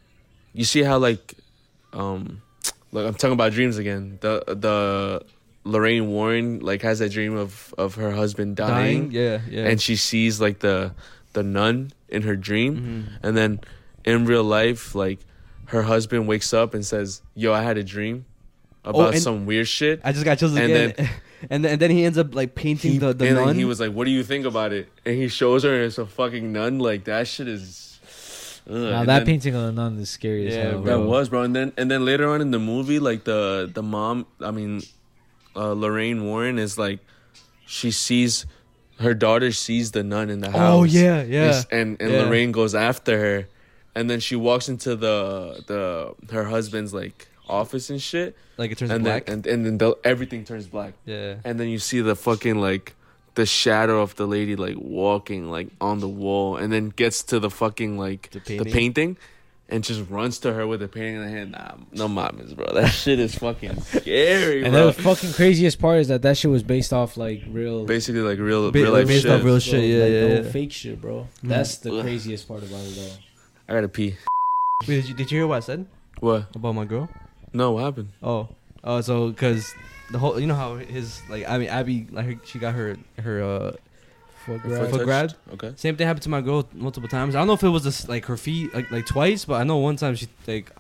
you 0.55 0.65
see 0.65 0.83
how 0.83 0.99
like 0.99 1.35
um 1.93 2.41
like 2.93 3.05
I'm 3.07 3.15
talking 3.15 3.33
about 3.35 3.53
dreams 3.53 3.79
again. 3.79 4.19
The 4.21 4.45
the 4.47 5.23
Lorraine 5.65 6.09
Warren 6.09 6.61
like 6.61 6.83
has 6.83 7.01
that 7.01 7.11
dream 7.11 7.37
of 7.37 7.75
of 7.77 7.97
her 7.97 8.13
husband 8.13 8.57
dying, 8.57 9.11
Dying? 9.11 9.13
Yeah, 9.13 9.41
yeah. 9.51 9.69
and 9.69 9.81
she 9.81 9.97
sees 9.97 10.41
like 10.41 10.61
the 10.61 10.95
the 11.33 11.43
nun 11.43 11.91
in 12.09 12.23
her 12.23 12.37
dream. 12.37 12.77
Mhm. 12.77 13.19
And 13.25 13.37
then 13.37 13.61
in 14.05 14.25
real 14.27 14.45
life, 14.45 14.95
like 14.95 15.21
her 15.67 15.83
husband 15.83 16.27
wakes 16.29 16.53
up 16.55 16.75
and 16.75 16.85
says, 16.85 17.23
"Yo, 17.35 17.53
I 17.53 17.63
had 17.63 17.77
a 17.79 17.85
dream 17.85 18.25
about 18.85 19.15
and- 19.15 19.23
some 19.23 19.47
weird 19.47 19.69
shit." 19.69 20.01
I 20.05 20.13
just 20.13 20.25
got 20.25 20.39
chills 20.39 20.55
And 20.57 20.65
again. 20.73 20.95
and 21.51 21.65
then 21.65 21.73
and 21.73 21.81
then 21.81 21.91
he 21.91 22.05
ends 22.05 22.19
up 22.19 22.35
like 22.35 22.55
painting 22.55 22.93
He, 22.93 22.99
the 22.99 23.13
the 23.13 23.27
and 23.29 23.37
nun. 23.37 23.55
he 23.57 23.65
was 23.65 23.81
like, 23.81 23.93
"What 23.93 24.05
do 24.05 24.11
you 24.11 24.23
think 24.25 24.47
about 24.47 24.73
it?" 24.73 24.89
And 25.05 25.15
he 25.17 25.29
shows 25.29 25.63
her, 25.65 25.75
and 25.75 25.85
it's 25.85 25.99
a 25.99 26.07
fucking 26.07 26.53
nun. 26.53 26.79
Like 26.79 27.05
that 27.05 27.27
shit 27.29 27.49
is. 27.49 27.85
Ugh. 28.69 28.75
Now 28.77 29.05
that 29.05 29.07
then- 29.07 29.27
painting 29.27 29.55
of 29.55 29.63
the 29.63 29.73
nun 29.73 29.99
is 29.99 30.11
scary 30.11 30.47
as 30.49 30.55
Yeah, 30.55 30.63
hell, 30.71 30.83
bro. 30.83 30.99
that 31.01 31.07
was, 31.07 31.29
bro. 31.31 31.43
And 31.43 31.57
then 31.57 31.73
and 31.79 31.91
then 31.91 32.05
later 32.05 32.29
on 32.29 32.41
in 32.41 32.51
the 32.51 32.59
movie, 32.59 32.99
like 32.99 33.25
the 33.25 33.71
the 33.73 33.83
mom, 33.83 34.27
I 34.41 34.51
mean, 34.51 34.83
uh, 35.57 35.73
Lorraine 35.73 36.25
Warren 36.27 36.59
is 36.59 36.77
like, 36.79 37.01
she 37.67 37.91
sees 37.91 38.45
her 39.01 39.15
daughter 39.15 39.53
sees 39.53 39.93
the 39.93 40.03
nun 40.03 40.29
in 40.29 40.41
the 40.41 40.51
house. 40.51 40.61
oh 40.75 40.83
yeah, 40.85 41.23
yeah. 41.23 41.63
and 41.71 41.97
and 42.01 42.11
Yeah. 42.13 42.23
Lorraine 42.25 42.53
goes 42.53 42.75
after 42.75 43.19
her, 43.19 43.49
and 43.99 44.09
then 44.11 44.21
she 44.21 44.37
walks 44.37 44.69
into 44.69 44.91
the 44.97 45.17
the 45.71 46.15
her 46.35 46.45
husband's 46.55 46.93
like 46.95 47.29
office 47.49 47.91
and 47.91 48.01
shit, 48.11 48.37
Like 48.59 48.71
it 48.73 48.79
turns 48.79 48.91
and 48.93 49.05
black. 49.05 49.27
then 49.27 49.35
and 49.39 49.47
and 49.47 49.61
then 49.67 49.79
the, 49.83 49.97
everything 50.05 50.45
turns 50.45 50.67
black, 50.77 50.93
yeah. 51.07 51.37
and 51.45 51.59
then 51.59 51.69
you 51.69 51.79
see 51.79 52.01
the 52.01 52.15
fucking 52.17 52.57
like 52.69 52.95
the 53.35 53.47
shadow 53.47 54.03
of 54.03 54.15
the 54.17 54.27
lady 54.27 54.57
like 54.57 54.77
walking 54.79 55.51
like 55.57 55.69
on 55.81 56.01
the 56.01 56.09
wall, 56.09 56.57
and 56.61 56.73
then 56.73 56.89
gets 56.91 57.23
to 57.31 57.39
the 57.41 57.51
fucking 57.51 57.99
like 58.07 58.23
The 58.31 58.39
the 58.41 58.45
painting? 58.59 58.73
painting. 58.73 59.17
And 59.71 59.85
just 59.85 60.09
runs 60.09 60.39
to 60.45 60.55
her 60.55 60.67
with 60.67 60.81
the 60.81 60.89
painting 60.89 61.17
in 61.17 61.23
her 61.25 61.29
hand. 61.29 61.51
Nah, 61.53 61.75
no 61.93 62.09
mames, 62.09 62.57
bro. 62.57 62.73
That 62.73 62.89
shit 62.89 63.19
is 63.21 63.35
fucking 63.35 63.79
scary, 63.83 64.65
And 64.65 64.73
bro. 64.73 64.87
the 64.87 64.93
fucking 64.95 65.35
craziest 65.35 65.79
part 65.79 65.99
is 66.01 66.09
that 66.09 66.23
that 66.23 66.39
shit 66.39 66.51
was 66.51 66.63
based 66.63 66.91
off 67.01 67.19
like 67.19 67.43
real, 67.51 67.85
Basically, 67.85 68.23
like 68.23 68.39
real, 68.39 68.71
Ba- 68.73 68.79
real 68.81 68.93
life 68.95 69.07
based 69.09 69.25
shit. 69.25 69.31
off 69.31 69.45
real 69.45 69.57
bro, 69.57 69.59
shit. 69.59 69.85
Yeah, 69.85 70.05
like, 70.05 70.13
yeah, 70.13 70.27
yeah. 70.47 70.51
fake 70.57 70.73
shit, 70.73 70.97
bro. 71.03 71.29
That's 71.43 71.77
the 71.85 72.01
craziest 72.01 72.49
part 72.49 72.63
about 72.63 72.81
it, 72.81 72.95
though. 72.97 73.13
I 73.69 73.75
gotta 73.75 73.89
pee. 73.89 74.17
Wait, 74.87 74.97
did 74.97 75.09
you, 75.09 75.15
did 75.15 75.31
you 75.31 75.39
hear 75.39 75.47
what 75.47 75.57
I 75.57 75.61
said 75.61 75.87
What? 76.21 76.55
about 76.55 76.73
my 76.75 76.85
girl? 76.85 77.09
No, 77.53 77.73
what 77.73 77.85
happened? 77.85 78.11
Oh, 78.23 78.49
oh, 78.85 79.01
so 79.01 79.29
because 79.31 79.75
the 80.11 80.19
whole, 80.19 80.39
you 80.39 80.47
know 80.47 80.55
how 80.55 80.77
his 80.77 81.21
like, 81.29 81.49
I 81.49 81.59
mean, 81.59 81.69
Abby, 81.69 82.07
like, 82.11 82.27
her, 82.27 82.35
she 82.45 82.59
got 82.59 82.75
her 82.75 82.97
her 83.19 83.43
uh 83.43 83.73
Foot 84.47 84.61
Her 84.61 84.69
grab. 84.69 84.91
foot 84.91 85.07
touched? 85.07 85.37
Okay. 85.55 85.73
Same 85.77 85.97
thing 85.97 86.07
happened 86.07 86.23
to 86.23 86.31
my 86.31 86.41
girl 86.41 86.67
multiple 86.73 87.09
times. 87.09 87.35
I 87.35 87.39
don't 87.41 87.49
know 87.49 87.53
if 87.55 87.63
it 87.63 87.69
was 87.69 87.83
just 87.83 88.09
like 88.09 88.25
her 88.27 88.37
feet, 88.39 88.73
like 88.73 88.91
like 88.91 89.05
twice, 89.05 89.45
but 89.45 89.61
I 89.61 89.65
know 89.65 89.77
one 89.77 89.97
time 89.97 90.15
she 90.15 90.27
like 90.47 90.73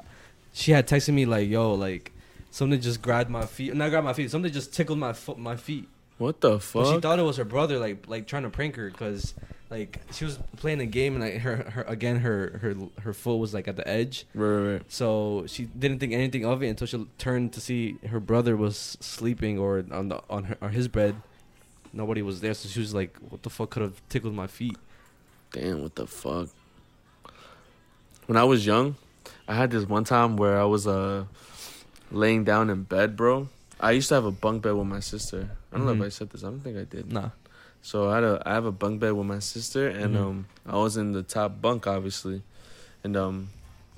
she 0.55 0.73
had 0.73 0.86
texted 0.89 1.12
me 1.12 1.27
like, 1.27 1.48
"Yo, 1.51 1.74
like 1.74 2.12
something 2.51 2.81
just 2.81 3.02
grabbed 3.02 3.28
my 3.28 3.44
feet, 3.44 3.74
not 3.74 3.90
grabbed 3.90 4.06
my 4.06 4.15
feet, 4.15 4.31
something 4.31 4.51
just 4.51 4.73
tickled 4.73 4.98
my 4.98 5.12
foot, 5.12 5.39
my 5.39 5.56
feet." 5.56 5.86
What 6.16 6.40
the 6.40 6.52
But 6.52 6.62
fuck? 6.62 6.86
she 6.94 7.01
thought 7.01 7.19
it 7.19 7.23
was 7.23 7.36
her 7.36 7.44
brother, 7.44 7.78
like 7.78 8.09
like 8.09 8.27
trying 8.27 8.44
to 8.44 8.51
prank 8.51 8.77
her, 8.77 8.90
cause 8.90 9.35
like 9.70 10.01
she 10.12 10.24
was 10.24 10.39
playing 10.57 10.81
a 10.81 10.86
game 10.86 11.15
and 11.15 11.23
like 11.24 11.39
her 11.43 11.57
her 11.70 11.82
again 11.82 12.20
her 12.20 12.59
her 12.62 12.74
her 13.03 13.12
foot 13.12 13.36
was 13.36 13.53
like 13.53 13.69
at 13.69 13.77
the 13.77 13.86
edge, 13.86 14.24
right, 14.35 14.49
right, 14.49 14.73
right. 14.74 14.82
so 14.89 15.45
she 15.47 15.65
didn't 15.66 15.99
think 15.99 16.12
anything 16.12 16.45
of 16.45 16.62
it 16.62 16.69
until 16.69 16.86
she 16.86 17.07
turned 17.19 17.53
to 17.53 17.61
see 17.61 17.97
her 18.09 18.20
brother 18.20 18.57
was 18.57 18.97
sleeping 19.01 19.59
or 19.59 19.85
on 19.93 20.09
the 20.09 20.23
on 20.31 20.45
her 20.45 20.57
on 20.62 20.73
his 20.73 20.89
bed. 20.89 21.16
Nobody 21.93 22.20
was 22.23 22.40
there, 22.40 22.53
so 22.55 22.69
she 22.69 22.81
was 22.81 22.95
like, 22.95 23.16
"What 23.31 23.43
the 23.43 23.51
fuck 23.51 23.70
could 23.70 23.82
have 23.82 24.01
tickled 24.09 24.35
my 24.35 24.47
feet?" 24.47 24.77
Damn, 25.53 25.82
what 25.82 25.95
the 25.95 26.07
fuck? 26.07 26.49
When 28.27 28.36
I 28.36 28.45
was 28.45 28.66
young, 28.66 28.97
I 29.47 29.55
had 29.55 29.70
this 29.70 29.86
one 29.89 30.05
time 30.05 30.36
where 30.36 30.61
I 30.61 30.65
was 30.65 30.86
uh 30.86 31.24
laying 32.11 32.45
down 32.45 32.69
in 32.70 32.82
bed, 32.85 33.16
bro. 33.16 33.49
I 33.81 33.93
used 33.93 34.09
to 34.09 34.15
have 34.16 34.24
a 34.24 34.31
bunk 34.31 34.62
bed 34.62 34.73
with 34.73 34.86
my 34.86 35.01
sister. 35.01 35.51
I 35.73 35.77
don't 35.77 35.86
know 35.86 35.93
Mhm. 35.95 36.01
if 36.01 36.07
I 36.07 36.09
said 36.11 36.31
this. 36.31 36.43
I 36.45 36.49
don't 36.49 36.61
think 36.61 36.77
I 36.77 36.85
did. 36.85 37.12
Nah. 37.12 37.31
So 37.82 38.10
I 38.10 38.16
had 38.16 38.24
a 38.24 38.42
I 38.44 38.52
have 38.55 38.64
a 38.66 38.72
bunk 38.72 39.00
bed 39.00 39.12
with 39.12 39.26
my 39.26 39.38
sister, 39.38 39.88
and 39.88 40.14
Mhm. 40.14 40.20
um 40.20 40.46
I 40.66 40.76
was 40.76 40.96
in 40.96 41.12
the 41.12 41.22
top 41.22 41.60
bunk, 41.60 41.86
obviously, 41.86 42.42
and 43.05 43.16
um 43.16 43.48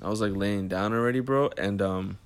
I 0.01 0.09
was 0.09 0.21
like 0.21 0.35
laying 0.35 0.67
down 0.67 0.93
already, 0.93 1.19
bro, 1.19 1.49
and 1.57 1.81
um 1.81 2.17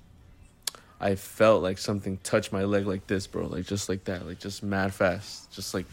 I 1.00 1.14
felt 1.14 1.62
like 1.62 1.76
something 1.78 2.18
touched 2.22 2.52
my 2.52 2.64
leg 2.64 2.86
like 2.86 3.06
this, 3.06 3.26
bro, 3.26 3.46
like 3.46 3.66
just 3.66 3.88
like 3.88 4.04
that, 4.04 4.26
like 4.26 4.38
just 4.38 4.62
mad 4.62 4.94
fast, 4.94 5.52
just 5.52 5.74
like 5.74 5.86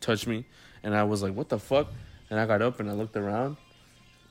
touch 0.00 0.26
me, 0.26 0.44
and 0.82 0.94
I 0.94 1.04
was 1.04 1.22
like, 1.22 1.34
what 1.34 1.48
the 1.48 1.58
fuck? 1.58 1.88
And 2.30 2.40
I 2.40 2.46
got 2.46 2.62
up 2.62 2.80
and 2.80 2.88
I 2.90 2.92
looked 2.94 3.16
around, 3.16 3.56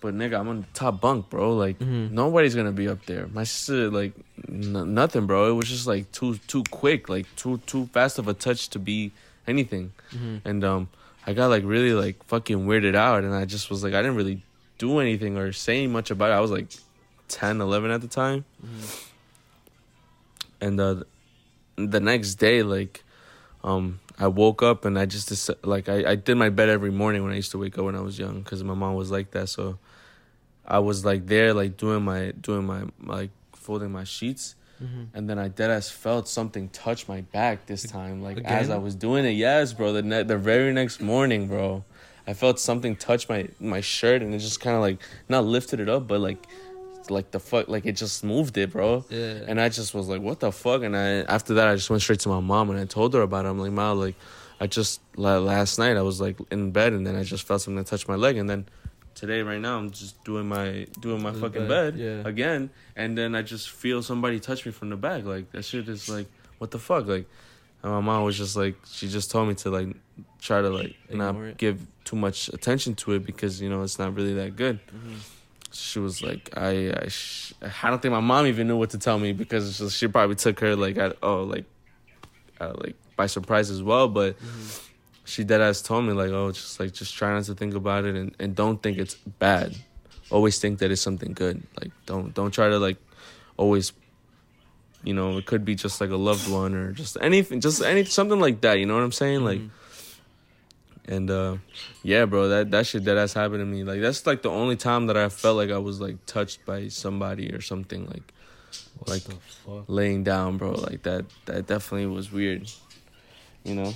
but 0.01 0.13
nigga, 0.15 0.39
I'm 0.39 0.47
on 0.49 0.61
the 0.61 0.67
top 0.73 1.01
bunk, 1.01 1.29
bro. 1.29 1.55
Like 1.55 1.79
Mhm. 1.79 2.11
nobody's 2.11 2.55
gonna 2.55 2.71
be 2.71 2.87
up 2.87 3.05
there. 3.05 3.27
My 3.27 3.43
sister, 3.43 3.89
like 3.89 4.13
n- 4.49 4.93
nothing, 4.93 5.27
bro. 5.27 5.49
It 5.49 5.53
was 5.53 5.69
just 5.69 5.85
like 5.87 6.11
too 6.11 6.37
too 6.47 6.63
quick, 6.71 7.09
like 7.09 7.25
too 7.35 7.57
too 7.65 7.87
fast 7.93 8.17
of 8.19 8.27
a 8.27 8.33
touch 8.33 8.69
to 8.69 8.79
be 8.79 9.11
anything 9.47 9.91
Mm-hmm. 10.13 10.47
and 10.47 10.63
um 10.63 10.89
I 11.27 11.33
got 11.33 11.47
like 11.47 11.63
really 11.65 11.93
like 11.93 12.23
fucking 12.25 12.67
weirded 12.67 12.95
out 12.95 13.23
and 13.23 13.33
I 13.33 13.45
just 13.45 13.69
was 13.69 13.83
like 13.83 13.93
I 13.93 14.01
didn't 14.01 14.15
really 14.17 14.43
do 14.77 14.99
anything 14.99 15.37
or 15.37 15.51
say 15.53 15.87
much 15.87 16.11
about 16.11 16.29
it. 16.31 16.33
I 16.33 16.39
was 16.39 16.51
like 16.51 16.67
10, 17.29 17.61
11 17.61 17.89
at 17.91 18.01
the 18.01 18.07
time. 18.07 18.45
Mm-hmm. 18.63 18.85
And 20.61 20.79
uh 20.79 21.03
the 21.77 21.99
next 21.99 22.35
day 22.35 22.63
like 22.63 23.03
Um, 23.63 23.99
I 24.19 24.27
woke 24.27 24.61
up 24.63 24.85
and 24.85 24.97
I 24.97 25.05
just 25.07 25.29
deci- 25.29 25.57
like 25.65 25.89
I, 25.89 26.11
I 26.11 26.15
did 26.15 26.35
my 26.37 26.49
bed 26.49 26.69
every 26.69 26.91
morning 26.91 27.23
when 27.23 27.33
I 27.33 27.35
used 27.35 27.51
to 27.51 27.57
wake 27.57 27.77
up 27.77 27.85
when 27.85 27.95
I 27.95 28.01
was 28.01 28.17
young 28.19 28.41
because 28.43 28.63
my 28.63 28.75
mom 28.75 28.93
was 28.95 29.09
like 29.11 29.31
that. 29.31 29.49
So 29.49 29.77
I 30.65 30.79
was 30.79 31.03
like 31.03 31.25
there 31.25 31.53
like 31.53 31.75
doing 31.75 32.03
my 32.03 32.31
doing 32.39 32.65
my 32.65 32.83
like 33.03 33.31
folding 33.53 33.91
my 33.91 34.03
sheets. 34.05 34.55
Mm-hmm. 34.83 35.03
And 35.13 35.29
then 35.29 35.39
I 35.39 35.47
dead 35.47 35.71
ass 35.71 35.89
felt 35.89 36.27
something 36.27 36.69
touch 36.69 37.07
my 37.07 37.21
back 37.21 37.65
this 37.65 37.83
time, 37.83 38.21
like 38.21 38.39
as 38.43 38.69
I 38.69 38.77
was 38.77 38.93
doing 38.95 39.25
it. 39.25 39.31
Yes, 39.31 39.73
bro. 39.73 39.93
The 39.93 40.01
ne- 40.01 40.23
the 40.23 40.37
very 40.37 40.73
next 40.73 41.01
morning, 41.01 41.47
bro, 41.47 41.83
I 42.27 42.33
felt 42.33 42.59
something 42.59 42.95
touch 42.95 43.29
my 43.29 43.47
my 43.59 43.81
shirt, 43.81 44.21
and 44.21 44.33
it 44.33 44.39
just 44.39 44.59
kind 44.59 44.75
of 44.75 44.81
like 44.81 44.97
not 45.29 45.45
lifted 45.45 45.79
it 45.79 45.87
up, 45.87 46.07
but 46.07 46.19
like 46.19 46.45
like 47.09 47.31
the 47.31 47.39
fuck, 47.39 47.67
like 47.67 47.85
it 47.85 47.95
just 47.95 48.23
moved 48.23 48.57
it, 48.57 48.71
bro. 48.71 49.05
Yeah. 49.09 49.43
And 49.47 49.61
I 49.61 49.69
just 49.69 49.93
was 49.93 50.07
like, 50.07 50.21
what 50.21 50.39
the 50.39 50.51
fuck? 50.51 50.81
And 50.83 50.95
I 50.97 51.21
after 51.21 51.53
that, 51.55 51.67
I 51.67 51.75
just 51.75 51.89
went 51.89 52.01
straight 52.01 52.19
to 52.21 52.29
my 52.29 52.39
mom 52.39 52.69
and 52.69 52.79
I 52.79 52.85
told 52.85 53.13
her 53.13 53.21
about 53.21 53.45
it. 53.45 53.49
I'm 53.49 53.59
like, 53.59 53.71
ma, 53.71 53.91
like 53.93 54.15
I 54.59 54.67
just 54.67 55.01
last 55.15 55.79
night 55.79 55.97
I 55.97 56.01
was 56.01 56.19
like 56.19 56.37
in 56.51 56.71
bed 56.71 56.93
and 56.93 57.05
then 57.05 57.15
I 57.15 57.23
just 57.23 57.47
felt 57.47 57.61
something 57.61 57.83
touch 57.83 58.07
my 58.07 58.15
leg, 58.15 58.37
and 58.37 58.49
then 58.49 58.65
today 59.15 59.41
right 59.41 59.59
now 59.59 59.77
I'm 59.77 59.89
just 59.91 60.23
doing 60.23 60.47
my 60.47 60.85
doing 60.99 61.23
my 61.23 61.31
fucking 61.31 61.67
bed, 61.67 61.97
bed, 61.97 61.97
yeah. 61.97 62.29
again, 62.29 62.69
and 62.95 63.17
then 63.17 63.33
I 63.35 63.41
just 63.41 63.69
feel 63.69 64.03
somebody 64.03 64.39
touch 64.39 64.65
me 64.65 64.71
from 64.71 64.89
the 64.89 64.95
back. 64.97 65.23
Like 65.25 65.51
that 65.53 65.65
shit 65.65 65.89
is 65.89 66.07
like, 66.09 66.27
what 66.59 66.71
the 66.71 66.79
fuck? 66.79 67.07
Like, 67.07 67.25
and 67.81 67.91
my 67.91 68.01
mom 68.01 68.23
was 68.23 68.37
just 68.37 68.55
like, 68.55 68.75
she 68.85 69.07
just 69.07 69.31
told 69.31 69.47
me 69.47 69.55
to 69.55 69.69
like 69.69 69.95
try 70.41 70.61
to 70.61 70.69
like 70.69 70.95
Ignore 71.09 71.33
not 71.33 71.41
it. 71.43 71.57
give 71.57 71.85
too 72.03 72.15
much 72.15 72.49
attention 72.49 72.93
to 72.95 73.13
it 73.13 73.25
because 73.25 73.61
you 73.61 73.69
know 73.69 73.81
it's 73.83 73.97
not 73.97 74.13
really 74.15 74.33
that 74.35 74.55
good. 74.55 74.79
Mm-hmm. 74.87 75.15
She 75.71 75.99
was 75.99 76.21
like, 76.23 76.51
I, 76.57 76.93
I, 77.03 77.07
sh- 77.09 77.53
I 77.83 77.89
don't 77.89 78.01
think 78.01 78.13
my 78.13 78.21
mom 78.21 78.47
even 78.47 78.67
knew 78.67 78.77
what 78.77 78.91
to 78.91 78.97
tell 78.97 79.19
me 79.19 79.33
because 79.33 79.77
just- 79.77 79.97
she 79.97 80.07
probably 80.07 80.35
took 80.37 80.59
her 80.61 80.73
like, 80.75 80.97
at, 80.97 81.17
oh, 81.21 81.43
like, 81.43 81.65
uh, 82.61 82.73
like 82.77 82.95
by 83.17 83.25
surprise 83.27 83.69
as 83.69 83.83
well. 83.83 84.07
But 84.07 84.37
Mm-hmm. 84.39 84.81
She 85.25 85.43
dead 85.43 85.59
ass 85.61 85.81
told 85.81 86.05
me 86.05 86.13
like, 86.13 86.29
oh, 86.29 86.51
just 86.51 86.79
like 86.79 86.93
just 86.93 87.13
try 87.15 87.33
not 87.33 87.43
to 87.45 87.55
think 87.55 87.73
about 87.73 88.05
it 88.05 88.15
and, 88.15 88.35
and 88.39 88.55
don't 88.55 88.81
think 88.81 88.97
it's 88.97 89.15
bad. 89.15 89.75
Always 90.31 90.57
think 90.59 90.79
that 90.79 90.91
it's 90.91 91.01
something 91.01 91.33
good. 91.33 91.63
Like 91.81 91.91
don't 92.05 92.33
don't 92.33 92.51
try 92.51 92.69
to 92.69 92.79
like 92.79 92.97
always 93.57 93.91
you 95.03 95.13
know, 95.13 95.37
it 95.37 95.45
could 95.45 95.63
be 95.65 95.75
just 95.75 96.01
like 96.01 96.09
a 96.09 96.15
loved 96.15 96.49
one 96.49 96.73
or 96.73 96.91
just 96.91 97.17
anything 97.21 97.59
just 97.61 97.83
any 97.83 98.05
something 98.05 98.39
like 98.39 98.61
that, 98.61 98.79
you 98.79 98.85
know 98.85 98.95
what 98.95 99.03
I'm 99.03 99.11
saying? 99.11 99.43
Like 99.43 99.61
and 101.07 101.29
uh 101.29 101.57
yeah, 102.03 102.25
bro, 102.25 102.47
that 102.49 102.71
that 102.71 102.87
shit 102.87 103.03
dead 103.03 103.17
ass 103.17 103.33
happened 103.33 103.59
to 103.61 103.65
me. 103.65 103.83
Like 103.83 104.01
that's 104.01 104.25
like 104.25 104.41
the 104.41 104.49
only 104.49 104.75
time 104.75 105.07
that 105.07 105.17
I 105.17 105.29
felt 105.29 105.57
like 105.57 105.69
I 105.71 105.77
was 105.77 106.01
like 106.01 106.23
touched 106.25 106.65
by 106.65 106.87
somebody 106.87 107.51
or 107.53 107.61
something 107.61 108.05
like 108.07 108.33
What 108.97 109.09
Like- 109.09 109.23
the 109.23 109.35
fuck? 109.65 109.85
laying 109.87 110.23
down, 110.23 110.57
bro. 110.57 110.71
Like 110.71 111.03
that 111.03 111.25
that 111.45 111.67
definitely 111.67 112.07
was 112.07 112.31
weird. 112.31 112.69
You 113.63 113.75
know? 113.75 113.93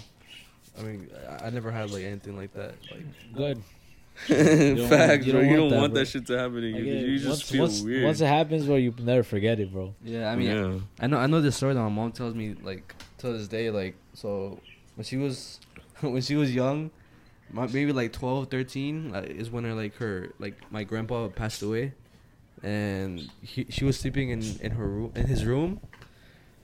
I 0.78 0.82
mean, 0.84 1.10
I, 1.30 1.48
I 1.48 1.50
never 1.50 1.72
had 1.72 1.92
like 1.92 2.04
anything 2.04 2.36
like 2.38 2.54
that. 2.54 2.76
Like, 2.92 3.06
Good. 3.34 3.62
Facts, 4.28 4.38
want- 4.38 5.26
you 5.26 5.32
bro. 5.32 5.42
don't 5.42 5.50
You 5.50 5.60
want 5.60 5.60
don't 5.60 5.70
that, 5.70 5.80
want 5.80 5.94
that 5.94 6.08
shit 6.10 6.26
to 6.28 6.38
happen 6.38 6.56
to 6.62 6.68
you. 6.68 6.74
Like, 6.76 6.84
'cause 6.84 6.94
yeah, 6.94 7.00
you 7.08 7.18
just 7.20 7.28
once, 7.30 7.42
feel 7.52 7.62
once, 7.62 7.82
weird. 7.82 8.04
Once 8.06 8.22
it 8.22 8.26
happens, 8.28 8.66
bro, 8.66 8.76
you 8.76 8.94
never 9.00 9.24
forget 9.24 9.60
it, 9.62 9.72
bro. 9.72 9.96
yeah, 10.04 10.30
I 10.30 10.36
mean, 10.36 10.48
yeah. 10.48 10.80
I 11.00 11.08
know 11.08 11.18
I 11.18 11.28
know 11.28 11.40
this 11.42 11.56
story 11.56 11.74
that 11.74 11.80
my 11.82 11.88
mom 11.90 12.12
tells 12.12 12.36
me 12.36 12.56
like 12.62 12.96
to 13.20 13.32
this 13.34 13.48
day 13.48 13.70
like 13.72 13.96
so 14.14 14.60
when 14.96 15.06
she 15.06 15.16
was 15.18 15.60
when 16.02 16.22
she 16.22 16.36
was 16.36 16.54
young 16.54 16.92
my, 17.52 17.66
maybe 17.68 17.92
like 17.94 18.12
12 18.14 18.50
13 18.50 19.16
uh, 19.16 19.22
is 19.22 19.50
when 19.50 19.64
her 19.64 19.74
like 19.74 19.96
her 19.96 20.30
like 20.38 20.56
my 20.72 20.84
grandpa 20.84 21.28
passed 21.30 21.62
away 21.62 21.94
and 22.62 23.22
he, 23.42 23.66
she 23.70 23.86
was 23.86 23.98
sleeping 23.98 24.30
in 24.32 24.42
in 24.62 24.72
her 24.72 24.88
room 24.88 25.12
in 25.16 25.28
his 25.28 25.46
room 25.46 25.80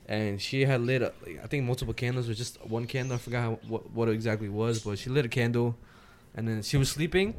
and 0.07 0.41
she 0.41 0.65
had 0.65 0.81
lit 0.81 1.01
up 1.01 1.15
I 1.43 1.47
think 1.47 1.65
multiple 1.65 1.93
candles 1.93 2.29
or 2.29 2.33
just 2.33 2.63
one 2.65 2.85
candle 2.85 3.15
I 3.15 3.17
forgot 3.19 3.41
how, 3.41 3.59
what 3.67 3.89
what 3.91 4.07
it 4.09 4.13
exactly 4.13 4.49
was 4.49 4.83
but 4.83 4.99
she 4.99 5.09
lit 5.09 5.25
a 5.25 5.29
candle 5.29 5.75
and 6.35 6.47
then 6.47 6.61
she 6.61 6.77
was 6.77 6.89
sleeping 6.89 7.33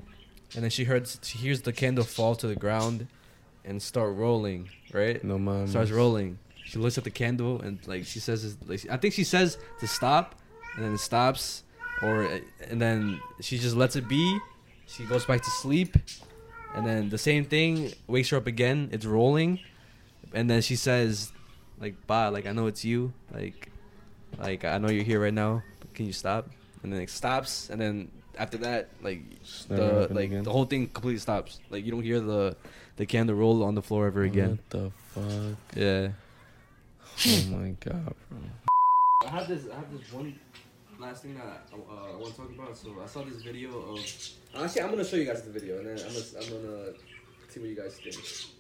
and 0.55 0.63
then 0.63 0.71
she 0.71 0.85
heard 0.85 1.09
she 1.23 1.39
hears 1.39 1.63
the 1.63 1.73
candle 1.73 2.05
fall 2.05 2.35
to 2.37 2.47
the 2.47 2.57
ground 2.57 3.07
and 3.65 3.83
start 3.83 4.15
rolling 4.15 4.69
right 4.93 5.23
No 5.25 5.39
man. 5.39 5.67
starts 5.69 5.91
rolling. 5.91 6.39
She 6.65 6.79
looks 6.79 6.99
at 6.99 7.05
the 7.05 7.11
candle 7.11 7.61
and 7.61 7.79
like 7.87 8.05
she 8.07 8.19
says, 8.19 8.57
like, 8.67 8.85
I 8.91 8.97
think 8.97 9.15
she 9.15 9.23
says 9.23 9.57
to 9.81 9.87
stop, 9.87 10.35
and 10.75 10.85
then 10.85 10.95
it 10.95 10.99
stops, 10.99 11.63
or 12.03 12.29
and 12.69 12.81
then 12.83 13.21
she 13.41 13.57
just 13.59 13.77
lets 13.77 13.95
it 13.95 14.09
be. 14.09 14.39
She 14.89 15.05
goes 15.05 15.25
back 15.25 15.43
to 15.43 15.51
sleep, 15.51 15.97
and 16.75 16.85
then 16.85 17.09
the 17.09 17.19
same 17.19 17.45
thing 17.45 17.93
wakes 18.09 18.31
her 18.31 18.37
up 18.37 18.49
again. 18.49 18.89
It's 18.91 19.07
rolling, 19.07 19.61
and 20.33 20.51
then 20.51 20.61
she 20.61 20.75
says, 20.75 21.31
like, 21.81 22.07
"Bye, 22.07 22.29
like 22.29 22.47
I 22.47 22.53
know 22.53 22.67
it's 22.67 22.85
you, 22.85 23.13
like, 23.33 23.71
like 24.39 24.65
I 24.65 24.79
know 24.79 24.89
you're 24.89 25.05
here 25.05 25.21
right 25.21 25.35
now. 25.35 25.63
But 25.81 25.95
can 25.95 26.07
you 26.07 26.13
stop?" 26.13 26.51
And 26.83 26.93
then 26.93 27.01
it 27.01 27.11
stops, 27.11 27.71
and 27.71 27.81
then 27.81 28.11
after 28.39 28.59
that, 28.59 28.89
like 29.03 29.23
the 29.69 30.09
like 30.11 30.27
again. 30.27 30.45
the 30.45 30.53
whole 30.53 30.65
thing 30.65 30.89
completely 30.89 31.19
stops. 31.19 31.61
Like 31.71 31.85
you 31.85 31.91
don't 31.91 32.03
hear 32.03 32.21
the 32.21 32.57
the 32.97 33.07
candle 33.07 33.37
roll 33.37 33.63
on 33.63 33.75
the 33.75 33.83
floor 33.83 34.07
ever 34.07 34.23
again. 34.23 34.59
What 34.71 34.71
the 34.71 34.93
fuck? 35.15 35.77
Yeah. 35.77 36.09
oh 37.27 37.57
my 37.57 37.71
god, 37.81 38.15
bro. 38.29 38.39
I 39.27 39.31
have 39.31 39.49
this. 39.49 39.67
I 39.71 39.77
have 39.77 39.91
this 39.93 40.13
one 40.13 40.39
last 40.99 41.23
thing 41.23 41.35
that 41.35 41.45
I, 41.45 41.77
uh, 41.77 42.13
I 42.13 42.17
want 42.17 42.35
to 42.35 42.41
talk 42.41 42.51
about. 42.51 42.77
So 42.77 42.95
I 43.03 43.07
saw 43.07 43.23
this 43.23 43.43
video 43.43 43.71
of. 43.79 43.99
Actually, 44.55 44.83
I'm 44.83 44.91
gonna 44.91 45.05
show 45.05 45.17
you 45.17 45.25
guys 45.25 45.43
the 45.43 45.51
video, 45.51 45.79
and 45.79 45.87
then 45.87 46.07
I'm 46.07 46.13
gonna, 46.13 46.27
I'm 46.41 46.63
gonna 46.63 46.93
see 47.49 47.61
what 47.61 47.69
you 47.69 47.77
guys 47.77 47.97
think. 47.97 48.56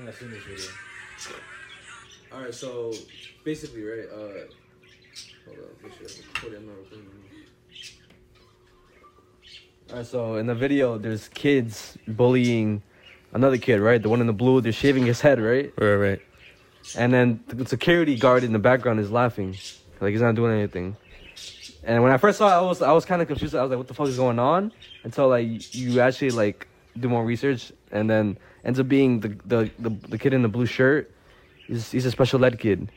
Think 0.00 0.08
I've 0.08 0.20
seen 0.20 0.30
this 0.30 0.42
video. 0.44 0.70
All 2.32 2.42
right. 2.42 2.54
So 2.54 2.92
basically, 3.44 3.82
right. 3.82 4.08
Uh, 4.08 4.16
hold 5.46 5.58
on. 5.58 5.82
Make 5.82 5.92
sure 5.94 6.06
I'm 6.06 6.34
recording. 6.34 6.58
I'm 6.58 6.66
not 6.66 6.78
recording. 6.78 7.06
All 9.90 9.96
right. 9.96 10.06
So 10.06 10.36
in 10.36 10.46
the 10.46 10.54
video, 10.54 10.98
there's 10.98 11.28
kids 11.28 11.98
bullying 12.06 12.82
another 13.32 13.58
kid, 13.58 13.80
right? 13.80 14.02
The 14.02 14.08
one 14.08 14.20
in 14.20 14.26
the 14.26 14.32
blue. 14.32 14.60
They're 14.60 14.72
shaving 14.72 15.06
his 15.06 15.20
head, 15.20 15.40
right? 15.40 15.72
Right, 15.76 15.94
right. 15.94 16.22
And 16.96 17.12
then 17.12 17.44
the 17.46 17.66
security 17.66 18.16
guard 18.16 18.42
in 18.42 18.52
the 18.52 18.58
background 18.58 19.00
is 19.00 19.10
laughing, 19.10 19.56
like 20.00 20.12
he's 20.12 20.22
not 20.22 20.34
doing 20.34 20.56
anything. 20.56 20.96
And 21.84 22.02
when 22.02 22.10
I 22.10 22.16
first 22.16 22.38
saw 22.38 22.48
it, 22.48 22.58
I 22.58 22.62
was 22.62 22.82
I 22.82 22.92
was 22.92 23.04
kind 23.04 23.20
of 23.20 23.28
confused. 23.28 23.54
I 23.54 23.62
was 23.62 23.70
like, 23.70 23.78
"What 23.78 23.88
the 23.88 23.94
fuck 23.94 24.08
is 24.08 24.16
going 24.16 24.38
on?" 24.38 24.72
Until 25.04 25.28
like 25.28 25.74
you 25.74 26.00
actually 26.00 26.30
like 26.30 26.66
do 26.98 27.08
more 27.08 27.24
research, 27.24 27.70
and 27.90 28.08
then 28.08 28.38
ends 28.64 28.78
up 28.80 28.88
being 28.88 29.20
the 29.20 29.28
the 29.46 29.70
the, 29.78 29.90
the 30.08 30.18
kid 30.18 30.32
in 30.34 30.42
the 30.42 30.48
blue 30.48 30.66
shirt. 30.66 31.10
He's 31.66 31.90
he's 31.90 32.06
a 32.06 32.10
special 32.10 32.44
ed 32.44 32.58
kid. 32.58 32.90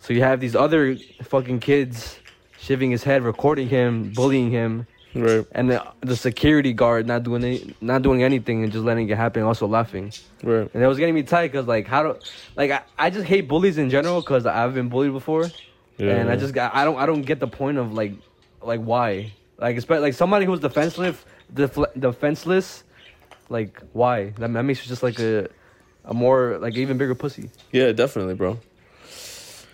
So 0.00 0.12
you 0.12 0.22
have 0.22 0.40
these 0.40 0.54
other 0.54 0.96
fucking 1.24 1.60
kids 1.60 2.18
shaving 2.58 2.90
his 2.90 3.02
head, 3.02 3.22
recording 3.22 3.68
him, 3.68 4.12
bullying 4.12 4.50
him, 4.50 4.86
Right. 5.14 5.46
and 5.52 5.70
the, 5.70 5.82
the 6.00 6.14
security 6.16 6.72
guard 6.72 7.06
not 7.06 7.22
doing 7.22 7.42
any, 7.42 7.74
not 7.80 8.02
doing 8.02 8.22
anything 8.22 8.62
and 8.62 8.70
just 8.72 8.84
letting 8.84 9.08
it 9.08 9.16
happen, 9.16 9.42
also 9.42 9.66
laughing. 9.66 10.12
Right. 10.42 10.68
And 10.74 10.82
it 10.82 10.86
was 10.86 10.98
getting 10.98 11.14
me 11.14 11.22
tight 11.22 11.50
because 11.52 11.66
like 11.66 11.86
how 11.86 12.02
do 12.02 12.18
like 12.54 12.70
I, 12.70 12.82
I 12.98 13.10
just 13.10 13.26
hate 13.26 13.48
bullies 13.48 13.78
in 13.78 13.88
general 13.90 14.20
because 14.20 14.46
I've 14.46 14.74
been 14.74 14.88
bullied 14.88 15.12
before, 15.12 15.50
Yeah. 15.98 16.16
and 16.16 16.30
I 16.30 16.36
just 16.36 16.54
got 16.54 16.74
I 16.74 16.84
don't 16.84 16.98
I 16.98 17.06
don't 17.06 17.22
get 17.22 17.40
the 17.40 17.48
point 17.48 17.78
of 17.78 17.92
like 17.94 18.12
like 18.62 18.80
why 18.80 19.32
like 19.58 19.76
especially 19.76 20.02
like 20.02 20.14
somebody 20.14 20.44
who's 20.44 20.60
defenseless 20.60 21.16
def- 21.52 21.78
defenseless 21.98 22.84
like 23.48 23.80
why 23.92 24.30
that, 24.38 24.52
that 24.52 24.62
makes 24.62 24.82
you 24.82 24.88
just 24.88 25.02
like 25.02 25.18
a 25.18 25.48
a 26.04 26.14
more 26.14 26.58
like 26.58 26.76
even 26.76 26.98
bigger 26.98 27.14
pussy 27.14 27.50
Yeah, 27.72 27.92
definitely, 27.92 28.34
bro. 28.34 28.58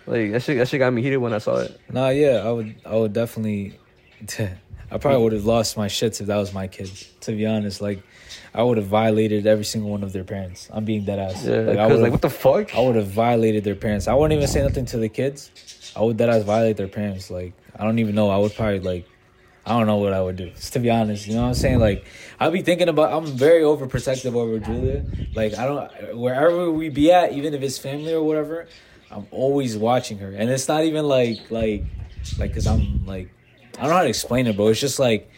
like 0.07 0.31
that 0.31 0.41
shit 0.43 0.57
that 0.57 0.67
shit 0.67 0.79
got 0.79 0.91
me 0.93 1.01
heated 1.01 1.17
when 1.17 1.33
I 1.33 1.37
saw 1.39 1.57
it. 1.57 1.79
Nah, 1.91 2.09
yeah, 2.09 2.43
I 2.45 2.51
would, 2.51 2.75
I 2.85 2.95
would 2.95 3.13
definitely. 3.13 3.79
I 4.91 4.99
probably 4.99 5.23
would 5.23 5.33
have 5.33 5.45
lost 5.45 5.75
my 5.75 5.87
shits 5.87 6.21
if 6.21 6.27
that 6.27 6.37
was 6.37 6.53
my 6.53 6.67
kid. 6.67 6.87
To 7.21 7.31
be 7.31 7.47
honest, 7.47 7.81
like, 7.81 8.03
I 8.53 8.61
would 8.61 8.77
have 8.77 8.85
violated 8.85 9.47
every 9.47 9.65
single 9.65 9.89
one 9.89 10.03
of 10.03 10.13
their 10.13 10.23
parents. 10.23 10.69
I'm 10.71 10.85
being 10.85 11.03
dead 11.03 11.17
ass. 11.17 11.43
Yeah, 11.45 11.61
like, 11.61 11.79
I 11.79 11.87
because 11.87 12.01
like 12.01 12.11
what 12.11 12.21
the 12.21 12.29
fuck? 12.29 12.75
I 12.75 12.79
would 12.79 12.95
have 12.95 13.07
violated 13.07 13.63
their 13.63 13.73
parents. 13.75 14.07
I 14.07 14.13
wouldn't 14.13 14.37
even 14.37 14.47
say 14.47 14.61
nothing 14.61 14.85
to 14.87 14.97
the 14.97 15.09
kids. 15.09 15.49
I 15.95 16.01
would 16.03 16.17
dead 16.17 16.29
ass 16.29 16.43
violate 16.43 16.77
their 16.77 16.87
parents. 16.87 17.31
Like, 17.31 17.53
I 17.75 17.83
don't 17.85 17.97
even 17.97 18.13
know. 18.13 18.29
I 18.29 18.37
would 18.37 18.53
probably 18.53 18.79
like. 18.81 19.07
I 19.65 19.77
don't 19.77 19.87
know 19.87 19.95
what 19.97 20.11
I 20.13 20.21
would 20.21 20.35
do. 20.35 20.49
Just 20.49 20.73
to 20.73 20.79
be 20.79 20.89
honest, 20.89 21.25
you 21.25 21.35
know 21.35 21.43
what 21.43 21.47
I'm 21.49 21.53
saying? 21.53 21.79
Like, 21.79 22.05
I'll 22.39 22.51
be 22.51 22.61
thinking 22.61 22.89
about. 22.89 23.13
I'm 23.13 23.25
very 23.31 23.61
overprotective 23.61 24.35
over 24.35 24.59
Julia. 24.59 25.05
Like, 25.35 25.57
I 25.57 25.65
don't. 25.65 26.17
Wherever 26.17 26.69
we 26.69 26.89
be 26.89 27.11
at, 27.11 27.31
even 27.31 27.53
if 27.53 27.61
it's 27.61 27.77
family 27.77 28.13
or 28.13 28.21
whatever, 28.23 28.67
I'm 29.09 29.25
always 29.31 29.77
watching 29.77 30.17
her, 30.19 30.31
and 30.31 30.49
it's 30.49 30.67
not 30.67 30.83
even 30.83 31.07
like 31.07 31.49
like 31.49 31.85
like 32.39 32.49
because 32.51 32.67
I'm 32.67 33.05
like 33.05 33.29
I 33.77 33.81
don't 33.81 33.89
know 33.89 33.95
how 33.97 34.03
to 34.03 34.09
explain 34.09 34.47
it, 34.47 34.55
bro. 34.55 34.67
It's 34.67 34.79
just 34.79 34.99
like 34.99 35.29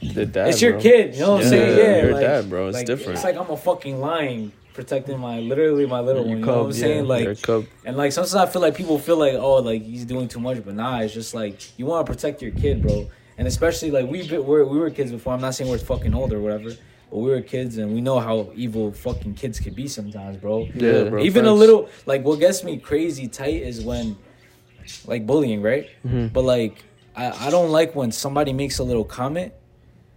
The 0.00 0.26
dad, 0.26 0.48
it's 0.48 0.62
your 0.62 0.72
bro. 0.72 0.80
kid. 0.80 1.14
You 1.14 1.20
know 1.20 1.32
what 1.32 1.44
I'm 1.44 1.48
saying? 1.48 1.78
Yeah, 1.78 2.02
your 2.02 2.12
like, 2.12 2.22
dad, 2.22 2.50
bro. 2.50 2.68
It's 2.68 2.76
like, 2.76 2.86
different. 2.86 3.14
It's 3.14 3.24
like 3.24 3.36
I'm 3.36 3.50
a 3.50 3.56
fucking 3.56 4.00
lion 4.00 4.52
protecting 4.74 5.18
my 5.18 5.40
literally 5.40 5.86
my 5.86 6.00
little 6.00 6.22
Your 6.26 6.30
one. 6.30 6.38
You 6.40 6.46
know 6.46 6.52
what 6.52 6.58
I'm 6.60 6.66
cub, 6.70 6.74
saying? 6.74 7.04
yeah. 7.06 7.28
Like 7.28 7.42
cub. 7.42 7.66
And 7.84 7.96
like 7.96 8.12
sometimes 8.12 8.34
I 8.34 8.46
feel 8.46 8.62
like 8.62 8.74
people 8.74 8.98
feel 8.98 9.16
like 9.16 9.34
oh 9.34 9.56
like 9.56 9.82
he's 9.82 10.04
doing 10.04 10.28
too 10.28 10.40
much, 10.40 10.64
but 10.64 10.74
nah, 10.74 11.00
it's 11.00 11.14
just 11.14 11.34
like 11.34 11.78
you 11.78 11.86
want 11.86 12.06
to 12.06 12.12
protect 12.12 12.42
your 12.42 12.52
kid, 12.52 12.82
bro. 12.82 13.10
And 13.38 13.48
especially 13.48 13.90
like 13.90 14.06
we 14.08 14.26
been- 14.28 14.44
we're, 14.46 14.64
we 14.64 14.78
were 14.78 14.90
kids 14.90 15.10
before. 15.12 15.32
I'm 15.34 15.40
not 15.40 15.54
saying 15.54 15.70
we're 15.70 15.78
fucking 15.78 16.14
old 16.14 16.32
or 16.32 16.40
whatever, 16.40 16.70
but 17.10 17.16
we 17.18 17.30
were 17.30 17.40
kids 17.40 17.78
and 17.78 17.92
we 17.94 18.00
know 18.00 18.20
how 18.20 18.50
evil 18.54 18.92
fucking 18.92 19.34
kids 19.34 19.58
could 19.58 19.74
be 19.74 19.88
sometimes, 19.88 20.36
bro. 20.36 20.68
Yeah, 20.74 21.04
bro. 21.04 21.22
Even 21.22 21.46
a 21.46 21.52
little 21.54 21.88
like 22.06 22.22
what 22.24 22.38
gets 22.40 22.62
me 22.62 22.76
crazy 22.78 23.28
tight 23.28 23.62
is 23.62 23.80
when 23.82 24.16
like 25.06 25.26
bullying, 25.26 25.62
right? 25.62 25.88
But 26.32 26.44
like 26.44 26.84
I 27.16 27.46
I 27.46 27.50
don't 27.50 27.70
like 27.70 27.94
when 27.94 28.12
somebody 28.12 28.52
makes 28.52 28.78
a 28.78 28.84
little 28.84 29.04
comment 29.04 29.52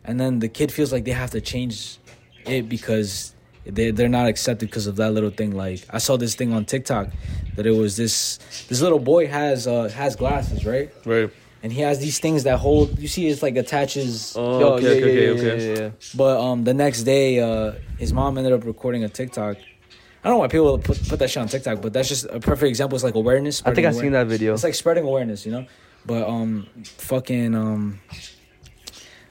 and 0.04 0.20
then 0.20 0.40
the 0.40 0.50
kid 0.50 0.72
feels 0.72 0.92
like 0.92 1.04
they 1.06 1.12
have 1.12 1.32
to 1.32 1.42
change 1.42 1.98
it 2.46 2.68
because 2.70 3.34
they 3.66 3.92
they're 3.92 4.10
not 4.10 4.28
accepted 4.28 4.70
because 4.70 4.88
of 4.88 4.96
that 4.98 5.12
little 5.14 5.30
thing. 5.32 5.56
Like 5.56 5.86
I 5.90 5.98
saw 6.00 6.18
this 6.18 6.36
thing 6.36 6.54
on 6.54 6.66
TikTok 6.66 7.08
that 7.56 7.66
it 7.66 7.72
was 7.72 7.96
this 7.98 8.38
this 8.70 8.82
little 8.82 9.00
boy 9.00 9.28
has 9.28 9.68
uh 9.68 9.90
has 9.90 10.16
glasses 10.16 10.66
right, 10.66 10.92
Right. 11.06 11.30
And 11.66 11.74
he 11.74 11.82
has 11.82 11.98
these 11.98 12.20
things 12.20 12.44
that 12.44 12.60
hold. 12.60 13.00
You 13.00 13.08
see, 13.08 13.28
it's 13.28 13.42
like 13.42 13.56
attaches. 13.56 14.36
Oh, 14.38 14.60
Yo, 14.60 14.68
okay, 14.74 14.84
yeah, 14.84 14.92
okay, 14.92 15.26
yeah, 15.26 15.32
okay, 15.32 15.46
yeah, 15.46 15.72
okay. 15.72 15.82
yeah. 15.86 15.90
But 16.14 16.40
um, 16.40 16.64
the 16.64 16.76
next 16.76 17.04
day, 17.04 17.40
uh, 17.40 17.72
his 17.98 18.14
mom 18.14 18.38
ended 18.38 18.54
up 18.54 18.66
recording 18.66 19.04
a 19.04 19.10
TikTok. 19.10 19.58
I 19.58 20.28
don't 20.28 20.34
know 20.36 20.38
why 20.38 20.48
people 20.48 20.78
put 20.78 21.10
put 21.10 21.18
that 21.18 21.32
shit 21.32 21.42
on 21.42 21.48
TikTok, 21.48 21.82
but 21.82 21.92
that's 21.92 22.08
just 22.08 22.26
a 22.26 22.40
perfect 22.40 22.70
example. 22.70 22.96
It's 22.96 23.04
like 23.04 23.16
awareness. 23.16 23.64
I 23.66 23.74
think 23.74 23.88
spreading 23.88 24.00
I 24.00 24.00
seen 24.00 24.12
that 24.12 24.28
video. 24.28 24.54
It's 24.54 24.64
like 24.64 24.76
spreading 24.76 25.06
awareness, 25.06 25.44
you 25.44 25.54
know. 25.54 25.66
But 26.06 26.30
um, 26.30 26.68
fucking 26.84 27.56
um, 27.56 28.00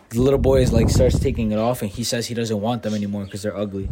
the 0.09 0.21
little 0.21 0.41
boy 0.41 0.63
is 0.63 0.73
like 0.73 0.91
starts 0.91 1.21
taking 1.21 1.53
it 1.53 1.59
off, 1.61 1.83
and 1.83 1.91
he 1.91 2.03
says 2.03 2.27
he 2.27 2.35
doesn't 2.35 2.61
want 2.61 2.83
them 2.83 2.95
anymore 2.95 3.27
because 3.27 3.43
they're 3.43 3.57
ugly. 3.57 3.89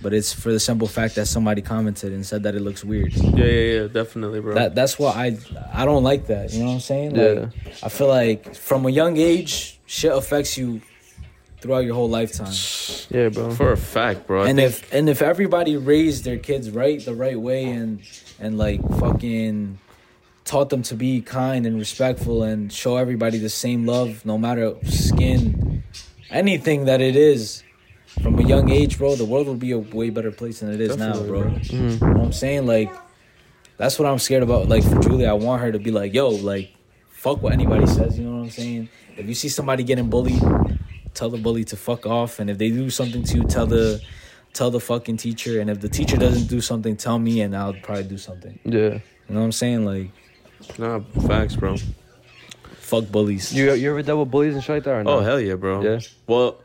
But 0.00 0.14
it's 0.14 0.32
for 0.32 0.52
the 0.52 0.60
simple 0.60 0.86
fact 0.86 1.16
that 1.16 1.26
somebody 1.26 1.60
commented 1.60 2.12
and 2.12 2.24
said 2.24 2.44
that 2.44 2.54
it 2.54 2.60
looks 2.60 2.84
weird. 2.84 3.12
Yeah, 3.14 3.44
yeah, 3.44 3.80
yeah. 3.80 3.86
Definitely, 3.88 4.40
bro. 4.40 4.54
That 4.54 4.74
that's 4.74 4.98
why 4.98 5.10
I 5.10 5.38
I 5.72 5.84
don't 5.84 6.04
like 6.04 6.28
that. 6.28 6.52
You 6.52 6.60
know 6.60 6.66
what 6.66 6.72
I'm 6.74 6.80
saying? 6.80 7.16
Yeah. 7.16 7.24
Like, 7.24 7.50
I 7.82 7.88
feel 7.88 8.06
like 8.08 8.54
from 8.54 8.86
a 8.86 8.90
young 8.90 9.16
age, 9.16 9.80
shit 9.86 10.12
affects 10.12 10.56
you 10.56 10.80
throughout 11.60 11.80
your 11.84 11.94
whole 11.94 12.08
lifetime. 12.08 12.52
Yeah, 13.10 13.30
bro. 13.30 13.50
For 13.50 13.72
a 13.72 13.76
fact, 13.76 14.28
bro. 14.28 14.42
I 14.44 14.48
and 14.50 14.58
think- 14.58 14.70
if 14.70 14.94
and 14.94 15.08
if 15.08 15.20
everybody 15.20 15.76
raised 15.76 16.24
their 16.24 16.38
kids 16.38 16.70
right 16.70 17.04
the 17.04 17.14
right 17.14 17.38
way 17.40 17.64
and 17.64 18.00
and 18.38 18.56
like 18.56 18.80
fucking 19.00 19.78
taught 20.44 20.70
them 20.70 20.82
to 20.82 20.94
be 20.94 21.20
kind 21.20 21.66
and 21.66 21.76
respectful 21.76 22.42
and 22.44 22.72
show 22.72 22.96
everybody 22.96 23.36
the 23.38 23.50
same 23.50 23.84
love 23.84 24.24
no 24.24 24.38
matter 24.38 24.76
skin 24.86 25.82
anything 26.30 26.86
that 26.86 27.00
it 27.02 27.16
is 27.16 27.62
from 28.22 28.38
a 28.38 28.42
young 28.42 28.70
age 28.70 28.98
bro 28.98 29.14
the 29.16 29.24
world 29.24 29.46
would 29.46 29.58
be 29.58 29.72
a 29.72 29.78
way 29.78 30.10
better 30.10 30.30
place 30.32 30.60
than 30.60 30.72
it 30.72 30.80
is 30.80 30.96
now 30.96 31.12
Definitely, 31.12 31.28
bro 31.28 31.40
bro. 31.42 31.50
Mhm. 31.58 31.72
you 32.00 32.06
know 32.06 32.12
what 32.14 32.24
i'm 32.26 32.32
saying 32.32 32.66
like 32.66 32.90
that's 33.76 33.98
what 33.98 34.08
i'm 34.08 34.18
scared 34.18 34.42
about 34.42 34.68
like 34.68 34.82
for 34.82 34.98
julia 35.00 35.28
i 35.28 35.32
want 35.34 35.60
her 35.62 35.70
to 35.72 35.78
be 35.78 35.90
like 35.90 36.12
yo 36.14 36.28
like 36.30 36.72
fuck 37.10 37.42
what 37.42 37.52
anybody 37.52 37.86
says 37.86 38.18
you 38.18 38.24
know 38.24 38.36
what 38.36 38.42
i'm 38.44 38.50
saying 38.50 38.88
if 39.16 39.26
you 39.26 39.34
see 39.34 39.48
somebody 39.48 39.82
getting 39.82 40.08
bullied 40.08 40.40
tell 41.14 41.30
the 41.30 41.38
bully 41.38 41.64
to 41.64 41.76
fuck 41.76 42.06
off 42.06 42.38
and 42.38 42.48
if 42.50 42.58
they 42.58 42.70
do 42.70 42.90
something 42.90 43.22
to 43.22 43.36
you 43.38 43.44
tell 43.44 43.66
the 43.66 44.00
tell 44.52 44.70
the 44.70 44.80
fucking 44.80 45.16
teacher 45.16 45.60
and 45.60 45.68
if 45.70 45.80
the 45.80 45.88
teacher 45.88 46.16
doesn't 46.16 46.48
do 46.48 46.60
something 46.60 46.96
tell 46.96 47.18
me 47.18 47.40
and 47.42 47.56
i'll 47.56 47.74
probably 47.74 48.04
do 48.04 48.18
something 48.18 48.58
Yeah. 48.64 48.78
you 48.80 48.90
know 49.30 49.40
what 49.40 49.44
i'm 49.46 49.52
saying 49.52 49.84
like 49.84 50.10
nah, 50.78 51.00
facts, 51.26 51.54
bro. 51.56 51.76
fuck 52.78 53.04
bullies 53.10 53.52
You 53.54 53.72
you 53.74 53.90
ever 53.90 54.02
dealt 54.02 54.20
with 54.20 54.30
bullies 54.30 54.54
and 54.54 54.62
shit 54.64 54.76
like 54.76 54.84
that 54.84 54.90
or 54.94 55.04
no? 55.04 55.10
Oh 55.18 55.20
hell 55.20 55.40
yeah, 55.40 55.54
bro. 55.54 55.82
Yeah. 55.82 56.00
Well, 56.26 56.56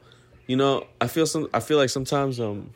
you 0.48 0.56
know, 0.56 0.86
I 1.00 1.08
feel 1.08 1.26
some. 1.26 1.50
I 1.54 1.60
feel 1.60 1.78
like 1.78 1.90
sometimes, 1.90 2.40
um, 2.40 2.72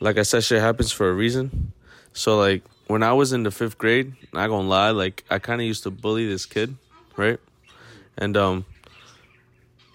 like 0.00 0.18
I 0.18 0.22
said, 0.22 0.44
shit 0.44 0.60
happens 0.60 0.92
for 0.92 1.08
a 1.08 1.12
reason. 1.12 1.72
So 2.12 2.38
like 2.38 2.62
when 2.86 3.02
I 3.02 3.12
was 3.12 3.32
in 3.32 3.42
the 3.42 3.50
fifth 3.50 3.78
grade, 3.78 4.14
not 4.32 4.48
gonna 4.48 4.68
lie, 4.68 4.90
like 4.90 5.24
I 5.30 5.38
kind 5.38 5.60
of 5.60 5.66
used 5.66 5.82
to 5.84 5.90
bully 5.90 6.26
this 6.26 6.46
kid, 6.46 6.76
right? 7.16 7.38
And 8.16 8.36
um, 8.36 8.64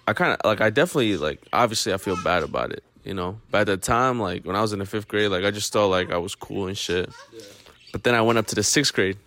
I 0.08 0.14
kind 0.14 0.34
of 0.34 0.40
like 0.44 0.62
I 0.62 0.70
definitely 0.70 1.18
like 1.18 1.42
obviously 1.54 1.94
I 1.94 1.98
feel 1.98 2.22
bad 2.24 2.44
about 2.44 2.72
it, 2.72 2.84
you 3.04 3.14
know. 3.14 3.40
But 3.50 3.62
at 3.62 3.68
the 3.68 3.78
time, 3.78 4.20
like 4.20 4.46
when 4.46 4.56
I 4.56 4.62
was 4.62 4.74
in 4.74 4.80
the 4.80 4.86
fifth 4.86 5.08
grade, 5.08 5.32
like 5.32 5.44
I 5.44 5.52
just 5.52 5.72
thought 5.72 5.88
like 5.88 6.12
I 6.12 6.18
was 6.18 6.36
cool 6.36 6.68
and 6.68 6.78
shit. 6.78 7.10
But 7.92 8.04
then 8.04 8.16
I 8.16 8.22
went 8.22 8.40
up 8.40 8.48
to 8.48 8.56
the 8.56 8.64
sixth 8.64 8.94
grade. 8.94 9.18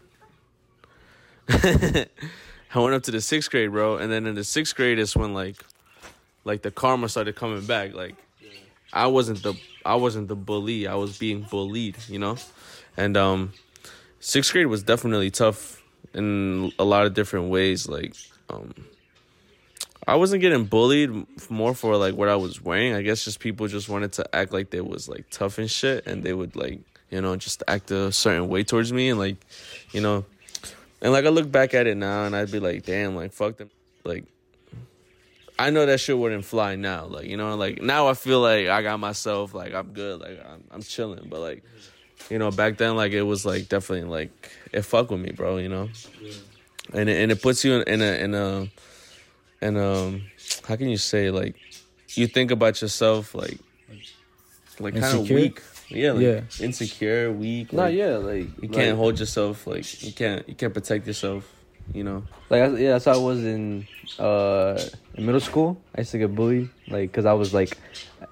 I 1.48 2.80
went 2.80 2.94
up 2.94 3.02
to 3.04 3.10
the 3.10 3.20
sixth 3.20 3.50
grade, 3.50 3.70
bro, 3.70 3.98
and 3.98 4.10
then 4.10 4.26
in 4.26 4.34
the 4.34 4.44
sixth 4.44 4.74
grade 4.74 4.98
is 4.98 5.14
when 5.14 5.34
like, 5.34 5.62
like 6.44 6.62
the 6.62 6.70
karma 6.70 7.08
started 7.08 7.36
coming 7.36 7.64
back. 7.64 7.94
Like, 7.94 8.14
I 8.92 9.06
wasn't 9.08 9.42
the 9.42 9.54
I 9.84 9.96
wasn't 9.96 10.28
the 10.28 10.36
bully. 10.36 10.86
I 10.86 10.94
was 10.94 11.18
being 11.18 11.42
bullied, 11.42 11.96
you 12.08 12.18
know, 12.18 12.36
and 12.96 13.16
um, 13.16 13.52
sixth 14.20 14.52
grade 14.52 14.66
was 14.66 14.82
definitely 14.82 15.30
tough 15.30 15.82
in 16.14 16.72
a 16.78 16.84
lot 16.84 17.06
of 17.06 17.14
different 17.14 17.50
ways. 17.50 17.88
Like, 17.88 18.14
um, 18.48 18.72
I 20.06 20.16
wasn't 20.16 20.42
getting 20.42 20.64
bullied 20.64 21.10
more 21.50 21.74
for 21.74 21.96
like 21.96 22.14
what 22.14 22.28
I 22.28 22.36
was 22.36 22.62
wearing. 22.62 22.94
I 22.94 23.02
guess 23.02 23.24
just 23.24 23.40
people 23.40 23.66
just 23.66 23.88
wanted 23.88 24.12
to 24.12 24.34
act 24.34 24.52
like 24.52 24.70
they 24.70 24.80
was 24.80 25.08
like 25.08 25.28
tough 25.30 25.58
and 25.58 25.70
shit, 25.70 26.06
and 26.06 26.22
they 26.22 26.32
would 26.32 26.56
like 26.56 26.80
you 27.10 27.20
know 27.20 27.36
just 27.36 27.62
act 27.66 27.90
a 27.90 28.12
certain 28.12 28.48
way 28.48 28.64
towards 28.64 28.92
me, 28.92 29.10
and 29.10 29.18
like, 29.18 29.36
you 29.92 30.00
know. 30.00 30.24
And 31.02 31.12
like 31.12 31.26
I 31.26 31.28
look 31.28 31.52
back 31.52 31.74
at 31.74 31.86
it 31.86 31.98
now 31.98 32.24
and 32.24 32.34
I'd 32.34 32.50
be 32.50 32.60
like, 32.60 32.86
damn, 32.86 33.14
like 33.14 33.34
fuck 33.34 33.58
them. 33.58 33.68
Like 34.04 34.24
I 35.59 35.70
know 35.70 35.86
that 35.86 36.01
shit 36.01 36.18
wouldn't 36.18 36.44
fly 36.44 36.74
now. 36.76 37.06
Like, 37.06 37.26
you 37.26 37.36
know, 37.36 37.55
like 37.56 37.81
now 37.81 38.09
I 38.09 38.14
feel 38.14 38.40
like 38.40 38.66
I 38.68 38.82
got 38.82 38.98
myself, 38.98 39.55
like 39.55 39.72
I'm 39.74 39.93
good, 39.93 40.20
like 40.20 40.40
I'm 40.44 40.64
I'm 40.70 40.82
chilling. 40.82 41.26
But 41.28 41.40
like, 41.40 41.62
you 42.31 42.39
know, 42.39 42.51
back 42.51 42.76
then 42.76 42.97
like 42.97 43.12
it 43.12 43.22
was 43.22 43.47
like 43.47 43.68
definitely 43.68 44.09
like 44.09 44.51
it 44.72 44.82
fuck 44.82 45.10
with 45.10 45.20
me, 45.20 45.31
bro, 45.32 45.59
you 45.59 45.68
know? 45.68 45.89
And 46.93 47.09
it, 47.09 47.22
and 47.22 47.31
it 47.32 47.40
puts 47.40 47.64
you 47.64 47.74
in, 47.74 47.82
in 47.89 48.02
a 48.02 48.12
in 48.24 48.35
a 48.35 48.68
and 49.62 49.78
um 49.78 50.24
how 50.66 50.76
can 50.76 50.89
you 50.89 50.97
say 50.98 51.31
like 51.31 51.55
you 52.14 52.26
think 52.26 52.51
about 52.51 52.82
yourself 52.82 53.35
like 53.35 53.59
like 54.81 54.94
kind 54.94 55.14
of 55.16 55.31
weak. 55.31 55.62
Yeah, 55.90 56.12
like 56.12 56.24
Yeah. 56.24 56.40
insecure, 56.59 57.31
weak. 57.31 57.72
No, 57.72 57.86
yeah, 57.86 58.16
like 58.16 58.48
you 58.60 58.68
can't 58.68 58.97
hold 58.97 59.20
yourself 59.20 59.66
like 59.66 60.02
you 60.02 60.12
can't 60.12 60.48
you 60.48 60.55
can't 60.55 60.74
protect 60.74 61.06
yourself 61.06 61.48
you 61.93 62.02
know 62.02 62.22
Like 62.51 62.72
yeah, 62.78 62.93
that's 62.93 63.05
how 63.05 63.12
I 63.12 63.16
was 63.16 63.44
in 63.44 63.86
uh 64.18 64.81
in 65.16 65.26
middle 65.26 65.40
school. 65.40 65.81
I 65.94 66.01
used 66.01 66.12
to 66.12 66.18
get 66.18 66.35
bullied, 66.35 66.68
like, 66.89 67.12
cause 67.12 67.24
I 67.24 67.32
was 67.32 67.52
like, 67.55 67.76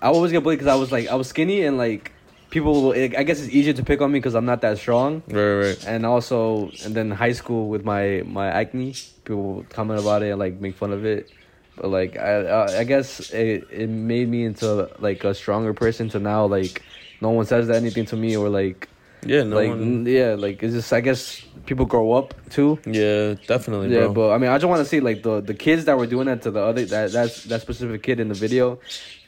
I 0.00 0.08
always 0.08 0.32
get 0.32 0.42
bullied 0.42 0.58
because 0.58 0.72
I 0.72 0.76
was 0.76 0.90
like, 0.92 1.08
I 1.08 1.14
was 1.14 1.28
skinny 1.28 1.62
and 1.64 1.78
like 1.78 2.12
people. 2.50 2.82
will- 2.82 2.92
I 2.94 3.22
guess 3.24 3.40
it's 3.42 3.52
easier 3.52 3.72
to 3.74 3.82
pick 3.84 4.00
on 4.00 4.10
me 4.12 4.18
because 4.18 4.34
I'm 4.34 4.44
not 4.46 4.60
that 4.62 4.78
strong. 4.78 5.22
right 5.28 5.54
right 5.64 5.84
And 5.86 6.04
also, 6.06 6.70
and 6.84 6.94
then 6.94 7.10
high 7.10 7.32
school 7.32 7.68
with 7.68 7.84
my 7.84 8.22
my 8.26 8.48
acne, 8.48 8.94
people 9.24 9.64
comment 9.70 10.00
about 10.00 10.22
it 10.22 10.30
and 10.30 10.38
like 10.38 10.60
make 10.60 10.74
fun 10.76 10.92
of 10.92 11.04
it. 11.04 11.30
But 11.76 11.88
like 11.88 12.18
I 12.18 12.32
uh, 12.46 12.76
I 12.78 12.84
guess 12.84 13.30
it 13.32 13.66
it 13.70 13.88
made 13.88 14.28
me 14.28 14.44
into 14.44 14.90
like 14.98 15.24
a 15.24 15.34
stronger 15.34 15.72
person. 15.72 16.08
To 16.10 16.18
now 16.18 16.46
like 16.46 16.82
no 17.20 17.30
one 17.30 17.46
says 17.46 17.70
anything 17.70 18.04
to 18.06 18.16
me 18.16 18.36
or 18.36 18.48
like 18.48 18.88
yeah 19.24 19.42
no 19.44 19.56
like 19.56 19.68
one, 19.68 20.04
yeah 20.06 20.34
like 20.38 20.62
it's 20.62 20.74
just 20.74 20.92
I 20.92 21.00
guess 21.00 21.40
people 21.66 21.86
grow 21.86 22.12
up 22.12 22.34
too. 22.50 22.78
yeah 22.86 23.34
definitely 23.46 23.88
Yeah, 23.94 24.06
bro 24.06 24.14
but 24.14 24.30
I 24.32 24.38
mean, 24.38 24.50
I 24.50 24.58
just 24.58 24.68
want 24.68 24.80
to 24.80 24.84
say 24.84 25.00
like 25.00 25.22
the 25.22 25.40
the 25.40 25.54
kids 25.54 25.84
that 25.84 25.96
were 25.96 26.06
doing 26.06 26.26
that 26.26 26.42
to 26.42 26.50
the 26.50 26.60
other 26.60 26.84
that 26.86 27.12
that's 27.12 27.44
that 27.44 27.60
specific 27.60 28.02
kid 28.02 28.18
in 28.20 28.28
the 28.28 28.34
video, 28.34 28.78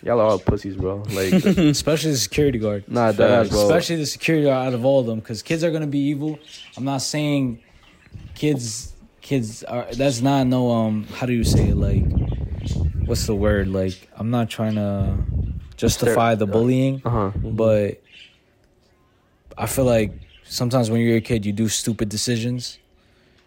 y'all 0.02 0.20
are 0.20 0.26
all 0.26 0.38
pussies, 0.38 0.76
bro. 0.76 1.02
Like, 1.12 1.32
especially 1.78 2.10
the 2.12 2.16
security 2.18 2.58
guard 2.58 2.84
nah, 2.88 3.12
that 3.12 3.50
bro. 3.50 3.60
especially 3.62 3.96
the 3.96 4.06
security 4.06 4.44
guard 4.46 4.66
out 4.68 4.74
of 4.74 4.84
all 4.84 5.00
of 5.00 5.06
them 5.06 5.20
because 5.20 5.42
kids 5.42 5.62
are 5.62 5.70
gonna 5.70 5.86
be 5.86 6.00
evil 6.00 6.38
i'm 6.76 6.84
not 6.84 7.02
saying 7.02 7.60
kids 8.34 8.92
kids 9.20 9.62
are 9.64 9.86
that's 9.92 10.20
not 10.20 10.46
no 10.46 10.70
um 10.70 11.04
how 11.14 11.24
do 11.26 11.32
you 11.32 11.44
say 11.44 11.68
it 11.68 11.76
like 11.76 12.04
what's 13.06 13.26
the 13.26 13.34
word 13.34 13.68
like 13.68 14.08
i'm 14.16 14.30
not 14.30 14.50
trying 14.50 14.74
to 14.74 15.16
justify 15.76 16.34
the 16.34 16.46
bullying 16.46 17.00
Uh 17.04 17.10
huh. 17.10 17.30
but 17.38 18.02
i 19.56 19.66
feel 19.66 19.84
like 19.84 20.12
sometimes 20.44 20.90
when 20.90 21.00
you're 21.00 21.16
a 21.16 21.20
kid 21.20 21.44
you 21.46 21.52
do 21.52 21.68
stupid 21.68 22.08
decisions 22.08 22.78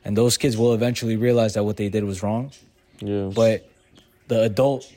and 0.06 0.16
those 0.16 0.38
kids 0.38 0.58
will 0.58 0.74
eventually 0.74 1.16
realize 1.16 1.54
that 1.54 1.64
what 1.64 1.78
they 1.78 1.90
did 1.90 2.04
was 2.04 2.24
wrong 2.24 2.52
yeah 3.00 3.30
but 3.34 3.70
the 4.28 4.42
adult 4.44 4.92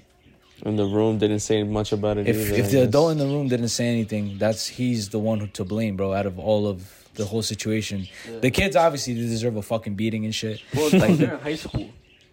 in 0.64 0.76
the 0.76 0.84
room 0.84 1.18
didn't 1.18 1.40
say 1.40 1.62
much 1.62 1.92
about 1.92 2.18
it 2.18 2.28
if 2.28 2.36
either, 2.36 2.54
if 2.54 2.70
the 2.70 2.82
adult 2.82 3.12
in 3.12 3.18
the 3.18 3.26
room 3.26 3.48
didn't 3.48 3.68
say 3.68 3.86
anything, 3.86 4.36
that's 4.38 4.66
he's 4.66 5.08
the 5.08 5.18
one 5.18 5.40
who 5.40 5.46
to 5.46 5.64
blame, 5.64 5.96
bro. 5.96 6.12
Out 6.12 6.26
of 6.26 6.38
all 6.38 6.66
of 6.66 7.08
the 7.14 7.24
whole 7.24 7.42
situation, 7.42 8.06
the 8.40 8.50
kids 8.50 8.76
obviously 8.76 9.14
deserve 9.14 9.56
a 9.56 9.62
fucking 9.62 9.94
beating 9.94 10.24
and 10.24 10.34
shit. 10.34 10.60
Well, 10.74 10.90
like 10.92 11.16
they're 11.16 11.34
in 11.34 11.40
high 11.40 11.54
school. 11.56 11.88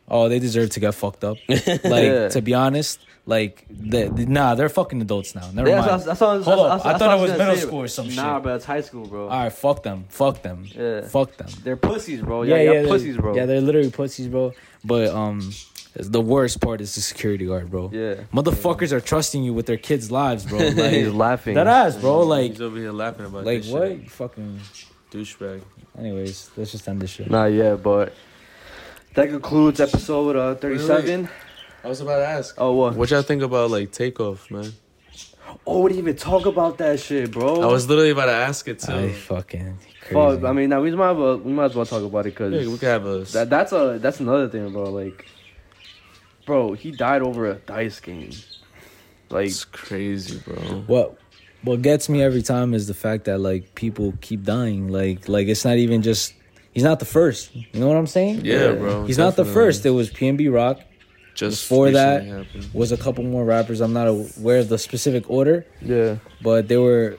Oh, 0.09 0.29
they 0.29 0.39
deserve 0.39 0.69
to 0.71 0.79
get 0.79 0.93
fucked 0.95 1.23
up. 1.23 1.37
Like 1.49 1.59
Yeah. 1.59 2.27
to 2.35 2.41
be 2.41 2.53
honest, 2.53 2.99
like 3.25 3.65
the, 3.69 4.07
the- 4.09 4.25
nah, 4.25 4.55
they're 4.55 4.69
fucking 4.69 5.01
adults 5.01 5.35
now. 5.35 5.51
Never 5.51 5.67
Yeah, 5.69 5.79
mind. 5.79 5.89
that's, 5.91 6.05
that's, 6.05 6.19
that's, 6.19 6.45
Hold 6.45 6.45
that's, 6.45 6.81
up, 6.81 6.85
I 6.85 6.89
that's 6.93 6.99
thought 6.99 7.17
it 7.17 7.21
was 7.21 7.31
middle 7.37 7.55
say. 7.55 7.61
school 7.61 7.79
or 7.81 7.87
some 7.89 8.15
Nah, 8.15 8.35
shit. 8.35 8.43
but 8.43 8.55
it's 8.55 8.65
high 8.65 8.81
school, 8.81 9.05
bro. 9.05 9.23
all 9.27 9.43
right, 9.43 9.51
fuck 9.51 9.83
them, 9.83 10.05
fuck 10.07 10.41
them, 10.43 10.65
Yeah. 10.73 11.01
fuck 11.01 11.35
them. 11.35 11.47
They're 11.63 11.75
pussies, 11.75 12.21
bro. 12.21 12.43
Yeah, 12.43 12.55
Yeah, 12.55 12.61
yeah, 12.61 12.71
yeah, 12.71 12.81
they're- 12.83 12.87
pussies, 12.91 13.17
bro. 13.17 13.35
Yeah, 13.35 13.45
they're 13.45 13.59
literally 13.61 13.91
pussies, 13.91 14.27
bro. 14.29 14.53
But 14.85 15.09
um, 15.09 15.51
The 15.95 16.21
worst 16.21 16.61
part 16.61 16.79
is 16.79 16.95
the 16.95 17.01
security 17.01 17.45
guard, 17.47 17.69
bro. 17.71 17.89
Yeah. 17.91 18.15
Motherfuckers 18.33 18.91
are 18.93 19.01
trusting 19.01 19.43
you 19.43 19.53
with 19.53 19.65
their 19.65 19.77
kids' 19.77 20.09
lives, 20.11 20.45
bro. 20.45 20.59
Like, 20.59 20.75
He's 20.93 21.07
Like 21.07 21.15
laughing. 21.15 21.55
that 21.55 21.67
ass, 21.67 21.97
bro. 21.97 22.19
Like, 22.21 22.51
He's 22.51 22.61
over 22.61 22.77
here 22.77 22.91
laughing 22.93 23.25
about 23.25 23.43
like 23.43 23.63
this 23.63 23.71
what? 23.71 23.87
shit. 23.89 24.09
Fucking. 24.11 24.59
douchebag. 25.11 25.61
Anyways, 25.97 26.51
let's 26.55 26.71
just 26.71 26.87
end 26.87 27.01
this 27.01 27.09
shit. 27.09 27.29
Not 27.29 27.45
yet, 27.47 27.81
but 27.81 28.13
that 29.17 29.29
concludes 29.29 29.79
episode 29.79 30.35
uh, 30.35 30.53
37. 30.53 31.27
I 31.83 31.87
was 31.87 32.01
about 32.01 32.17
to 32.17 32.27
ask. 32.27 32.53
Oh, 32.59 32.73
what? 32.73 32.95
What 32.95 33.09
y'all 33.09 33.23
think 33.23 33.41
about 33.41 33.71
like 33.71 33.91
Takeoff, 33.91 34.51
man? 34.51 34.71
Oh, 35.65 35.81
we 35.81 35.89
didn't 35.89 36.03
even 36.03 36.15
talk 36.15 36.45
about 36.45 36.77
that 36.77 36.99
shit, 36.99 37.31
bro. 37.31 37.61
I 37.61 37.65
was 37.65 37.89
literally 37.89 38.11
about 38.11 38.27
to 38.27 38.33
ask 38.33 38.67
it 38.67 38.79
too. 38.79 38.93
I 38.93 39.11
fucking 39.11 39.79
crazy. 40.01 40.13
Fuck, 40.13 40.43
I 40.43 40.51
mean, 40.53 40.69
now 40.69 40.81
we 40.81 40.91
might, 40.91 41.11
as 41.11 41.17
well, 41.17 41.37
we 41.37 41.51
might 41.51 41.65
as 41.65 41.75
well 41.75 41.85
talk 41.87 42.03
about 42.03 42.27
it 42.27 42.35
because 42.35 42.53
Yeah, 42.53 42.71
we 42.71 42.77
could 42.77 42.89
have 42.89 43.05
a. 43.07 43.19
that, 43.31 43.49
that's 43.49 43.71
a 43.71 43.97
that's 43.99 44.19
another 44.19 44.49
thing, 44.49 44.71
bro. 44.71 44.83
Like, 44.83 45.25
bro, 46.45 46.73
he 46.73 46.91
died 46.91 47.23
over 47.23 47.47
a 47.47 47.55
dice 47.55 47.99
game. 47.99 48.29
Like, 49.31 49.47
it's 49.47 49.65
crazy, 49.65 50.39
bro. 50.45 50.55
what 50.85 51.17
what 51.63 51.81
gets 51.81 52.07
me 52.07 52.21
every 52.21 52.43
time 52.43 52.75
is 52.75 52.85
the 52.87 52.93
fact 52.93 53.25
that 53.25 53.39
like 53.39 53.73
people 53.73 54.13
keep 54.21 54.43
dying. 54.43 54.89
Like 54.89 55.27
like 55.27 55.47
it's 55.47 55.65
not 55.65 55.77
even 55.77 56.03
just 56.03 56.33
he's 56.77 56.83
not 56.83 56.99
the 56.99 57.05
first. 57.19 57.43
You 57.55 57.79
know 57.81 57.87
what 57.87 57.97
I'm 57.97 58.05
saying? 58.17 58.45
Yeah, 58.45 58.73
bro. 58.73 59.05
He's 59.09 59.17
not 59.17 59.35
the 59.35 59.45
first. 59.45 59.83
It 59.83 59.89
was 59.89 60.11
PNB 60.11 60.53
Rock. 60.53 60.77
Just 61.33 61.63
Before 61.69 61.89
that- 61.91 62.23
happened. 62.25 62.65
Was 62.73 62.91
a 62.91 62.97
couple 62.97 63.23
more 63.23 63.43
rappers. 63.55 63.81
I'm 63.81 63.93
not 63.93 64.07
aware 64.07 64.59
of 64.59 64.69
the 64.69 64.77
specific 64.77 65.23
order, 65.27 65.65
yeah, 65.81 66.17
but 66.43 66.67
they 66.67 66.77
were. 66.77 67.17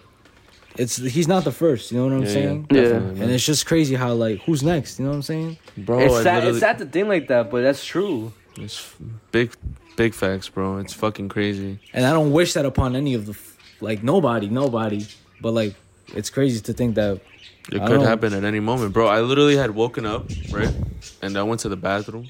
It's 0.77 0.95
he's 1.17 1.27
not 1.35 1.43
the 1.43 1.51
first. 1.51 1.91
You 1.91 1.99
know 1.99 2.05
what 2.07 2.13
I'm 2.19 2.23
Yeah, 2.23 2.39
saying? 2.39 2.67
Yeah. 2.71 2.83
definitely, 2.83 3.21
And 3.23 3.31
it's 3.33 3.45
just 3.45 3.67
crazy 3.67 3.95
how 3.97 4.13
like 4.15 4.37
who's 4.45 4.63
next? 4.63 4.99
You 4.99 5.05
know 5.07 5.11
what 5.11 5.17
I'm 5.17 5.23
saying? 5.33 5.59
bro, 5.77 5.99
it's 5.99 6.15
I 6.15 6.23
sad. 6.23 6.45
It's 6.49 6.61
sad 6.61 6.79
to 6.79 6.87
think 6.87 7.09
like 7.09 7.27
that, 7.29 7.51
but 7.51 7.63
that's 7.63 7.85
true. 7.85 8.33
It's 8.57 8.79
big, 9.33 9.49
big 9.97 10.15
facts, 10.15 10.49
bro. 10.49 10.79
It's 10.79 10.95
fucking 10.95 11.29
crazy. 11.31 11.79
And 11.93 12.05
I 12.07 12.13
don't 12.13 12.31
wish 12.33 12.53
that 12.55 12.65
upon 12.65 12.95
any 12.95 13.15
of 13.15 13.27
the 13.27 13.35
like 13.81 14.03
nobody, 14.05 14.49
nobody. 14.49 15.03
But 15.41 15.53
like 15.61 15.75
it's 16.15 16.31
crazy 16.31 16.61
to 16.61 16.73
think 16.73 16.95
that 16.95 17.21
It 17.71 17.81
I 17.83 17.87
could 17.87 17.95
don't- 17.97 18.07
happen 18.07 18.33
at 18.33 18.45
any 18.45 18.61
moment, 18.61 18.93
bro. 18.93 19.07
I 19.09 19.21
literally 19.21 19.57
had 19.57 19.73
woken 19.73 20.07
up, 20.07 20.29
right, 20.51 20.75
and 21.23 21.37
I 21.37 21.43
went 21.43 21.61
to 21.63 21.69
the 21.69 21.77
bathroom. 21.77 22.29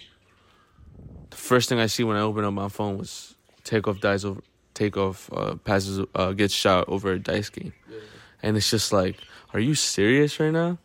The 1.30 1.36
first 1.36 1.68
thing 1.68 1.78
I 1.78 1.86
see 1.86 2.02
when 2.04 2.16
I 2.16 2.20
open 2.20 2.44
up 2.44 2.52
my 2.52 2.68
phone 2.68 2.98
was 2.98 3.34
takeoff 3.64 4.00
dies 4.00 4.24
over, 4.24 4.40
takeoff 4.74 5.30
uh, 5.32 5.54
passes, 5.56 6.04
uh, 6.14 6.32
gets 6.32 6.52
shot 6.54 6.86
over 6.88 7.12
a 7.12 7.18
dice 7.18 7.50
game, 7.50 7.72
and 8.42 8.56
it's 8.56 8.70
just 8.70 8.92
like, 8.92 9.16
are 9.54 9.60
you 9.60 9.74
serious 9.74 10.40
right 10.40 10.50
now? 10.52 10.78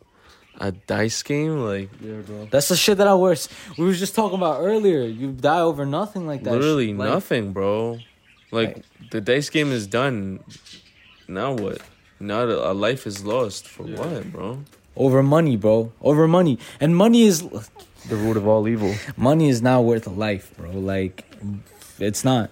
A 0.60 0.70
dice 0.70 1.20
game, 1.24 1.56
like 1.58 1.90
Yeah, 2.00 2.20
bro. 2.24 2.46
that's 2.48 2.68
the 2.68 2.76
shit 2.76 2.98
that 2.98 3.08
I 3.08 3.14
was 3.14 3.48
we 3.76 3.84
was 3.86 3.98
just 3.98 4.14
talking 4.14 4.38
about 4.38 4.60
earlier. 4.60 5.02
You 5.02 5.32
die 5.32 5.60
over 5.62 5.84
nothing 5.84 6.28
like 6.28 6.44
that. 6.44 6.52
literally 6.52 6.88
shit. 6.88 6.96
Like, 6.96 7.08
nothing, 7.10 7.52
bro. 7.52 7.98
Like 8.52 8.84
the 9.10 9.20
dice 9.20 9.50
game 9.50 9.72
is 9.72 9.88
done. 9.88 10.44
Now 11.26 11.54
what? 11.54 11.80
Now 12.20 12.42
a 12.42 12.72
a 12.72 12.74
life 12.74 13.06
is 13.06 13.24
lost 13.24 13.66
for 13.68 13.82
what, 13.84 14.32
bro? 14.32 14.58
over 14.96 15.22
money, 15.22 15.56
bro. 15.56 15.92
Over 16.00 16.26
money. 16.28 16.58
And 16.80 16.94
money 16.96 17.22
is 17.22 17.42
The 18.08 18.16
root 18.16 18.36
of 18.36 18.46
all 18.46 18.68
evil. 18.68 18.94
money 19.16 19.48
is 19.48 19.60
not 19.62 19.84
worth 19.84 20.06
a 20.06 20.10
life, 20.10 20.52
bro. 20.56 20.70
Like 20.70 21.24
it's 21.98 22.24
not. 22.24 22.50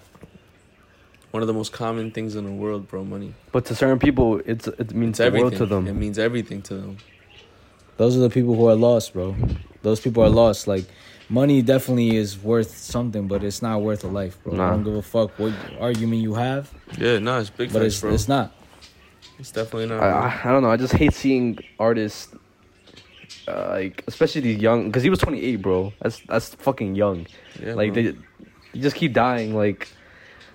One 1.31 1.41
of 1.41 1.47
the 1.47 1.53
most 1.53 1.71
common 1.73 2.11
things 2.11 2.35
in 2.35 2.45
the 2.45 2.51
world, 2.51 2.87
bro. 2.87 3.03
Money. 3.03 3.33
But 3.51 3.65
to 3.65 3.75
certain 3.75 3.99
people, 3.99 4.41
it's 4.45 4.67
it 4.67 4.93
means 4.93 5.11
It's 5.11 5.17
the 5.19 5.25
everything 5.25 5.45
world 5.49 5.57
to 5.57 5.65
them. 5.65 5.87
It 5.87 5.93
means 5.95 6.19
everything 6.19 6.61
to 6.63 6.73
them. 6.75 6.97
Those 7.97 8.17
are 8.17 8.19
the 8.21 8.29
people 8.29 8.55
who 8.55 8.67
are 8.67 8.75
lost, 8.75 9.13
bro. 9.13 9.35
Those 9.81 9.99
people 9.99 10.23
are 10.23 10.29
lost. 10.29 10.67
Like 10.67 10.85
money 11.29 11.61
definitely 11.61 12.17
is 12.17 12.37
worth 12.37 12.75
something, 12.77 13.27
but 13.27 13.43
it's 13.43 13.61
not 13.61 13.81
worth 13.81 14.03
a 14.03 14.07
life, 14.07 14.37
bro. 14.43 14.53
Nah. 14.55 14.67
I 14.67 14.69
don't 14.71 14.83
give 14.83 14.95
a 14.95 15.01
fuck 15.01 15.31
what 15.39 15.53
argument 15.79 16.21
you 16.21 16.33
have, 16.35 16.69
Yeah, 16.97 17.19
no, 17.19 17.39
it's 17.39 17.49
big 17.49 17.71
but 17.71 17.81
facts, 17.81 17.93
it's 17.95 18.01
bro. 18.01 18.13
it's 18.13 18.27
not. 18.27 18.51
It's 19.39 19.51
definitely 19.51 19.87
not. 19.87 20.01
I. 20.01 20.41
I, 20.43 20.51
don't 20.51 20.63
know. 20.63 20.71
I 20.71 20.77
just 20.77 20.93
hate 20.93 21.13
seeing 21.13 21.59
artists, 21.79 22.33
uh, 23.47 23.69
like 23.69 24.03
especially 24.07 24.41
these 24.41 24.59
young, 24.59 24.87
because 24.87 25.03
he 25.03 25.09
was 25.09 25.19
28, 25.19 25.55
bro. 25.57 25.93
That's 26.01 26.19
that's 26.27 26.55
fucking 26.55 26.95
young. 26.95 27.27
yeah, 27.61 27.73
like 27.73 27.93
bro. 27.93 28.03
they, 28.03 28.07
you 28.73 28.81
just 28.81 28.95
keep 28.95 29.13
dying. 29.13 29.55
Like, 29.55 29.87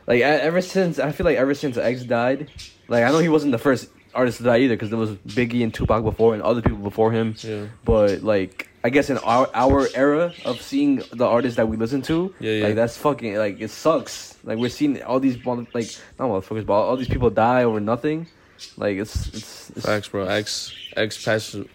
like 0.07 0.23
ever 0.23 0.61
since 0.61 0.99
I 0.99 1.13
feel 1.13 1.25
like 1.27 1.37
ever 1.37 1.55
since 1.55 1.77
X 1.77 2.03
died, 2.05 2.51
like 2.89 3.05
I 3.05 3.11
know 3.11 3.19
he 3.19 3.29
wasn't 3.29 3.53
the 3.53 3.59
first 3.59 3.91
artist 4.15 4.39
to 4.39 4.45
die 4.45 4.59
either, 4.59 4.75
because 4.75 4.91
there 4.91 4.99
was 4.99 5.11
Biggie 5.37 5.63
and 5.63 5.73
Tupac 5.73 6.03
before 6.03 6.35
and 6.35 6.43
other 6.43 6.63
people 6.63 6.79
before 6.79 7.13
him. 7.13 7.35
yeah, 7.39 7.67
But 7.85 8.23
like, 8.23 8.69
I 8.83 8.89
guess 8.91 9.11
in 9.11 9.19
our 9.19 9.49
our 9.55 9.87
era 9.95 10.33
of 10.45 10.63
seeing 10.63 11.03
the 11.13 11.27
artists 11.27 11.57
that 11.57 11.69
we 11.69 11.77
listen 11.77 12.01
to, 12.03 12.35
Yeah, 12.41 12.53
yeah. 12.53 12.65
like 12.67 12.75
that's 12.75 12.97
fucking 12.97 13.37
like 13.37 13.61
it 13.61 13.71
sucks. 13.71 14.37
Like 14.45 14.59
we're 14.59 14.71
seeing 14.71 15.03
all 15.03 15.21
these 15.21 15.37
like 15.45 15.91
not 16.19 16.31
motherfuckers, 16.31 16.65
but 16.65 16.75
all 16.75 16.97
these 16.97 17.09
people 17.09 17.29
die 17.31 17.65
over 17.65 17.81
nothing. 17.81 18.29
Like 18.77 18.97
it's 18.99 19.29
it's, 19.29 19.71
it's 19.71 19.87
facts, 19.87 20.09
bro. 20.09 20.27
X 20.27 20.73
X 20.97 21.25
passes 21.25 21.67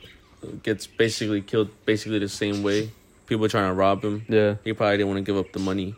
gets 0.64 0.88
basically 0.88 1.42
killed 1.42 1.70
basically 1.86 2.20
the 2.20 2.30
same 2.30 2.64
way. 2.64 2.92
People 3.26 3.48
trying 3.48 3.70
to 3.70 3.74
rob 3.74 4.04
him. 4.04 4.26
yeah. 4.28 4.56
He 4.64 4.74
probably 4.74 4.98
didn't 4.98 5.08
want 5.10 5.18
to 5.18 5.24
give 5.24 5.38
up 5.38 5.52
the 5.54 5.60
money. 5.60 5.96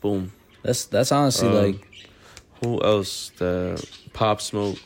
Boom. 0.00 0.32
That's 0.62 0.84
that's 0.86 1.12
honestly 1.12 1.48
Um, 1.48 1.54
like 1.54 2.08
Who 2.62 2.82
else? 2.82 3.30
The 3.38 3.82
Pop 4.12 4.40
Smoke 4.40 4.76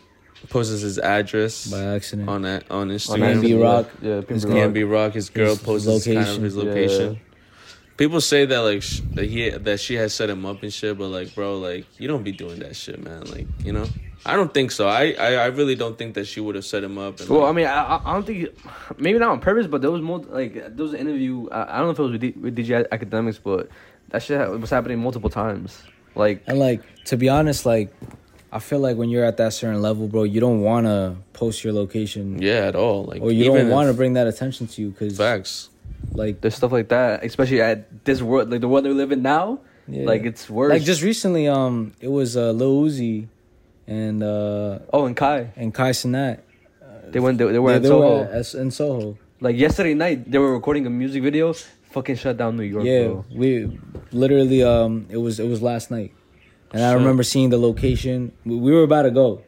posts 0.50 0.80
his 0.82 0.98
address 0.98 1.66
by 1.70 1.82
accident. 1.82 2.28
on 2.28 2.42
that 2.42 2.70
on 2.70 2.82
On 2.82 2.88
Instagram. 2.90 3.18
PNB 3.18 3.36
accident, 3.36 3.62
Rock. 3.62 3.90
Yeah, 4.02 4.20
His 4.28 4.44
PNB 4.44 4.82
Rock. 4.84 4.92
Rock. 4.92 5.12
His 5.14 5.30
girl 5.30 5.50
His 5.56 5.62
posts 5.62 5.86
his, 5.88 6.04
kind 6.04 6.18
of 6.18 6.26
location. 6.26 6.44
his 6.44 6.56
Yeah. 6.56 6.62
location. 6.62 7.20
People 7.96 8.20
say 8.20 8.44
that 8.46 8.58
like 8.60 8.82
sh- 8.82 9.00
that 9.14 9.26
he 9.26 9.50
that 9.50 9.80
she 9.80 9.94
has 9.94 10.14
set 10.14 10.28
him 10.30 10.44
up 10.46 10.62
and 10.62 10.72
shit, 10.72 10.96
but 10.98 11.08
like, 11.08 11.34
bro, 11.34 11.58
like 11.58 11.86
you 11.98 12.08
don't 12.08 12.22
be 12.22 12.32
doing 12.32 12.60
that 12.60 12.74
shit, 12.76 13.02
man. 13.02 13.24
Like, 13.26 13.46
you 13.64 13.72
know, 13.72 13.86
I 14.26 14.36
don't 14.36 14.52
think 14.52 14.70
so. 14.70 14.86
I 14.88 15.12
I, 15.18 15.32
I 15.34 15.46
really 15.46 15.74
don't 15.74 15.96
think 15.96 16.14
that 16.14 16.26
she 16.26 16.40
would 16.40 16.54
have 16.54 16.64
set 16.64 16.84
him 16.84 16.98
up. 16.98 17.20
And, 17.20 17.28
Well, 17.28 17.44
I 17.46 17.52
mean, 17.52 17.66
I, 17.66 17.82
I- 17.96 18.02
I 18.10 18.12
don't 18.14 18.26
think 18.26 18.48
maybe 18.98 19.18
not 19.18 19.30
on 19.30 19.40
purpose, 19.40 19.66
but 19.66 19.80
there 19.80 19.90
was 19.90 20.02
more 20.02 20.18
like 20.18 20.54
there 20.54 20.84
was 20.84 20.92
an 20.92 21.00
interview. 21.00 21.48
I, 21.50 21.74
I 21.74 21.78
don't 21.78 21.86
know 21.86 21.90
if 21.92 21.98
it 21.98 22.02
was 22.02 22.12
with, 22.12 22.20
D, 22.20 22.30
with 22.38 22.56
DJ 22.56 22.86
Akademiks, 22.88 23.38
but 23.42 23.68
that 24.10 24.22
shit 24.22 24.38
was 24.50 24.70
happening 24.70 24.98
multiple 24.98 25.30
times. 25.30 25.82
Like, 26.14 26.42
And 26.46 26.58
like 26.58 26.82
to 27.06 27.16
be 27.16 27.28
honest, 27.28 27.64
like 27.64 27.92
I 28.52 28.58
feel 28.58 28.80
like 28.80 28.96
when 28.96 29.08
you're 29.10 29.24
at 29.24 29.36
that 29.38 29.52
certain 29.52 29.80
level, 29.80 30.08
bro, 30.08 30.24
you 30.24 30.40
don't 30.40 30.60
want 30.60 30.86
to 30.86 31.16
post 31.32 31.62
your 31.64 31.72
location, 31.72 32.42
yeah, 32.42 32.66
at 32.66 32.74
all. 32.76 33.04
Like, 33.04 33.22
or 33.22 33.30
you 33.30 33.44
even 33.44 33.66
don't 33.68 33.70
want 33.70 33.88
to 33.88 33.94
bring 33.94 34.14
that 34.14 34.26
attention 34.26 34.66
to 34.66 34.82
you 34.82 34.90
because 34.90 35.16
facts. 35.16 35.70
like 36.12 36.40
there's 36.40 36.56
stuff 36.56 36.72
like 36.72 36.88
that, 36.88 37.24
especially 37.24 37.62
at 37.62 38.04
this 38.04 38.20
world, 38.20 38.50
like 38.50 38.60
the 38.60 38.68
world 38.68 38.84
that 38.84 38.88
we 38.90 38.94
live 38.96 39.12
in 39.12 39.22
now. 39.22 39.60
yeah. 39.88 40.04
Like 40.04 40.24
it's 40.24 40.50
worse. 40.50 40.70
like 40.70 40.82
just 40.82 41.00
recently, 41.02 41.46
um, 41.48 41.92
it 42.00 42.08
was 42.08 42.36
uh, 42.36 42.50
Lil 42.50 42.82
Uzi 42.82 43.28
and 43.90 44.22
uh 44.22 44.78
oh, 44.92 45.04
and 45.06 45.16
Kai, 45.16 45.50
and 45.56 45.74
Kai 45.74 45.90
Cenat. 45.90 46.40
they 47.10 47.18
went. 47.20 47.38
They, 47.38 47.46
they 47.50 47.58
were 47.58 47.70
They, 47.72 47.76
in 47.76 47.82
they 47.82 47.88
Soho. 47.88 48.18
were 48.18 48.24
at, 48.24 48.54
in 48.54 48.70
Soho. 48.70 49.18
like 49.40 49.56
yesterday 49.56 49.94
night, 49.94 50.30
they 50.30 50.38
were 50.38 50.52
recording 50.54 50.86
a 50.86 50.90
music 50.90 51.22
video. 51.22 51.52
Fucking 51.90 52.14
shut 52.14 52.36
down 52.36 52.56
New 52.56 52.62
York, 52.62 52.84
yeah, 52.84 53.06
bro. 53.08 53.24
we 53.34 53.78
literally 54.12 54.62
um 54.62 55.06
it 55.10 55.16
was 55.16 55.40
it 55.40 55.48
was 55.48 55.60
last 55.60 55.90
night, 55.90 56.12
and 56.72 56.82
I 56.84 56.90
Shit. 56.92 56.98
remember 56.98 57.24
seeing 57.24 57.50
the 57.50 57.58
location. 57.58 58.30
We, 58.44 58.54
we 58.56 58.70
were 58.70 58.84
about 58.84 59.02
to 59.02 59.10
go, 59.10 59.42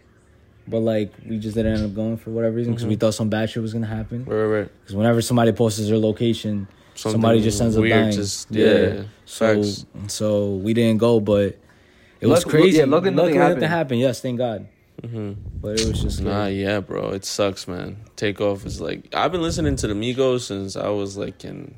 but 0.67 0.81
like 0.81 1.13
we 1.25 1.39
just 1.39 1.55
didn't 1.55 1.75
end 1.77 1.85
up 1.87 1.95
going 1.95 2.17
for 2.17 2.31
whatever 2.31 2.57
reason 2.57 2.73
because 2.73 2.85
we 2.87 2.97
thought 2.97 3.15
some 3.15 3.29
bad 3.31 3.49
shit 3.49 3.63
was 3.63 3.73
gonna 3.73 3.87
happen. 3.87 4.25
Right, 4.25 4.37
right, 4.43 4.59
right. 4.63 4.71
Because 4.81 4.97
whenever 4.97 5.23
somebody 5.23 5.53
posts 5.53 5.79
their 5.87 5.99
location, 5.99 6.67
Something 6.95 7.13
somebody 7.23 7.41
just 7.43 7.61
ends 7.63 7.77
up 7.77 7.83
weird, 7.83 7.93
dying. 8.07 8.13
Just 8.13 8.51
yeah, 8.51 8.67
Yeah. 8.67 9.03
so 9.25 9.63
facts. 9.63 9.87
so 10.09 10.57
we 10.57 10.75
didn't 10.75 10.99
go, 10.99 11.21
but 11.21 11.57
it 12.23 12.27
was 12.29 12.45
Luck- 12.47 12.51
crazy. 12.55 12.79
yeah, 12.79 12.85
luckily 12.87 13.11
nothing 13.15 13.35
happened. 13.35 13.65
happened. 13.65 14.01
Yes, 14.01 14.21
thank 14.23 14.39
God. 14.39 14.67
hmm 15.05 15.33
But 15.61 15.79
it 15.81 15.87
was 15.87 16.01
just 16.01 16.21
Nah, 16.23 16.47
yeah, 16.47 16.81
bro. 16.81 17.11
It 17.11 17.25
sucks, 17.25 17.67
man. 17.69 17.97
Takeoff 18.17 18.65
is 18.65 18.81
like 18.81 19.15
I've 19.15 19.33
been 19.33 19.43
listening 19.43 19.77
to 19.77 19.87
the 19.89 19.95
Migos 19.95 20.43
since 20.43 20.77
I 20.77 20.89
was 20.89 21.17
like 21.17 21.45
in 21.45 21.75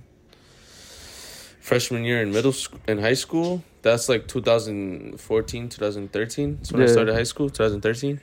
freshman 1.61 2.05
year 2.05 2.21
in 2.23 2.33
middle 2.33 2.53
school 2.53 2.79
in 2.87 2.99
high 2.99 3.15
school. 3.15 3.65
That's 3.83 4.09
like 4.09 4.29
2014, 4.29 5.69
2013. 5.69 6.57
That's 6.57 6.73
when 6.73 6.83
I 6.83 6.87
started 6.87 7.15
high 7.15 7.23
school, 7.25 7.49
2013. 7.51 8.21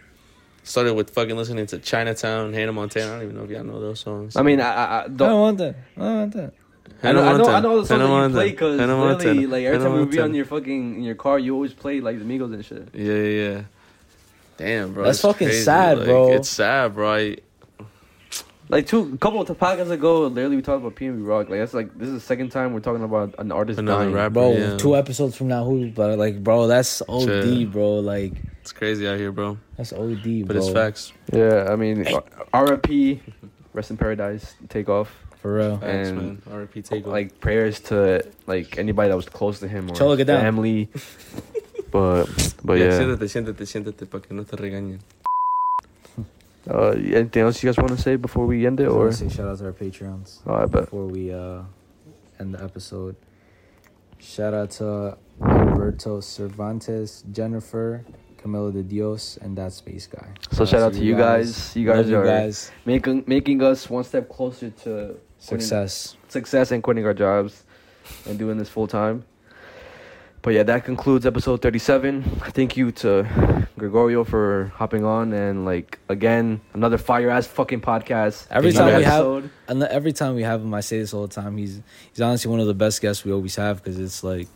Started 0.63 0.93
with 0.93 1.09
fucking 1.11 1.35
listening 1.35 1.65
to 1.67 1.79
Chinatown, 1.79 2.53
Hannah 2.53 2.71
Montana. 2.73 3.07
I 3.07 3.15
don't 3.15 3.23
even 3.23 3.35
know 3.35 3.43
if 3.43 3.49
y'all 3.49 3.63
know 3.63 3.79
those 3.79 3.99
songs. 3.99 4.35
I 4.35 4.43
mean, 4.43 4.59
I, 4.61 4.69
I, 4.71 4.83
I 4.85 4.99
I 5.03 5.07
don't. 5.07 5.17
don't 5.17 5.39
want 5.41 5.57
that. 5.57 5.75
I 5.97 5.99
don't 6.01 6.17
want 6.17 6.33
that. 6.33 6.53
I 7.03 7.11
know, 7.13 7.23
I 7.23 7.37
know, 7.37 7.45
I 7.45 7.59
know 7.61 7.69
all 7.71 7.81
the 7.81 7.85
songs 7.87 8.01
Hannah 8.01 8.29
that 8.29 8.29
you 8.29 8.31
play 8.33 8.51
because 8.51 8.79
Hannah 8.79 9.05
literally, 9.05 9.45
like 9.47 9.63
every 9.63 9.77
Hannah 9.79 9.83
time 9.89 9.93
we 9.93 9.99
be 9.99 10.05
Montana. 10.05 10.23
on 10.23 10.33
your 10.35 10.45
fucking 10.45 10.95
in 10.95 11.03
your 11.03 11.15
car, 11.15 11.39
you 11.39 11.53
always 11.55 11.73
play 11.73 11.99
like 12.01 12.19
the 12.19 12.25
Migos 12.25 12.53
and 12.53 12.63
shit. 12.65 12.89
Yeah, 12.93 13.13
yeah, 13.13 13.49
yeah. 13.55 13.61
Damn, 14.57 14.93
bro. 14.93 15.05
That's 15.05 15.21
fucking 15.21 15.47
crazy. 15.47 15.63
sad, 15.63 15.97
Like, 15.97 16.07
bro. 16.07 16.33
It's 16.33 16.49
sad, 16.49 16.93
bro. 16.93 17.13
I, 17.15 17.37
Like 18.69 18.85
two, 18.87 19.11
a 19.13 19.17
couple 19.17 19.41
of 19.41 19.47
podcasts 19.49 19.89
ago, 19.89 20.27
literally 20.27 20.57
we 20.57 20.61
talked 20.61 20.81
about 20.81 20.95
PNB 20.95 21.27
Rock. 21.27 21.49
Like 21.49 21.59
that's 21.59 21.73
like 21.73 21.97
this 21.97 22.07
is 22.07 22.13
the 22.13 22.19
second 22.19 22.51
time 22.51 22.71
we're 22.73 22.79
talking 22.79 23.03
about 23.03 23.33
an 23.39 23.51
artist 23.51 23.79
Another 23.79 24.03
dying. 24.03 24.13
rapper. 24.13 24.33
Bro, 24.33 24.51
yeah. 24.53 24.77
two 24.77 24.95
episodes 24.95 25.35
from 25.35 25.47
now, 25.47 25.65
who? 25.65 25.89
But 25.89 26.17
like, 26.19 26.43
bro, 26.43 26.67
that's 26.67 27.01
OD, 27.09 27.23
Shit. 27.23 27.71
bro. 27.71 27.95
Like, 27.99 28.33
it's 28.61 28.71
crazy 28.71 29.07
out 29.07 29.17
here, 29.17 29.31
bro. 29.31 29.57
that's 29.75 29.91
OD, 29.91 30.23
bro 30.23 30.43
But 30.45 30.47
bro. 30.53 30.57
it's 30.57 30.69
facts. 30.69 31.13
Yeah, 31.33 31.67
I 31.69 31.75
mean, 31.75 32.05
R.I.P. 32.53 33.21
Rest 33.73 33.89
in 33.89 33.97
paradise. 33.97 34.53
Take 34.69 34.87
off. 34.87 35.09
For 35.41 35.55
real. 35.55 35.77
Thanks, 35.77 36.09
And, 36.09 36.17
man. 36.17 36.41
R.I.P. 36.51 36.81
Takeover. 36.83 37.05
like 37.07 37.39
prayers 37.39 37.79
to 37.89 38.23
like 38.45 38.77
anybody 38.77 39.09
that 39.09 39.15
was 39.15 39.27
close 39.27 39.59
to 39.59 39.67
him 39.67 39.89
or 39.89 39.95
Cholo, 39.95 40.15
get 40.15 40.27
down. 40.27 40.41
family. 40.41 40.87
but 41.91 42.25
but 42.63 42.77
yeah, 42.77 42.85
yeah. 42.85 42.99
siéntate, 42.99 43.27
siéntate, 43.27 43.65
siéntate 43.65 44.05
para 44.09 44.21
que 44.21 44.33
no 44.35 44.43
te 44.43 44.55
regañen. 44.55 44.99
Uh, 46.69 46.91
anything 46.91 47.41
else 47.41 47.63
you 47.63 47.67
guys 47.67 47.77
want 47.77 47.89
to 47.89 47.97
say 47.99 48.15
before 48.17 48.45
we 48.45 48.67
end 48.67 48.79
it, 48.79 48.85
I 48.85 48.89
or? 48.89 49.11
say 49.11 49.27
shout 49.29 49.47
out 49.47 49.57
to 49.57 49.65
our 49.65 49.73
Patreons 49.73 50.41
Oh, 50.45 50.53
I 50.53 50.65
bet. 50.67 50.85
before 50.85 51.07
we 51.07 51.33
uh 51.33 51.63
end 52.39 52.53
the 52.53 52.63
episode. 52.63 53.15
Shout 54.19 54.53
out 54.53 54.69
to 54.77 55.17
Alberto 55.43 56.19
Cervantes, 56.19 57.23
Jennifer, 57.31 58.05
Camilo 58.37 58.71
de 58.71 58.83
Dios, 58.83 59.37
and 59.41 59.57
that 59.57 59.73
space 59.73 60.05
guy. 60.05 60.27
So 60.51 60.63
shout 60.65 60.83
out 60.83 60.93
to 60.93 61.03
you 61.03 61.15
guys. 61.17 61.75
You 61.75 61.87
guys 61.87 62.05
Love 62.07 62.21
are 62.21 62.25
you 62.25 62.29
guys. 62.31 62.71
making 62.85 63.23
making 63.25 63.63
us 63.63 63.89
one 63.89 64.03
step 64.03 64.29
closer 64.29 64.69
to 64.85 65.17
quitting- 65.47 65.61
Success. 65.65 66.15
success 66.27 66.71
and 66.71 66.81
quitting 66.83 67.05
our 67.05 67.13
jobs 67.13 67.63
and 68.27 68.37
doing 68.39 68.57
this 68.57 68.69
full 68.69 68.87
time. 68.87 69.23
But 70.43 70.55
yeah, 70.55 70.63
that 70.63 70.85
concludes 70.85 71.25
episode 71.27 71.61
37. 71.61 72.23
Thank 72.55 72.75
you 72.75 72.91
to 72.93 73.67
Gregorio 73.77 74.23
for 74.23 74.71
hopping 74.75 75.05
on 75.05 75.33
and 75.33 75.65
like 75.65 75.99
again 76.09 76.61
another 76.73 76.97
fire 76.97 77.29
ass 77.29 77.45
fucking 77.45 77.81
podcast. 77.81 78.47
Every 78.49 78.71
time 78.71 78.87
we 78.97 79.03
have- 79.03 79.13
episode. 79.13 79.49
And 79.67 79.83
every 79.83 80.13
time 80.13 80.33
we 80.35 80.41
have 80.43 80.61
him, 80.61 80.73
I 80.73 80.81
say 80.81 80.97
this 80.99 81.13
all 81.13 81.27
the 81.27 81.33
time. 81.33 81.57
He's 81.57 81.79
he's 82.11 82.21
honestly 82.21 82.49
one 82.49 82.59
of 82.59 82.65
the 82.67 82.73
best 82.73 83.01
guests 83.01 83.23
we 83.23 83.31
always 83.31 83.55
have 83.57 83.83
because 83.83 83.99
it's 83.99 84.23
like 84.23 84.47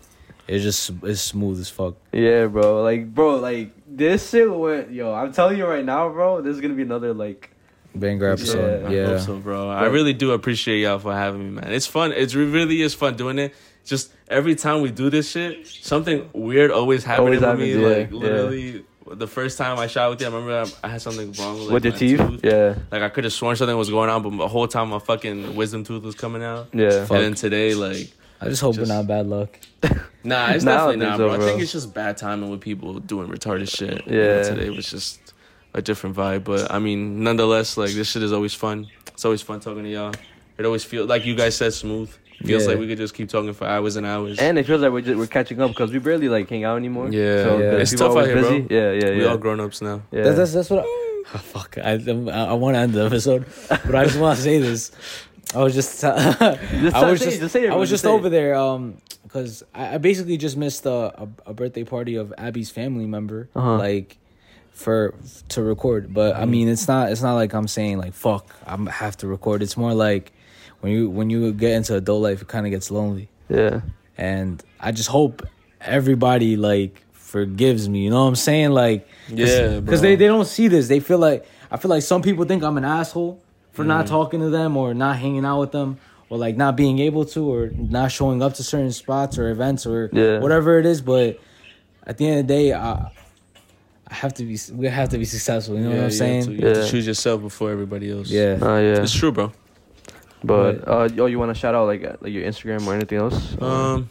it's 0.48 0.64
just 0.64 0.91
it's 1.03 1.22
smooth 1.22 1.60
as 1.60 1.70
fuck. 1.70 1.95
Yeah, 2.12 2.48
bro. 2.48 2.82
Like, 2.82 3.14
bro, 3.14 3.36
like 3.38 3.72
this 3.88 4.30
shit 4.32 4.52
went. 4.52 4.91
Yo, 4.91 5.14
I'm 5.14 5.32
telling 5.34 5.57
you 5.60 5.68
right 5.68 5.86
now, 5.86 6.10
bro. 6.10 6.41
This 6.41 6.56
is 6.56 6.62
gonna 6.62 6.74
be 6.74 6.82
another 6.82 7.14
like. 7.14 7.52
Banger 7.96 8.30
episode. 8.32 8.86
I 8.86 8.90
Yeah. 8.94 9.06
hope 9.08 9.20
so, 9.22 9.38
bro. 9.38 9.70
I 9.70 9.86
really 9.86 10.14
do 10.14 10.32
appreciate 10.32 10.82
y'all 10.82 11.00
for 11.00 11.14
having 11.14 11.44
me, 11.56 11.62
man. 11.62 11.72
It's 11.72 11.88
fun. 11.88 12.12
It's, 12.12 12.34
it 12.34 12.38
really 12.40 12.82
is 12.82 12.94
fun 12.94 13.16
doing 13.16 13.40
it. 13.40 13.54
Just 13.86 14.12
every 14.28 14.56
time 14.56 14.82
we 14.82 14.92
do 14.92 15.10
this 15.10 15.30
shit, 15.30 15.68
something 15.68 16.28
weird 16.34 16.72
always 16.72 17.04
happens 17.04 17.42
Always 17.42 17.42
with 17.42 17.60
me. 17.60 17.74
yeah, 17.82 17.88
like 17.88 18.12
yeah. 18.12 18.18
literally, 18.18 18.86
the 19.12 19.28
first 19.28 19.58
time 19.60 19.78
I 19.78 19.86
shot 19.88 20.10
with 20.10 20.22
you, 20.22 20.28
I 20.28 20.30
remember 20.32 20.72
I, 20.84 20.88
I 20.88 20.92
had 20.92 21.02
something 21.04 21.32
wrong 21.34 21.54
with, 21.60 21.64
like, 21.66 21.74
with 21.74 21.86
your 21.86 21.94
teeth, 21.94 22.18
tooth. 22.18 22.40
yeah, 22.44 22.76
Like 22.92 23.04
I 23.04 23.10
could 23.10 23.24
have 23.26 23.34
sworn 23.34 23.56
something 23.56 23.78
was 23.78 23.92
going 23.92 24.10
on, 24.10 24.24
but 24.24 24.36
the 24.36 24.48
whole 24.48 24.68
time 24.68 24.90
my 24.90 24.98
fucking 25.00 25.56
wisdom 25.56 25.84
tooth 25.84 26.04
was 26.04 26.16
coming 26.16 26.44
out. 26.44 26.70
yeah. 26.74 27.06
Fuck. 27.06 27.18
And 27.18 27.26
then 27.26 27.34
today, 27.36 27.76
like, 27.76 28.12
I 28.42 28.50
just 28.50 28.62
hope 28.62 28.76
Just- 28.76 28.90
we're 28.90 28.96
not 28.96 29.06
bad 29.08 29.28
luck. 29.28 29.60
nah, 30.24 30.50
it's 30.50 30.64
Nah, 30.64 30.72
I 30.74 30.78
don't 30.78 31.00
definitely 31.00 31.00
think 31.00 31.00
not, 31.02 31.18
so, 31.18 31.28
bro. 31.30 31.34
I 31.36 31.40
think 31.50 31.62
it's 31.62 31.72
just 31.72 31.94
bad 31.94 32.18
timing 32.18 32.50
with 32.50 32.62
people 32.62 33.00
doing 33.00 33.28
retarded 33.30 33.70
shit. 33.70 34.06
You 34.08 34.12
know, 34.12 34.24
Yeah. 34.38 34.42
today 34.44 34.70
was 34.72 34.90
just 34.90 35.24
a 35.76 35.81
different 35.81 36.15
vibe, 36.15 36.43
but 36.45 36.72
I 36.72 36.80
mean, 36.80 37.22
nonetheless, 37.23 37.77
like 37.77 37.91
this 37.91 38.10
shit 38.10 38.23
is 38.23 38.34
always 38.34 38.53
fun. 38.56 38.88
It's 39.14 39.26
always 39.26 39.41
fun 39.43 39.60
talking 39.60 39.84
to 39.84 39.89
y'all. 39.89 40.14
It 40.57 40.65
always 40.65 40.84
feels 40.84 41.07
like 41.07 41.26
you 41.26 41.35
guys 41.35 41.56
said 41.57 41.73
smooth. 41.73 42.10
Feels 42.43 42.64
Yeah. 42.64 42.69
like 42.72 42.80
we 42.80 42.88
could 42.88 42.97
just 42.97 43.14
keep 43.14 43.30
talking 43.30 43.53
for 43.53 43.65
hours 43.65 43.95
and 43.95 44.06
hours. 44.06 44.39
And 44.39 44.57
it 44.57 44.65
feels 44.65 44.81
like 44.81 44.91
we're 44.91 45.02
just, 45.02 45.18
we're 45.18 45.27
catching 45.27 45.61
up 45.61 45.69
because 45.72 45.91
we 45.91 45.99
barely 45.99 46.27
like 46.30 46.49
hang 46.49 46.64
out 46.64 46.77
anymore. 46.77 47.10
Yeah. 47.11 47.43
so, 47.43 47.57
Yeah. 47.60 47.72
'cause 47.72 47.93
It's 47.93 48.02
tough 48.02 48.15
out 48.18 48.26
here, 48.26 48.35
busy. 48.35 48.68
Yeah, 48.69 48.91
yeah, 48.91 48.91
yeah. 48.91 49.10
we 49.11 49.22
yeah. 49.23 49.27
all 49.30 49.38
grown 49.38 49.60
ups 49.61 49.81
now. 49.81 50.02
yeah. 50.11 50.23
That's, 50.23 50.38
that's 50.38 50.53
that's 50.53 50.69
what. 50.69 50.80
I, 50.80 50.84
oh, 51.34 51.38
fuck. 51.39 51.77
I 51.77 51.91
I, 51.93 52.53
want 52.53 52.76
to 52.76 52.80
end 52.80 52.93
the 52.93 53.06
episode, 53.06 53.45
but 53.69 53.95
I 53.95 54.03
just 54.06 54.18
want 54.19 54.38
to 54.38 54.43
say 54.43 54.60
this. 54.60 54.91
I 55.53 55.60
was 55.64 55.73
just. 55.73 56.03
I 56.03 56.57
was 57.10 57.19
say- 57.19 57.26
just. 57.26 57.39
just 57.39 57.56
it, 57.56 57.69
I 57.69 57.76
was 57.76 57.89
just 57.89 58.03
just 58.03 58.06
over 58.06 58.27
it. 58.27 58.31
there. 58.31 58.56
Um, 58.56 58.97
because 59.23 59.64
I, 59.73 59.95
I 59.95 59.97
basically 59.97 60.38
just 60.38 60.56
missed 60.57 60.85
a, 60.85 61.22
a 61.23 61.27
a 61.47 61.53
birthday 61.53 61.84
party 61.84 62.15
of 62.15 62.34
Abby's 62.38 62.69
family 62.72 63.06
member. 63.06 63.49
Uh-huh. 63.56 63.77
Like. 63.77 64.18
For 64.76 65.14
to 65.49 65.64
record, 65.64 66.14
but 66.14 66.35
I 66.35 66.45
mean, 66.45 66.68
it's 66.68 66.88
not. 66.88 67.10
It's 67.11 67.22
not 67.22 67.34
like 67.35 67.53
I'm 67.53 67.68
saying 67.68 67.97
like 67.97 68.14
fuck. 68.14 68.53
I 68.68 68.77
have 68.91 69.15
to 69.18 69.27
record. 69.27 69.64
It's 69.64 69.77
more 69.77 69.93
like 69.93 70.34
when 70.81 70.91
you 70.91 71.10
when 71.10 71.30
you 71.30 71.53
get 71.53 71.72
into 71.72 71.95
adult 71.95 72.22
life, 72.22 72.41
it 72.41 72.47
kind 72.49 72.65
of 72.68 72.72
gets 72.72 72.91
lonely 72.91 73.30
yeah. 73.49 73.81
and 74.18 74.61
I 74.80 74.91
just 74.91 75.07
hope 75.10 75.41
everybody 75.81 76.57
like 76.57 77.02
forgives 77.14 77.88
me. 77.88 78.03
You 78.03 78.10
know 78.10 78.23
what 78.23 78.30
I'm 78.30 78.35
saying? 78.35 78.72
Like, 78.72 79.07
Yeah, 79.30 79.80
because 79.80 80.02
they 80.02 80.15
they 80.15 80.27
don't 80.27 80.45
see 80.45 80.68
this. 80.68 80.88
They 80.89 80.99
feel 80.99 81.19
like 81.19 81.45
I 81.72 81.77
feel 81.77 81.89
like 81.89 82.03
some 82.03 82.22
people 82.22 82.43
think 82.45 82.61
I'm 82.64 82.77
an 82.77 82.85
asshole 82.85 83.41
for 83.72 83.84
Mm. 83.84 83.88
not 83.88 84.07
talking 84.07 84.41
to 84.41 84.49
them 84.49 84.77
or 84.77 84.93
not 84.93 85.15
hanging 85.18 85.45
out 85.45 85.60
with 85.61 85.72
them 85.72 85.97
or 86.30 86.38
like 86.38 86.57
not 86.57 86.76
being 86.76 86.99
able 86.99 87.23
to 87.26 87.49
or 87.53 87.69
not 87.76 88.11
showing 88.11 88.41
up 88.43 88.53
to 88.56 88.64
certain 88.64 88.91
spots 88.91 89.38
or 89.38 89.49
events 89.49 89.85
or 89.85 90.10
Yeah. 90.11 90.39
whatever 90.39 90.80
it 90.80 90.85
is. 90.85 91.02
But 91.02 91.39
at 92.06 92.18
the 92.18 92.27
end 92.27 92.39
of 92.41 92.47
the 92.47 92.53
day, 92.53 92.73
I 92.73 93.10
I 94.07 94.14
have 94.14 94.34
to 94.36 94.44
be 94.44 94.57
we 94.73 94.88
have 94.88 95.10
to 95.10 95.18
be 95.18 95.26
successful. 95.26 95.76
You 95.76 95.82
know 95.86 95.90
Yeah, 95.91 95.95
what 95.98 96.03
I'm 96.06 96.11
saying? 96.11 96.36
have 96.41 96.45
to- 96.45 96.53
you 96.53 96.68
have 96.68 96.86
to 96.86 96.90
choose 96.91 97.07
yourself 97.07 97.41
before 97.41 97.72
everybody 97.72 98.11
else. 98.11 98.30
Yeah. 98.30 98.57
Uh, 98.61 98.77
yeah. 98.80 99.02
It's 99.02 99.14
true, 99.14 99.32
bro. 99.32 99.52
But 100.44 100.88
uh, 100.88 101.10
oh, 101.18 101.26
you 101.26 101.40
want 101.40 101.53
to 101.53 101.60
shout 101.60 101.73
out 101.73 101.86
like 101.88 102.03
uh, 102.03 102.18
like 102.22 102.32
your 102.32 102.44
Instagram 102.44 102.86
or 102.86 102.94
anything 102.94 103.18
else? 103.18 103.60
Um. 103.61 104.10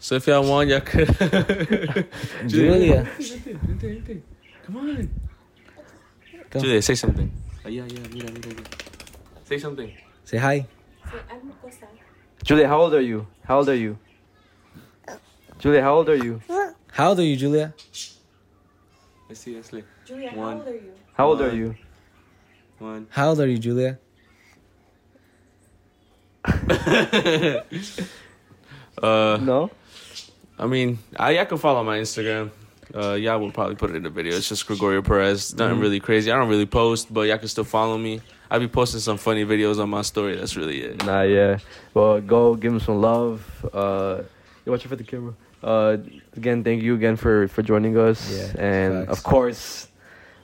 So 0.00 0.14
if 0.16 0.26
y'all 0.26 0.42
want, 0.48 0.68
y'all 0.70 0.80
could. 0.80 1.08
Julia. 2.46 3.06
Come 4.64 4.76
on. 4.76 5.10
Go. 6.50 6.60
Julia, 6.60 6.82
say 6.82 6.94
something. 6.96 7.30
Oh, 7.64 7.68
yeah, 7.68 7.84
yeah, 7.86 8.00
mira, 8.10 8.32
mira, 8.32 8.48
mira. 8.48 8.62
Say 9.44 9.58
something. 9.58 9.92
Say 10.24 10.38
hi. 10.38 10.66
Julia, 12.42 12.66
how 12.66 12.80
old 12.80 12.94
are 12.94 13.00
you? 13.02 13.26
How 13.44 13.58
old 13.58 13.68
are 13.68 13.74
you? 13.74 13.98
Julia, 15.58 15.82
how 15.82 15.94
old 15.94 16.08
are 16.08 16.16
you? 16.16 16.40
How 16.92 17.08
old 17.10 17.20
are 17.20 17.24
you, 17.24 17.36
Julia? 17.36 17.74
Let's 19.30 19.40
see, 19.42 19.54
let's 19.54 19.70
see. 19.70 19.84
Julia, 20.04 20.32
One. 20.34 20.56
how 20.56 20.58
old 20.58 20.66
are 20.68 20.74
you? 20.74 20.92
How 21.14 21.26
old 21.28 21.40
are 21.40 21.54
you? 21.54 21.74
One. 22.80 23.06
How 23.10 23.28
old 23.28 23.38
are 23.40 23.46
you, 23.46 23.58
Julia? 23.58 23.96
uh, 29.00 29.38
No. 29.40 29.70
I 30.58 30.66
mean, 30.66 30.98
I 31.16 31.30
y'all 31.30 31.46
can 31.46 31.58
follow 31.58 31.84
my 31.84 31.98
Instagram. 31.98 32.50
Uh, 32.92 33.12
y'all 33.12 33.38
will 33.38 33.52
probably 33.52 33.76
put 33.76 33.90
it 33.90 33.96
in 33.96 34.02
the 34.02 34.10
video. 34.10 34.34
It's 34.36 34.48
just 34.48 34.66
Gregorio 34.66 35.00
Perez. 35.00 35.54
Nothing 35.54 35.74
Mm-hmm. 35.74 35.80
really 35.82 36.00
crazy. 36.00 36.32
I 36.32 36.36
don't 36.36 36.48
really 36.48 36.66
post, 36.66 37.14
but 37.14 37.28
y'all 37.28 37.38
can 37.38 37.46
still 37.46 37.62
follow 37.62 37.96
me. 37.96 38.20
I'll 38.50 38.58
be 38.58 38.66
posting 38.66 38.98
some 38.98 39.16
funny 39.16 39.44
videos 39.44 39.78
on 39.80 39.88
my 39.90 40.02
story. 40.02 40.34
That's 40.34 40.56
really 40.56 40.80
it. 40.82 41.06
Nah, 41.06 41.22
yeah. 41.22 41.58
Well, 41.94 42.20
go 42.20 42.56
give 42.56 42.72
him 42.72 42.80
some 42.80 43.00
love. 43.00 43.46
Uh, 43.72 44.22
you 44.66 44.72
watch 44.72 44.84
it 44.84 44.88
for 44.88 44.96
the 44.96 45.04
camera. 45.04 45.34
Uh, 45.62 45.98
again, 46.36 46.64
thank 46.64 46.82
you 46.82 46.94
again 46.94 47.16
for 47.16 47.48
for 47.48 47.62
joining 47.62 47.96
us. 47.98 48.30
Yeah, 48.30 48.62
and 48.62 49.06
facts. 49.06 49.18
of 49.18 49.24
course, 49.24 49.88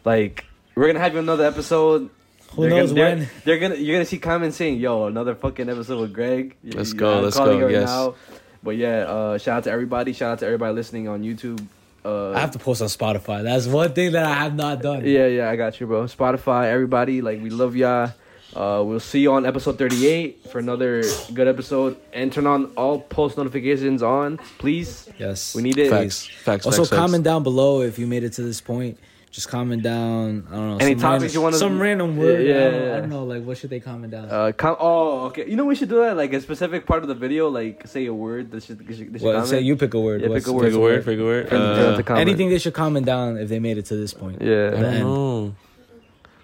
like 0.05 0.45
we're 0.75 0.87
gonna 0.89 1.01
have 1.01 1.15
you 1.15 1.21
another 1.21 1.45
episode. 1.47 2.11
Who 2.53 2.63
They're 2.63 2.71
knows 2.71 2.91
gonna, 2.93 2.95
they're- 2.95 3.17
when? 3.19 3.29
They're, 3.45 3.59
gonna 3.59 3.75
you're 3.77 3.95
gonna 3.97 4.05
see 4.07 4.19
comments 4.19 4.57
saying, 4.57 4.79
"Yo, 4.79 5.07
another 5.07 5.35
fucking 5.35 5.69
episode 5.69 6.01
with 6.01 6.13
Greg." 6.13 6.57
Let's 6.65 6.93
y- 6.93 6.99
go, 6.99 7.21
let's 7.21 7.37
go, 7.37 7.61
right 7.61 7.71
yes. 7.71 7.87
now. 7.89 8.15
But 8.63 8.77
yeah, 8.77 8.99
uh, 9.05 9.39
shout 9.39 9.59
out 9.59 9.65
to 9.65 9.71
everybody. 9.71 10.13
Shout 10.13 10.33
out 10.33 10.39
to 10.41 10.47
everybody 10.47 10.75
listening 10.75 11.09
on 11.09 11.23
YouTube. 11.23 11.65
Uh, 12.05 12.33
I 12.33 12.41
have 12.41 12.53
to 12.53 12.59
post 12.59 12.83
on 12.83 12.89
Spotify. 12.89 13.43
That's 13.43 13.67
one 13.67 13.93
thing 13.93 14.13
that 14.13 14.25
I 14.25 14.35
have 14.35 14.55
not 14.55 14.81
done. 14.81 15.05
Yeah, 15.05 15.27
yeah, 15.27 15.51
I 15.51 15.57
got 15.57 15.81
you, 15.81 15.87
bro. 15.87 16.05
Spotify, 16.05 16.67
everybody, 16.67 17.21
like 17.21 17.43
we 17.43 17.51
love 17.51 17.75
y'all. 17.75 18.13
Uh, 18.57 18.83
we'll 18.83 18.99
see 18.99 19.21
you 19.21 19.31
on 19.33 19.45
episode 19.45 19.77
38 19.77 20.49
for 20.51 20.59
another 20.59 21.03
good 21.35 21.47
episode. 21.47 21.97
And 22.15 22.33
turn 22.33 22.47
on 22.47 22.67
all 22.77 23.01
post 23.01 23.37
notifications 23.37 24.03
on, 24.03 24.39
please. 24.59 25.11
Yes. 25.19 25.55
We 25.55 25.63
need 25.63 25.77
it. 25.77 25.91
Facts. 25.91 26.27
Facts. 26.27 26.65
Also, 26.65 26.79
facts, 26.83 26.89
facts. 26.91 26.99
comment 27.01 27.23
down 27.23 27.43
below 27.43 27.83
if 27.83 27.99
you 27.99 28.07
made 28.07 28.25
it 28.25 28.33
to 28.35 28.43
this 28.43 28.63
point. 28.63 28.99
Just 29.31 29.49
comment 29.51 29.83
down. 29.83 30.47
I 30.49 30.55
don't 30.55 30.71
know. 30.71 30.77
Any 30.79 30.93
some 30.93 31.01
topics 31.01 31.21
random, 31.23 31.35
you 31.35 31.41
wanna- 31.43 31.57
Some 31.59 31.83
random 31.83 32.17
Yeah, 32.17 32.23
word. 32.25 32.47
yeah, 32.47 32.55
I, 32.55 32.71
don't. 32.71 32.89
I 32.97 33.01
don't 33.01 33.11
know. 33.11 33.25
Like, 33.25 33.45
what 33.45 33.59
should 33.59 33.69
they 33.69 33.81
comment 33.81 34.11
down? 34.13 34.31
Uh, 34.31 34.53
com- 34.57 34.77
oh, 34.81 35.27
okay. 35.27 35.47
You 35.47 35.57
know 35.57 35.67
we 35.67 35.75
should 35.75 35.91
do 35.91 35.97
that 36.01 36.17
like 36.17 36.33
a 36.33 36.41
specific 36.41 36.87
part 36.87 37.03
of 37.03 37.09
the 37.09 37.15
video, 37.15 37.51
like 37.51 37.87
say 37.87 38.07
a 38.07 38.15
word 38.15 38.51
that 38.53 38.63
should, 38.63 38.79
that 38.79 38.97
should, 38.97 39.13
that 39.13 39.19
should 39.19 39.27
well, 39.27 39.45
say 39.45 39.61
you 39.61 39.77
pick 39.77 39.93
a 39.93 40.01
word. 40.01 40.23
Yeah, 40.23 40.29
What's- 40.29 40.47
pick 40.47 40.53
a 40.55 40.57
word. 40.57 40.65
Pick 40.65 40.75
a 40.75 40.81
word. 40.81 41.05
Pick 41.05 41.19
a 41.19 41.23
word. 41.23 41.43
And 41.43 41.51
turn 41.51 41.95
out 41.95 42.11
Uh. 42.11 42.15
Anything 42.15 42.49
they 42.49 42.57
should 42.59 42.73
comment 42.73 43.05
down 43.05 43.37
if 43.37 43.51
they 43.51 43.59
made 43.59 43.77
it 43.77 43.85
to 43.87 43.97
this 43.97 44.15
point. 44.15 44.41
I 44.41 44.45
Yeah. 44.47 44.71
don't 44.71 45.01
know. 45.01 45.55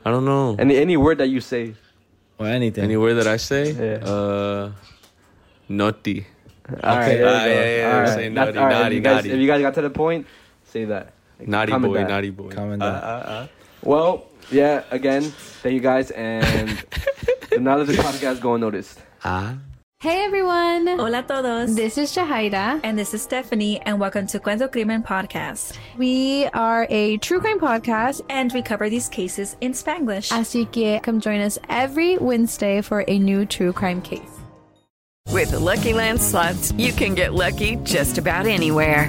I 0.05 0.11
don't 0.11 0.27
know. 0.27 0.57
Any 0.59 0.77
any 0.77 0.99
word 0.99 1.17
that 1.19 1.29
you 1.29 1.41
say. 1.41 1.75
Or 2.43 2.47
anything. 2.49 2.85
Any 2.85 2.97
word 2.97 3.15
that 3.15 3.27
I 3.27 3.37
say? 3.39 3.71
Yeah. 3.73 4.05
Uh, 4.05 4.73
naughty. 5.69 6.27
All 6.83 6.97
right, 6.97 7.19
okay. 7.19 7.23
Ah, 7.25 7.45
yeah, 7.45 7.77
yeah, 7.77 7.95
all 7.95 8.01
right. 8.03 8.09
say 8.15 8.29
naughty, 8.29 8.59
all 8.59 8.65
right, 8.67 8.73
naughty, 8.73 8.87
if 8.87 8.95
you 8.95 9.01
guys, 9.03 9.15
naughty. 9.17 9.31
If 9.31 9.39
you 9.41 9.47
guys 9.47 9.61
got 9.63 9.75
to 9.75 9.83
the 9.83 9.91
point, 9.91 10.27
say 10.65 10.85
that. 10.87 11.13
Naughty 11.41 11.73
comment 11.73 11.93
boy. 11.93 11.99
that. 11.99 12.09
Naughty 12.09 12.31
boy. 12.31 12.49
Comment 12.51 12.83
Uh, 12.83 12.91
that. 12.93 13.03
uh, 13.05 13.31
uh. 13.31 13.47
Well, 13.83 14.27
yeah. 14.51 14.85
Again, 14.91 15.23
thank 15.63 15.75
you 15.75 15.81
guys, 15.81 16.11
and 16.13 16.69
now 17.59 17.79
that 17.79 17.87
the 17.87 17.95
podcast 17.99 18.41
go 18.41 18.55
unnoticed. 18.55 18.99
Ah. 19.25 19.57
Hey 20.03 20.25
everyone! 20.25 20.99
Hola 20.99 21.23
todos. 21.23 21.77
This 21.77 21.97
is 21.97 22.11
Shahida. 22.11 22.81
and 22.83 22.99
this 22.99 23.15
is 23.15 23.23
Stephanie, 23.23 23.81
and 23.83 24.01
welcome 24.01 24.27
to 24.27 24.41
Cuento 24.41 24.67
Crimen 24.67 25.05
Podcast. 25.05 25.79
We 25.97 26.47
are 26.47 26.89
a 26.91 27.19
true 27.19 27.39
crime 27.39 27.61
podcast. 27.61 28.21
And 28.29 28.53
we 28.53 28.63
cover 28.63 28.91
these 28.91 29.09
cases 29.09 29.57
in 29.61 29.71
Spanglish. 29.71 30.33
Así 30.33 30.67
que 30.73 30.99
come 31.05 31.21
join 31.21 31.41
us 31.41 31.57
every 31.69 32.19
Wednesday 32.19 32.81
for 32.81 33.05
a 33.07 33.17
new 33.17 33.47
true 33.47 33.73
crime 33.73 34.03
case. 34.03 34.41
With 35.29 35.53
the 35.53 35.61
Lucky 35.61 35.93
Land 35.93 36.21
slots, 36.21 36.73
you 36.73 36.93
can 36.93 37.15
get 37.15 37.33
lucky 37.33 37.77
just 37.85 38.19
about 38.19 38.47
anywhere. 38.47 39.09